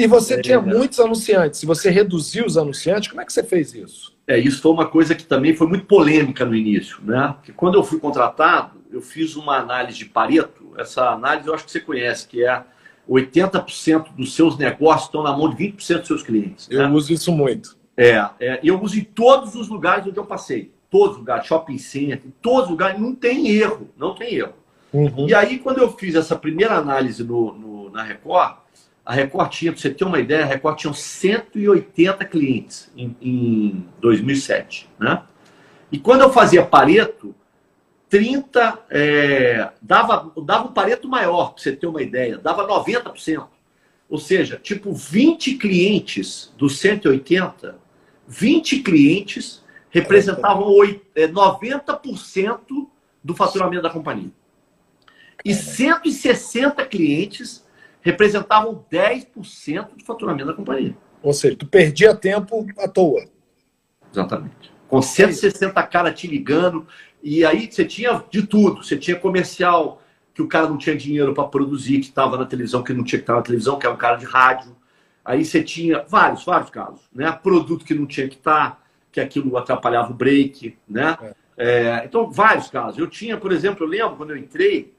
E 0.00 0.06
você 0.06 0.34
é, 0.34 0.40
tinha 0.40 0.60
muitos 0.60 0.98
anunciantes. 0.98 1.60
Se 1.60 1.66
você 1.66 1.90
reduziu 1.90 2.46
os 2.46 2.56
anunciantes, 2.56 3.08
como 3.08 3.20
é 3.20 3.24
que 3.24 3.32
você 3.32 3.42
fez 3.42 3.74
isso? 3.74 4.16
É, 4.26 4.38
isso 4.38 4.62
foi 4.62 4.72
uma 4.72 4.86
coisa 4.86 5.14
que 5.14 5.24
também 5.24 5.54
foi 5.54 5.66
muito 5.66 5.84
polêmica 5.84 6.44
no 6.44 6.54
início, 6.54 6.98
né? 7.02 7.34
Porque 7.36 7.52
quando 7.52 7.74
eu 7.74 7.82
fui 7.82 7.98
contratado, 7.98 8.80
eu 8.90 9.02
fiz 9.02 9.36
uma 9.36 9.56
análise 9.56 9.98
de 9.98 10.04
Pareto. 10.06 10.72
Essa 10.78 11.10
análise 11.10 11.48
eu 11.48 11.54
acho 11.54 11.64
que 11.64 11.70
você 11.70 11.80
conhece, 11.80 12.26
que 12.26 12.44
é 12.44 12.62
80% 13.08 14.14
dos 14.16 14.34
seus 14.34 14.56
negócios 14.56 15.06
estão 15.06 15.22
na 15.22 15.36
mão 15.36 15.52
de 15.52 15.56
20% 15.56 15.98
dos 15.98 16.06
seus 16.06 16.22
clientes. 16.22 16.68
Eu 16.70 16.78
né? 16.78 16.88
uso 16.88 17.12
isso 17.12 17.32
muito. 17.32 17.76
É, 17.96 18.24
é, 18.40 18.60
eu 18.62 18.80
uso 18.80 18.98
em 18.98 19.04
todos 19.04 19.54
os 19.54 19.68
lugares 19.68 20.06
onde 20.06 20.16
eu 20.16 20.24
passei. 20.24 20.72
Todos 20.88 21.12
os 21.12 21.18
lugares, 21.18 21.46
shopping 21.46 21.78
center, 21.78 22.22
em 22.26 22.32
todos 22.40 22.64
os 22.64 22.70
lugares, 22.70 23.00
não 23.00 23.14
tem 23.14 23.48
erro, 23.48 23.90
não 23.96 24.14
tem 24.14 24.34
erro. 24.34 24.54
Uhum. 24.92 25.28
E 25.28 25.34
aí, 25.34 25.58
quando 25.58 25.78
eu 25.78 25.90
fiz 25.92 26.14
essa 26.14 26.34
primeira 26.34 26.76
análise 26.76 27.22
no, 27.22 27.52
no 27.52 27.90
na 27.90 28.02
Record, 28.02 28.56
a 29.10 29.12
Record 29.12 29.50
tinha, 29.50 29.72
para 29.72 29.80
você 29.80 29.90
ter 29.90 30.04
uma 30.04 30.20
ideia, 30.20 30.44
a 30.44 30.46
Record 30.46 30.78
tinha 30.78 30.92
180 30.92 32.24
clientes 32.26 32.92
em, 32.96 33.16
em 33.20 33.88
2007. 34.00 34.88
Né? 35.00 35.20
E 35.90 35.98
quando 35.98 36.20
eu 36.20 36.32
fazia 36.32 36.64
Pareto, 36.64 37.34
30, 38.08 38.78
é, 38.88 39.68
dava, 39.82 40.32
dava 40.44 40.68
um 40.68 40.72
Pareto 40.72 41.08
maior, 41.08 41.54
para 41.54 41.60
você 41.60 41.72
ter 41.72 41.88
uma 41.88 42.00
ideia, 42.00 42.38
dava 42.38 42.64
90%. 42.68 43.48
Ou 44.08 44.16
seja, 44.16 44.56
tipo 44.62 44.92
20 44.92 45.56
clientes 45.56 46.54
dos 46.56 46.78
180, 46.78 47.78
20 48.28 48.78
clientes 48.78 49.64
representavam 49.90 50.68
90% 50.68 51.00
é, 51.16 52.86
do 53.24 53.34
faturamento 53.34 53.82
da 53.82 53.90
companhia. 53.90 54.30
E 55.44 55.52
160 55.52 56.86
clientes 56.86 57.68
representavam 58.00 58.84
10% 58.90 59.96
do 59.96 60.04
faturamento 60.04 60.46
da 60.46 60.54
companhia. 60.54 60.96
Ou 61.22 61.32
seja, 61.32 61.56
tu 61.56 61.66
perdia 61.66 62.14
tempo 62.14 62.66
à 62.78 62.88
toa. 62.88 63.24
Exatamente. 64.12 64.72
Com 64.88 65.00
160 65.00 65.82
caras 65.84 66.18
te 66.18 66.26
ligando, 66.26 66.86
e 67.22 67.44
aí 67.44 67.70
você 67.70 67.84
tinha 67.84 68.24
de 68.30 68.46
tudo. 68.46 68.82
Você 68.82 68.96
tinha 68.96 69.16
comercial 69.18 70.02
que 70.34 70.42
o 70.42 70.48
cara 70.48 70.68
não 70.68 70.78
tinha 70.78 70.96
dinheiro 70.96 71.34
para 71.34 71.44
produzir, 71.44 72.00
que 72.00 72.06
estava 72.06 72.36
na 72.36 72.46
televisão, 72.46 72.82
que 72.82 72.92
não 72.92 73.04
tinha 73.04 73.18
que 73.18 73.24
estar 73.24 73.34
na 73.34 73.42
televisão, 73.42 73.78
que 73.78 73.86
era 73.86 73.94
um 73.94 73.98
cara 73.98 74.16
de 74.16 74.24
rádio. 74.24 74.74
Aí 75.24 75.44
você 75.44 75.62
tinha 75.62 76.04
vários, 76.08 76.44
vários 76.44 76.70
casos. 76.70 77.02
Né? 77.14 77.30
Produto 77.30 77.84
que 77.84 77.94
não 77.94 78.06
tinha 78.06 78.26
que 78.26 78.36
estar, 78.36 78.82
que 79.12 79.20
aquilo 79.20 79.56
atrapalhava 79.56 80.10
o 80.10 80.14
break. 80.14 80.76
Né? 80.88 81.16
É. 81.22 81.34
É, 81.62 82.02
então, 82.06 82.30
vários 82.30 82.70
casos. 82.70 82.98
Eu 82.98 83.06
tinha, 83.06 83.36
por 83.36 83.52
exemplo, 83.52 83.84
eu 83.84 83.88
lembro 83.88 84.16
quando 84.16 84.30
eu 84.30 84.36
entrei, 84.38 84.94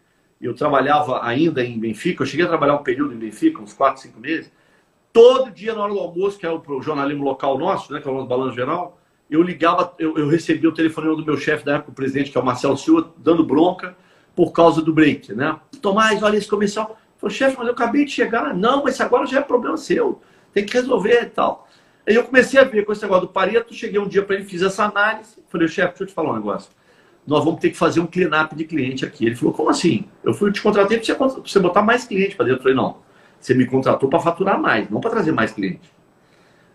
eu 0.48 0.54
trabalhava 0.54 1.24
ainda 1.24 1.64
em 1.64 1.80
Benfica, 1.80 2.24
eu 2.24 2.28
cheguei 2.28 2.46
a 2.46 2.50
trabalhar 2.50 2.76
um 2.76 2.84
período 2.84 3.14
em 3.14 3.18
Benfica, 3.18 3.62
uns 3.62 3.74
4, 3.74 4.02
5 4.02 4.20
meses. 4.20 4.52
Todo 5.14 5.52
dia 5.52 5.74
na 5.74 5.84
hora 5.84 5.94
do 5.94 6.00
almoço, 6.00 6.40
que 6.40 6.46
é 6.46 6.50
o 6.50 6.82
jornalismo 6.82 7.24
local 7.24 7.58
nosso, 7.58 7.92
né, 7.94 8.00
que 8.00 8.08
é 8.08 8.12
o 8.12 8.14
nosso 8.14 8.28
balanço 8.28 8.56
geral, 8.56 8.98
eu 9.30 9.42
ligava, 9.42 9.94
eu, 9.98 10.18
eu 10.18 10.28
recebia 10.28 10.70
o 10.70 10.74
telefonema 10.74 11.16
do 11.16 11.26
meu 11.26 11.38
chefe 11.38 11.64
da 11.64 11.76
época, 11.76 11.92
o 11.92 11.96
presidente, 11.96 12.32
que 12.32 12.38
é 12.38 12.42
o 12.42 12.46
Marcelo 12.46 12.78
Silva, 12.78 13.14
dando 13.18 13.46
bronca 13.46 13.96
por 14.36 14.52
causa 14.52 14.82
do 14.82 14.94
break, 14.94 15.34
né? 15.34 15.58
Tomás, 15.82 16.22
olha 16.22 16.38
esse 16.38 16.48
comercial. 16.48 16.98
Falei, 17.18 17.36
chefe, 17.36 17.56
mas 17.58 17.68
eu 17.68 17.74
acabei 17.74 18.04
de 18.04 18.12
chegar. 18.12 18.54
Não, 18.54 18.84
mas 18.84 19.00
agora 19.00 19.26
já 19.26 19.40
é 19.40 19.42
problema 19.42 19.78
seu. 19.78 20.22
Tem 20.54 20.66
que 20.66 20.74
resolver 20.74 21.22
e 21.22 21.26
tal. 21.28 21.68
Aí 22.06 22.16
eu 22.16 22.24
comecei 22.24 22.60
a 22.60 22.64
ver 22.64 22.84
com 22.84 22.92
esse 22.92 23.04
negócio 23.04 23.28
do 23.28 23.32
Pareto, 23.32 23.74
cheguei 23.74 24.00
um 24.00 24.08
dia 24.08 24.24
para 24.24 24.36
ele, 24.36 24.46
fiz 24.46 24.62
essa 24.62 24.86
análise, 24.86 25.38
falei, 25.48 25.68
chefe, 25.68 25.90
deixa 25.90 26.04
eu 26.04 26.08
te 26.08 26.14
falar 26.14 26.32
um 26.32 26.36
negócio. 26.36 26.72
Nós 27.26 27.44
vamos 27.46 27.60
ter 27.60 27.70
que 27.70 27.78
fazer 27.78 28.00
um 28.00 28.08
clean-up 28.08 28.56
de 28.56 28.66
cliente 28.66 29.06
aqui. 29.06 29.26
Ele 29.26 29.36
falou, 29.36 29.54
como 29.54 29.70
assim? 29.70 30.06
Eu 30.24 30.34
fui, 30.34 30.52
te 30.52 30.62
contratei 30.62 30.98
para 30.98 31.16
você, 31.16 31.42
você 31.42 31.60
botar 31.60 31.82
mais 31.82 32.06
cliente 32.06 32.36
para 32.36 32.46
dentro. 32.46 32.60
Eu 32.60 32.64
falei, 32.64 32.76
não, 32.76 32.98
você 33.40 33.54
me 33.54 33.66
contratou 33.66 34.10
para 34.10 34.20
faturar 34.20 34.60
mais, 34.60 34.90
não 34.90 35.00
para 35.00 35.12
trazer 35.12 35.32
mais 35.32 35.52
cliente. 35.52 35.92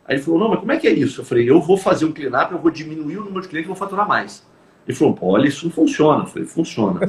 Aí 0.05 0.16
ele 0.16 0.22
falou, 0.22 0.38
não, 0.38 0.49
mas 0.51 0.61
como 0.61 0.72
é 0.72 0.76
que 0.76 0.86
é 0.86 0.92
isso? 0.92 1.20
Eu 1.20 1.24
falei, 1.24 1.51
eu 1.51 1.61
vou 1.61 1.76
fazer 1.76 2.05
um 2.05 2.12
clean-up, 2.12 2.53
eu 2.53 2.59
vou 2.59 2.70
diminuir 2.70 3.18
o 3.18 3.24
número 3.24 3.42
de 3.42 3.49
clientes 3.49 3.66
vou 3.66 3.76
faturar 3.76 4.07
mais. 4.07 4.47
Ele 4.86 4.97
falou, 4.97 5.14
pô, 5.14 5.26
olha, 5.32 5.49
isso 5.49 5.66
não 5.66 5.72
funciona. 5.72 6.22
Eu 6.22 6.26
falei, 6.26 6.47
funciona. 6.47 7.01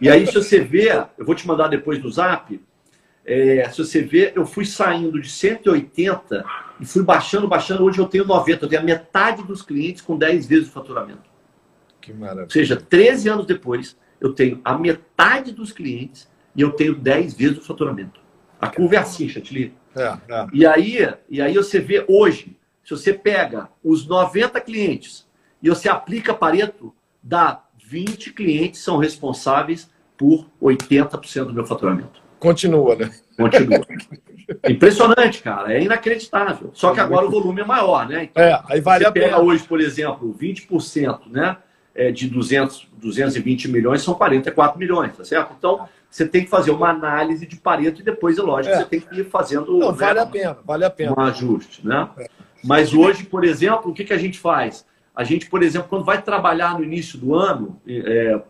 e 0.00 0.10
aí, 0.10 0.26
se 0.26 0.34
você 0.34 0.60
vê, 0.60 0.90
eu 1.16 1.24
vou 1.24 1.34
te 1.34 1.46
mandar 1.46 1.68
depois 1.68 2.02
no 2.02 2.10
zap, 2.10 2.60
é, 3.24 3.66
se 3.70 3.78
você 3.78 4.02
vê, 4.02 4.32
eu 4.36 4.44
fui 4.44 4.66
saindo 4.66 5.18
de 5.18 5.30
180 5.30 6.44
e 6.78 6.84
fui 6.84 7.02
baixando, 7.02 7.48
baixando. 7.48 7.82
Hoje 7.82 7.98
eu 7.98 8.06
tenho 8.06 8.26
90, 8.26 8.64
eu 8.64 8.68
tenho 8.68 8.82
a 8.82 8.84
metade 8.84 9.42
dos 9.42 9.62
clientes 9.62 10.02
com 10.02 10.16
10 10.16 10.46
vezes 10.46 10.68
o 10.68 10.72
faturamento. 10.72 11.33
Que 12.04 12.12
maravilha. 12.12 12.44
Ou 12.44 12.50
seja, 12.50 12.76
13 12.76 13.30
anos 13.30 13.46
depois, 13.46 13.96
eu 14.20 14.34
tenho 14.34 14.60
a 14.62 14.76
metade 14.76 15.52
dos 15.52 15.72
clientes 15.72 16.30
e 16.54 16.60
eu 16.60 16.72
tenho 16.72 16.94
10 16.94 17.34
vezes 17.34 17.58
o 17.58 17.62
faturamento. 17.62 18.20
A 18.60 18.68
curva 18.68 18.96
é 18.96 18.98
assim, 18.98 19.26
Chantilly. 19.26 19.74
É, 19.96 20.02
é. 20.02 20.46
E, 20.52 20.66
aí, 20.66 21.14
e 21.30 21.40
aí 21.40 21.54
você 21.54 21.80
vê 21.80 22.04
hoje, 22.06 22.58
se 22.84 22.90
você 22.90 23.14
pega 23.14 23.70
os 23.82 24.06
90 24.06 24.60
clientes 24.60 25.26
e 25.62 25.70
você 25.70 25.88
aplica 25.88 26.34
Pareto, 26.34 26.94
dá 27.22 27.64
20 27.86 28.34
clientes 28.34 28.82
são 28.82 28.98
responsáveis 28.98 29.90
por 30.14 30.46
80% 30.62 31.46
do 31.46 31.54
meu 31.54 31.64
faturamento. 31.64 32.22
Continua, 32.38 32.96
né? 32.96 33.10
Continua. 33.34 33.80
Impressionante, 34.68 35.42
cara. 35.42 35.72
É 35.72 35.82
inacreditável. 35.82 36.70
Só 36.74 36.92
que 36.92 37.00
agora 37.00 37.26
o 37.26 37.30
volume 37.30 37.62
é 37.62 37.64
maior, 37.64 38.06
né? 38.06 38.24
Então, 38.24 38.42
é, 38.42 38.62
aí 38.68 38.80
vale 38.82 39.04
você 39.04 39.08
a 39.08 39.12
pena. 39.12 39.38
hoje, 39.38 39.64
por 39.64 39.80
exemplo, 39.80 40.36
20%, 40.38 41.30
né? 41.30 41.56
É, 41.94 42.10
de 42.10 42.28
200, 42.28 42.88
220 42.96 43.70
milhões 43.70 44.02
são 44.02 44.14
44 44.14 44.76
milhões, 44.78 45.16
tá 45.16 45.24
certo? 45.24 45.54
Então, 45.56 45.88
você 46.10 46.26
tem 46.26 46.44
que 46.44 46.50
fazer 46.50 46.70
uma 46.70 46.90
análise 46.90 47.46
de 47.46 47.56
Pareto 47.56 48.00
e 48.00 48.04
depois, 48.04 48.38
é 48.38 48.42
lógico, 48.42 48.74
é. 48.74 48.78
você 48.78 48.84
tem 48.84 49.00
que 49.00 49.20
ir 49.20 49.24
fazendo. 49.24 49.78
Não, 49.78 49.92
né, 49.92 49.98
vale 49.98 50.18
a 50.18 50.26
pena, 50.26 50.58
vale 50.64 50.84
a 50.84 50.90
pena. 50.90 51.14
Um 51.16 51.20
ajuste, 51.20 51.86
né? 51.86 52.08
É. 52.18 52.28
Mas 52.64 52.94
hoje, 52.94 53.24
por 53.24 53.44
exemplo, 53.44 53.90
o 53.90 53.94
que, 53.94 54.04
que 54.04 54.12
a 54.12 54.18
gente 54.18 54.38
faz? 54.38 54.86
A 55.14 55.22
gente, 55.22 55.48
por 55.48 55.62
exemplo, 55.62 55.88
quando 55.88 56.04
vai 56.04 56.20
trabalhar 56.20 56.78
no 56.78 56.84
início 56.84 57.18
do 57.18 57.34
ano, 57.34 57.80
é, 57.86 58.40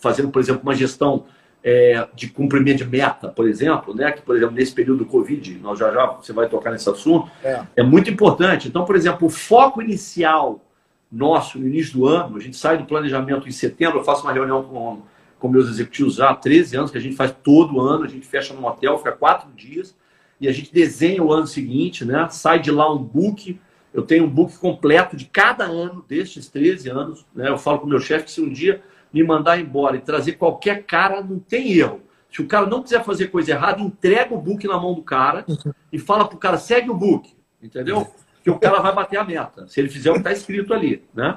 fazendo, 0.00 0.30
por 0.30 0.40
exemplo, 0.40 0.62
uma 0.62 0.74
gestão 0.74 1.26
é, 1.62 2.06
de 2.14 2.28
cumprimento 2.28 2.78
de 2.78 2.86
meta, 2.86 3.28
por 3.28 3.48
exemplo, 3.48 3.94
né? 3.94 4.12
que, 4.12 4.22
por 4.22 4.36
exemplo, 4.36 4.54
nesse 4.54 4.72
período 4.72 5.00
do 5.00 5.06
Covid, 5.06 5.58
nós 5.58 5.78
já 5.78 5.92
já 5.92 6.06
você 6.06 6.32
vai 6.32 6.48
tocar 6.48 6.70
nesse 6.70 6.88
assunto, 6.88 7.30
é. 7.42 7.62
é 7.76 7.82
muito 7.82 8.10
importante. 8.10 8.68
Então, 8.68 8.84
por 8.84 8.96
exemplo, 8.96 9.26
o 9.26 9.30
foco 9.30 9.82
inicial 9.82 10.64
nosso 11.10 11.58
no 11.58 11.66
início 11.66 11.94
do 11.94 12.06
ano, 12.06 12.36
a 12.36 12.40
gente 12.40 12.56
sai 12.56 12.76
do 12.78 12.84
planejamento 12.84 13.48
em 13.48 13.52
setembro, 13.52 13.98
eu 13.98 14.04
faço 14.04 14.22
uma 14.22 14.32
reunião 14.32 14.62
com, 14.62 15.02
com 15.38 15.48
meus 15.48 15.68
executivos 15.68 16.20
há 16.20 16.34
13 16.34 16.76
anos, 16.76 16.90
que 16.90 16.98
a 16.98 17.00
gente 17.00 17.16
faz 17.16 17.34
todo 17.42 17.80
ano, 17.80 18.04
a 18.04 18.08
gente 18.08 18.26
fecha 18.26 18.52
num 18.52 18.66
hotel, 18.66 18.98
fica 18.98 19.12
quatro 19.12 19.50
dias, 19.52 19.96
e 20.40 20.46
a 20.46 20.52
gente 20.52 20.72
desenha 20.72 21.22
o 21.22 21.32
ano 21.32 21.46
seguinte, 21.46 22.04
né? 22.04 22.28
sai 22.30 22.60
de 22.60 22.70
lá 22.70 22.92
um 22.92 22.98
book, 22.98 23.58
eu 23.92 24.02
tenho 24.02 24.24
um 24.24 24.30
book 24.30 24.56
completo 24.58 25.16
de 25.16 25.24
cada 25.24 25.64
ano 25.64 26.04
destes 26.06 26.48
13 26.48 26.90
anos, 26.90 27.26
né? 27.34 27.48
eu 27.48 27.58
falo 27.58 27.80
com 27.80 27.86
o 27.86 27.88
meu 27.88 28.00
chefe 28.00 28.26
que 28.26 28.30
se 28.30 28.40
um 28.40 28.52
dia 28.52 28.82
me 29.12 29.22
mandar 29.22 29.58
embora 29.58 29.96
e 29.96 30.00
trazer 30.00 30.32
qualquer 30.32 30.84
cara, 30.84 31.22
não 31.22 31.38
tem 31.38 31.72
erro. 31.72 32.02
Se 32.30 32.42
o 32.42 32.46
cara 32.46 32.66
não 32.66 32.82
quiser 32.82 33.02
fazer 33.04 33.28
coisa 33.28 33.52
errada, 33.52 33.80
entrega 33.80 34.34
o 34.34 34.40
book 34.40 34.66
na 34.66 34.78
mão 34.78 34.92
do 34.92 35.02
cara 35.02 35.46
e 35.90 35.98
fala 35.98 36.28
pro 36.28 36.36
cara, 36.36 36.58
segue 36.58 36.90
o 36.90 36.94
book, 36.94 37.34
entendeu? 37.62 38.06
Que 38.48 38.56
o 38.56 38.58
cara 38.58 38.80
vai 38.80 38.94
bater 38.94 39.18
a 39.18 39.24
meta, 39.24 39.66
se 39.66 39.80
ele 39.80 39.88
fizer 39.88 40.10
o 40.10 40.14
que 40.14 40.20
está 40.20 40.32
escrito 40.32 40.72
ali, 40.72 41.04
né? 41.14 41.36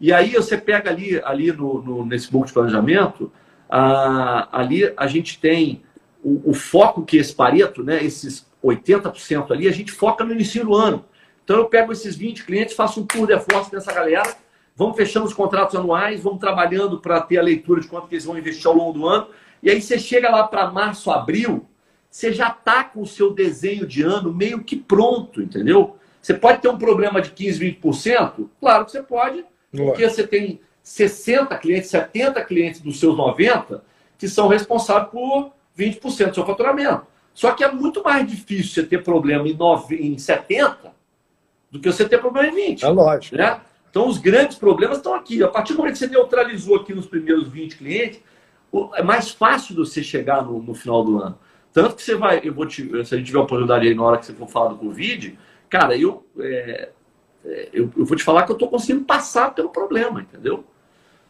E 0.00 0.12
aí 0.12 0.32
você 0.32 0.56
pega 0.56 0.90
ali, 0.90 1.20
ali 1.24 1.52
no, 1.52 1.82
no 1.82 2.06
nesse 2.06 2.30
book 2.30 2.46
de 2.46 2.52
planejamento, 2.52 3.30
ah, 3.68 4.48
ali 4.50 4.92
a 4.96 5.06
gente 5.06 5.38
tem 5.38 5.82
o, 6.22 6.50
o, 6.50 6.54
foco 6.54 7.04
que 7.04 7.16
esse 7.16 7.34
Pareto, 7.34 7.84
né, 7.84 8.02
esses 8.02 8.46
80% 8.64 9.50
ali, 9.50 9.68
a 9.68 9.72
gente 9.72 9.92
foca 9.92 10.24
no 10.24 10.32
início 10.32 10.64
do 10.64 10.74
ano. 10.74 11.04
Então 11.44 11.56
eu 11.56 11.66
pego 11.66 11.92
esses 11.92 12.16
20 12.16 12.44
clientes, 12.44 12.74
faço 12.74 13.00
um 13.00 13.06
tour 13.06 13.26
de 13.26 13.38
força 13.38 13.70
dessa 13.70 13.92
galera 13.92 14.36
vamos 14.76 14.96
fechando 14.96 15.26
os 15.26 15.34
contratos 15.34 15.76
anuais, 15.76 16.22
vamos 16.22 16.40
trabalhando 16.40 16.98
para 16.98 17.20
ter 17.20 17.38
a 17.38 17.42
leitura 17.42 17.80
de 17.80 17.88
quanto 17.88 18.08
que 18.08 18.14
eles 18.14 18.24
vão 18.24 18.38
investir 18.38 18.66
ao 18.66 18.74
longo 18.74 18.92
do 18.92 19.06
ano. 19.06 19.28
E 19.62 19.70
aí 19.70 19.80
você 19.80 19.98
chega 19.98 20.30
lá 20.30 20.44
para 20.44 20.70
março, 20.70 21.10
abril, 21.10 21.68
você 22.10 22.32
já 22.32 22.48
está 22.48 22.84
com 22.84 23.02
o 23.02 23.06
seu 23.06 23.32
desenho 23.32 23.86
de 23.86 24.02
ano 24.02 24.32
meio 24.32 24.62
que 24.62 24.76
pronto, 24.76 25.40
entendeu? 25.40 25.96
Você 26.22 26.34
pode 26.34 26.62
ter 26.62 26.68
um 26.68 26.78
problema 26.78 27.20
de 27.20 27.30
15, 27.30 27.78
20%? 27.82 28.48
Claro 28.60 28.84
que 28.84 28.92
você 28.92 29.02
pode, 29.02 29.44
porque 29.72 30.08
você 30.08 30.24
tem 30.24 30.60
60 30.82 31.56
clientes, 31.58 31.90
70 31.90 32.44
clientes 32.44 32.80
dos 32.80 33.00
seus 33.00 33.16
90 33.16 33.84
que 34.16 34.28
são 34.28 34.46
responsáveis 34.46 35.10
por 35.10 35.52
20% 35.76 36.28
do 36.28 36.34
seu 36.34 36.46
faturamento. 36.46 37.04
Só 37.34 37.52
que 37.52 37.64
é 37.64 37.72
muito 37.72 38.04
mais 38.04 38.24
difícil 38.26 38.72
você 38.72 38.82
ter 38.84 39.02
problema 39.02 39.48
em, 39.48 39.54
9, 39.54 39.96
em 39.96 40.16
70 40.16 40.92
do 41.70 41.80
que 41.80 41.90
você 41.90 42.08
ter 42.08 42.18
problema 42.18 42.48
em 42.48 42.54
20. 42.68 42.84
É 42.84 42.88
lógico. 42.88 43.36
Né? 43.36 43.60
Então, 43.90 44.06
os 44.06 44.18
grandes 44.18 44.56
problemas 44.56 44.98
estão 44.98 45.14
aqui. 45.14 45.42
A 45.42 45.48
partir 45.48 45.72
do 45.72 45.78
momento 45.78 45.94
que 45.94 45.98
você 45.98 46.06
neutralizou 46.06 46.76
aqui 46.76 46.94
nos 46.94 47.06
primeiros 47.06 47.48
20 47.48 47.76
clientes, 47.76 48.20
é 48.94 49.02
mais 49.02 49.30
fácil 49.30 49.74
você 49.74 50.02
chegar 50.02 50.44
no, 50.44 50.62
no 50.62 50.74
final 50.74 51.04
do 51.04 51.18
ano. 51.20 51.38
Tanto 51.72 51.96
que 51.96 52.02
você 52.02 52.14
vai, 52.14 52.40
eu 52.44 52.52
vou 52.52 52.66
te, 52.66 52.82
se 53.04 53.14
a 53.14 53.18
gente 53.18 53.26
tiver 53.26 53.38
a 53.38 53.42
oportunidade 53.42 53.88
aí 53.88 53.94
na 53.94 54.02
hora 54.02 54.18
que 54.18 54.26
você 54.26 54.34
for 54.34 54.48
falar 54.48 54.68
do 54.68 54.76
Covid, 54.76 55.38
cara, 55.72 55.96
eu, 55.96 56.26
é, 56.38 56.90
é, 57.46 57.68
eu, 57.72 57.90
eu, 57.96 58.04
vou 58.04 58.14
te 58.14 58.22
falar 58.22 58.42
que 58.42 58.52
eu 58.52 58.56
estou 58.56 58.68
conseguindo 58.68 59.06
passar 59.06 59.54
pelo 59.54 59.70
problema, 59.70 60.20
entendeu? 60.20 60.64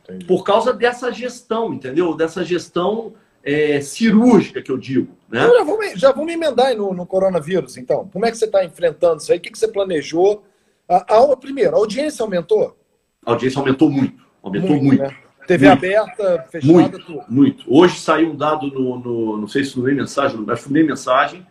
Entendi. 0.03 0.25
Por 0.25 0.43
causa 0.43 0.73
dessa 0.73 1.13
gestão, 1.13 1.73
entendeu? 1.73 2.17
Dessa 2.17 2.45
gestão 2.45 3.15
é, 3.45 3.81
cirúrgica 3.81 4.61
que 4.61 4.73
eu 4.73 4.77
digo. 4.77 5.17
Né? 5.29 5.45
Então, 5.45 5.59
já, 5.59 5.65
vamos, 5.65 5.93
já 5.93 6.13
vamos 6.13 6.33
emendar 6.33 6.77
no, 6.77 6.93
no 6.93 7.07
coronavírus, 7.07 7.77
então. 7.77 8.09
Como 8.13 8.27
é 8.27 8.33
que 8.33 8.37
você 8.37 8.47
está 8.47 8.65
enfrentando 8.65 9.19
isso 9.19 9.31
aí? 9.31 9.39
O 9.39 9.41
que, 9.41 9.53
que 9.53 9.59
você 9.59 9.69
planejou? 9.69 10.43
A, 10.89 10.97
a, 11.19 11.37
primeiro, 11.37 11.77
a 11.77 11.79
audiência 11.79 12.25
aumentou? 12.25 12.77
A 13.25 13.31
audiência 13.31 13.61
aumentou 13.61 13.89
muito. 13.89 14.25
Aumentou 14.43 14.71
muito. 14.71 14.85
muito. 14.85 15.03
Né? 15.03 15.17
TV 15.47 15.69
muito. 15.69 15.79
aberta, 15.79 16.47
fechada, 16.51 16.73
muito, 16.73 16.99
tudo. 16.99 17.25
Muito. 17.29 17.65
Hoje 17.69 18.01
saiu 18.01 18.33
um 18.33 18.37
dado 18.37 18.67
no, 18.67 18.99
no 18.99 19.39
não 19.39 19.47
sei 19.47 19.63
se 19.63 19.79
no 19.79 19.85
mensagem, 19.85 20.45
acho 20.49 20.65
que 20.65 20.73
no 20.73 20.85
mensagem. 20.85 21.47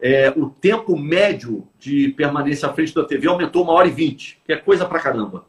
É, 0.00 0.32
o 0.36 0.50
tempo 0.50 0.96
médio 0.96 1.66
de 1.78 2.08
permanência 2.08 2.68
à 2.68 2.72
frente 2.72 2.94
da 2.94 3.04
TV 3.04 3.28
aumentou 3.28 3.62
uma 3.62 3.72
hora 3.72 3.88
e 3.88 3.90
vinte, 3.90 4.40
que 4.44 4.52
é 4.52 4.56
coisa 4.56 4.84
pra 4.84 5.00
caramba. 5.00 5.44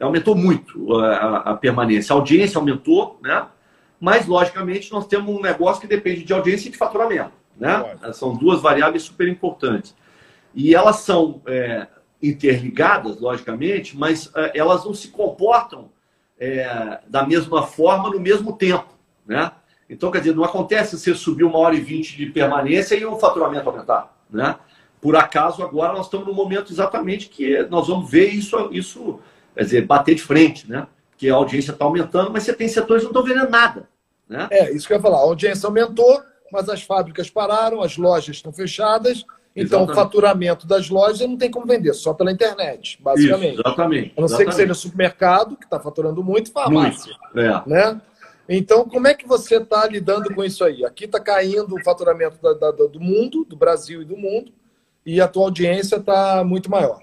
Aumentou 0.00 0.34
muito 0.34 0.94
a, 0.96 1.52
a 1.52 1.54
permanência. 1.54 2.12
A 2.12 2.16
audiência 2.16 2.58
aumentou, 2.58 3.18
né? 3.22 3.46
Mas, 4.00 4.26
logicamente, 4.26 4.92
nós 4.92 5.06
temos 5.06 5.34
um 5.34 5.40
negócio 5.40 5.80
que 5.80 5.86
depende 5.86 6.24
de 6.24 6.32
audiência 6.32 6.68
e 6.68 6.70
de 6.70 6.76
faturamento. 6.76 7.32
Né? 7.56 7.96
São 8.12 8.34
duas 8.34 8.60
variáveis 8.60 9.04
super 9.04 9.28
importantes. 9.28 9.94
E 10.54 10.74
elas 10.74 10.96
são 10.96 11.40
é, 11.46 11.86
interligadas, 12.22 13.20
logicamente, 13.20 13.96
mas 13.96 14.26
uh, 14.26 14.50
elas 14.54 14.84
não 14.84 14.94
se 14.94 15.08
comportam 15.08 15.90
é, 16.38 17.00
da 17.06 17.26
mesma 17.26 17.62
forma 17.66 18.10
no 18.10 18.20
mesmo 18.20 18.56
tempo, 18.56 18.88
né? 19.26 19.52
Então, 19.94 20.10
quer 20.10 20.18
dizer, 20.18 20.34
não 20.34 20.44
acontece 20.44 20.98
você 20.98 21.14
subir 21.14 21.44
uma 21.44 21.58
hora 21.58 21.76
e 21.76 21.80
vinte 21.80 22.16
de 22.16 22.26
permanência 22.26 22.96
e 22.96 23.04
o 23.04 23.16
faturamento 23.16 23.68
aumentar, 23.68 24.12
né? 24.28 24.56
Por 25.00 25.14
acaso, 25.14 25.62
agora 25.62 25.92
nós 25.92 26.06
estamos 26.06 26.26
no 26.26 26.34
momento 26.34 26.72
exatamente 26.72 27.28
que 27.28 27.62
nós 27.70 27.86
vamos 27.86 28.10
ver 28.10 28.30
isso, 28.30 28.56
isso 28.72 29.20
quer 29.54 29.62
dizer, 29.62 29.86
bater 29.86 30.16
de 30.16 30.22
frente, 30.22 30.68
né? 30.68 30.86
Porque 31.10 31.28
a 31.28 31.34
audiência 31.34 31.70
está 31.70 31.84
aumentando, 31.84 32.32
mas 32.32 32.42
você 32.42 32.52
tem 32.52 32.66
setores 32.66 33.04
que 33.04 33.12
não 33.12 33.20
estão 33.20 33.34
vendendo 33.34 33.50
nada, 33.50 33.88
né? 34.28 34.48
É, 34.50 34.72
isso 34.72 34.86
que 34.86 34.92
eu 34.92 34.96
ia 34.96 35.02
falar. 35.02 35.18
A 35.18 35.22
audiência 35.22 35.66
aumentou, 35.66 36.20
mas 36.50 36.68
as 36.68 36.82
fábricas 36.82 37.30
pararam, 37.30 37.80
as 37.80 37.96
lojas 37.96 38.36
estão 38.36 38.52
fechadas 38.52 39.24
então, 39.56 39.82
exatamente. 39.84 39.90
o 39.92 39.94
faturamento 39.94 40.66
das 40.66 40.90
lojas 40.90 41.20
não 41.20 41.36
tem 41.36 41.48
como 41.50 41.64
vender, 41.64 41.94
só 41.94 42.12
pela 42.12 42.32
internet, 42.32 42.98
basicamente. 43.00 43.52
Isso, 43.52 43.62
exatamente. 43.64 44.12
A 44.16 44.20
não 44.20 44.28
ser 44.28 44.44
que 44.44 44.52
seja 44.52 44.74
supermercado, 44.74 45.56
que 45.56 45.64
está 45.64 45.78
faturando 45.78 46.24
muito, 46.24 46.48
e 46.48 46.52
farmácia. 46.52 47.14
Muito. 47.34 47.48
É. 47.48 47.62
Né? 47.68 48.00
Então, 48.48 48.86
como 48.86 49.06
é 49.06 49.14
que 49.14 49.26
você 49.26 49.56
está 49.56 49.86
lidando 49.86 50.34
com 50.34 50.44
isso 50.44 50.64
aí? 50.64 50.84
Aqui 50.84 51.06
está 51.06 51.18
caindo 51.18 51.74
o 51.74 51.82
faturamento 51.82 52.40
da, 52.42 52.52
da, 52.52 52.70
do 52.70 53.00
mundo, 53.00 53.44
do 53.44 53.56
Brasil 53.56 54.02
e 54.02 54.04
do 54.04 54.16
mundo, 54.16 54.52
e 55.04 55.20
a 55.20 55.28
tua 55.28 55.44
audiência 55.44 55.96
está 55.96 56.44
muito 56.44 56.70
maior. 56.70 57.00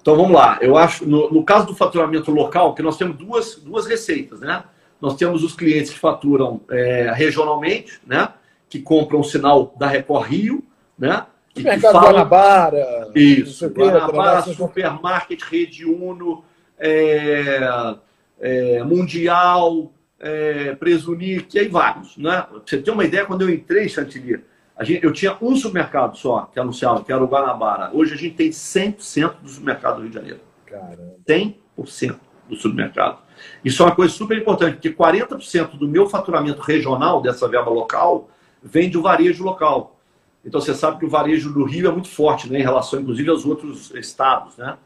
Então 0.00 0.16
vamos 0.16 0.32
lá. 0.32 0.58
Eu 0.60 0.76
acho, 0.76 1.06
no, 1.06 1.30
no, 1.30 1.42
caso 1.42 1.66
do 1.66 1.74
faturamento 1.74 2.30
local, 2.30 2.74
que 2.74 2.82
nós 2.82 2.98
temos 2.98 3.16
duas, 3.16 3.56
duas 3.56 3.86
receitas, 3.86 4.40
né? 4.40 4.64
Nós 5.00 5.16
temos 5.16 5.42
os 5.42 5.54
clientes 5.54 5.92
que 5.92 5.98
faturam 5.98 6.60
é, 6.70 7.10
regionalmente, 7.14 7.98
né? 8.06 8.28
Que 8.68 8.80
compram 8.80 9.20
o 9.20 9.24
sinal 9.24 9.74
da 9.78 9.86
Record 9.86 10.28
Rio, 10.28 10.64
né? 10.98 11.26
Mercado 11.56 11.92
fala... 11.92 12.10
Guanabara. 12.10 13.10
Isso, 13.14 13.66
Guanabara, 13.68 14.42
Supermarket, 14.42 15.40
Rede 15.42 15.86
Uno, 15.86 16.44
é, 16.78 17.96
é, 18.40 18.82
Mundial, 18.82 19.90
é, 20.24 20.74
Presunic, 20.74 21.54
e 21.54 21.60
aí 21.60 21.68
vários. 21.68 22.16
Né? 22.16 22.42
Pra 22.42 22.60
você 22.64 22.78
ter 22.78 22.90
uma 22.90 23.04
ideia, 23.04 23.26
quando 23.26 23.42
eu 23.42 23.50
entrei, 23.50 23.88
Chantilly, 23.88 24.42
Gente, 24.80 25.04
eu 25.04 25.12
tinha 25.12 25.36
um 25.40 25.54
supermercado 25.54 26.16
só 26.16 26.48
que 26.52 26.58
anunciava, 26.58 27.04
que 27.04 27.12
era 27.12 27.22
o 27.22 27.28
Guanabara. 27.28 27.90
Hoje 27.92 28.14
a 28.14 28.16
gente 28.16 28.34
tem 28.34 28.50
100% 28.50 29.36
do 29.40 29.48
supermercado 29.48 29.96
do 29.96 30.00
Rio 30.00 30.10
de 30.10 30.14
Janeiro. 30.16 30.40
Caramba. 30.66 31.14
100% 31.28 32.18
do 32.48 32.56
supermercado. 32.56 33.18
Isso 33.64 33.82
é 33.82 33.86
uma 33.86 33.94
coisa 33.94 34.12
super 34.12 34.36
importante, 34.36 34.74
porque 34.74 34.92
40% 34.92 35.78
do 35.78 35.86
meu 35.86 36.08
faturamento 36.08 36.60
regional, 36.60 37.22
dessa 37.22 37.46
verba 37.46 37.70
local, 37.70 38.28
vem 38.62 38.90
do 38.90 39.00
varejo 39.00 39.44
local. 39.44 40.00
Então 40.44 40.60
você 40.60 40.74
sabe 40.74 40.98
que 40.98 41.06
o 41.06 41.08
varejo 41.08 41.52
do 41.52 41.64
Rio 41.64 41.88
é 41.88 41.92
muito 41.92 42.08
forte, 42.08 42.50
né, 42.50 42.58
em 42.58 42.62
relação, 42.62 43.00
inclusive, 43.00 43.30
aos 43.30 43.46
outros 43.46 43.92
estados. 43.94 44.56
Né? 44.56 44.76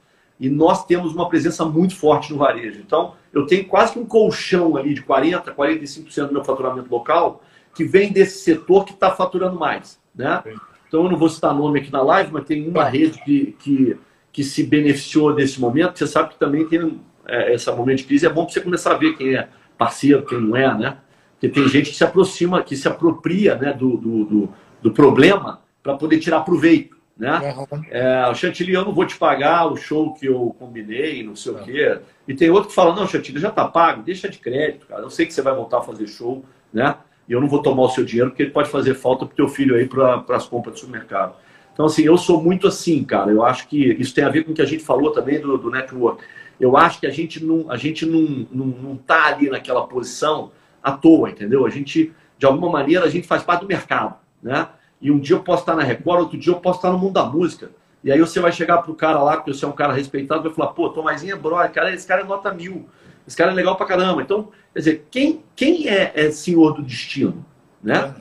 E 0.40 0.48
nós 0.48 0.84
temos 0.84 1.12
uma 1.12 1.28
presença 1.28 1.64
muito 1.64 1.96
forte 1.96 2.32
no 2.32 2.38
varejo. 2.38 2.80
Então, 2.80 3.14
eu 3.32 3.46
tenho 3.46 3.64
quase 3.66 3.92
que 3.92 3.98
um 3.98 4.06
colchão 4.06 4.76
ali 4.76 4.94
de 4.94 5.02
40%, 5.02 5.54
45% 5.54 6.26
do 6.26 6.32
meu 6.32 6.44
faturamento 6.44 6.90
local 6.90 7.42
que 7.74 7.84
vem 7.84 8.12
desse 8.12 8.38
setor 8.38 8.84
que 8.84 8.92
está 8.92 9.10
faturando 9.10 9.58
mais. 9.58 10.00
Né? 10.14 10.42
Então, 10.86 11.04
eu 11.04 11.10
não 11.10 11.18
vou 11.18 11.28
citar 11.28 11.54
nome 11.54 11.80
aqui 11.80 11.92
na 11.92 12.02
live, 12.02 12.32
mas 12.32 12.44
tem 12.44 12.68
uma 12.68 12.84
rede 12.84 13.22
que, 13.22 13.56
que, 13.58 13.96
que 14.32 14.44
se 14.44 14.62
beneficiou 14.64 15.34
desse 15.34 15.60
momento. 15.60 15.98
Você 15.98 16.06
sabe 16.06 16.30
que 16.30 16.38
também 16.38 16.66
tem 16.66 17.00
é, 17.26 17.54
esse 17.54 17.70
momento 17.70 17.98
de 17.98 18.04
crise. 18.04 18.26
É 18.26 18.30
bom 18.30 18.44
para 18.44 18.54
você 18.54 18.60
começar 18.60 18.92
a 18.92 18.98
ver 18.98 19.16
quem 19.16 19.36
é 19.36 19.48
parceiro, 19.76 20.24
quem 20.24 20.40
não 20.40 20.56
é, 20.56 20.76
né? 20.76 20.98
Porque 21.32 21.48
tem 21.48 21.68
gente 21.68 21.90
que 21.90 21.96
se 21.96 22.02
aproxima, 22.02 22.62
que 22.62 22.76
se 22.76 22.88
apropria 22.88 23.54
né, 23.54 23.72
do, 23.72 23.96
do, 23.96 24.24
do, 24.24 24.48
do 24.82 24.90
problema 24.90 25.62
para 25.82 25.94
poder 25.94 26.18
tirar 26.18 26.40
proveito. 26.40 26.97
Né? 27.18 27.54
Uhum. 27.56 27.84
É, 27.90 28.32
Chantilly, 28.34 28.72
eu 28.72 28.84
não 28.84 28.94
vou 28.94 29.04
te 29.04 29.16
pagar 29.16 29.66
o 29.66 29.76
show 29.76 30.14
que 30.14 30.26
eu 30.26 30.54
combinei, 30.56 31.24
não 31.24 31.34
sei 31.34 31.52
o 31.52 31.58
quê. 31.58 31.98
E 32.28 32.34
tem 32.34 32.48
outro 32.48 32.68
que 32.68 32.74
fala, 32.74 32.94
não, 32.94 33.08
Chantilly, 33.08 33.40
já 33.40 33.50
tá 33.50 33.66
pago, 33.66 34.02
deixa 34.02 34.28
de 34.28 34.38
crédito, 34.38 34.86
cara. 34.86 35.02
Eu 35.02 35.10
sei 35.10 35.26
que 35.26 35.34
você 35.34 35.42
vai 35.42 35.52
voltar 35.52 35.78
a 35.78 35.82
fazer 35.82 36.06
show, 36.06 36.44
né? 36.72 36.94
E 37.28 37.32
eu 37.32 37.40
não 37.40 37.48
vou 37.48 37.60
tomar 37.60 37.82
o 37.82 37.88
seu 37.88 38.04
dinheiro 38.04 38.30
porque 38.30 38.44
ele 38.44 38.52
pode 38.52 38.70
fazer 38.70 38.94
falta 38.94 39.26
pro 39.26 39.34
teu 39.34 39.48
filho 39.48 39.74
aí 39.74 39.86
para 39.86 40.24
as 40.30 40.46
compras 40.46 40.74
do 40.74 40.80
supermercado. 40.80 41.34
Então, 41.72 41.86
assim, 41.86 42.02
eu 42.02 42.16
sou 42.16 42.40
muito 42.40 42.68
assim, 42.68 43.02
cara. 43.02 43.30
Eu 43.30 43.44
acho 43.44 43.68
que 43.68 43.78
isso 43.94 44.14
tem 44.14 44.24
a 44.24 44.28
ver 44.28 44.44
com 44.44 44.52
o 44.52 44.54
que 44.54 44.62
a 44.62 44.66
gente 44.66 44.84
falou 44.84 45.10
também 45.10 45.40
do, 45.40 45.58
do 45.58 45.70
network. 45.70 46.22
Eu 46.58 46.76
acho 46.76 47.00
que 47.00 47.06
a 47.06 47.10
gente 47.10 47.44
não, 47.44 47.70
a 47.70 47.76
gente 47.76 48.06
não, 48.06 48.46
não, 48.50 48.66
não 48.66 48.96
tá 48.96 49.26
ali 49.26 49.50
naquela 49.50 49.86
posição 49.86 50.50
à 50.82 50.92
toa, 50.92 51.30
entendeu? 51.30 51.66
A 51.66 51.70
gente, 51.70 52.12
de 52.38 52.46
alguma 52.46 52.70
maneira, 52.70 53.04
a 53.04 53.10
gente 53.10 53.26
faz 53.26 53.42
parte 53.42 53.62
do 53.62 53.68
mercado, 53.68 54.16
né? 54.42 54.68
E 55.00 55.10
um 55.10 55.18
dia 55.18 55.36
eu 55.36 55.42
posso 55.42 55.62
estar 55.62 55.76
na 55.76 55.82
Record, 55.82 56.20
outro 56.20 56.38
dia 56.38 56.52
eu 56.52 56.60
posso 56.60 56.78
estar 56.78 56.90
no 56.90 56.98
mundo 56.98 57.14
da 57.14 57.24
música. 57.24 57.70
E 58.02 58.12
aí 58.12 58.18
você 58.18 58.40
vai 58.40 58.52
chegar 58.52 58.78
pro 58.78 58.94
cara 58.94 59.22
lá, 59.22 59.36
porque 59.36 59.52
você 59.52 59.64
é 59.64 59.68
um 59.68 59.72
cara 59.72 59.92
respeitado, 59.92 60.42
vai 60.42 60.52
falar, 60.52 60.68
pô, 60.68 60.88
Tomazinho 60.90 61.34
é 61.34 61.36
brother, 61.36 61.72
cara, 61.72 61.94
esse 61.94 62.06
cara 62.06 62.22
é 62.22 62.24
nota 62.24 62.52
mil. 62.52 62.88
Esse 63.26 63.36
cara 63.36 63.50
é 63.50 63.54
legal 63.54 63.76
pra 63.76 63.86
caramba. 63.86 64.22
Então, 64.22 64.48
quer 64.72 64.78
dizer, 64.78 65.06
quem, 65.10 65.44
quem 65.54 65.88
é, 65.88 66.12
é 66.14 66.30
senhor 66.30 66.72
do 66.74 66.82
destino? 66.82 67.44
Né? 67.82 68.14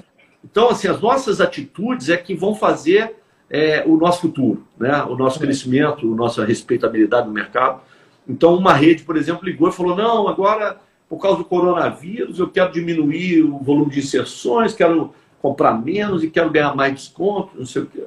Então, 0.43 0.69
assim, 0.69 0.87
as 0.87 0.99
nossas 0.99 1.39
atitudes 1.39 2.09
é 2.09 2.17
que 2.17 2.35
vão 2.35 2.53
fazer 2.53 3.15
é, 3.49 3.83
o 3.85 3.95
nosso 3.95 4.21
futuro, 4.21 4.65
né? 4.77 5.03
o 5.03 5.15
nosso 5.15 5.39
crescimento, 5.39 6.11
a 6.11 6.15
nossa 6.15 6.43
respeitabilidade 6.43 7.27
no 7.27 7.33
mercado. 7.33 7.81
Então, 8.27 8.55
uma 8.55 8.73
rede, 8.73 9.03
por 9.03 9.15
exemplo, 9.15 9.45
ligou 9.45 9.69
e 9.69 9.71
falou: 9.71 9.95
não, 9.95 10.27
agora, 10.27 10.77
por 11.07 11.19
causa 11.19 11.37
do 11.37 11.45
coronavírus, 11.45 12.39
eu 12.39 12.49
quero 12.49 12.71
diminuir 12.71 13.43
o 13.43 13.59
volume 13.59 13.91
de 13.91 13.99
inserções, 13.99 14.73
quero 14.73 15.13
comprar 15.47 15.73
menos 15.73 16.23
e 16.23 16.29
quero 16.29 16.49
ganhar 16.49 16.75
mais 16.75 16.93
desconto, 16.93 17.57
não 17.57 17.65
sei 17.65 17.83
o 17.83 17.85
quê. 17.85 18.03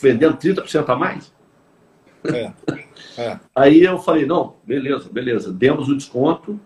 Vendendo 0.00 0.36
30% 0.36 0.88
a 0.88 0.96
mais. 0.96 1.32
É, 2.24 2.52
é. 3.16 3.38
Aí 3.56 3.82
eu 3.82 3.98
falei, 3.98 4.26
não, 4.26 4.56
beleza, 4.64 5.08
beleza, 5.10 5.50
demos 5.50 5.88
o 5.88 5.96
desconto, 5.96 6.60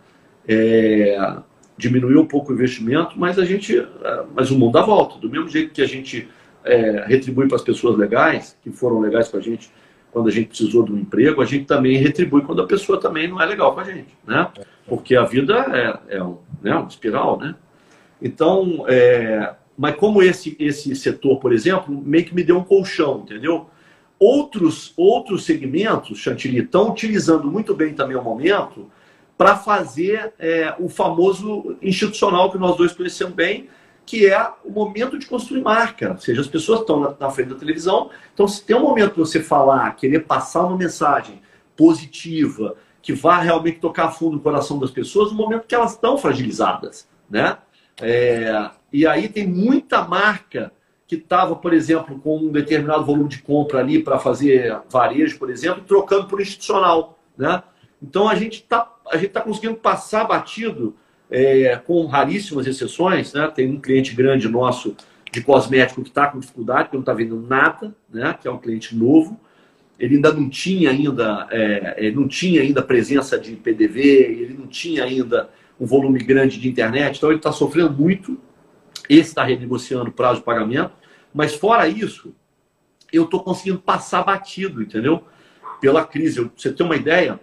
é, 0.48 1.36
diminuiu 1.76 2.20
um 2.20 2.26
pouco 2.26 2.50
o 2.50 2.54
investimento, 2.54 3.16
mas 3.16 3.38
a 3.38 3.44
gente. 3.44 3.78
É, 3.78 4.24
mas 4.34 4.50
o 4.50 4.58
mundo 4.58 4.72
dá 4.72 4.82
volta. 4.82 5.18
Do 5.18 5.30
mesmo 5.30 5.48
jeito 5.48 5.72
que 5.72 5.82
a 5.82 5.86
gente 5.86 6.28
é, 6.64 7.04
retribui 7.06 7.46
para 7.46 7.56
as 7.56 7.62
pessoas 7.62 7.96
legais, 7.96 8.58
que 8.62 8.72
foram 8.72 8.98
legais 8.98 9.28
com 9.28 9.36
a 9.36 9.40
gente 9.40 9.70
quando 10.10 10.28
a 10.28 10.30
gente 10.30 10.48
precisou 10.48 10.84
de 10.84 10.92
um 10.92 10.98
emprego, 10.98 11.40
a 11.40 11.46
gente 11.46 11.64
também 11.64 11.96
retribui 11.96 12.42
quando 12.42 12.60
a 12.60 12.66
pessoa 12.66 13.00
também 13.00 13.26
não 13.28 13.40
é 13.40 13.46
legal 13.46 13.72
com 13.72 13.80
a 13.80 13.84
gente, 13.84 14.14
né? 14.26 14.46
Porque 14.86 15.16
a 15.16 15.24
vida 15.24 15.54
é, 16.08 16.16
é 16.18 16.22
um, 16.22 16.36
né, 16.60 16.74
uma 16.74 16.86
espiral, 16.86 17.38
né? 17.38 17.54
Então, 18.22 18.84
é, 18.88 19.54
mas 19.76 19.96
como 19.96 20.22
esse, 20.22 20.56
esse 20.58 20.94
setor, 20.94 21.38
por 21.38 21.52
exemplo, 21.52 21.94
meio 22.04 22.24
que 22.24 22.34
me 22.34 22.44
deu 22.44 22.58
um 22.58 22.64
colchão, 22.64 23.22
entendeu? 23.24 23.66
Outros, 24.18 24.92
outros 24.96 25.44
segmentos, 25.44 26.18
Chantilly, 26.18 26.60
estão 26.60 26.90
utilizando 26.90 27.50
muito 27.50 27.74
bem 27.74 27.92
também 27.92 28.16
o 28.16 28.22
momento 28.22 28.88
para 29.36 29.56
fazer 29.56 30.32
é, 30.38 30.74
o 30.78 30.88
famoso 30.88 31.76
institucional 31.82 32.50
que 32.52 32.58
nós 32.58 32.76
dois 32.76 32.92
conhecemos 32.92 33.34
bem, 33.34 33.68
que 34.06 34.26
é 34.26 34.48
o 34.64 34.70
momento 34.70 35.18
de 35.18 35.26
construir 35.26 35.62
marca. 35.62 36.12
Ou 36.12 36.18
seja, 36.18 36.40
as 36.40 36.46
pessoas 36.46 36.80
estão 36.80 37.00
na, 37.00 37.14
na 37.18 37.30
frente 37.30 37.48
da 37.48 37.56
televisão, 37.56 38.10
então 38.32 38.46
se 38.46 38.64
tem 38.64 38.76
um 38.76 38.82
momento 38.82 39.16
você 39.16 39.40
falar, 39.40 39.96
querer 39.96 40.20
passar 40.20 40.64
uma 40.64 40.76
mensagem 40.76 41.40
positiva, 41.76 42.76
que 43.00 43.12
vá 43.12 43.38
realmente 43.38 43.80
tocar 43.80 44.12
fundo 44.12 44.36
no 44.36 44.40
coração 44.40 44.78
das 44.78 44.90
pessoas, 44.92 45.32
no 45.32 45.36
momento 45.36 45.66
que 45.66 45.74
elas 45.74 45.92
estão 45.92 46.16
fragilizadas, 46.16 47.08
né? 47.28 47.58
É, 48.02 48.70
e 48.92 49.06
aí 49.06 49.28
tem 49.28 49.46
muita 49.46 50.02
marca 50.02 50.72
que 51.06 51.16
estava, 51.16 51.54
por 51.54 51.72
exemplo, 51.72 52.18
com 52.18 52.38
um 52.38 52.50
determinado 52.50 53.04
volume 53.04 53.28
de 53.28 53.42
compra 53.42 53.80
ali 53.80 54.02
para 54.02 54.18
fazer 54.18 54.80
varejo, 54.90 55.38
por 55.38 55.50
exemplo, 55.50 55.82
trocando 55.86 56.26
por 56.26 56.40
institucional. 56.40 57.18
Né? 57.36 57.62
Então 58.02 58.28
a 58.28 58.34
gente 58.34 58.54
está 58.54 58.80
tá 58.80 59.40
conseguindo 59.40 59.76
passar 59.76 60.24
batido 60.24 60.96
é, 61.30 61.76
com 61.76 62.06
raríssimas 62.06 62.66
exceções. 62.66 63.32
Né? 63.32 63.46
Tem 63.54 63.70
um 63.70 63.80
cliente 63.80 64.14
grande 64.14 64.48
nosso 64.48 64.96
de 65.30 65.42
cosmético 65.42 66.02
que 66.02 66.08
está 66.08 66.26
com 66.26 66.38
dificuldade, 66.38 66.88
que 66.88 66.94
não 66.94 67.00
está 67.00 67.12
vendendo 67.12 67.46
nada, 67.46 67.94
né? 68.12 68.36
que 68.40 68.48
é 68.48 68.50
um 68.50 68.58
cliente 68.58 68.96
novo. 68.96 69.38
Ele 69.98 70.16
ainda 70.16 70.32
não 70.32 70.48
tinha 70.48 70.90
ainda, 70.90 71.46
é, 71.50 72.10
não 72.10 72.26
tinha 72.26 72.62
ainda 72.62 72.82
presença 72.82 73.38
de 73.38 73.54
PDV, 73.54 74.00
ele 74.00 74.56
não 74.58 74.66
tinha 74.66 75.04
ainda 75.04 75.48
um 75.82 75.86
volume 75.86 76.20
grande 76.20 76.60
de 76.60 76.68
internet, 76.68 77.16
então 77.16 77.30
ele 77.30 77.40
está 77.40 77.50
sofrendo 77.50 77.92
muito. 77.92 78.38
Esse 79.08 79.30
está 79.30 79.42
renegociando 79.42 80.10
o 80.10 80.12
prazo 80.12 80.38
de 80.38 80.44
pagamento. 80.44 80.92
Mas 81.34 81.56
fora 81.56 81.88
isso, 81.88 82.32
eu 83.12 83.24
estou 83.24 83.42
conseguindo 83.42 83.80
passar 83.80 84.22
batido, 84.22 84.80
entendeu? 84.80 85.24
Pela 85.80 86.04
crise. 86.04 86.38
Eu, 86.38 86.52
você 86.56 86.72
tem 86.72 86.86
uma 86.86 86.94
ideia? 86.94 87.40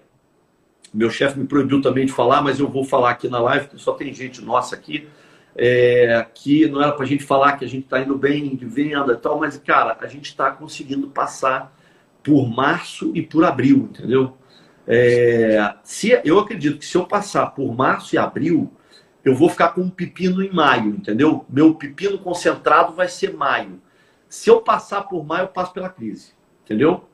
Meu 0.93 1.09
chefe 1.09 1.37
me 1.37 1.45
proibiu 1.45 1.81
também 1.81 2.05
de 2.05 2.13
falar, 2.13 2.41
mas 2.41 2.61
eu 2.61 2.69
vou 2.69 2.85
falar 2.85 3.09
aqui 3.09 3.27
na 3.27 3.41
live, 3.41 3.67
só 3.75 3.91
tem 3.91 4.13
gente 4.13 4.41
nossa 4.41 4.73
aqui, 4.73 5.05
é, 5.53 6.25
que 6.33 6.65
não 6.67 6.81
era 6.81 6.93
para 6.93 7.03
a 7.03 7.07
gente 7.07 7.25
falar 7.25 7.57
que 7.57 7.65
a 7.65 7.67
gente 7.67 7.83
está 7.83 7.99
indo 7.99 8.17
bem 8.17 8.55
de 8.55 8.65
venda 8.65 9.11
e 9.11 9.17
tal, 9.17 9.37
mas, 9.37 9.57
cara, 9.57 9.97
a 9.99 10.07
gente 10.07 10.27
está 10.27 10.49
conseguindo 10.49 11.09
passar 11.09 11.75
por 12.23 12.49
março 12.49 13.11
e 13.13 13.21
por 13.21 13.43
abril, 13.43 13.89
entendeu? 13.91 14.37
É, 14.91 15.75
se, 15.83 16.19
eu 16.25 16.39
acredito 16.39 16.79
que 16.79 16.85
se 16.85 16.97
eu 16.97 17.05
passar 17.05 17.51
por 17.51 17.71
março 17.75 18.15
e 18.15 18.17
abril, 18.17 18.73
eu 19.23 19.35
vou 19.35 19.47
ficar 19.47 19.69
com 19.69 19.81
um 19.81 19.89
pepino 19.89 20.43
em 20.43 20.51
maio, 20.51 20.95
entendeu? 20.95 21.45
Meu 21.47 21.75
pepino 21.75 22.17
concentrado 22.17 22.93
vai 22.93 23.07
ser 23.07 23.31
maio. 23.31 23.79
Se 24.27 24.49
eu 24.49 24.61
passar 24.61 25.03
por 25.03 25.23
maio, 25.23 25.43
eu 25.43 25.47
passo 25.49 25.73
pela 25.73 25.89
crise, 25.89 26.33
entendeu? 26.63 27.05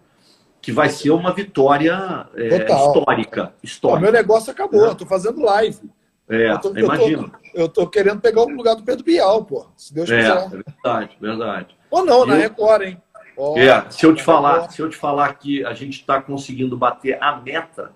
Que 0.61 0.71
vai 0.71 0.87
ser 0.87 1.11
uma 1.11 1.33
vitória 1.33 2.27
é, 2.33 2.65
histórica. 2.65 3.53
histórica. 3.61 3.99
O 3.99 4.01
meu 4.01 4.11
negócio 4.11 4.51
acabou, 4.51 4.85
é. 4.85 4.89
eu 4.89 4.95
tô 4.95 5.05
fazendo 5.05 5.41
live. 5.41 5.91
É, 6.29 6.51
eu 6.51 6.59
tô, 6.59 6.77
imagino. 6.77 7.23
Eu 7.23 7.29
tô, 7.29 7.61
eu 7.61 7.69
tô, 7.69 7.87
querendo 7.87 8.21
pegar 8.21 8.41
o 8.41 8.49
lugar 8.49 8.75
do 8.75 8.83
Pedro 8.83 9.03
Bial, 9.03 9.43
pô. 9.43 9.67
Se 9.75 9.93
Deus 9.93 10.09
é, 10.09 10.17
quiser. 10.17 10.45
É 10.45 10.49
verdade, 10.49 11.17
verdade. 11.19 11.77
Ou 11.91 12.05
não, 12.05 12.25
na 12.25 12.35
Record, 12.35 12.83
hein? 12.83 13.01
Oh, 13.37 13.57
é, 13.57 13.89
se 13.89 14.05
eu 14.05 14.15
te 14.15 14.23
falar, 14.23 14.69
se 14.69 14.81
eu 14.81 14.89
te 14.89 14.95
falar 14.95 15.33
que 15.35 15.65
a 15.65 15.73
gente 15.73 15.99
está 15.99 16.21
conseguindo 16.21 16.77
bater 16.77 17.21
a 17.21 17.35
meta, 17.35 17.91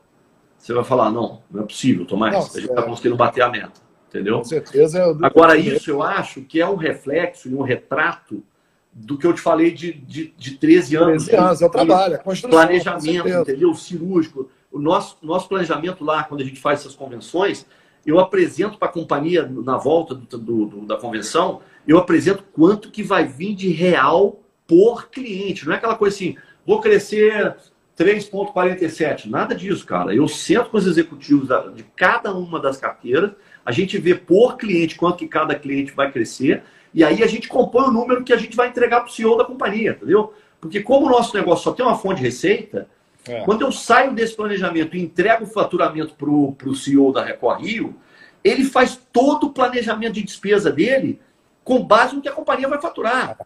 você 0.58 0.74
vai 0.74 0.84
falar, 0.84 1.10
não, 1.10 1.42
não 1.50 1.64
é 1.64 1.66
possível, 1.66 2.06
Tomás. 2.06 2.34
Nossa, 2.34 2.58
a 2.58 2.62
gente 2.62 2.70
está 2.70 2.82
é. 2.82 2.86
conseguindo 2.86 3.16
bater 3.16 3.42
a 3.42 3.50
meta. 3.50 3.82
Entendeu? 4.10 4.40
Com 4.40 4.44
certeza. 4.44 5.00
Eu... 5.00 5.18
Agora, 5.22 5.56
isso 5.56 5.90
eu 5.90 6.04
acho 6.04 6.42
que 6.42 6.60
é 6.60 6.68
um 6.68 6.76
reflexo 6.76 7.48
e 7.48 7.56
um 7.56 7.62
retrato 7.62 8.44
do 8.92 9.18
que 9.18 9.26
eu 9.26 9.34
te 9.34 9.40
falei 9.40 9.72
de, 9.72 9.94
de, 9.94 10.34
de 10.36 10.52
13 10.58 10.96
anos. 10.96 11.26
13 11.26 11.42
anos, 11.42 11.62
é 11.62 11.66
o 11.66 11.70
trabalho, 11.70 12.16
é 12.16 12.18
Planejamento, 12.18 13.28
entendeu? 13.30 13.74
Cirúrgico. 13.76 14.50
O 14.72 14.80
nosso, 14.80 15.18
nosso 15.22 15.48
planejamento 15.48 16.04
lá, 16.04 16.24
quando 16.24 16.42
a 16.42 16.44
gente 16.44 16.60
faz 16.60 16.82
essas 16.82 16.96
convenções, 16.96 17.66
eu 18.06 18.20
apresento 18.20 18.78
para 18.78 18.90
a 18.90 18.92
companhia, 18.92 19.48
na 19.48 19.78
volta 19.78 20.16
do, 20.16 20.38
do, 20.38 20.66
do, 20.66 20.86
da 20.86 20.98
convenção, 20.98 21.62
eu 21.88 21.98
apresento 21.98 22.44
quanto 22.52 22.92
que 22.92 23.04
vai 23.04 23.26
vir 23.26 23.56
de 23.56 23.70
real 23.70 24.40
por 24.70 25.10
cliente. 25.10 25.66
Não 25.66 25.74
é 25.74 25.78
aquela 25.78 25.96
coisa 25.96 26.16
assim, 26.16 26.38
vou 26.64 26.80
crescer 26.80 27.56
3,47. 27.98 29.26
Nada 29.26 29.56
disso, 29.56 29.84
cara. 29.84 30.14
Eu 30.14 30.28
sento 30.28 30.70
com 30.70 30.78
os 30.78 30.86
executivos 30.86 31.50
de 31.76 31.84
cada 31.96 32.32
uma 32.32 32.60
das 32.60 32.78
carteiras, 32.78 33.32
a 33.66 33.72
gente 33.72 33.98
vê 33.98 34.14
por 34.14 34.58
cliente 34.58 34.96
quanto 34.96 35.18
que 35.18 35.28
cada 35.28 35.56
cliente 35.56 35.92
vai 35.92 36.12
crescer, 36.12 36.62
e 36.94 37.04
aí 37.04 37.24
a 37.24 37.28
gente 37.28 37.48
compõe 37.48 37.86
o 37.86 37.92
número 37.92 38.24
que 38.24 38.32
a 38.32 38.38
gente 38.38 38.56
vai 38.56 38.68
entregar 38.70 39.02
para 39.02 39.10
o 39.10 39.12
CEO 39.12 39.36
da 39.36 39.44
companhia, 39.44 39.92
entendeu? 39.92 40.34
Porque 40.62 40.82
como 40.82 41.08
o 41.08 41.10
nosso 41.10 41.36
negócio 41.36 41.64
só 41.64 41.72
tem 41.72 41.86
uma 41.86 41.98
fonte 41.98 42.18
de 42.18 42.24
receita, 42.24 42.88
é. 43.28 43.42
quando 43.42 43.62
eu 43.62 43.72
saio 43.72 44.14
desse 44.14 44.36
planejamento 44.36 44.96
e 44.96 45.02
entrego 45.02 45.46
o 45.46 45.48
faturamento 45.48 46.14
para 46.14 46.30
o 46.70 46.76
CEO 46.76 47.12
da 47.12 47.24
Record 47.24 47.62
Rio, 47.62 47.96
ele 48.44 48.64
faz 48.64 49.00
todo 49.12 49.48
o 49.48 49.54
planejamento 49.54 50.14
de 50.14 50.24
despesa 50.24 50.72
dele 50.72 51.20
com 51.64 51.84
base 51.84 52.16
no 52.16 52.22
que 52.22 52.30
a 52.30 52.34
companhia 52.34 52.68
vai 52.68 52.82
faturar. 52.82 53.38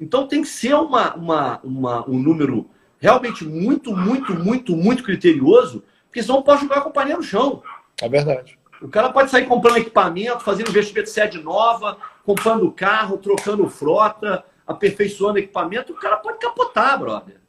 Então 0.00 0.26
tem 0.26 0.42
que 0.42 0.48
ser 0.48 0.74
uma, 0.74 1.14
uma, 1.14 1.60
uma, 1.62 2.08
um 2.08 2.18
número 2.18 2.68
realmente 2.98 3.44
muito, 3.44 3.96
muito, 3.96 4.34
muito, 4.34 4.76
muito 4.76 5.02
criterioso, 5.02 5.82
porque 6.06 6.22
senão 6.22 6.42
pode 6.42 6.62
jogar 6.62 6.78
a 6.78 6.82
companhia 6.82 7.16
no 7.16 7.22
chão. 7.22 7.62
É 8.00 8.08
verdade. 8.08 8.58
O 8.80 8.88
cara 8.88 9.10
pode 9.10 9.30
sair 9.30 9.46
comprando 9.46 9.76
equipamento, 9.76 10.40
fazendo 10.40 10.70
investimento 10.70 11.06
de 11.06 11.12
sede 11.12 11.38
nova, 11.42 11.98
comprando 12.24 12.70
carro, 12.72 13.18
trocando 13.18 13.68
frota, 13.68 14.44
aperfeiçoando 14.66 15.38
equipamento, 15.38 15.92
o 15.92 15.96
cara 15.96 16.16
pode 16.16 16.38
capotar, 16.38 16.98
brother. 16.98 17.40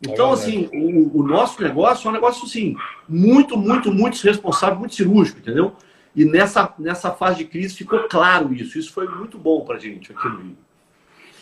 Então, 0.00 0.30
é 0.30 0.34
assim, 0.34 0.68
o, 0.74 1.20
o, 1.20 1.22
nosso 1.26 1.62
negócio 1.62 2.06
é 2.06 2.10
um 2.10 2.12
negócio, 2.12 2.44
assim, 2.44 2.76
muito, 3.08 3.56
muito, 3.56 3.90
muito 3.90 4.22
responsável, 4.22 4.78
muito 4.78 4.94
cirúrgico, 4.94 5.38
entendeu? 5.38 5.74
E 6.14 6.24
nessa, 6.24 6.72
nessa 6.78 7.10
fase 7.10 7.38
de 7.38 7.44
crise 7.46 7.74
ficou 7.74 8.00
claro 8.08 8.52
isso. 8.52 8.78
Isso 8.78 8.92
foi 8.92 9.08
muito 9.08 9.38
bom 9.38 9.64
para 9.64 9.76
a 9.76 9.78
gente 9.78 10.12
aqui 10.12 10.28
no 10.28 10.36
Rio. 10.38 10.56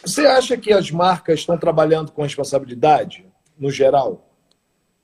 Você 0.04 0.26
acha 0.26 0.56
que 0.56 0.72
as 0.72 0.90
marcas 0.90 1.40
estão 1.40 1.56
trabalhando 1.56 2.12
com 2.12 2.22
responsabilidade, 2.22 3.24
no 3.58 3.70
geral? 3.70 4.28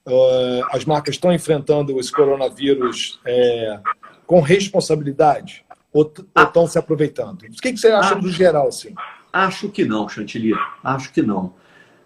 Uh, 0.07 0.64
as 0.72 0.84
marcas 0.84 1.14
estão 1.14 1.32
enfrentando 1.32 1.98
esse 1.98 2.12
coronavírus 2.12 3.18
é, 3.24 3.80
com 4.26 4.40
responsabilidade? 4.40 5.64
Ou, 5.92 6.12
ah, 6.34 6.42
estão 6.42 6.66
se 6.66 6.78
aproveitando? 6.78 7.42
O 7.42 7.51
que, 7.51 7.72
que 7.72 7.76
você 7.78 7.88
acha 7.88 8.14
acho, 8.14 8.22
do 8.22 8.30
geral, 8.30 8.68
assim? 8.68 8.94
Acho 9.32 9.68
que 9.68 9.84
não, 9.84 10.09
Chantilly. 10.09 10.53
Acho 10.84 11.12
que 11.12 11.22
não. 11.22 11.55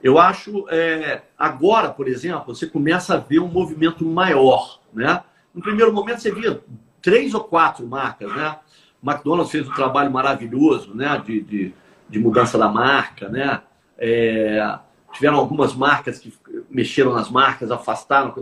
Eu 0.03 0.19
acho, 0.19 0.67
é, 0.69 1.23
agora, 1.39 1.91
por 1.91 2.09
exemplo, 2.09 2.55
você 2.55 2.67
começa 2.67 3.15
a 3.15 3.19
ver 3.19 3.41
um 3.41 3.49
movimento 3.49 4.05
maior, 4.05 4.81
né? 4.93 5.23
No 5.55 5.63
primeiro 5.63 5.93
momento 5.93 6.21
você 6.21 6.33
via 6.33 6.61
três 7.01 7.35
ou 7.35 7.43
quatro 7.43 7.87
marcas, 7.87 8.35
né? 8.35 8.57
O 9.03 9.11
McDonald's 9.11 9.51
fez 9.51 9.69
um 9.69 9.73
trabalho 9.73 10.11
maravilhoso, 10.11 10.95
né? 10.95 11.23
De, 11.25 11.41
de, 11.41 11.75
de 12.15 12.21
mudança 12.21 12.57
da 12.57 12.69
marca, 12.69 13.29
né? 13.29 13.61
É, 13.99 14.79
tiveram 15.13 15.37
algumas 15.37 15.75
marcas 15.75 16.19
que 16.19 16.33
mexeram 16.71 17.13
nas 17.13 17.31
marcas, 17.31 17.71
afastaram. 17.71 18.35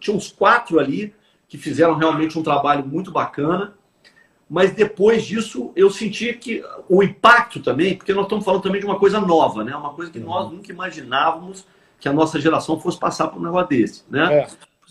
Tinha 0.00 0.16
uns 0.16 0.32
quatro 0.32 0.78
ali 0.78 1.14
que 1.48 1.58
fizeram 1.58 1.94
realmente 1.94 2.38
um 2.38 2.42
trabalho 2.42 2.84
muito 2.86 3.10
bacana 3.10 3.74
mas 4.48 4.72
depois 4.72 5.24
disso 5.24 5.72
eu 5.74 5.90
senti 5.90 6.32
que 6.32 6.64
o 6.88 7.02
impacto 7.02 7.60
também, 7.60 7.96
porque 7.96 8.14
nós 8.14 8.24
estamos 8.24 8.44
falando 8.44 8.62
também 8.62 8.80
de 8.80 8.86
uma 8.86 8.98
coisa 8.98 9.20
nova, 9.20 9.64
né? 9.64 9.74
Uma 9.74 9.92
coisa 9.92 10.10
que 10.10 10.20
nós 10.20 10.50
nunca 10.50 10.70
imaginávamos 10.70 11.66
que 11.98 12.08
a 12.08 12.12
nossa 12.12 12.40
geração 12.40 12.78
fosse 12.78 12.98
passar 12.98 13.28
por 13.28 13.40
um 13.40 13.44
negócio 13.44 13.68
desse, 13.68 14.04
né? 14.08 14.34
É, 14.34 14.48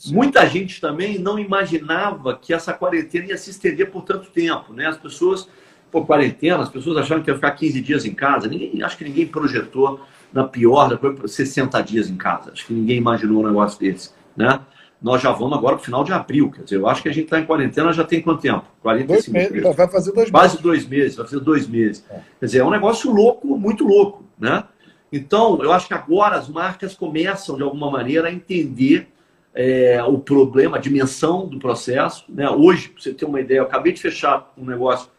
Muita 0.08 0.46
gente 0.46 0.82
também 0.82 1.18
não 1.18 1.40
imaginava 1.40 2.36
que 2.36 2.54
essa 2.54 2.74
quarentena 2.74 3.28
ia 3.28 3.38
se 3.38 3.50
estender 3.50 3.90
por 3.90 4.04
tanto 4.04 4.30
tempo, 4.30 4.74
né? 4.74 4.88
As 4.88 4.98
pessoas, 4.98 5.48
por 5.92 6.06
quarentena, 6.06 6.64
as 6.64 6.70
pessoas 6.70 6.98
acharam 6.98 7.22
que 7.24 7.30
ia 7.30 7.36
ficar 7.36 7.52
15 7.52 7.82
dias 7.82 8.06
em 8.06 8.14
casa. 8.14 8.48
Ninguém, 8.48 8.84
acho 8.84 8.98
que 8.98 9.04
ninguém 9.04 9.28
projetou 9.28 10.02
na 10.34 10.44
pior 10.44 10.90
da 10.90 10.98
coisa 10.98 11.28
60 11.28 11.82
dias 11.82 12.10
em 12.10 12.18
casa. 12.18 12.52
Acho 12.52 12.68
que 12.68 12.74
ninguém 12.74 12.98
imaginou 12.98 13.44
um 13.44 13.48
negócio 13.48 13.80
desse, 13.80 14.12
né? 14.36 14.60
nós 15.02 15.22
já 15.22 15.32
vamos 15.32 15.58
agora 15.58 15.76
para 15.76 15.84
o 15.84 15.86
final 15.86 16.04
de 16.04 16.12
abril. 16.12 16.50
Quer 16.50 16.64
dizer, 16.64 16.78
eu 16.78 16.88
acho 16.88 17.04
que 17.04 17.10
a 17.10 17.14
gente 17.14 17.26
está 17.26 17.40
em 17.40 17.46
quarentena 17.46 17.94
já 17.94 18.04
tem 18.04 18.22
quanto 18.22 18.42
tempo? 18.42 18.66
45 18.82 19.32
dois 19.32 19.52
meses. 19.52 19.76
Vai 19.76 19.88
fazer 19.88 20.12
dois 20.12 20.32
Quase 20.32 20.48
meses. 20.48 20.62
dois 20.64 20.88
meses, 20.88 21.16
vai 21.16 21.26
fazer 21.26 21.40
dois 21.42 21.68
meses. 21.68 22.06
É. 22.10 22.20
Quer 22.40 22.46
dizer, 22.46 22.60
é 22.60 22.64
um 22.64 22.72
negócio 22.72 23.12
louco, 23.12 23.58
muito 23.58 23.86
louco. 23.86 24.24
Né? 24.40 24.64
Então, 25.12 25.62
eu 25.62 25.72
acho 25.72 25.88
que 25.88 25.94
agora 25.94 26.38
as 26.38 26.50
marcas 26.50 26.96
começam, 26.96 27.56
de 27.56 27.64
alguma 27.64 27.92
maneira, 27.92 28.30
a 28.30 28.32
entender 28.32 29.08
é, 29.54 30.04
o 30.04 30.18
problema, 30.18 30.78
a 30.78 30.80
dimensão 30.80 31.48
do 31.48 31.60
processo. 31.60 32.26
Né? 32.28 32.50
Hoje, 32.50 32.90
para 32.90 33.04
você 33.04 33.14
ter 33.14 33.26
uma 33.26 33.40
ideia, 33.40 33.60
eu 33.60 33.64
acabei 33.64 33.94
de 33.94 34.02
fechar 34.02 34.52
um 34.58 34.66
negócio 34.66 35.10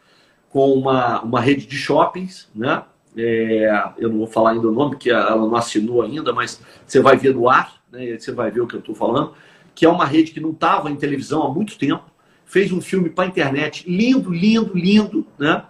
com 0.49 0.73
uma, 0.73 1.21
uma 1.21 1.41
rede 1.41 1.65
de 1.65 1.75
shoppings, 1.75 2.49
né? 2.55 2.83
É, 3.15 3.91
eu 3.97 4.09
não 4.09 4.19
vou 4.19 4.27
falar 4.27 4.51
ainda 4.51 4.67
o 4.67 4.71
nome, 4.71 4.91
porque 4.91 5.09
ela 5.09 5.37
não 5.37 5.55
assinou 5.55 6.03
ainda, 6.03 6.31
mas 6.31 6.61
você 6.85 7.01
vai 7.01 7.17
ver 7.17 7.33
no 7.33 7.49
ar, 7.49 7.81
né? 7.91 8.17
você 8.17 8.31
vai 8.31 8.51
ver 8.51 8.61
o 8.61 8.67
que 8.67 8.75
eu 8.75 8.79
estou 8.79 8.93
falando 8.93 9.33
que 9.77 9.85
é 9.85 9.89
uma 9.89 10.05
rede 10.05 10.31
que 10.31 10.39
não 10.39 10.49
estava 10.49 10.89
em 10.89 10.95
televisão 10.95 11.43
há 11.43 11.53
muito 11.53 11.77
tempo, 11.77 12.03
fez 12.47 12.71
um 12.71 12.81
filme 12.81 13.11
para 13.11 13.25
a 13.25 13.27
internet, 13.27 13.87
lindo, 13.87 14.33
lindo, 14.33 14.75
lindo, 14.75 15.27
né? 15.37 15.65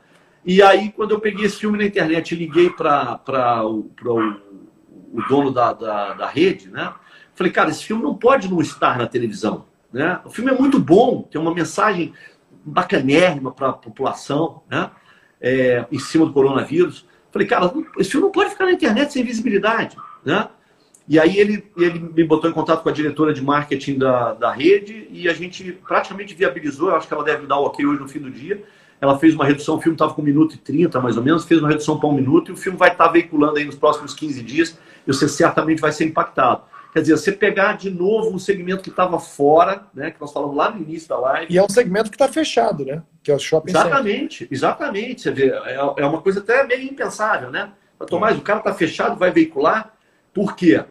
E 0.45 0.61
aí, 0.61 0.93
quando 0.93 1.11
eu 1.11 1.19
peguei 1.19 1.45
esse 1.45 1.57
filme 1.57 1.77
na 1.77 1.83
internet 1.83 2.31
e 2.31 2.37
liguei 2.37 2.69
para 2.69 3.67
o, 3.67 3.91
o 5.11 5.21
dono 5.27 5.51
da, 5.51 5.73
da, 5.73 6.13
da, 6.13 6.25
rede, 6.25 6.69
né? 6.69 6.93
Falei, 7.35 7.51
cara, 7.51 7.69
esse 7.69 7.83
filme 7.83 8.01
não 8.01 8.15
pode 8.15 8.49
não 8.49 8.61
estar 8.61 8.97
na 8.97 9.07
televisão, 9.07 9.65
né? 9.91 10.21
O 10.23 10.29
filme 10.29 10.51
é 10.51 10.57
muito 10.57 10.79
bom, 10.79 11.23
tem 11.23 11.41
uma 11.41 11.53
mensagem 11.53 12.13
bacanérrima 12.67 13.51
para 13.51 13.69
a 13.69 13.73
população, 13.73 14.61
né? 14.69 14.91
É, 15.39 15.85
em 15.91 15.99
cima 15.99 16.25
do 16.25 16.33
coronavírus. 16.33 17.05
Falei, 17.31 17.47
cara, 17.47 17.71
esse 17.99 18.11
filme 18.11 18.25
não 18.25 18.31
pode 18.31 18.49
ficar 18.49 18.65
na 18.65 18.71
internet 18.71 19.13
sem 19.13 19.23
visibilidade, 19.23 19.95
né? 20.25 20.47
E 21.07 21.17
aí 21.17 21.37
ele, 21.37 21.63
ele 21.77 21.99
me 21.99 22.23
botou 22.23 22.49
em 22.49 22.53
contato 22.53 22.83
com 22.83 22.89
a 22.89 22.91
diretora 22.91 23.33
de 23.33 23.41
marketing 23.41 23.97
da, 23.97 24.33
da 24.33 24.51
rede 24.51 25.07
e 25.09 25.29
a 25.29 25.33
gente 25.33 25.71
praticamente 25.87 26.33
viabilizou, 26.33 26.89
eu 26.89 26.95
acho 26.97 27.07
que 27.07 27.13
ela 27.13 27.23
deve 27.23 27.47
dar 27.47 27.57
o 27.57 27.65
ok 27.65 27.85
hoje 27.85 28.01
no 28.01 28.09
fim 28.09 28.19
do 28.19 28.29
dia. 28.29 28.61
Ela 28.99 29.17
fez 29.17 29.33
uma 29.33 29.45
redução, 29.45 29.75
o 29.75 29.81
filme 29.81 29.95
estava 29.95 30.13
com 30.13 30.21
1 30.21 30.25
minuto 30.25 30.55
e 30.55 30.57
30 30.57 30.99
mais 30.99 31.15
ou 31.15 31.23
menos, 31.23 31.45
fez 31.45 31.61
uma 31.61 31.69
redução 31.69 31.97
para 31.97 32.09
um 32.09 32.13
minuto 32.13 32.51
e 32.51 32.53
o 32.53 32.57
filme 32.57 32.77
vai 32.77 32.91
estar 32.91 33.05
tá 33.05 33.11
veiculando 33.11 33.57
aí 33.57 33.63
nos 33.63 33.75
próximos 33.75 34.13
15 34.13 34.41
dias 34.41 34.77
e 35.05 35.13
você 35.13 35.29
certamente 35.29 35.79
vai 35.79 35.91
ser 35.91 36.05
impactado. 36.05 36.63
Quer 36.97 37.01
dizer, 37.01 37.17
você 37.17 37.31
pegar 37.31 37.77
de 37.77 37.91
novo 37.91 38.33
um 38.33 38.39
segmento 38.39 38.81
que 38.81 38.89
estava 38.89 39.19
fora, 39.19 39.83
né, 39.93 40.09
que 40.09 40.19
nós 40.19 40.33
falamos 40.33 40.55
lá 40.55 40.71
no 40.71 40.81
início 40.81 41.07
da 41.07 41.19
live. 41.19 41.53
E 41.53 41.55
é 41.55 41.63
um 41.63 41.69
segmento 41.69 42.09
que 42.09 42.15
está 42.15 42.27
fechado, 42.27 42.83
né? 42.83 43.03
Que 43.21 43.31
é 43.31 43.35
o 43.35 43.39
shopping 43.39 43.69
Exatamente, 43.69 44.37
center. 44.39 44.47
exatamente. 44.49 45.21
Você 45.21 45.31
vê, 45.31 45.49
é, 45.51 45.75
é 45.75 46.05
uma 46.07 46.19
coisa 46.23 46.39
até 46.39 46.65
meio 46.65 46.81
impensável, 46.81 47.51
né? 47.51 47.71
Tomás, 48.07 48.35
é. 48.35 48.39
o 48.39 48.41
cara 48.41 48.57
está 48.57 48.73
fechado, 48.73 49.15
vai 49.15 49.29
veicular. 49.29 49.93
Por 50.33 50.55
quê? 50.55 50.83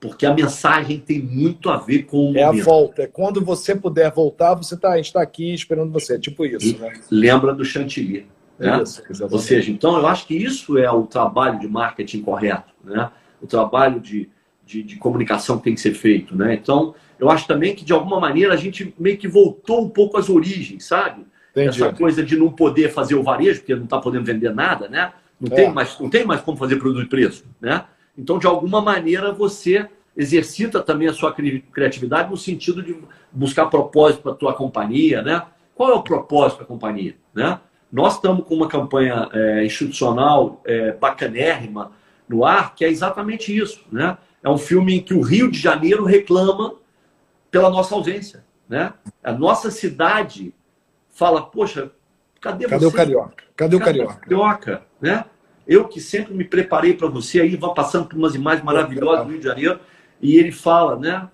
porque 0.00 0.24
a 0.24 0.32
mensagem 0.32 1.00
tem 1.00 1.20
muito 1.20 1.68
a 1.68 1.76
ver 1.78 2.04
com 2.04 2.32
o 2.32 2.36
É 2.36 2.46
momento. 2.46 2.62
a 2.62 2.64
volta, 2.64 3.02
é 3.02 3.06
quando 3.06 3.44
você 3.44 3.74
puder 3.74 4.10
voltar, 4.12 4.54
você 4.54 4.76
tá, 4.76 4.98
está 4.98 5.20
aqui 5.20 5.52
esperando 5.52 5.92
você, 5.92 6.14
é 6.14 6.18
tipo 6.18 6.46
isso. 6.46 6.78
Né? 6.78 6.92
Lembra 7.10 7.52
do 7.54 7.64
chantilly. 7.64 8.26
Né? 8.58 8.82
Isso, 8.82 9.02
Ou 9.30 9.38
seja, 9.38 9.70
então 9.70 9.98
eu 9.98 10.06
acho 10.06 10.26
que 10.26 10.34
isso 10.34 10.78
é 10.78 10.90
o 10.90 11.02
trabalho 11.04 11.58
de 11.58 11.68
marketing 11.68 12.22
correto, 12.22 12.72
né? 12.84 13.10
o 13.40 13.46
trabalho 13.46 14.00
de, 14.00 14.30
de, 14.66 14.82
de 14.82 14.96
comunicação 14.96 15.58
que 15.58 15.64
tem 15.64 15.74
que 15.74 15.80
ser 15.80 15.94
feito. 15.94 16.36
Né? 16.36 16.54
Então, 16.54 16.94
eu 17.18 17.30
acho 17.30 17.46
também 17.46 17.74
que 17.74 17.84
de 17.84 17.92
alguma 17.92 18.18
maneira 18.18 18.52
a 18.52 18.56
gente 18.56 18.92
meio 18.98 19.16
que 19.16 19.28
voltou 19.28 19.84
um 19.84 19.88
pouco 19.88 20.18
às 20.18 20.28
origens, 20.28 20.84
sabe? 20.84 21.24
Entendi. 21.52 21.82
Essa 21.82 21.92
coisa 21.92 22.22
de 22.22 22.36
não 22.36 22.50
poder 22.50 22.92
fazer 22.92 23.14
o 23.14 23.22
varejo, 23.22 23.60
porque 23.60 23.74
não 23.74 23.84
está 23.84 23.98
podendo 23.98 24.24
vender 24.24 24.52
nada, 24.52 24.88
né? 24.88 25.12
Não, 25.40 25.50
é. 25.52 25.54
tem 25.54 25.72
mais, 25.72 25.98
não 25.98 26.10
tem 26.10 26.24
mais 26.26 26.40
como 26.40 26.58
fazer 26.58 26.76
produto 26.76 27.04
de 27.04 27.08
preço, 27.08 27.44
né? 27.60 27.84
Então, 28.18 28.38
de 28.38 28.46
alguma 28.46 28.82
maneira, 28.82 29.32
você 29.32 29.88
exercita 30.16 30.82
também 30.82 31.08
a 31.08 31.12
sua 31.12 31.32
criatividade 31.32 32.30
no 32.30 32.36
sentido 32.36 32.82
de 32.82 32.96
buscar 33.30 33.66
propósito 33.66 34.22
para 34.22 34.32
a 34.32 34.34
tua 34.34 34.54
companhia, 34.54 35.22
né? 35.22 35.42
Qual 35.74 35.90
é 35.90 35.94
o 35.94 36.02
propósito 36.02 36.60
da 36.60 36.64
companhia, 36.64 37.16
né? 37.34 37.60
Nós 37.92 38.14
estamos 38.14 38.46
com 38.46 38.54
uma 38.54 38.68
campanha 38.68 39.28
é, 39.32 39.64
institucional 39.64 40.60
é, 40.64 40.92
bacanérrima 40.92 41.92
no 42.28 42.44
ar, 42.44 42.74
que 42.74 42.84
é 42.84 42.88
exatamente 42.88 43.56
isso, 43.56 43.84
né? 43.92 44.18
É 44.46 44.48
um 44.48 44.56
filme 44.56 44.94
em 44.94 45.02
que 45.02 45.12
o 45.12 45.22
Rio 45.22 45.50
de 45.50 45.58
Janeiro 45.58 46.04
reclama 46.04 46.76
pela 47.50 47.68
nossa 47.68 47.96
ausência, 47.96 48.44
né? 48.68 48.92
A 49.20 49.32
nossa 49.32 49.72
cidade 49.72 50.54
fala, 51.10 51.42
poxa, 51.42 51.90
cadê, 52.40 52.68
cadê 52.68 52.84
você? 52.84 52.86
o 52.86 52.92
carioca? 52.92 53.44
Cadê 53.56 53.74
o 53.74 53.80
carioca? 53.80 54.14
carioca, 54.14 54.82
né? 55.00 55.24
Eu 55.66 55.88
que 55.88 56.00
sempre 56.00 56.32
me 56.32 56.44
preparei 56.44 56.94
para 56.94 57.08
você, 57.08 57.40
aí 57.40 57.56
vai 57.56 57.74
passando 57.74 58.06
por 58.06 58.16
umas 58.16 58.36
imagens 58.36 58.64
maravilhosas 58.64 59.26
do 59.26 59.32
Rio 59.32 59.40
de 59.40 59.46
Janeiro, 59.46 59.80
e 60.20 60.36
ele 60.36 60.52
fala, 60.52 60.96
né? 60.96 61.28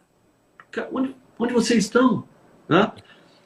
Onde, 0.91 1.15
onde 1.39 1.53
vocês 1.53 1.85
estão? 1.85 2.27
Né? 2.67 2.91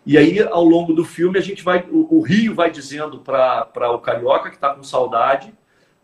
E 0.06 0.16
aí, 0.16 0.40
ao 0.44 0.62
longo 0.62 0.92
do 0.92 1.04
filme, 1.04 1.40
a 1.40 1.42
gente 1.42 1.64
vai, 1.64 1.84
o, 1.90 2.18
o 2.18 2.20
Rio 2.20 2.54
vai 2.54 2.70
dizendo 2.70 3.18
para 3.18 3.90
o 3.90 3.98
Carioca 3.98 4.48
que 4.48 4.54
está 4.54 4.72
com 4.72 4.84
saudade, 4.84 5.52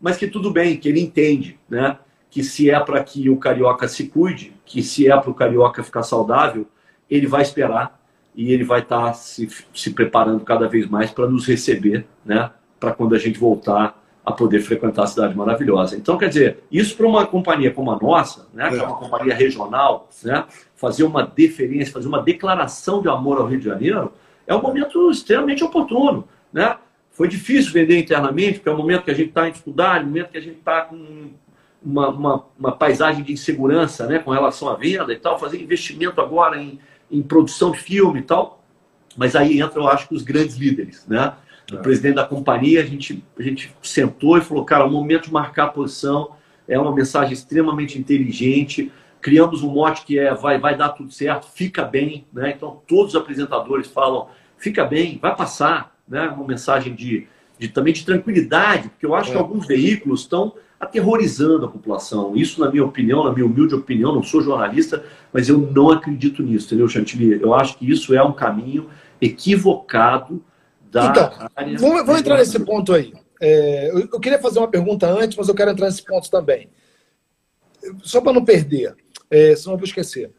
mas 0.01 0.17
que 0.17 0.27
tudo 0.27 0.51
bem, 0.51 0.75
que 0.75 0.89
ele 0.89 0.99
entende, 0.99 1.57
né? 1.69 1.97
Que 2.33 2.43
se 2.43 2.67
é 2.71 2.79
para 2.79 3.03
que 3.03 3.29
o 3.29 3.37
Carioca 3.37 3.87
se 3.87 4.07
cuide, 4.07 4.55
que 4.65 4.81
se 4.81 5.07
é 5.07 5.15
para 5.15 5.29
o 5.29 5.35
Carioca 5.35 5.83
ficar 5.83 6.01
saudável, 6.01 6.65
ele 7.07 7.27
vai 7.27 7.43
esperar 7.43 8.01
e 8.35 8.51
ele 8.51 8.63
vai 8.63 8.79
estar 8.79 9.05
tá 9.05 9.13
se, 9.13 9.47
se 9.71 9.91
preparando 9.91 10.43
cada 10.43 10.67
vez 10.67 10.87
mais 10.87 11.11
para 11.11 11.27
nos 11.27 11.45
receber, 11.45 12.07
né? 12.25 12.49
Para 12.79 12.91
quando 12.91 13.13
a 13.13 13.19
gente 13.19 13.37
voltar 13.37 14.01
a 14.25 14.31
poder 14.31 14.61
frequentar 14.61 15.03
a 15.03 15.07
cidade 15.07 15.37
maravilhosa. 15.37 15.95
Então, 15.95 16.17
quer 16.17 16.29
dizer, 16.29 16.63
isso 16.71 16.97
para 16.97 17.05
uma 17.05 17.27
companhia 17.27 17.69
como 17.69 17.91
a 17.91 17.99
nossa, 17.99 18.47
né, 18.51 18.67
que 18.69 18.77
é 18.77 18.83
uma 18.83 18.95
companhia 18.95 19.35
regional, 19.35 20.09
né, 20.23 20.45
fazer 20.75 21.03
uma 21.03 21.23
deferência, 21.23 21.93
fazer 21.93 22.07
uma 22.07 22.21
declaração 22.21 22.99
de 22.99 23.09
amor 23.09 23.37
ao 23.39 23.45
Rio 23.45 23.59
de 23.59 23.65
Janeiro, 23.65 24.11
é 24.47 24.55
um 24.55 24.61
momento 24.61 25.11
extremamente 25.11 25.63
oportuno. 25.63 26.27
Né? 26.51 26.77
Foi 27.11 27.27
difícil 27.27 27.71
vender 27.73 27.99
internamente, 27.99 28.59
porque 28.59 28.69
é 28.69 28.71
um 28.71 28.77
momento 28.77 29.03
que 29.03 29.11
a 29.11 29.13
gente 29.13 29.29
está 29.29 29.47
em 29.47 29.51
dificuldade, 29.51 30.05
um 30.05 30.07
momento 30.07 30.29
que 30.29 30.37
a 30.37 30.41
gente 30.41 30.57
está 30.57 30.81
com 30.81 31.31
uma, 31.83 32.09
uma, 32.09 32.45
uma, 32.57 32.71
paisagem 32.71 33.23
de 33.23 33.33
insegurança 33.33 34.07
né, 34.07 34.19
com 34.19 34.31
relação 34.31 34.69
à 34.69 34.75
venda 34.75 35.11
e 35.11 35.17
tal, 35.17 35.39
fazer 35.39 35.61
investimento 35.61 36.21
agora 36.21 36.61
em, 36.61 36.79
em 37.11 37.21
produção 37.21 37.71
de 37.71 37.79
filme 37.79 38.19
e 38.19 38.23
tal. 38.23 38.63
Mas 39.15 39.35
aí 39.35 39.59
entra, 39.59 39.79
eu 39.79 39.87
acho, 39.87 40.07
que 40.07 40.15
os 40.15 40.23
grandes 40.23 40.55
líderes, 40.55 41.05
né? 41.07 41.33
do 41.67 41.77
é. 41.77 41.81
presidente 41.81 42.15
da 42.15 42.25
companhia, 42.25 42.81
a 42.81 42.85
gente, 42.85 43.23
a 43.37 43.41
gente 43.41 43.73
sentou 43.81 44.37
e 44.37 44.41
falou, 44.41 44.65
cara, 44.65 44.85
o 44.85 44.91
momento 44.91 45.25
de 45.25 45.33
marcar 45.33 45.65
a 45.65 45.69
posição 45.69 46.31
é 46.67 46.77
uma 46.79 46.93
mensagem 46.93 47.33
extremamente 47.33 47.97
inteligente. 47.97 48.91
Criamos 49.21 49.63
um 49.63 49.69
mote 49.69 50.05
que 50.05 50.19
é 50.19 50.33
vai, 50.33 50.59
vai 50.59 50.75
dar 50.75 50.89
tudo 50.89 51.11
certo, 51.11 51.47
fica 51.53 51.83
bem. 51.83 52.25
Né? 52.33 52.53
Então, 52.55 52.81
todos 52.87 53.13
os 53.13 53.21
apresentadores 53.21 53.87
falam, 53.87 54.27
fica 54.57 54.83
bem, 54.83 55.17
vai 55.21 55.35
passar. 55.35 55.95
Né? 56.07 56.27
Uma 56.29 56.45
mensagem 56.45 56.93
de, 56.93 57.27
de 57.57 57.69
também 57.69 57.93
de 57.93 58.05
tranquilidade, 58.05 58.89
porque 58.89 59.05
eu 59.05 59.15
acho 59.15 59.29
é. 59.29 59.33
que 59.33 59.37
alguns 59.37 59.65
veículos 59.65 60.21
estão 60.21 60.53
aterrorizando 60.83 61.65
a 61.65 61.69
população. 61.69 62.35
Isso, 62.35 62.59
na 62.59 62.69
minha 62.69 62.85
opinião, 62.85 63.23
na 63.23 63.31
minha 63.31 63.45
humilde 63.45 63.73
opinião, 63.75 64.13
não 64.13 64.23
sou 64.23 64.41
jornalista, 64.41 65.03
mas 65.31 65.49
eu 65.49 65.57
não 65.57 65.89
acredito 65.89 66.43
nisso, 66.43 66.67
entendeu, 66.67 66.87
Chantilly? 66.87 67.41
Eu 67.41 67.53
acho 67.53 67.77
que 67.77 67.89
isso 67.89 68.13
é 68.13 68.23
um 68.23 68.33
caminho 68.33 68.89
equivocado 69.21 70.43
da 70.91 71.07
então, 71.07 71.31
área. 71.55 71.77
Vamos, 71.77 72.05
vamos 72.05 72.21
entrar 72.21 72.37
nesse 72.37 72.59
ponto 72.59 72.93
aí. 72.93 73.13
É, 73.41 73.89
eu, 73.89 73.99
eu, 74.13 74.19
queria 74.19 74.39
fazer 74.39 74.59
uma 74.59 74.67
pergunta 74.67 75.07
antes, 75.07 75.37
mas 75.37 75.47
eu 75.47 75.55
quero 75.55 75.71
entrar 75.71 75.87
nesse 75.87 76.03
ponto 76.03 76.29
também. 76.29 76.69
Só 78.01 78.21
para 78.21 78.33
não 78.33 78.45
perder, 78.45 78.95
é, 79.29 79.55
senão 79.55 79.73
eu 79.73 79.77
vou 79.77 79.85
esquecer. 79.85 80.31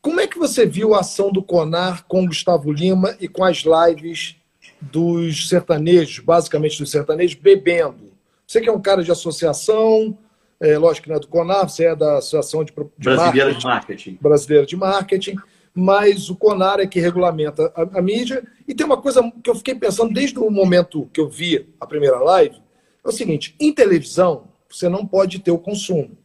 Como 0.00 0.20
é 0.20 0.26
que 0.26 0.38
você 0.38 0.64
viu 0.64 0.94
a 0.94 1.00
ação 1.00 1.32
do 1.32 1.42
Conar 1.42 2.04
com 2.06 2.26
Gustavo 2.26 2.70
Lima 2.70 3.16
e 3.20 3.26
com 3.26 3.42
as 3.42 3.64
lives 3.64 4.36
dos 4.80 5.48
sertanejos, 5.48 6.24
basicamente 6.24 6.78
dos 6.78 6.90
sertanejos, 6.90 7.34
bebendo? 7.34 8.07
Você 8.48 8.60
que 8.60 8.68
é 8.68 8.72
um 8.72 8.80
cara 8.80 9.04
de 9.04 9.12
associação, 9.12 10.18
é, 10.58 10.78
lógico 10.78 11.04
que 11.04 11.10
não 11.10 11.16
é 11.16 11.20
do 11.20 11.28
Conar, 11.28 11.68
você 11.68 11.84
é 11.84 11.94
da 11.94 12.16
Associação 12.16 12.64
de, 12.64 12.72
de 12.72 13.04
Brasileira 13.04 13.54
de 13.54 13.64
Marketing. 13.64 14.18
Brasileira 14.20 14.66
de 14.66 14.76
Marketing 14.76 15.36
mas 15.80 16.28
o 16.28 16.34
CONAR 16.34 16.80
é 16.80 16.88
que 16.88 16.98
regulamenta 16.98 17.72
a, 17.72 17.98
a, 17.98 18.02
mídia. 18.02 18.44
E 18.66 18.74
tem 18.74 18.84
uma 18.84 19.00
coisa 19.00 19.22
que 19.42 19.48
eu 19.48 19.54
fiquei 19.54 19.76
pensando 19.76 20.12
desde 20.12 20.36
o 20.36 20.50
momento 20.50 21.08
que 21.12 21.20
eu 21.20 21.28
vi 21.28 21.72
a 21.80 21.86
primeira 21.86 22.18
live: 22.18 22.56
é 23.04 23.08
o 23.08 23.12
seguinte, 23.12 23.54
em 23.60 23.72
televisão, 23.72 24.48
você 24.68 24.88
não 24.88 25.06
pode 25.06 25.38
ter 25.38 25.52
o 25.52 25.58
consumo, 25.58 26.18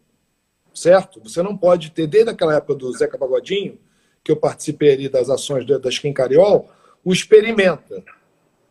certo? 0.73 1.21
Você 1.23 1.43
não 1.43 1.55
pode 1.55 1.91
ter, 1.91 2.07
desde 2.07 2.31
aquela 2.31 2.55
época 2.55 2.73
do 2.73 2.91
Zeca 2.93 3.15
Pagodinho, 3.15 3.77
que 4.23 4.31
eu 4.31 4.35
participei 4.35 4.93
ali 4.93 5.07
das 5.07 5.29
ações 5.29 5.67
da 5.67 5.89
Skin 5.89 6.13
Cariol, 6.13 6.67
o 7.05 7.13
experimenta. 7.13 8.03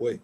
Oi. 0.01 0.21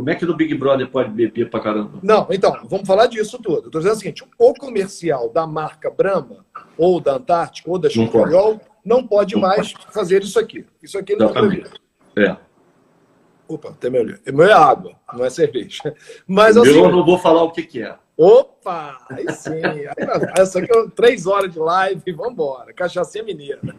Como 0.00 0.08
é 0.08 0.14
que 0.14 0.24
no 0.24 0.34
Big 0.34 0.54
Brother 0.54 0.88
pode 0.88 1.10
beber 1.10 1.50
pra 1.50 1.60
caramba? 1.60 1.98
Não, 2.02 2.26
então, 2.30 2.56
vamos 2.64 2.86
falar 2.86 3.06
disso 3.06 3.38
tudo. 3.38 3.66
Eu 3.66 3.70
tô 3.70 3.80
dizendo 3.80 3.92
o 3.92 3.98
seguinte: 3.98 4.24
o 4.38 4.54
comercial 4.54 5.28
da 5.28 5.46
marca 5.46 5.90
Brahma, 5.90 6.46
ou 6.78 6.98
da 6.98 7.16
Antártica, 7.16 7.70
ou 7.70 7.78
da 7.78 7.88
Skin 7.88 8.06
Cariol, 8.06 8.58
não 8.82 9.06
pode 9.06 9.36
mais 9.36 9.72
fazer 9.90 10.22
isso 10.22 10.38
aqui. 10.38 10.64
Isso 10.82 10.96
aqui 10.96 11.14
não 11.16 11.28
é 11.28 12.24
É. 12.24 12.36
Opa, 13.46 13.68
até 13.68 13.90
meu 13.90 14.00
olho. 14.00 14.18
Meu 14.32 14.46
é 14.46 14.54
água, 14.54 14.96
não 15.12 15.22
é 15.22 15.28
cerveja. 15.28 15.94
Mas 16.26 16.56
assim, 16.56 16.70
eu 16.70 16.90
não 16.90 17.04
vou 17.04 17.18
falar 17.18 17.42
o 17.42 17.50
que, 17.50 17.62
que 17.62 17.82
é. 17.82 17.94
Opa! 18.16 19.04
Aí 19.10 19.30
sim. 19.34 19.60
Essa 20.34 20.60
aqui 20.60 20.72
é 20.72 20.88
três 20.96 21.26
horas 21.26 21.52
de 21.52 21.58
live, 21.58 22.12
vamos 22.12 22.32
embora. 22.32 22.72
Cachaça 22.72 23.22
mineira. 23.22 23.60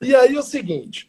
E 0.00 0.16
aí 0.16 0.34
é 0.34 0.38
o 0.38 0.42
seguinte, 0.42 1.08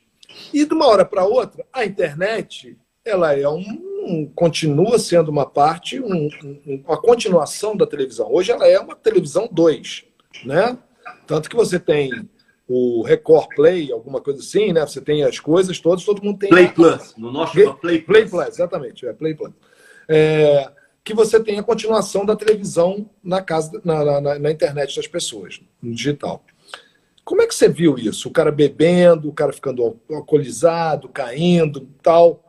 e 0.53 0.65
de 0.65 0.73
uma 0.73 0.85
hora 0.85 1.03
para 1.03 1.25
outra, 1.25 1.65
a 1.73 1.83
internet, 1.83 2.77
ela 3.05 3.37
é 3.37 3.47
um, 3.47 4.31
continua 4.33 4.97
sendo 4.97 5.29
uma 5.29 5.45
parte, 5.45 5.99
um, 5.99 6.29
um, 6.43 6.83
uma 6.85 6.97
continuação 6.97 7.75
da 7.75 7.85
televisão. 7.85 8.31
Hoje 8.31 8.51
ela 8.51 8.67
é 8.67 8.79
uma 8.79 8.95
televisão 8.95 9.47
2, 9.51 10.05
né? 10.45 10.77
Tanto 11.27 11.49
que 11.49 11.55
você 11.55 11.79
tem 11.79 12.29
o 12.67 13.03
Record 13.03 13.47
Play, 13.55 13.91
alguma 13.91 14.21
coisa 14.21 14.39
assim, 14.39 14.71
né? 14.71 14.81
Você 14.85 15.01
tem 15.01 15.23
as 15.23 15.39
coisas 15.39 15.79
todas, 15.79 16.05
todo 16.05 16.23
mundo 16.23 16.39
tem. 16.39 16.49
Play 16.49 16.69
Plus. 16.69 17.13
No 17.17 17.31
nosso 17.31 17.53
Play 17.53 17.65
Plus. 17.65 18.03
Play 18.03 18.25
Plus, 18.25 18.47
exatamente. 18.47 19.05
É 19.05 19.13
Play 19.13 19.35
Plus. 19.35 19.51
É, 20.07 20.71
que 21.03 21.13
você 21.13 21.41
tem 21.41 21.59
a 21.59 21.63
continuação 21.63 22.25
da 22.25 22.35
televisão 22.35 23.09
na 23.21 23.41
casa, 23.41 23.81
na, 23.83 24.21
na, 24.21 24.39
na, 24.39 24.51
internet 24.51 24.95
das 24.95 25.07
pessoas, 25.07 25.61
no 25.81 25.93
digital. 25.93 26.43
Como 27.25 27.41
é 27.41 27.47
que 27.47 27.55
você 27.55 27.69
viu 27.69 27.97
isso? 27.97 28.27
O 28.29 28.31
cara 28.31 28.51
bebendo, 28.51 29.29
o 29.29 29.33
cara 29.33 29.53
ficando 29.53 29.97
alcoolizado, 30.09 31.09
caindo, 31.09 31.87
tal, 32.01 32.42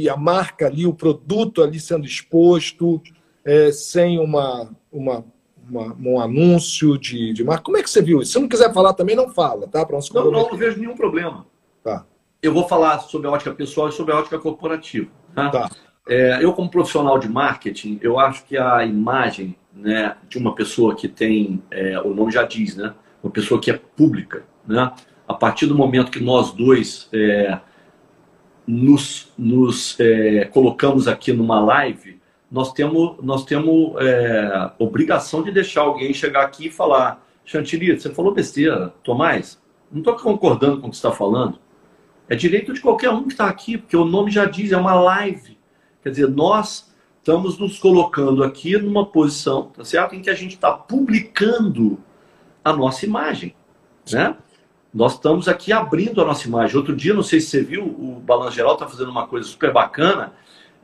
e 0.00 0.08
a 0.08 0.16
marca 0.16 0.66
ali, 0.66 0.86
o 0.86 0.94
produto 0.94 1.62
ali 1.62 1.78
sendo 1.78 2.06
exposto, 2.06 3.02
é, 3.44 3.70
sem 3.70 4.18
uma, 4.18 4.70
uma 4.90 5.24
uma, 5.68 5.96
um 6.00 6.20
anúncio 6.20 6.98
de, 6.98 7.32
de 7.32 7.44
marca. 7.44 7.62
Como 7.62 7.76
é 7.76 7.82
que 7.82 7.88
você 7.88 8.02
viu 8.02 8.20
isso? 8.20 8.32
Se 8.32 8.38
não 8.38 8.48
quiser 8.48 8.72
falar 8.72 8.92
também, 8.94 9.16
não 9.16 9.28
fala, 9.28 9.66
tá? 9.66 9.84
Para 9.86 9.98
não, 10.12 10.30
não, 10.30 10.50
não 10.50 10.56
vejo 10.56 10.78
nenhum 10.78 10.94
problema. 10.94 11.46
Tá. 11.82 12.04
Eu 12.42 12.52
vou 12.52 12.68
falar 12.68 12.98
sobre 13.00 13.28
a 13.28 13.30
ótica 13.30 13.52
pessoal 13.52 13.88
e 13.88 13.92
sobre 13.92 14.12
a 14.12 14.18
ótica 14.18 14.38
corporativa. 14.38 15.08
Tá? 15.34 15.50
tá. 15.50 15.70
É, 16.08 16.44
eu, 16.44 16.52
como 16.52 16.68
profissional 16.68 17.18
de 17.18 17.28
marketing, 17.28 17.98
eu 18.02 18.18
acho 18.18 18.44
que 18.44 18.58
a 18.58 18.84
imagem 18.84 19.56
né, 19.72 20.16
de 20.28 20.36
uma 20.38 20.54
pessoa 20.54 20.94
que 20.94 21.08
tem, 21.08 21.62
é, 21.70 21.98
o 22.00 22.12
nome 22.12 22.32
já 22.32 22.42
diz, 22.42 22.76
né? 22.76 22.94
Uma 23.22 23.30
pessoa 23.30 23.60
que 23.60 23.70
é 23.70 23.80
pública, 23.96 24.44
né? 24.66 24.92
A 25.26 25.34
partir 25.34 25.66
do 25.66 25.76
momento 25.76 26.10
que 26.10 26.22
nós 26.22 26.50
dois 26.50 27.08
é, 27.12 27.58
nos, 28.72 29.30
nos 29.36 30.00
é, 30.00 30.46
colocamos 30.46 31.06
aqui 31.06 31.32
numa 31.32 31.60
live, 31.60 32.20
nós 32.50 32.72
temos, 32.72 33.16
nós 33.22 33.44
temos 33.44 33.94
é, 34.00 34.70
obrigação 34.78 35.42
de 35.42 35.50
deixar 35.50 35.82
alguém 35.82 36.12
chegar 36.14 36.42
aqui 36.42 36.66
e 36.66 36.70
falar: 36.70 37.22
Chantilly, 37.44 37.98
você 37.98 38.10
falou 38.10 38.32
besteira, 38.32 38.94
Tomás, 39.02 39.60
não 39.90 39.98
estou 39.98 40.16
concordando 40.16 40.80
com 40.80 40.86
o 40.86 40.90
que 40.90 40.96
está 40.96 41.12
falando. 41.12 41.58
É 42.28 42.34
direito 42.34 42.72
de 42.72 42.80
qualquer 42.80 43.10
um 43.10 43.24
que 43.24 43.32
está 43.32 43.46
aqui, 43.46 43.76
porque 43.76 43.96
o 43.96 44.06
nome 44.06 44.30
já 44.30 44.46
diz, 44.46 44.72
é 44.72 44.76
uma 44.76 44.94
live. 44.94 45.58
Quer 46.02 46.10
dizer, 46.10 46.28
nós 46.28 46.90
estamos 47.18 47.58
nos 47.58 47.78
colocando 47.78 48.42
aqui 48.42 48.76
numa 48.78 49.04
posição, 49.04 49.64
tá 49.64 49.84
certo? 49.84 50.14
Em 50.14 50.22
que 50.22 50.30
a 50.30 50.34
gente 50.34 50.54
está 50.54 50.72
publicando 50.72 51.98
a 52.64 52.72
nossa 52.72 53.04
imagem, 53.04 53.54
né? 54.10 54.34
Nós 54.92 55.14
estamos 55.14 55.48
aqui 55.48 55.72
abrindo 55.72 56.20
a 56.20 56.24
nossa 56.24 56.46
imagem. 56.46 56.76
Outro 56.76 56.94
dia, 56.94 57.14
não 57.14 57.22
sei 57.22 57.40
se 57.40 57.46
você 57.48 57.62
viu, 57.62 57.84
o 57.84 58.20
Balanço 58.20 58.56
Geral 58.56 58.74
está 58.74 58.86
fazendo 58.86 59.10
uma 59.10 59.26
coisa 59.26 59.48
super 59.48 59.72
bacana. 59.72 60.32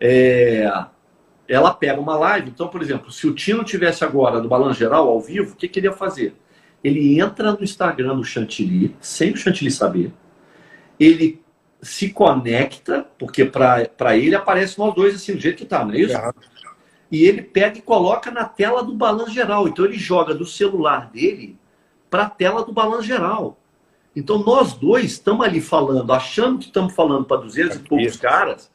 É, 0.00 0.66
ela 1.46 1.74
pega 1.74 2.00
uma 2.00 2.16
live. 2.16 2.48
Então, 2.48 2.68
por 2.68 2.80
exemplo, 2.80 3.12
se 3.12 3.26
o 3.26 3.34
Tino 3.34 3.64
tivesse 3.64 4.04
agora 4.04 4.40
no 4.40 4.48
Balanço 4.48 4.78
Geral, 4.78 5.08
ao 5.08 5.20
vivo, 5.20 5.52
o 5.52 5.56
que, 5.56 5.68
que 5.68 5.78
ele 5.78 5.88
ia 5.88 5.92
fazer? 5.92 6.34
Ele 6.82 7.20
entra 7.20 7.52
no 7.52 7.62
Instagram 7.62 8.16
do 8.16 8.24
Chantilly, 8.24 8.96
sem 9.00 9.32
o 9.32 9.36
Chantilly 9.36 9.70
saber. 9.70 10.12
Ele 10.98 11.42
se 11.82 12.10
conecta, 12.10 13.06
porque 13.18 13.44
para 13.44 14.16
ele 14.16 14.34
aparece 14.34 14.78
nós 14.78 14.94
dois 14.94 15.14
assim, 15.14 15.34
do 15.34 15.40
jeito 15.40 15.58
que 15.58 15.64
tá, 15.64 15.84
não 15.84 15.92
é 15.92 15.98
isso? 15.98 16.16
E 17.10 17.24
ele 17.24 17.42
pega 17.42 17.78
e 17.78 17.82
coloca 17.82 18.30
na 18.30 18.44
tela 18.44 18.82
do 18.82 18.94
balanço 18.94 19.32
geral. 19.32 19.68
Então 19.68 19.84
ele 19.84 19.98
joga 19.98 20.34
do 20.34 20.44
celular 20.44 21.10
dele 21.10 21.58
para 22.10 22.24
a 22.24 22.30
tela 22.30 22.64
do 22.64 22.72
balanço 22.72 23.04
geral. 23.04 23.58
Então 24.18 24.38
nós 24.38 24.72
dois 24.72 25.04
estamos 25.12 25.46
ali 25.46 25.60
falando, 25.60 26.12
achando 26.12 26.58
que 26.58 26.64
estamos 26.64 26.92
falando 26.92 27.24
para 27.24 27.36
200 27.36 27.76
e 27.76 27.78
poucos 27.80 28.16
caras, 28.16 28.68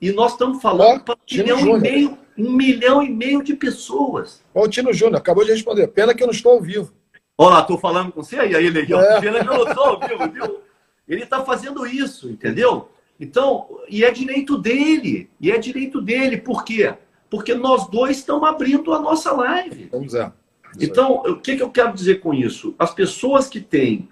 e 0.00 0.10
nós 0.10 0.32
estamos 0.32 0.62
falando 0.62 1.04
para 1.04 1.14
um 1.14 1.36
milhão 1.36 1.58
Júnior. 1.58 1.78
e 1.78 1.80
meio, 1.82 2.18
um 2.38 2.52
milhão 2.52 3.02
e 3.02 3.10
meio 3.10 3.44
de 3.44 3.54
pessoas. 3.54 4.42
Olha 4.54 4.64
o 4.64 4.68
Tino 4.70 4.90
Júnior, 4.94 5.18
acabou 5.18 5.44
de 5.44 5.52
responder. 5.52 5.88
Pena 5.88 6.14
que 6.14 6.22
eu 6.22 6.26
não 6.26 6.32
estou 6.32 6.52
ao 6.52 6.62
vivo. 6.62 6.90
Olha 7.36 7.56
lá, 7.56 7.60
estou 7.60 7.76
falando 7.76 8.12
com 8.12 8.22
você, 8.22 8.36
e 8.36 8.56
aí, 8.56 8.70
legal. 8.70 8.98
É. 9.02 9.20
Pena 9.20 9.44
que 9.44 9.50
eu 9.50 9.58
não 9.58 9.68
estou 9.68 9.84
ao 9.84 10.00
vivo, 10.00 10.30
viu? 10.32 10.60
Ele 11.06 11.22
está 11.22 11.44
fazendo 11.44 11.86
isso, 11.86 12.30
entendeu? 12.30 12.88
Então, 13.20 13.68
e 13.90 14.04
é 14.04 14.10
direito 14.10 14.56
dele. 14.56 15.28
E 15.38 15.50
é 15.50 15.58
direito 15.58 16.00
dele. 16.00 16.38
Por 16.38 16.64
quê? 16.64 16.94
Porque 17.28 17.54
nós 17.54 17.86
dois 17.88 18.16
estamos 18.16 18.48
abrindo 18.48 18.94
a 18.94 19.00
nossa 19.00 19.32
live. 19.32 19.90
Vamos 19.92 20.14
ver. 20.14 20.32
Então, 20.80 21.22
o 21.26 21.36
que, 21.36 21.56
que 21.56 21.62
eu 21.62 21.70
quero 21.70 21.92
dizer 21.92 22.20
com 22.20 22.32
isso? 22.32 22.74
As 22.78 22.94
pessoas 22.94 23.48
que 23.48 23.60
têm 23.60 24.08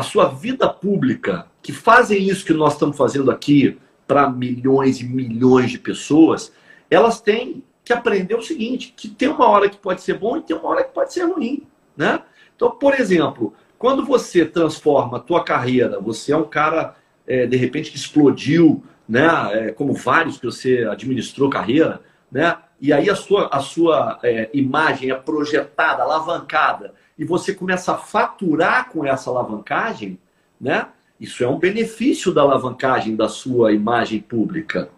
a 0.00 0.02
sua 0.02 0.28
vida 0.28 0.66
pública, 0.66 1.46
que 1.60 1.72
fazem 1.72 2.26
isso 2.26 2.44
que 2.44 2.54
nós 2.54 2.72
estamos 2.72 2.96
fazendo 2.96 3.30
aqui, 3.30 3.78
para 4.06 4.28
milhões 4.28 4.98
e 5.00 5.04
milhões 5.04 5.70
de 5.70 5.78
pessoas, 5.78 6.52
elas 6.90 7.20
têm 7.20 7.62
que 7.84 7.92
aprender 7.92 8.34
o 8.34 8.42
seguinte, 8.42 8.94
que 8.96 9.08
tem 9.08 9.28
uma 9.28 9.46
hora 9.46 9.68
que 9.68 9.76
pode 9.76 10.00
ser 10.00 10.18
bom 10.18 10.38
e 10.38 10.42
tem 10.42 10.56
uma 10.56 10.68
hora 10.68 10.82
que 10.82 10.92
pode 10.92 11.12
ser 11.12 11.24
ruim, 11.24 11.66
né? 11.96 12.22
Então, 12.56 12.70
por 12.70 12.98
exemplo, 12.98 13.54
quando 13.78 14.04
você 14.04 14.44
transforma 14.44 15.18
a 15.18 15.20
tua 15.20 15.44
carreira, 15.44 16.00
você 16.00 16.32
é 16.32 16.36
um 16.36 16.44
cara, 16.44 16.96
é, 17.26 17.46
de 17.46 17.56
repente, 17.56 17.90
que 17.90 17.96
explodiu, 17.96 18.82
né? 19.06 19.28
É, 19.52 19.72
como 19.72 19.92
vários 19.92 20.38
que 20.38 20.46
você 20.46 20.84
administrou 20.90 21.50
carreira, 21.50 22.00
né? 22.32 22.56
E 22.80 22.92
aí 22.92 23.10
a 23.10 23.14
sua, 23.14 23.48
a 23.52 23.60
sua 23.60 24.18
é, 24.22 24.48
imagem 24.54 25.10
é 25.10 25.14
projetada, 25.14 26.02
alavancada, 26.02 26.94
e 27.20 27.24
você 27.24 27.52
começa 27.52 27.92
a 27.92 27.98
faturar 27.98 28.88
com 28.88 29.04
essa 29.04 29.28
alavancagem, 29.28 30.18
né? 30.58 30.88
Isso 31.20 31.44
é 31.44 31.46
um 31.46 31.58
benefício 31.58 32.32
da 32.32 32.40
alavancagem 32.40 33.14
da 33.14 33.28
sua 33.28 33.74
imagem 33.74 34.20
pública. 34.20 34.88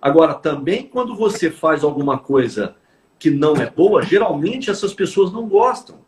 Agora, 0.00 0.32
também 0.34 0.86
quando 0.86 1.16
você 1.16 1.50
faz 1.50 1.82
alguma 1.82 2.18
coisa 2.18 2.76
que 3.18 3.30
não 3.30 3.56
é 3.56 3.68
boa, 3.68 4.00
geralmente 4.02 4.70
essas 4.70 4.94
pessoas 4.94 5.32
não 5.32 5.48
gostam. 5.48 5.98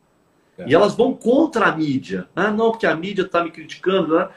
É. 0.56 0.68
E 0.68 0.74
elas 0.74 0.94
vão 0.94 1.12
contra 1.12 1.66
a 1.66 1.76
mídia. 1.76 2.28
Ah, 2.36 2.52
não, 2.52 2.70
porque 2.70 2.86
a 2.86 2.94
mídia 2.94 3.22
está 3.22 3.42
me 3.42 3.50
criticando. 3.50 4.14
Né? 4.14 4.28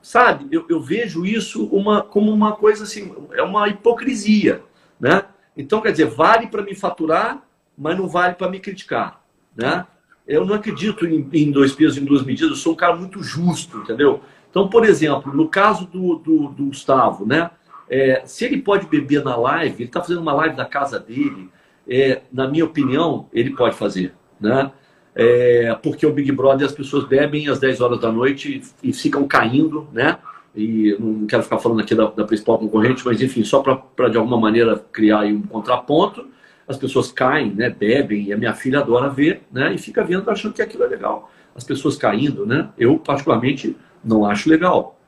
sabe, 0.00 0.46
eu, 0.50 0.64
eu 0.70 0.80
vejo 0.80 1.26
isso 1.26 1.66
uma, 1.66 2.00
como 2.00 2.32
uma 2.32 2.56
coisa 2.56 2.84
assim, 2.84 3.14
é 3.32 3.42
uma 3.42 3.68
hipocrisia, 3.68 4.62
né? 4.98 5.24
Então, 5.54 5.82
quer 5.82 5.90
dizer, 5.90 6.06
vale 6.06 6.46
para 6.46 6.62
me 6.62 6.74
faturar, 6.74 7.42
mas 7.76 7.98
não 7.98 8.08
vale 8.08 8.34
para 8.34 8.48
me 8.48 8.58
criticar, 8.58 9.20
né? 9.54 9.86
Eu 10.26 10.44
não 10.44 10.54
acredito 10.54 11.06
em, 11.06 11.28
em, 11.32 11.50
dois 11.50 11.72
pesos, 11.72 11.98
em 11.98 12.04
duas 12.04 12.24
medidas, 12.24 12.50
eu 12.50 12.56
sou 12.56 12.72
um 12.72 12.76
cara 12.76 12.96
muito 12.96 13.22
justo, 13.22 13.78
entendeu? 13.78 14.20
Então, 14.50 14.68
por 14.68 14.84
exemplo, 14.84 15.34
no 15.34 15.48
caso 15.48 15.86
do, 15.86 16.16
do, 16.16 16.48
do 16.48 16.64
Gustavo, 16.66 17.24
né? 17.24 17.50
É, 17.88 18.22
se 18.24 18.44
ele 18.44 18.60
pode 18.60 18.86
beber 18.86 19.22
na 19.22 19.36
live, 19.36 19.76
ele 19.76 19.84
está 19.84 20.00
fazendo 20.00 20.20
uma 20.20 20.32
live 20.32 20.56
da 20.56 20.64
casa 20.64 20.98
dele, 20.98 21.48
é, 21.88 22.22
na 22.32 22.48
minha 22.48 22.64
opinião, 22.64 23.28
ele 23.32 23.50
pode 23.50 23.76
fazer, 23.76 24.12
né? 24.40 24.72
É, 25.14 25.74
porque 25.82 26.04
o 26.04 26.12
Big 26.12 26.30
Brother 26.32 26.66
as 26.66 26.74
pessoas 26.74 27.04
bebem 27.04 27.48
às 27.48 27.58
10 27.58 27.80
horas 27.80 28.00
da 28.00 28.10
noite 28.10 28.62
e, 28.82 28.90
e 28.90 28.92
ficam 28.92 29.26
caindo, 29.26 29.88
né? 29.92 30.18
E 30.54 30.96
não 30.98 31.26
quero 31.26 31.42
ficar 31.42 31.58
falando 31.58 31.80
aqui 31.80 31.94
da, 31.94 32.06
da 32.06 32.24
principal 32.24 32.58
concorrente, 32.58 33.04
mas 33.04 33.22
enfim, 33.22 33.44
só 33.44 33.60
para 33.60 34.08
de 34.08 34.16
alguma 34.16 34.38
maneira 34.38 34.76
criar 34.90 35.24
um 35.26 35.42
contraponto, 35.42 36.26
as 36.68 36.76
pessoas 36.76 37.12
caem, 37.12 37.54
né? 37.54 37.70
Bebem, 37.70 38.24
e 38.24 38.32
a 38.32 38.36
minha 38.36 38.54
filha 38.54 38.80
adora 38.80 39.08
ver, 39.08 39.42
né? 39.52 39.74
E 39.74 39.78
fica 39.78 40.04
vendo 40.04 40.28
achando 40.30 40.54
que 40.54 40.62
aquilo 40.62 40.84
é 40.84 40.88
legal. 40.88 41.30
As 41.54 41.64
pessoas 41.64 41.96
caindo, 41.96 42.44
né? 42.46 42.68
Eu, 42.76 42.98
particularmente, 42.98 43.76
não 44.04 44.26
acho 44.26 44.48
legal. 44.48 44.98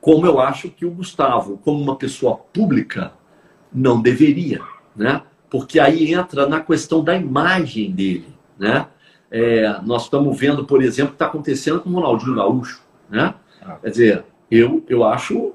Como 0.00 0.26
eu 0.26 0.40
acho 0.40 0.68
que 0.70 0.84
o 0.84 0.90
Gustavo, 0.90 1.58
como 1.58 1.80
uma 1.80 1.96
pessoa 1.96 2.36
pública, 2.36 3.12
não 3.72 4.02
deveria, 4.02 4.60
né? 4.94 5.22
porque 5.52 5.78
aí 5.78 6.14
entra 6.14 6.46
na 6.46 6.60
questão 6.60 7.04
da 7.04 7.14
imagem 7.14 7.90
dele, 7.90 8.34
né? 8.58 8.86
É, 9.30 9.78
nós 9.84 10.04
estamos 10.04 10.38
vendo, 10.38 10.64
por 10.64 10.82
exemplo, 10.82 11.10
o 11.10 11.12
que 11.12 11.16
está 11.16 11.26
acontecendo 11.26 11.78
com 11.80 11.90
o 11.90 11.92
Ronaldinho 11.92 12.36
Gaúcho, 12.36 12.80
né? 13.10 13.34
Ah. 13.60 13.76
Quer 13.82 13.90
dizer, 13.90 14.24
eu, 14.50 14.82
eu 14.88 15.04
acho 15.04 15.52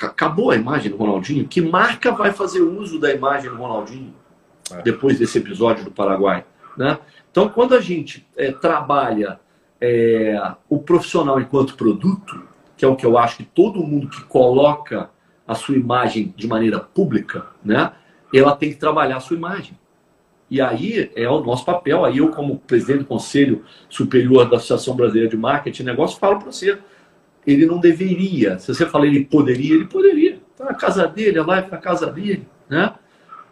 acabou 0.00 0.50
a 0.50 0.56
imagem 0.56 0.90
do 0.90 0.96
Ronaldinho. 0.96 1.46
Que 1.46 1.60
marca 1.60 2.12
vai 2.12 2.32
fazer 2.32 2.62
uso 2.62 2.98
da 2.98 3.12
imagem 3.12 3.50
do 3.50 3.56
Ronaldinho. 3.58 4.14
Depois 4.82 5.18
desse 5.18 5.38
episódio 5.38 5.84
do 5.84 5.90
Paraguai, 5.90 6.44
né? 6.76 6.98
Então, 7.30 7.48
quando 7.48 7.74
a 7.74 7.80
gente 7.80 8.26
é, 8.36 8.52
trabalha 8.52 9.40
é, 9.80 10.40
o 10.68 10.78
profissional 10.78 11.40
enquanto 11.40 11.76
produto, 11.76 12.42
que 12.76 12.84
é 12.84 12.88
o 12.88 12.96
que 12.96 13.04
eu 13.04 13.18
acho 13.18 13.38
que 13.38 13.44
todo 13.44 13.82
mundo 13.82 14.08
que 14.08 14.22
coloca 14.24 15.10
a 15.46 15.54
sua 15.54 15.76
imagem 15.76 16.32
de 16.36 16.46
maneira 16.46 16.80
pública, 16.80 17.46
né? 17.64 17.92
ela 18.32 18.56
tem 18.56 18.70
que 18.70 18.76
trabalhar 18.76 19.16
a 19.16 19.20
sua 19.20 19.36
imagem. 19.36 19.78
E 20.50 20.60
aí 20.60 21.10
é 21.16 21.28
o 21.28 21.40
nosso 21.40 21.64
papel. 21.64 22.04
Aí 22.04 22.18
eu, 22.18 22.28
como 22.28 22.58
presidente 22.58 23.00
do 23.00 23.04
Conselho 23.06 23.64
Superior 23.88 24.48
da 24.48 24.56
Associação 24.56 24.94
Brasileira 24.94 25.28
de 25.28 25.36
Marketing 25.36 25.82
e 25.82 25.86
Negócio, 25.86 26.18
falo 26.18 26.38
para 26.38 26.52
você, 26.52 26.78
ele 27.46 27.66
não 27.66 27.78
deveria. 27.78 28.58
Se 28.58 28.72
você 28.72 28.86
fala 28.86 29.06
ele 29.06 29.24
poderia, 29.24 29.74
ele 29.74 29.86
poderia. 29.86 30.38
Está 30.52 30.64
na 30.64 30.74
casa 30.74 31.06
dele, 31.06 31.38
a 31.38 31.44
live 31.44 31.70
na 31.70 31.78
casa 31.78 32.06
dele. 32.06 32.46
Né? 32.68 32.92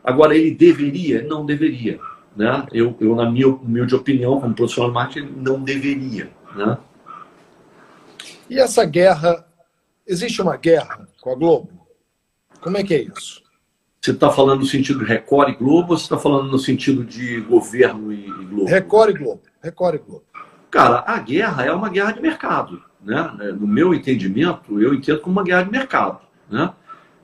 Agora, 0.04 0.36
ele 0.36 0.52
deveria? 0.52 1.22
Não 1.22 1.46
deveria. 1.46 2.00
Né? 2.36 2.66
Eu, 2.72 2.96
eu, 3.00 3.14
na 3.14 3.30
minha 3.30 3.48
humilde 3.48 3.94
opinião, 3.94 4.40
como 4.40 4.54
profissional 4.54 4.90
de 4.90 4.94
marketing, 4.94 5.32
não 5.36 5.62
deveria. 5.62 6.30
Né? 6.56 6.78
E 8.48 8.58
essa 8.58 8.84
guerra, 8.84 9.46
existe 10.06 10.40
uma 10.42 10.56
guerra 10.56 11.06
com 11.20 11.30
a 11.30 11.34
Globo? 11.34 11.70
Como 12.60 12.76
é 12.76 12.82
que 12.82 12.94
é 12.94 13.02
isso? 13.02 13.42
Você 14.00 14.10
está 14.10 14.30
falando 14.30 14.60
no 14.60 14.66
sentido 14.66 14.98
de 14.98 15.04
Record 15.04 15.50
e 15.50 15.56
Globo 15.56 15.92
ou 15.92 15.98
você 15.98 16.04
está 16.04 16.18
falando 16.18 16.50
no 16.50 16.58
sentido 16.58 17.04
de 17.04 17.40
governo 17.42 18.12
e, 18.12 18.26
Globo? 18.26 18.64
Record 18.64 19.10
e 19.10 19.18
Globo. 19.18 19.42
Record 19.62 19.94
e 19.94 19.98
Globo. 19.98 20.24
Cara, 20.70 21.04
a 21.06 21.18
guerra 21.18 21.64
é 21.64 21.72
uma 21.72 21.88
guerra 21.88 22.12
de 22.12 22.20
mercado. 22.20 22.82
Né? 23.00 23.22
No 23.58 23.66
meu 23.66 23.94
entendimento, 23.94 24.80
eu 24.80 24.92
entendo 24.94 25.20
como 25.20 25.36
uma 25.38 25.44
guerra 25.44 25.62
de 25.62 25.70
mercado. 25.70 26.20
Né? 26.50 26.72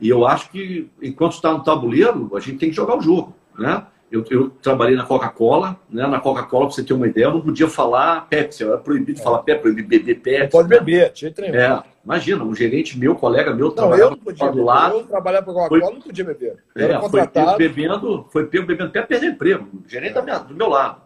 E 0.01 0.09
eu 0.09 0.27
acho 0.27 0.51
que, 0.51 0.91
enquanto 1.03 1.33
está 1.33 1.53
no 1.53 1.63
tabuleiro, 1.63 2.31
a 2.35 2.41
gente 2.41 2.59
tem 2.59 2.71
que 2.71 2.77
jogar 2.77 2.97
o 2.97 3.01
jogo. 3.01 3.35
Né? 3.59 3.85
Eu, 4.11 4.25
eu 4.31 4.49
trabalhei 4.63 4.97
na 4.97 5.05
Coca-Cola, 5.05 5.79
né? 5.91 6.07
Na 6.07 6.19
Coca-Cola, 6.19 6.67
para 6.67 6.75
você 6.75 6.83
ter 6.83 6.95
uma 6.95 7.07
ideia, 7.07 7.27
eu 7.27 7.35
não 7.35 7.43
podia 7.43 7.69
falar 7.69 8.27
Pepsi, 8.29 8.65
era 8.65 8.79
proibido 8.79 9.21
é. 9.21 9.23
falar 9.23 9.41
Pepsi, 9.41 9.61
proibido 9.61 9.89
beber 9.89 10.15
Pepsi. 10.21 10.43
Não 10.45 10.49
pode 10.49 10.69
né? 10.71 10.79
beber, 10.79 11.13
tinha 11.13 11.31
É, 11.39 11.83
imagina, 12.03 12.43
um 12.43 12.55
gerente 12.55 12.99
meu, 12.99 13.15
colega 13.15 13.53
meu, 13.53 13.75
não, 13.77 13.95
eu 13.95 14.11
não 14.11 14.17
podia 14.17 14.51
do 14.51 14.65
lado. 14.65 14.97
Eu 14.97 15.05
trabalhava 15.05 15.45
para 15.45 15.55
Coca-Cola, 15.55 15.93
não 15.93 16.01
podia 16.01 16.25
beber. 16.25 16.57
Eu 16.75 16.89
é, 16.89 17.09
foi 17.11 17.27
pego 17.27 17.57
bebendo, 17.59 18.27
foi 18.31 18.47
pego 18.47 18.67
bebendo 18.67 18.89
até 18.89 19.03
perder 19.03 19.33
emprego. 19.33 19.69
O 19.75 19.89
gerente 19.89 20.17
é. 20.17 20.23
minha, 20.23 20.39
do 20.39 20.55
meu 20.55 20.71
lado. 20.71 21.03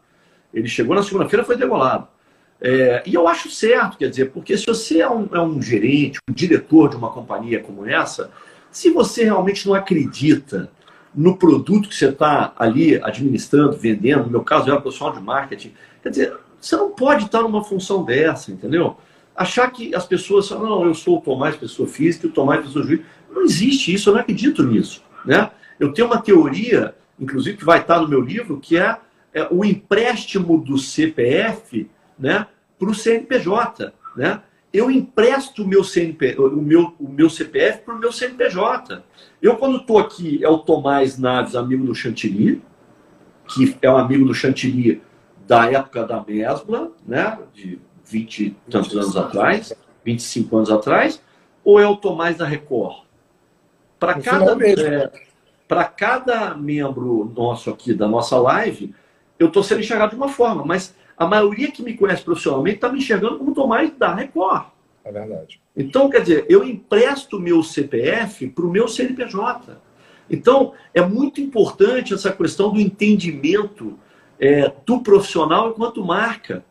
Ele 0.55 0.69
chegou 0.69 0.95
na 0.95 1.03
segunda-feira, 1.03 1.45
foi 1.45 1.57
degolado. 1.57 2.07
É, 2.61 3.03
e 3.05 3.15
eu 3.15 3.27
acho 3.27 3.51
certo, 3.51 3.99
quer 3.99 4.09
dizer, 4.09 4.27
porque 4.27 4.57
se 4.57 4.65
você 4.65 5.01
é 5.01 5.11
um, 5.11 5.29
é 5.33 5.41
um 5.41 5.61
gerente, 5.61 6.21
um 6.31 6.33
diretor 6.33 6.89
de 6.89 6.95
uma 6.95 7.11
companhia 7.11 7.61
como 7.61 7.85
essa, 7.85 8.31
se 8.73 8.91
você 8.91 9.25
realmente 9.25 9.69
não 9.69 9.75
acredita 9.75 10.71
no 11.15 11.37
produto 11.37 11.91
que 11.91 11.95
você 11.95 12.09
está 12.09 12.55
ali 12.57 12.97
administrando, 13.03 13.77
vendendo, 13.77 14.25
no 14.25 14.31
meu 14.31 14.43
caso, 14.43 14.67
eu 14.69 14.73
era 14.73 14.81
profissional 14.81 15.15
de 15.15 15.23
marketing. 15.23 15.75
Quer 16.03 16.09
dizer, 16.09 16.37
você 16.59 16.75
não 16.75 16.91
pode 16.91 17.27
estar 17.27 17.43
numa 17.43 17.63
função 17.63 18.03
dessa, 18.03 18.51
entendeu? 18.51 18.97
Achar 19.37 19.71
que 19.71 19.95
as 19.95 20.07
pessoas 20.07 20.49
falam, 20.49 20.69
não, 20.69 20.85
eu 20.87 20.95
sou 20.95 21.19
o 21.19 21.21
Tomás, 21.21 21.55
pessoa 21.55 21.87
física, 21.87 22.27
o 22.27 22.31
Tomás, 22.31 22.65
pessoa 22.65 22.83
jurídica. 22.83 23.09
Não 23.31 23.43
existe 23.43 23.93
isso, 23.93 24.09
eu 24.09 24.15
não 24.15 24.21
acredito 24.21 24.63
nisso. 24.63 25.03
Né? 25.25 25.51
Eu 25.79 25.93
tenho 25.93 26.09
uma 26.09 26.21
teoria, 26.21 26.95
inclusive, 27.21 27.59
que 27.59 27.65
vai 27.65 27.81
estar 27.81 28.01
no 28.01 28.09
meu 28.09 28.21
livro, 28.21 28.59
que 28.59 28.79
é, 28.79 28.97
é 29.35 29.47
o 29.51 29.65
empréstimo 29.65 30.59
do 30.59 30.79
CPF 30.79 31.91
né, 32.19 32.47
para 32.79 32.89
o 32.89 32.95
CNPJ. 32.95 33.93
Né? 34.17 34.41
Eu 34.73 34.91
empresto 34.91 35.63
o 35.63 35.69
meu, 35.69 35.85
CNP, 35.85 36.37
o 36.39 36.51
meu, 36.63 36.95
o 36.99 37.09
meu 37.09 37.29
CPF 37.29 37.81
para 37.81 37.95
o 37.95 37.99
meu 37.99 38.11
CNPJ. 38.11 39.03
Eu, 39.41 39.57
quando 39.57 39.77
estou 39.77 39.99
aqui, 39.99 40.43
é 40.43 40.49
o 40.49 40.59
Tomás 40.59 41.19
Naves, 41.19 41.55
amigo 41.55 41.85
do 41.85 41.95
Chantilly, 41.95 42.63
que 43.49 43.77
é 43.83 43.91
um 43.91 43.99
amigo 43.99 44.25
do 44.25 44.35
Chantilly 44.35 45.03
da 45.47 45.71
época 45.71 46.05
da 46.05 46.25
Mesbla, 46.27 46.93
né, 47.07 47.39
de 47.53 47.79
20 48.05 48.39
e 48.41 48.51
tantos 48.71 48.97
anos 48.97 49.17
atrás, 49.17 49.75
25 50.05 50.57
anos 50.57 50.71
atrás, 50.71 51.23
ou 51.63 51.79
é 51.79 51.87
o 51.87 51.97
Tomás 51.97 52.37
da 52.39 52.47
Record? 52.47 53.03
Para 53.99 54.21
cada, 54.21 54.57
é, 54.67 55.11
para 55.69 55.85
cada 55.85 56.55
membro 56.55 57.31
nosso 57.37 57.71
aqui 57.71 57.93
da 57.93 58.09
nossa 58.09 58.39
live, 58.39 58.95
eu 59.39 59.49
estou 59.49 59.63
sendo 59.63 59.81
enxergado 59.81 60.11
de 60.11 60.17
uma 60.17 60.29
forma, 60.29 60.65
mas 60.65 60.95
a 61.23 61.27
maioria 61.27 61.71
que 61.71 61.83
me 61.83 61.95
conhece 61.95 62.23
profissionalmente 62.23 62.77
está 62.77 62.89
me 62.89 62.99
enxergando 62.99 63.39
como 63.39 63.55
Tomás 63.55 63.91
da 63.97 64.15
Record. 64.15 64.67
É 65.05 65.13
verdade. 65.13 65.61
Então, 65.77 66.11
quer 66.11 66.23
dizer, 66.23 66.47
eu 66.49 66.65
empresto 66.65 67.39
meu 67.39 67.63
CPF 67.63 68.49
para 68.49 68.65
o 68.65 68.71
meu 68.71 68.89
CNPJ. 68.89 69.81
Então, 70.29 70.73
é 70.93 71.01
muito 71.01 71.41
importante 71.41 72.13
essa 72.15 72.33
questão 72.33 72.73
do 72.73 72.81
entendimento 72.81 73.99
é, 74.39 74.73
do 74.85 75.01
profissional 75.01 75.71
enquanto 75.71 76.05
marca. 76.05 76.65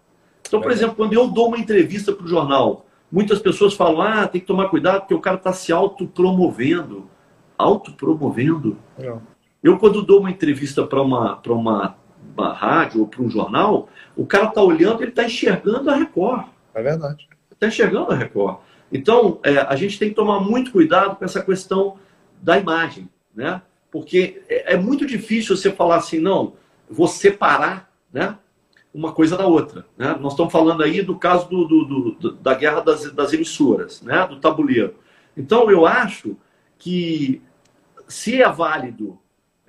Então, 0.48 0.60
por 0.60 0.72
é. 0.72 0.74
exemplo, 0.74 0.96
quando 0.96 1.14
eu 1.14 1.28
dou 1.28 1.48
uma 1.48 1.58
entrevista 1.58 2.12
para 2.12 2.26
o 2.26 2.28
jornal, 2.28 2.86
muitas 3.12 3.40
pessoas 3.40 3.74
falam: 3.74 4.02
ah, 4.02 4.28
tem 4.28 4.42
que 4.42 4.48
tomar 4.48 4.70
cuidado 4.70 5.02
porque 5.02 5.14
o 5.14 5.22
cara 5.22 5.38
está 5.38 5.54
se 5.54 5.72
autopromovendo. 5.72 7.10
Autopromovendo? 7.58 8.78
Não. 8.98 9.22
Eu, 9.64 9.78
quando 9.78 10.02
dou 10.02 10.20
uma 10.20 10.32
entrevista 10.32 10.86
para 10.86 11.02
uma, 11.02 11.40
uma 11.48 11.96
uma 12.36 12.54
rádio 12.54 13.02
ou 13.02 13.08
para 13.08 13.22
um 13.22 13.30
jornal, 13.30 13.90
o 14.16 14.26
cara 14.26 14.46
está 14.46 14.62
olhando, 14.62 15.02
ele 15.02 15.12
está 15.12 15.24
enxergando 15.24 15.90
a 15.90 15.96
Record. 15.96 16.46
É 16.74 16.82
verdade. 16.82 17.28
Está 17.52 17.68
enxergando 17.68 18.12
a 18.12 18.16
Record. 18.16 18.58
Então, 18.92 19.40
é, 19.44 19.60
a 19.60 19.76
gente 19.76 19.98
tem 19.98 20.10
que 20.10 20.16
tomar 20.16 20.40
muito 20.40 20.72
cuidado 20.72 21.16
com 21.16 21.24
essa 21.24 21.42
questão 21.42 21.98
da 22.42 22.58
imagem, 22.58 23.10
né? 23.34 23.62
Porque 23.90 24.42
é, 24.50 24.74
é 24.74 24.78
muito 24.78 25.06
difícil 25.06 25.56
você 25.56 25.72
falar 25.72 25.98
assim, 25.98 26.20
não, 26.20 26.54
vou 26.90 27.08
separar, 27.08 27.92
né? 28.12 28.38
Uma 28.94 29.14
coisa 29.14 29.38
da 29.38 29.48
outra. 29.48 29.86
Né? 29.98 30.18
Nós 30.20 30.34
estamos 30.34 30.52
falando 30.52 30.84
aí 30.84 31.02
do 31.02 31.18
caso 31.18 31.48
do, 31.48 31.66
do, 31.66 32.12
do, 32.12 32.32
da 32.34 32.54
guerra 32.54 32.82
das, 32.82 33.10
das 33.14 33.32
emissoras, 33.32 34.02
né? 34.02 34.28
do 34.28 34.38
tabuleiro. 34.38 34.96
Então, 35.36 35.72
eu 35.72 35.86
acho 35.86 36.36
que 36.78 37.42
se 38.06 38.42
é 38.42 38.50
válido 38.50 39.18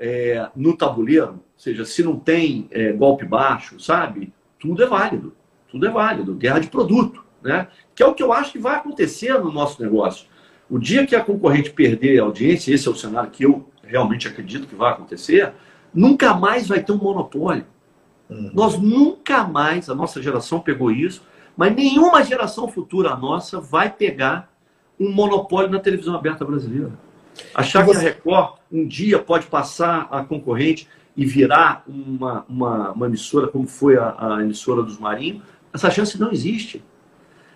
é, 0.04 0.50
no 0.56 0.76
tabuleiro, 0.76 1.40
seja, 1.56 1.84
se 1.84 2.02
não 2.02 2.18
tem 2.18 2.66
é, 2.72 2.92
golpe 2.92 3.24
baixo, 3.24 3.78
sabe? 3.78 4.32
Tudo 4.58 4.82
é 4.82 4.86
válido. 4.86 5.32
Tudo 5.70 5.86
é 5.86 5.90
válido. 5.90 6.34
Guerra 6.34 6.58
de 6.58 6.66
produto, 6.66 7.24
né? 7.40 7.68
Que 7.94 8.02
é 8.02 8.06
o 8.06 8.12
que 8.12 8.22
eu 8.22 8.32
acho 8.32 8.50
que 8.50 8.58
vai 8.58 8.74
acontecer 8.74 9.32
no 9.38 9.52
nosso 9.52 9.80
negócio. 9.80 10.26
O 10.68 10.76
dia 10.76 11.06
que 11.06 11.14
a 11.14 11.22
concorrente 11.22 11.70
perder 11.70 12.18
a 12.18 12.24
audiência, 12.24 12.74
esse 12.74 12.88
é 12.88 12.90
o 12.90 12.96
cenário 12.96 13.30
que 13.30 13.44
eu 13.44 13.64
realmente 13.84 14.26
acredito 14.26 14.66
que 14.66 14.74
vai 14.74 14.92
acontecer, 14.92 15.52
nunca 15.94 16.34
mais 16.34 16.66
vai 16.66 16.82
ter 16.82 16.90
um 16.90 16.98
monopólio. 16.98 17.64
Uhum. 18.28 18.50
Nós 18.52 18.76
nunca 18.76 19.44
mais, 19.44 19.88
a 19.88 19.94
nossa 19.94 20.20
geração 20.20 20.58
pegou 20.58 20.90
isso, 20.90 21.22
mas 21.56 21.72
nenhuma 21.76 22.24
geração 22.24 22.66
futura 22.66 23.14
nossa 23.14 23.60
vai 23.60 23.88
pegar 23.88 24.52
um 24.98 25.12
monopólio 25.12 25.70
na 25.70 25.78
televisão 25.78 26.16
aberta 26.16 26.44
brasileira. 26.44 26.90
Achar 27.54 27.84
você... 27.84 28.00
que 28.00 28.06
a 28.06 28.08
Record 28.10 28.54
um 28.70 28.86
dia 28.86 29.18
pode 29.18 29.46
passar 29.46 30.08
a 30.10 30.24
concorrente 30.24 30.88
e 31.16 31.26
virar 31.26 31.84
uma, 31.86 32.44
uma, 32.48 32.92
uma 32.92 33.06
emissora 33.06 33.46
como 33.46 33.66
foi 33.66 33.96
a, 33.96 34.16
a, 34.18 34.42
emissora 34.42 34.82
dos 34.82 34.98
Marinhos, 34.98 35.42
essa 35.72 35.90
chance 35.90 36.18
não 36.18 36.32
existe. 36.32 36.82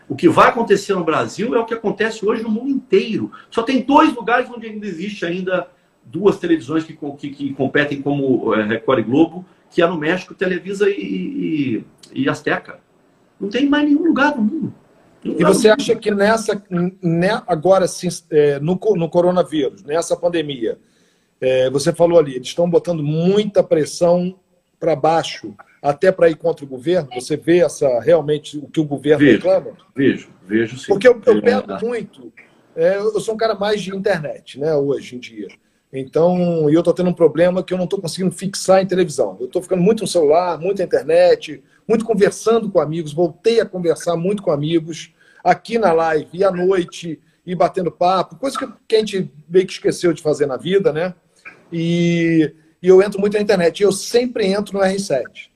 O 0.08 0.14
que 0.14 0.28
vai 0.28 0.48
acontecer 0.48 0.94
no 0.94 1.04
Brasil 1.04 1.54
é 1.54 1.58
o 1.58 1.64
que 1.64 1.74
acontece 1.74 2.24
hoje 2.24 2.42
no 2.42 2.50
mundo 2.50 2.68
inteiro. 2.70 3.32
Só 3.50 3.62
tem 3.62 3.82
dois 3.82 4.14
lugares 4.14 4.48
onde 4.50 4.66
ainda 4.66 4.86
existe 4.86 5.24
ainda 5.24 5.68
duas 6.04 6.38
televisões 6.38 6.84
que, 6.84 6.96
que, 7.18 7.30
que 7.30 7.54
competem 7.54 8.00
como 8.00 8.54
é, 8.54 8.62
Record 8.62 9.00
e 9.00 9.02
Globo, 9.02 9.44
que 9.70 9.82
é 9.82 9.86
no 9.86 9.98
México, 9.98 10.34
Televisa 10.34 10.88
e, 10.88 10.94
e, 12.12 12.22
e 12.22 12.28
Azteca. 12.28 12.78
Não 13.40 13.48
tem 13.48 13.68
mais 13.68 13.84
nenhum 13.84 14.04
lugar 14.04 14.36
no 14.36 14.42
mundo. 14.42 14.74
E 15.38 15.44
você 15.44 15.68
acha 15.68 15.94
que 15.96 16.10
nessa, 16.10 16.62
né, 17.02 17.42
agora 17.46 17.86
sim, 17.88 18.08
é, 18.30 18.58
no, 18.60 18.78
no 18.96 19.08
coronavírus, 19.08 19.82
nessa 19.82 20.16
pandemia, 20.16 20.78
é, 21.40 21.68
você 21.70 21.92
falou 21.92 22.18
ali, 22.18 22.36
eles 22.36 22.48
estão 22.48 22.68
botando 22.68 23.02
muita 23.02 23.62
pressão 23.62 24.38
para 24.78 24.94
baixo, 24.94 25.54
até 25.82 26.10
para 26.12 26.28
ir 26.28 26.36
contra 26.36 26.64
o 26.64 26.68
governo? 26.68 27.08
Você 27.14 27.36
vê 27.36 27.58
essa 27.58 28.00
realmente 28.00 28.58
o 28.58 28.68
que 28.68 28.80
o 28.80 28.84
governo 28.84 29.24
vejo, 29.24 29.36
reclama? 29.36 29.76
Vejo, 29.94 30.28
vejo 30.46 30.78
sim. 30.78 30.86
Porque 30.88 31.08
eu, 31.08 31.20
eu 31.24 31.42
pego 31.42 31.72
é, 31.72 31.80
muito. 31.80 32.32
É, 32.74 32.96
eu 32.96 33.20
sou 33.20 33.34
um 33.34 33.38
cara 33.38 33.54
mais 33.54 33.82
de 33.82 33.94
internet, 33.94 34.58
né, 34.58 34.74
hoje 34.74 35.16
em 35.16 35.18
dia. 35.18 35.48
Então, 35.92 36.68
eu 36.68 36.80
estou 36.80 36.92
tendo 36.92 37.08
um 37.08 37.14
problema 37.14 37.62
que 37.62 37.72
eu 37.72 37.78
não 37.78 37.84
estou 37.84 38.00
conseguindo 38.00 38.32
fixar 38.32 38.82
em 38.82 38.86
televisão. 38.86 39.36
Eu 39.40 39.46
estou 39.46 39.62
ficando 39.62 39.82
muito 39.82 40.00
no 40.00 40.06
celular, 40.06 40.58
muito 40.58 40.78
na 40.78 40.84
internet, 40.84 41.62
muito 41.88 42.04
conversando 42.04 42.70
com 42.70 42.80
amigos. 42.80 43.14
Voltei 43.14 43.60
a 43.60 43.66
conversar 43.66 44.16
muito 44.16 44.42
com 44.42 44.50
amigos 44.50 45.14
aqui 45.46 45.78
na 45.78 45.92
live 45.92 46.28
e 46.32 46.42
à 46.42 46.50
noite 46.50 47.20
e 47.46 47.54
batendo 47.54 47.92
papo, 47.92 48.34
coisa 48.36 48.58
que 48.88 48.96
a 48.96 48.98
gente 48.98 49.32
meio 49.48 49.64
que 49.64 49.72
esqueceu 49.72 50.12
de 50.12 50.20
fazer 50.20 50.46
na 50.46 50.56
vida, 50.56 50.92
né? 50.92 51.14
E, 51.72 52.52
e 52.82 52.88
eu 52.88 53.00
entro 53.00 53.20
muito 53.20 53.34
na 53.34 53.40
internet. 53.40 53.80
Eu 53.80 53.92
sempre 53.92 54.46
entro 54.46 54.76
no 54.76 54.84
R7. 54.84 55.48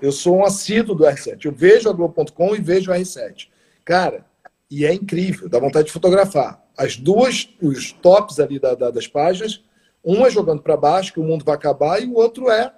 Eu 0.00 0.12
sou 0.12 0.36
um 0.36 0.44
assíduo 0.44 0.94
do 0.94 1.04
R7. 1.04 1.44
Eu 1.44 1.52
vejo 1.52 1.90
a 1.90 1.92
Globo.com 1.92 2.54
e 2.54 2.60
vejo 2.60 2.92
o 2.92 2.94
R7. 2.94 3.48
Cara, 3.84 4.24
e 4.70 4.86
é 4.86 4.94
incrível, 4.94 5.48
dá 5.48 5.58
vontade 5.58 5.86
de 5.86 5.92
fotografar. 5.92 6.62
As 6.78 6.96
duas, 6.96 7.48
os 7.60 7.90
tops 7.90 8.38
ali 8.38 8.60
da, 8.60 8.74
da, 8.74 8.90
das 8.92 9.08
páginas, 9.08 9.64
um 10.04 10.24
é 10.24 10.30
jogando 10.30 10.62
para 10.62 10.76
baixo, 10.76 11.12
que 11.12 11.20
o 11.20 11.24
mundo 11.24 11.44
vai 11.44 11.56
acabar, 11.56 12.00
e 12.00 12.06
o 12.06 12.14
outro 12.14 12.48
é 12.48 12.72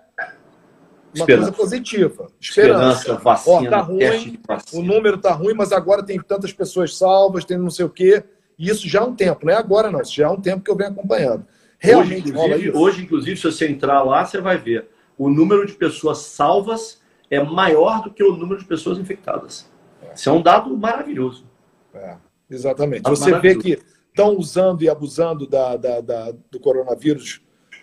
uma 1.14 1.22
Esperança. 1.22 1.52
coisa 1.52 1.52
positiva. 1.52 2.26
Esperança. 2.40 2.98
Esperança 2.98 3.22
vacina, 3.22 3.56
Ó, 3.56 3.70
tá 3.70 3.80
ruim, 3.80 4.38
o 4.72 4.82
número 4.82 5.18
tá 5.18 5.32
ruim, 5.32 5.54
mas 5.54 5.72
agora 5.72 6.02
tem 6.02 6.20
tantas 6.20 6.52
pessoas 6.52 6.96
salvas, 6.96 7.44
tem 7.44 7.56
não 7.56 7.70
sei 7.70 7.84
o 7.84 7.90
quê. 7.90 8.22
E 8.58 8.68
isso 8.68 8.88
já 8.88 9.00
há 9.00 9.04
um 9.04 9.14
tempo, 9.14 9.46
não 9.46 9.52
é 9.52 9.56
agora 9.56 9.90
não, 9.90 10.00
isso 10.00 10.14
já 10.14 10.26
há 10.26 10.32
um 10.32 10.40
tempo 10.40 10.62
que 10.62 10.70
eu 10.70 10.76
venho 10.76 10.90
acompanhando. 10.90 11.46
Realmente 11.78 12.32
hoje, 12.32 12.42
inclusive, 12.42 12.70
hoje, 12.76 13.02
inclusive, 13.02 13.36
se 13.36 13.44
você 13.44 13.68
entrar 13.68 14.02
lá, 14.02 14.24
você 14.24 14.40
vai 14.40 14.58
ver 14.58 14.88
o 15.16 15.28
número 15.28 15.66
de 15.66 15.74
pessoas 15.74 16.18
salvas 16.18 17.00
é 17.30 17.42
maior 17.42 18.02
do 18.02 18.10
que 18.10 18.22
o 18.22 18.36
número 18.36 18.60
de 18.60 18.66
pessoas 18.66 18.98
infectadas. 18.98 19.70
É. 20.02 20.14
Isso 20.14 20.28
é 20.30 20.32
um 20.32 20.40
dado 20.40 20.74
maravilhoso. 20.76 21.44
É, 21.92 22.16
exatamente. 22.48 23.02
Dado 23.02 23.16
você 23.16 23.38
vê 23.38 23.56
que 23.56 23.78
estão 24.08 24.36
usando 24.36 24.82
e 24.82 24.88
abusando 24.88 25.46
da, 25.46 25.76
da, 25.76 26.00
da 26.00 26.32
do 26.50 26.60
coronavírus 26.60 27.40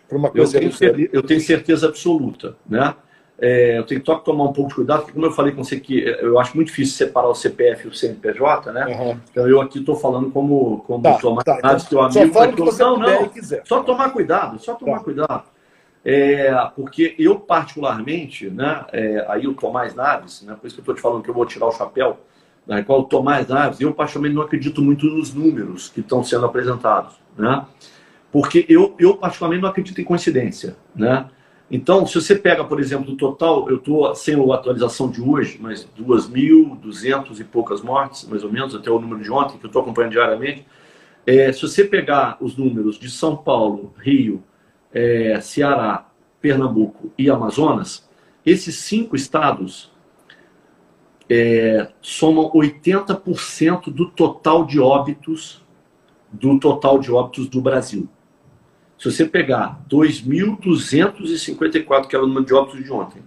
para 0.07 0.18
uma 0.18 0.31
coisa. 0.31 0.57
Eu 0.57 0.72
tenho, 0.72 1.10
eu 1.11 1.23
tenho 1.23 1.41
certeza 1.41 1.88
absoluta, 1.88 2.57
né? 2.68 2.95
É, 3.38 3.78
eu 3.78 3.84
tenho 3.84 3.99
que 3.99 4.06
tomar 4.06 4.45
um 4.45 4.53
pouco 4.53 4.70
de 4.70 4.76
cuidado, 4.76 4.99
porque 4.99 5.14
como 5.14 5.26
eu 5.26 5.32
falei 5.32 5.52
com 5.52 5.64
você 5.64 5.78
que 5.78 5.99
eu 5.99 6.40
acho 6.40 6.56
muito 6.56 6.68
difícil 6.68 6.95
separar 6.95 7.28
o 7.28 7.36
CPF 7.36 7.86
e 7.86 7.90
o 7.90 7.94
CNPJ, 7.94 8.72
né? 8.72 8.86
Uhum. 8.88 9.20
Então 9.30 9.48
eu 9.49 9.60
aqui 9.60 9.80
estou 9.80 9.95
falando 9.95 10.32
como, 10.32 10.84
como 10.88 11.03
tá, 11.03 11.18
Tomás 11.18 11.44
tá, 11.44 11.57
então, 11.57 11.80
teu 11.80 12.02
amigo. 12.02 12.34
Só 12.34 12.48
que 12.48 12.62
você 12.62 12.84
não, 12.84 12.98
não. 12.98 13.28
Quiser. 13.28 13.62
Só 13.66 13.84
tomar 13.84 14.12
cuidado, 14.12 14.57
só 14.60 14.74
tomar 14.76 14.99
tá. 14.99 15.03
cuidado. 15.03 15.44
É, 16.03 16.53
porque 16.76 17.16
eu, 17.18 17.38
particularmente, 17.40 18.49
né, 18.49 18.86
é, 18.94 19.26
aí 19.28 19.48
o 19.48 19.56
Tomás 19.56 19.95
Naves, 19.95 20.44
né, 20.44 20.56
por 20.60 20.68
isso 20.68 20.76
que 20.76 20.80
eu 20.80 20.84
estou 20.84 20.95
te 20.95 21.02
falando 21.02 21.24
que 21.24 21.30
eu 21.30 21.34
vou 21.34 21.48
tirar 21.48 21.66
o 21.66 21.72
chapéu, 21.72 22.20
né, 22.66 22.84
qual 22.84 23.02
o 23.02 23.03
Tomás 23.06 23.48
Naves, 23.48 23.82
eu 23.82 23.91
particularmente 23.91 24.36
não 24.36 24.44
acredito 24.44 24.84
muito 24.84 25.07
nos 25.07 25.34
números 25.34 25.90
que 25.90 26.02
estão 26.02 26.24
sendo 26.24 26.45
apresentados, 26.45 27.16
né? 27.36 27.66
Porque 28.32 28.66
eu, 28.70 28.95
eu 28.99 29.18
particularmente 29.18 29.64
não 29.64 29.70
acredito 29.70 29.99
em 29.99 30.03
coincidência, 30.03 30.76
né? 30.95 31.26
Então, 31.69 32.05
se 32.05 32.13
você 32.21 32.35
pega, 32.35 32.63
por 32.63 32.79
exemplo, 32.79 33.05
do 33.05 33.17
total, 33.17 33.67
eu 33.69 33.77
estou 33.77 34.13
sem 34.13 34.35
a 34.35 34.55
atualização 34.55 35.09
de 35.09 35.21
hoje, 35.21 35.57
mas 35.59 35.87
2.200 35.99 37.39
e 37.39 37.43
poucas 37.43 37.81
mortes, 37.81 38.27
mais 38.27 38.43
ou 38.43 38.51
menos, 38.51 38.75
até 38.75 38.91
o 38.91 38.99
número 38.99 39.23
de 39.23 39.31
ontem, 39.31 39.57
que 39.57 39.65
eu 39.65 39.67
estou 39.67 39.81
acompanhando 39.81 40.11
diariamente. 40.11 40.65
É, 41.25 41.51
se 41.51 41.63
você 41.63 41.83
pegar 41.83 42.37
os 42.39 42.55
números 42.55 42.99
de 42.99 43.09
São 43.09 43.35
Paulo, 43.35 43.93
Rio, 43.97 44.43
é, 44.93 45.39
Ceará, 45.41 46.07
Pernambuco 46.39 47.11
e 47.17 47.29
Amazonas, 47.31 48.07
esses 48.45 48.75
cinco 48.75 49.15
estados 49.15 49.91
é, 51.27 51.89
somam 51.99 52.51
80% 52.51 53.91
do 53.91 54.05
total 54.11 54.65
de 54.65 54.79
óbitos 54.79 55.65
do 56.31 56.59
total 56.59 56.99
de 56.99 57.11
óbitos 57.11 57.47
do 57.47 57.61
Brasil. 57.61 58.07
Se 58.97 59.11
você 59.11 59.26
pegar 59.26 59.81
2.254, 59.89 62.07
que 62.07 62.15
era 62.15 62.23
o 62.23 62.27
número 62.27 62.45
de 62.45 62.53
óbitos 62.53 62.81
de 62.84 62.91
ontem, 62.91 63.22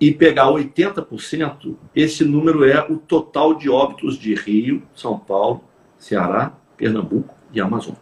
e 0.00 0.12
pegar 0.12 0.46
80%, 0.46 1.76
esse 1.94 2.24
número 2.24 2.64
é 2.64 2.86
o 2.88 2.96
total 2.98 3.54
de 3.54 3.68
óbitos 3.68 4.18
de 4.18 4.34
Rio, 4.34 4.82
São 4.94 5.18
Paulo, 5.18 5.64
Ceará, 5.98 6.52
Pernambuco 6.76 7.34
e 7.52 7.60
Amazonas. 7.60 7.98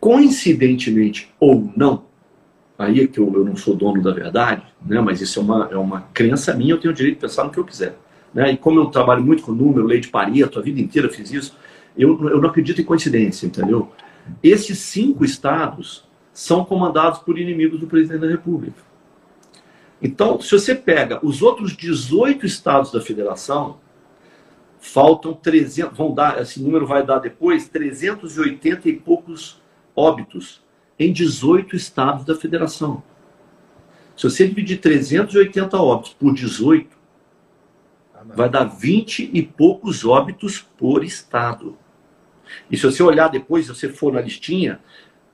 Coincidentemente 0.00 1.30
ou 1.38 1.70
não, 1.76 2.04
aí 2.78 3.00
é 3.00 3.06
que 3.06 3.20
eu, 3.20 3.30
eu 3.34 3.44
não 3.44 3.56
sou 3.56 3.76
dono 3.76 4.02
da 4.02 4.12
verdade, 4.12 4.62
né, 4.80 4.98
mas 5.00 5.20
isso 5.20 5.38
é 5.38 5.42
uma, 5.42 5.68
é 5.70 5.76
uma 5.76 6.02
crença 6.14 6.54
minha, 6.54 6.72
eu 6.72 6.80
tenho 6.80 6.92
o 6.92 6.96
direito 6.96 7.16
de 7.16 7.20
pensar 7.20 7.44
no 7.44 7.50
que 7.50 7.58
eu 7.58 7.64
quiser. 7.64 7.98
Né? 8.32 8.52
E 8.52 8.56
como 8.56 8.80
eu 8.80 8.86
trabalho 8.86 9.22
muito 9.22 9.42
com 9.42 9.52
número, 9.52 9.86
lei 9.86 10.00
de 10.00 10.08
Pareto, 10.08 10.58
a 10.58 10.62
vida 10.62 10.80
inteira 10.80 11.10
fiz 11.10 11.30
isso, 11.30 11.54
eu, 11.94 12.30
eu 12.30 12.40
não 12.40 12.48
acredito 12.48 12.80
em 12.80 12.84
coincidência, 12.84 13.46
entendeu? 13.46 13.92
Esses 14.42 14.78
cinco 14.78 15.24
estados 15.24 16.08
são 16.32 16.64
comandados 16.64 17.18
por 17.20 17.38
inimigos 17.38 17.80
do 17.80 17.86
presidente 17.86 18.20
da 18.20 18.28
República. 18.28 18.82
Então, 20.00 20.40
se 20.40 20.50
você 20.52 20.74
pega 20.74 21.24
os 21.24 21.42
outros 21.42 21.76
18 21.76 22.46
estados 22.46 22.90
da 22.90 23.00
federação, 23.00 23.78
faltam 24.80 25.34
300, 25.34 25.96
vão 25.96 26.14
dar, 26.14 26.40
esse 26.40 26.62
número 26.62 26.86
vai 26.86 27.04
dar 27.04 27.18
depois, 27.18 27.68
380 27.68 28.88
e 28.88 28.94
poucos 28.94 29.60
óbitos 29.94 30.62
em 30.98 31.12
18 31.12 31.76
estados 31.76 32.24
da 32.24 32.34
federação. 32.34 33.02
Se 34.16 34.24
você 34.28 34.46
dividir 34.46 34.80
380 34.80 35.76
óbitos 35.76 36.14
por 36.14 36.34
18, 36.34 36.88
vai 38.34 38.48
dar 38.48 38.64
20 38.64 39.30
e 39.32 39.42
poucos 39.42 40.04
óbitos 40.04 40.58
por 40.58 41.04
estado. 41.04 41.76
E 42.70 42.76
se 42.76 42.84
você 42.84 43.02
olhar 43.02 43.28
depois, 43.28 43.66
se 43.66 43.74
você 43.74 43.88
for 43.88 44.12
na 44.12 44.20
listinha, 44.20 44.80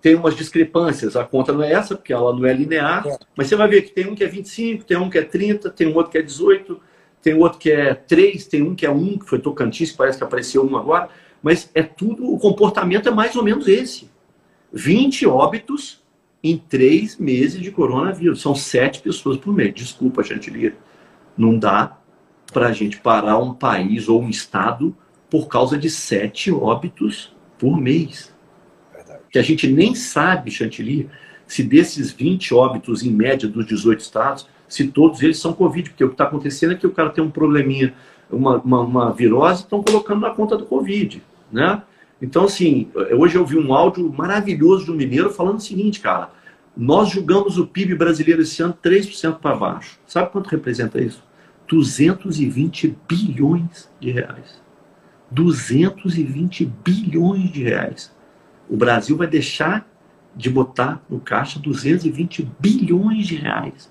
tem 0.01 0.15
umas 0.15 0.37
discrepâncias. 0.37 1.17
A 1.17 1.25
conta 1.25 1.53
não 1.53 1.63
é 1.63 1.73
essa, 1.73 1.97
porque 1.97 2.13
ela 2.13 2.35
não 2.35 2.45
é 2.47 2.53
linear, 2.53 3.07
é. 3.07 3.19
mas 3.37 3.49
você 3.49 3.57
vai 3.57 3.69
ver 3.69 3.83
que 3.83 3.91
tem 3.91 4.07
um 4.07 4.15
que 4.15 4.25
é 4.25 4.27
25, 4.29 4.85
tem 4.85 4.97
um 4.97 5.11
que 5.11 5.19
é 5.19 5.23
30, 5.23 5.71
tem 5.71 5.87
um 5.89 5.95
outro 5.95 6.13
que 6.13 6.19
é 6.19 6.23
18, 6.23 6.81
tem 7.23 7.35
outro 7.35 7.59
que 7.59 7.71
é 7.71 7.95
3, 7.95 8.47
tem 8.47 8.63
um 8.63 8.75
que 8.75 8.87
é 8.87 8.91
1, 8.91 9.19
que 9.19 9.27
foi 9.27 9.39
Tocantins, 9.39 9.91
que 9.91 9.97
parece 9.97 10.19
que 10.19 10.25
apareceu 10.25 10.65
um 10.65 10.77
agora, 10.77 11.09
mas 11.43 11.71
é 11.75 11.83
tudo, 11.83 12.33
o 12.33 12.39
comportamento 12.39 13.09
é 13.09 13.13
mais 13.13 13.35
ou 13.35 13.43
menos 13.43 13.67
esse. 13.67 14.11
20 14.73 15.27
óbitos 15.27 16.03
em 16.43 16.57
três 16.57 17.17
meses 17.17 17.61
de 17.61 17.71
coronavírus. 17.71 18.41
São 18.41 18.55
sete 18.55 19.01
pessoas 19.01 19.37
por 19.37 19.53
mês. 19.53 19.75
Desculpa, 19.75 20.23
Chantilly. 20.23 20.75
Não 21.37 21.59
dá 21.59 21.99
para 22.53 22.69
a 22.69 22.73
gente 22.73 22.99
parar 22.99 23.39
um 23.39 23.53
país 23.53 24.09
ou 24.09 24.23
um 24.23 24.29
estado 24.29 24.97
por 25.31 25.49
causa 25.49 25.77
de 25.77 25.91
sete 25.91 26.51
óbitos 26.51 27.35
por 27.59 27.81
mês. 27.81 28.35
Verdade. 28.95 29.21
Que 29.31 29.39
a 29.39 29.43
gente 29.43 29.67
nem 29.67 29.95
sabe, 29.95 30.51
Chantilly, 30.51 31.09
se 31.47 31.63
desses 31.63 32.13
20 32.13 32.55
óbitos 32.55 33.03
em 33.03 33.11
média 33.11 33.49
dos 33.49 33.67
18 33.67 34.01
estados, 34.01 34.49
se 34.69 34.89
todos 34.89 35.23
eles 35.23 35.39
são 35.39 35.53
Covid, 35.53 35.91
porque 35.91 36.05
o 36.05 36.09
que 36.09 36.15
está 36.15 36.25
acontecendo 36.25 36.73
é 36.73 36.77
que 36.77 36.87
o 36.87 36.93
cara 36.93 37.11
tem 37.11 37.23
um 37.23 37.31
probleminha, 37.31 37.95
uma, 38.31 38.57
uma, 38.59 38.81
uma 38.81 39.13
virose, 39.13 39.63
estão 39.63 39.83
colocando 39.83 40.21
na 40.21 40.31
conta 40.31 40.57
do 40.57 40.67
Covid, 40.67 41.23
né? 41.53 41.83
Então, 42.21 42.45
assim, 42.45 42.89
hoje 43.17 43.37
eu 43.37 43.45
vi 43.45 43.59
um 43.59 43.73
áudio 43.73 44.13
maravilhoso 44.13 44.87
do 44.87 44.95
Mineiro 44.95 45.31
falando 45.31 45.59
o 45.59 45.61
seguinte, 45.61 46.01
cara, 46.01 46.31
nós 46.77 47.11
julgamos 47.11 47.59
o 47.59 47.67
PIB 47.67 47.95
brasileiro 47.95 48.43
esse 48.43 48.63
ano 48.63 48.77
3% 48.83 49.39
para 49.39 49.55
baixo. 49.55 49.99
Sabe 50.07 50.31
quanto 50.31 50.49
representa 50.49 51.01
isso? 51.01 51.23
220 51.69 52.97
bilhões 53.09 53.91
de 54.01 54.11
reais. 54.11 54.66
220 55.31 56.65
bilhões 56.85 57.51
de 57.51 57.65
reais. 57.65 58.15
O 58.69 58.77
Brasil 58.77 59.17
vai 59.17 59.27
deixar 59.27 59.89
de 60.35 60.51
botar 60.51 61.03
no 61.09 61.19
caixa 61.19 61.59
220 61.59 62.51
bilhões 62.59 63.27
de 63.27 63.37
reais. 63.37 63.91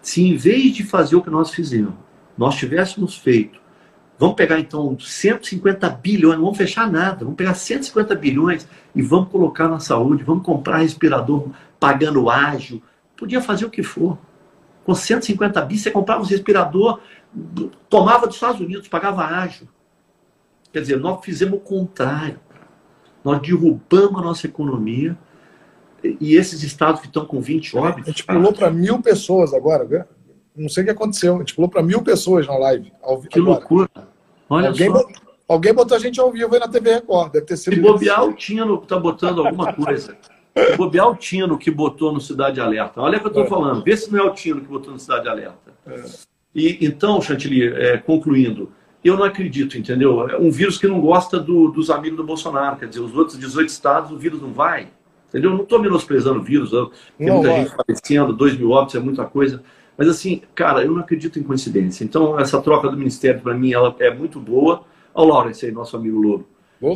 Se 0.00 0.22
em 0.22 0.36
vez 0.36 0.74
de 0.74 0.84
fazer 0.84 1.16
o 1.16 1.22
que 1.22 1.30
nós 1.30 1.52
fizemos, 1.52 1.94
nós 2.36 2.56
tivéssemos 2.56 3.16
feito, 3.16 3.58
vamos 4.18 4.36
pegar 4.36 4.60
então 4.60 4.98
150 4.98 5.88
bilhões, 5.90 6.36
não 6.36 6.44
vamos 6.44 6.58
fechar 6.58 6.90
nada, 6.90 7.24
vamos 7.24 7.36
pegar 7.36 7.54
150 7.54 8.14
bilhões 8.14 8.68
e 8.94 9.02
vamos 9.02 9.30
colocar 9.30 9.68
na 9.68 9.80
saúde, 9.80 10.22
vamos 10.22 10.44
comprar 10.44 10.78
respirador 10.78 11.48
pagando 11.80 12.30
ágil, 12.30 12.82
podia 13.16 13.40
fazer 13.40 13.64
o 13.64 13.70
que 13.70 13.82
for. 13.82 14.18
Com 14.84 14.94
150 14.94 15.60
bilhões, 15.62 15.82
você 15.82 15.90
comprava 15.90 16.22
um 16.22 16.26
respirador 16.26 17.00
tomava 17.88 18.26
dos 18.26 18.36
Estados 18.36 18.60
Unidos, 18.60 18.88
pagava 18.88 19.24
ágio. 19.24 19.68
Quer 20.78 20.82
dizer, 20.82 21.00
nós 21.00 21.24
fizemos 21.24 21.58
o 21.58 21.60
contrário. 21.60 22.38
Nós 23.24 23.42
derrubamos 23.42 24.20
a 24.20 24.22
nossa 24.22 24.46
economia 24.46 25.18
e 26.04 26.36
esses 26.36 26.62
estados 26.62 27.00
que 27.00 27.08
estão 27.08 27.26
com 27.26 27.40
20 27.40 27.76
óbitos. 27.76 28.04
A 28.04 28.10
gente 28.12 28.24
pulou 28.24 28.52
para 28.52 28.70
mil 28.70 29.02
pessoas 29.02 29.52
agora. 29.52 30.08
Não 30.54 30.68
sei 30.68 30.84
o 30.84 30.86
que 30.86 30.92
aconteceu. 30.92 31.34
A 31.34 31.38
gente 31.40 31.56
pulou 31.56 31.68
para 31.68 31.82
mil 31.82 32.00
pessoas 32.00 32.46
na 32.46 32.56
live. 32.56 32.92
que 33.28 33.40
agora. 33.40 33.58
loucura. 33.58 33.90
Olha 34.48 34.68
alguém, 34.68 34.86
só. 34.86 34.92
Botou, 34.92 35.12
alguém 35.48 35.74
botou 35.74 35.96
a 35.96 36.00
gente 36.00 36.20
ao 36.20 36.30
vivo 36.30 36.54
aí 36.54 36.60
na 36.60 36.68
TV 36.68 36.94
Record. 36.94 37.32
Deve 37.32 37.46
ter 37.46 37.56
sido. 37.56 37.74
Se 37.74 37.80
bobear, 37.80 38.24
o 38.24 38.32
Tino 38.32 38.80
está 38.80 39.00
botando 39.00 39.44
alguma 39.44 39.72
coisa. 39.72 40.16
Se 40.56 40.76
bobear, 40.76 41.08
o 41.08 41.16
Tino 41.16 41.58
que 41.58 41.72
botou 41.72 42.12
no 42.12 42.20
Cidade 42.20 42.60
Alerta. 42.60 43.00
Olha 43.00 43.18
o 43.18 43.20
que 43.20 43.26
eu 43.26 43.30
estou 43.30 43.44
é. 43.44 43.48
falando. 43.48 43.82
Vê 43.82 43.96
se 43.96 44.12
não 44.12 44.20
é 44.20 44.22
o 44.22 44.32
Tino 44.32 44.60
que 44.60 44.68
botou 44.68 44.92
no 44.92 44.98
Cidade 45.00 45.28
Alerta. 45.28 45.72
É. 45.88 46.04
E, 46.54 46.86
então, 46.86 47.20
Chantilly, 47.20 47.66
é, 47.66 47.98
concluindo, 47.98 48.72
eu 49.04 49.16
não 49.16 49.24
acredito, 49.24 49.78
entendeu? 49.78 50.28
É 50.28 50.36
um 50.36 50.50
vírus 50.50 50.78
que 50.78 50.86
não 50.86 51.00
gosta 51.00 51.38
do, 51.38 51.68
dos 51.68 51.90
amigos 51.90 52.16
do 52.16 52.24
Bolsonaro. 52.24 52.76
Quer 52.76 52.88
dizer, 52.88 53.00
os 53.00 53.14
outros 53.16 53.38
18 53.38 53.68
estados, 53.68 54.10
o 54.10 54.18
vírus 54.18 54.42
não 54.42 54.52
vai. 54.52 54.88
Entendeu? 55.28 55.50
não 55.50 55.62
estou 55.62 55.78
menosprezando 55.78 56.40
o 56.40 56.42
vírus. 56.42 56.70
Tem 56.70 57.26
não, 57.26 57.36
muita 57.36 57.54
gente 57.54 57.70
falecendo, 57.70 58.32
2 58.32 58.58
mil 58.58 58.70
óbitos 58.70 58.94
é 58.94 58.98
muita 58.98 59.24
coisa. 59.24 59.62
Mas 59.96 60.08
assim, 60.08 60.42
cara, 60.54 60.82
eu 60.82 60.92
não 60.92 61.00
acredito 61.00 61.38
em 61.38 61.42
coincidência. 61.42 62.04
Então, 62.04 62.38
essa 62.38 62.60
troca 62.60 62.88
do 62.88 62.96
Ministério, 62.96 63.40
para 63.40 63.54
mim, 63.54 63.72
ela 63.72 63.94
é 63.98 64.12
muito 64.12 64.40
boa. 64.40 64.82
Olha 65.14 65.26
o 65.26 65.32
Lawrence 65.32 65.66
aí, 65.66 65.72
nosso 65.72 65.96
amigo 65.96 66.18
Lobo. 66.18 66.46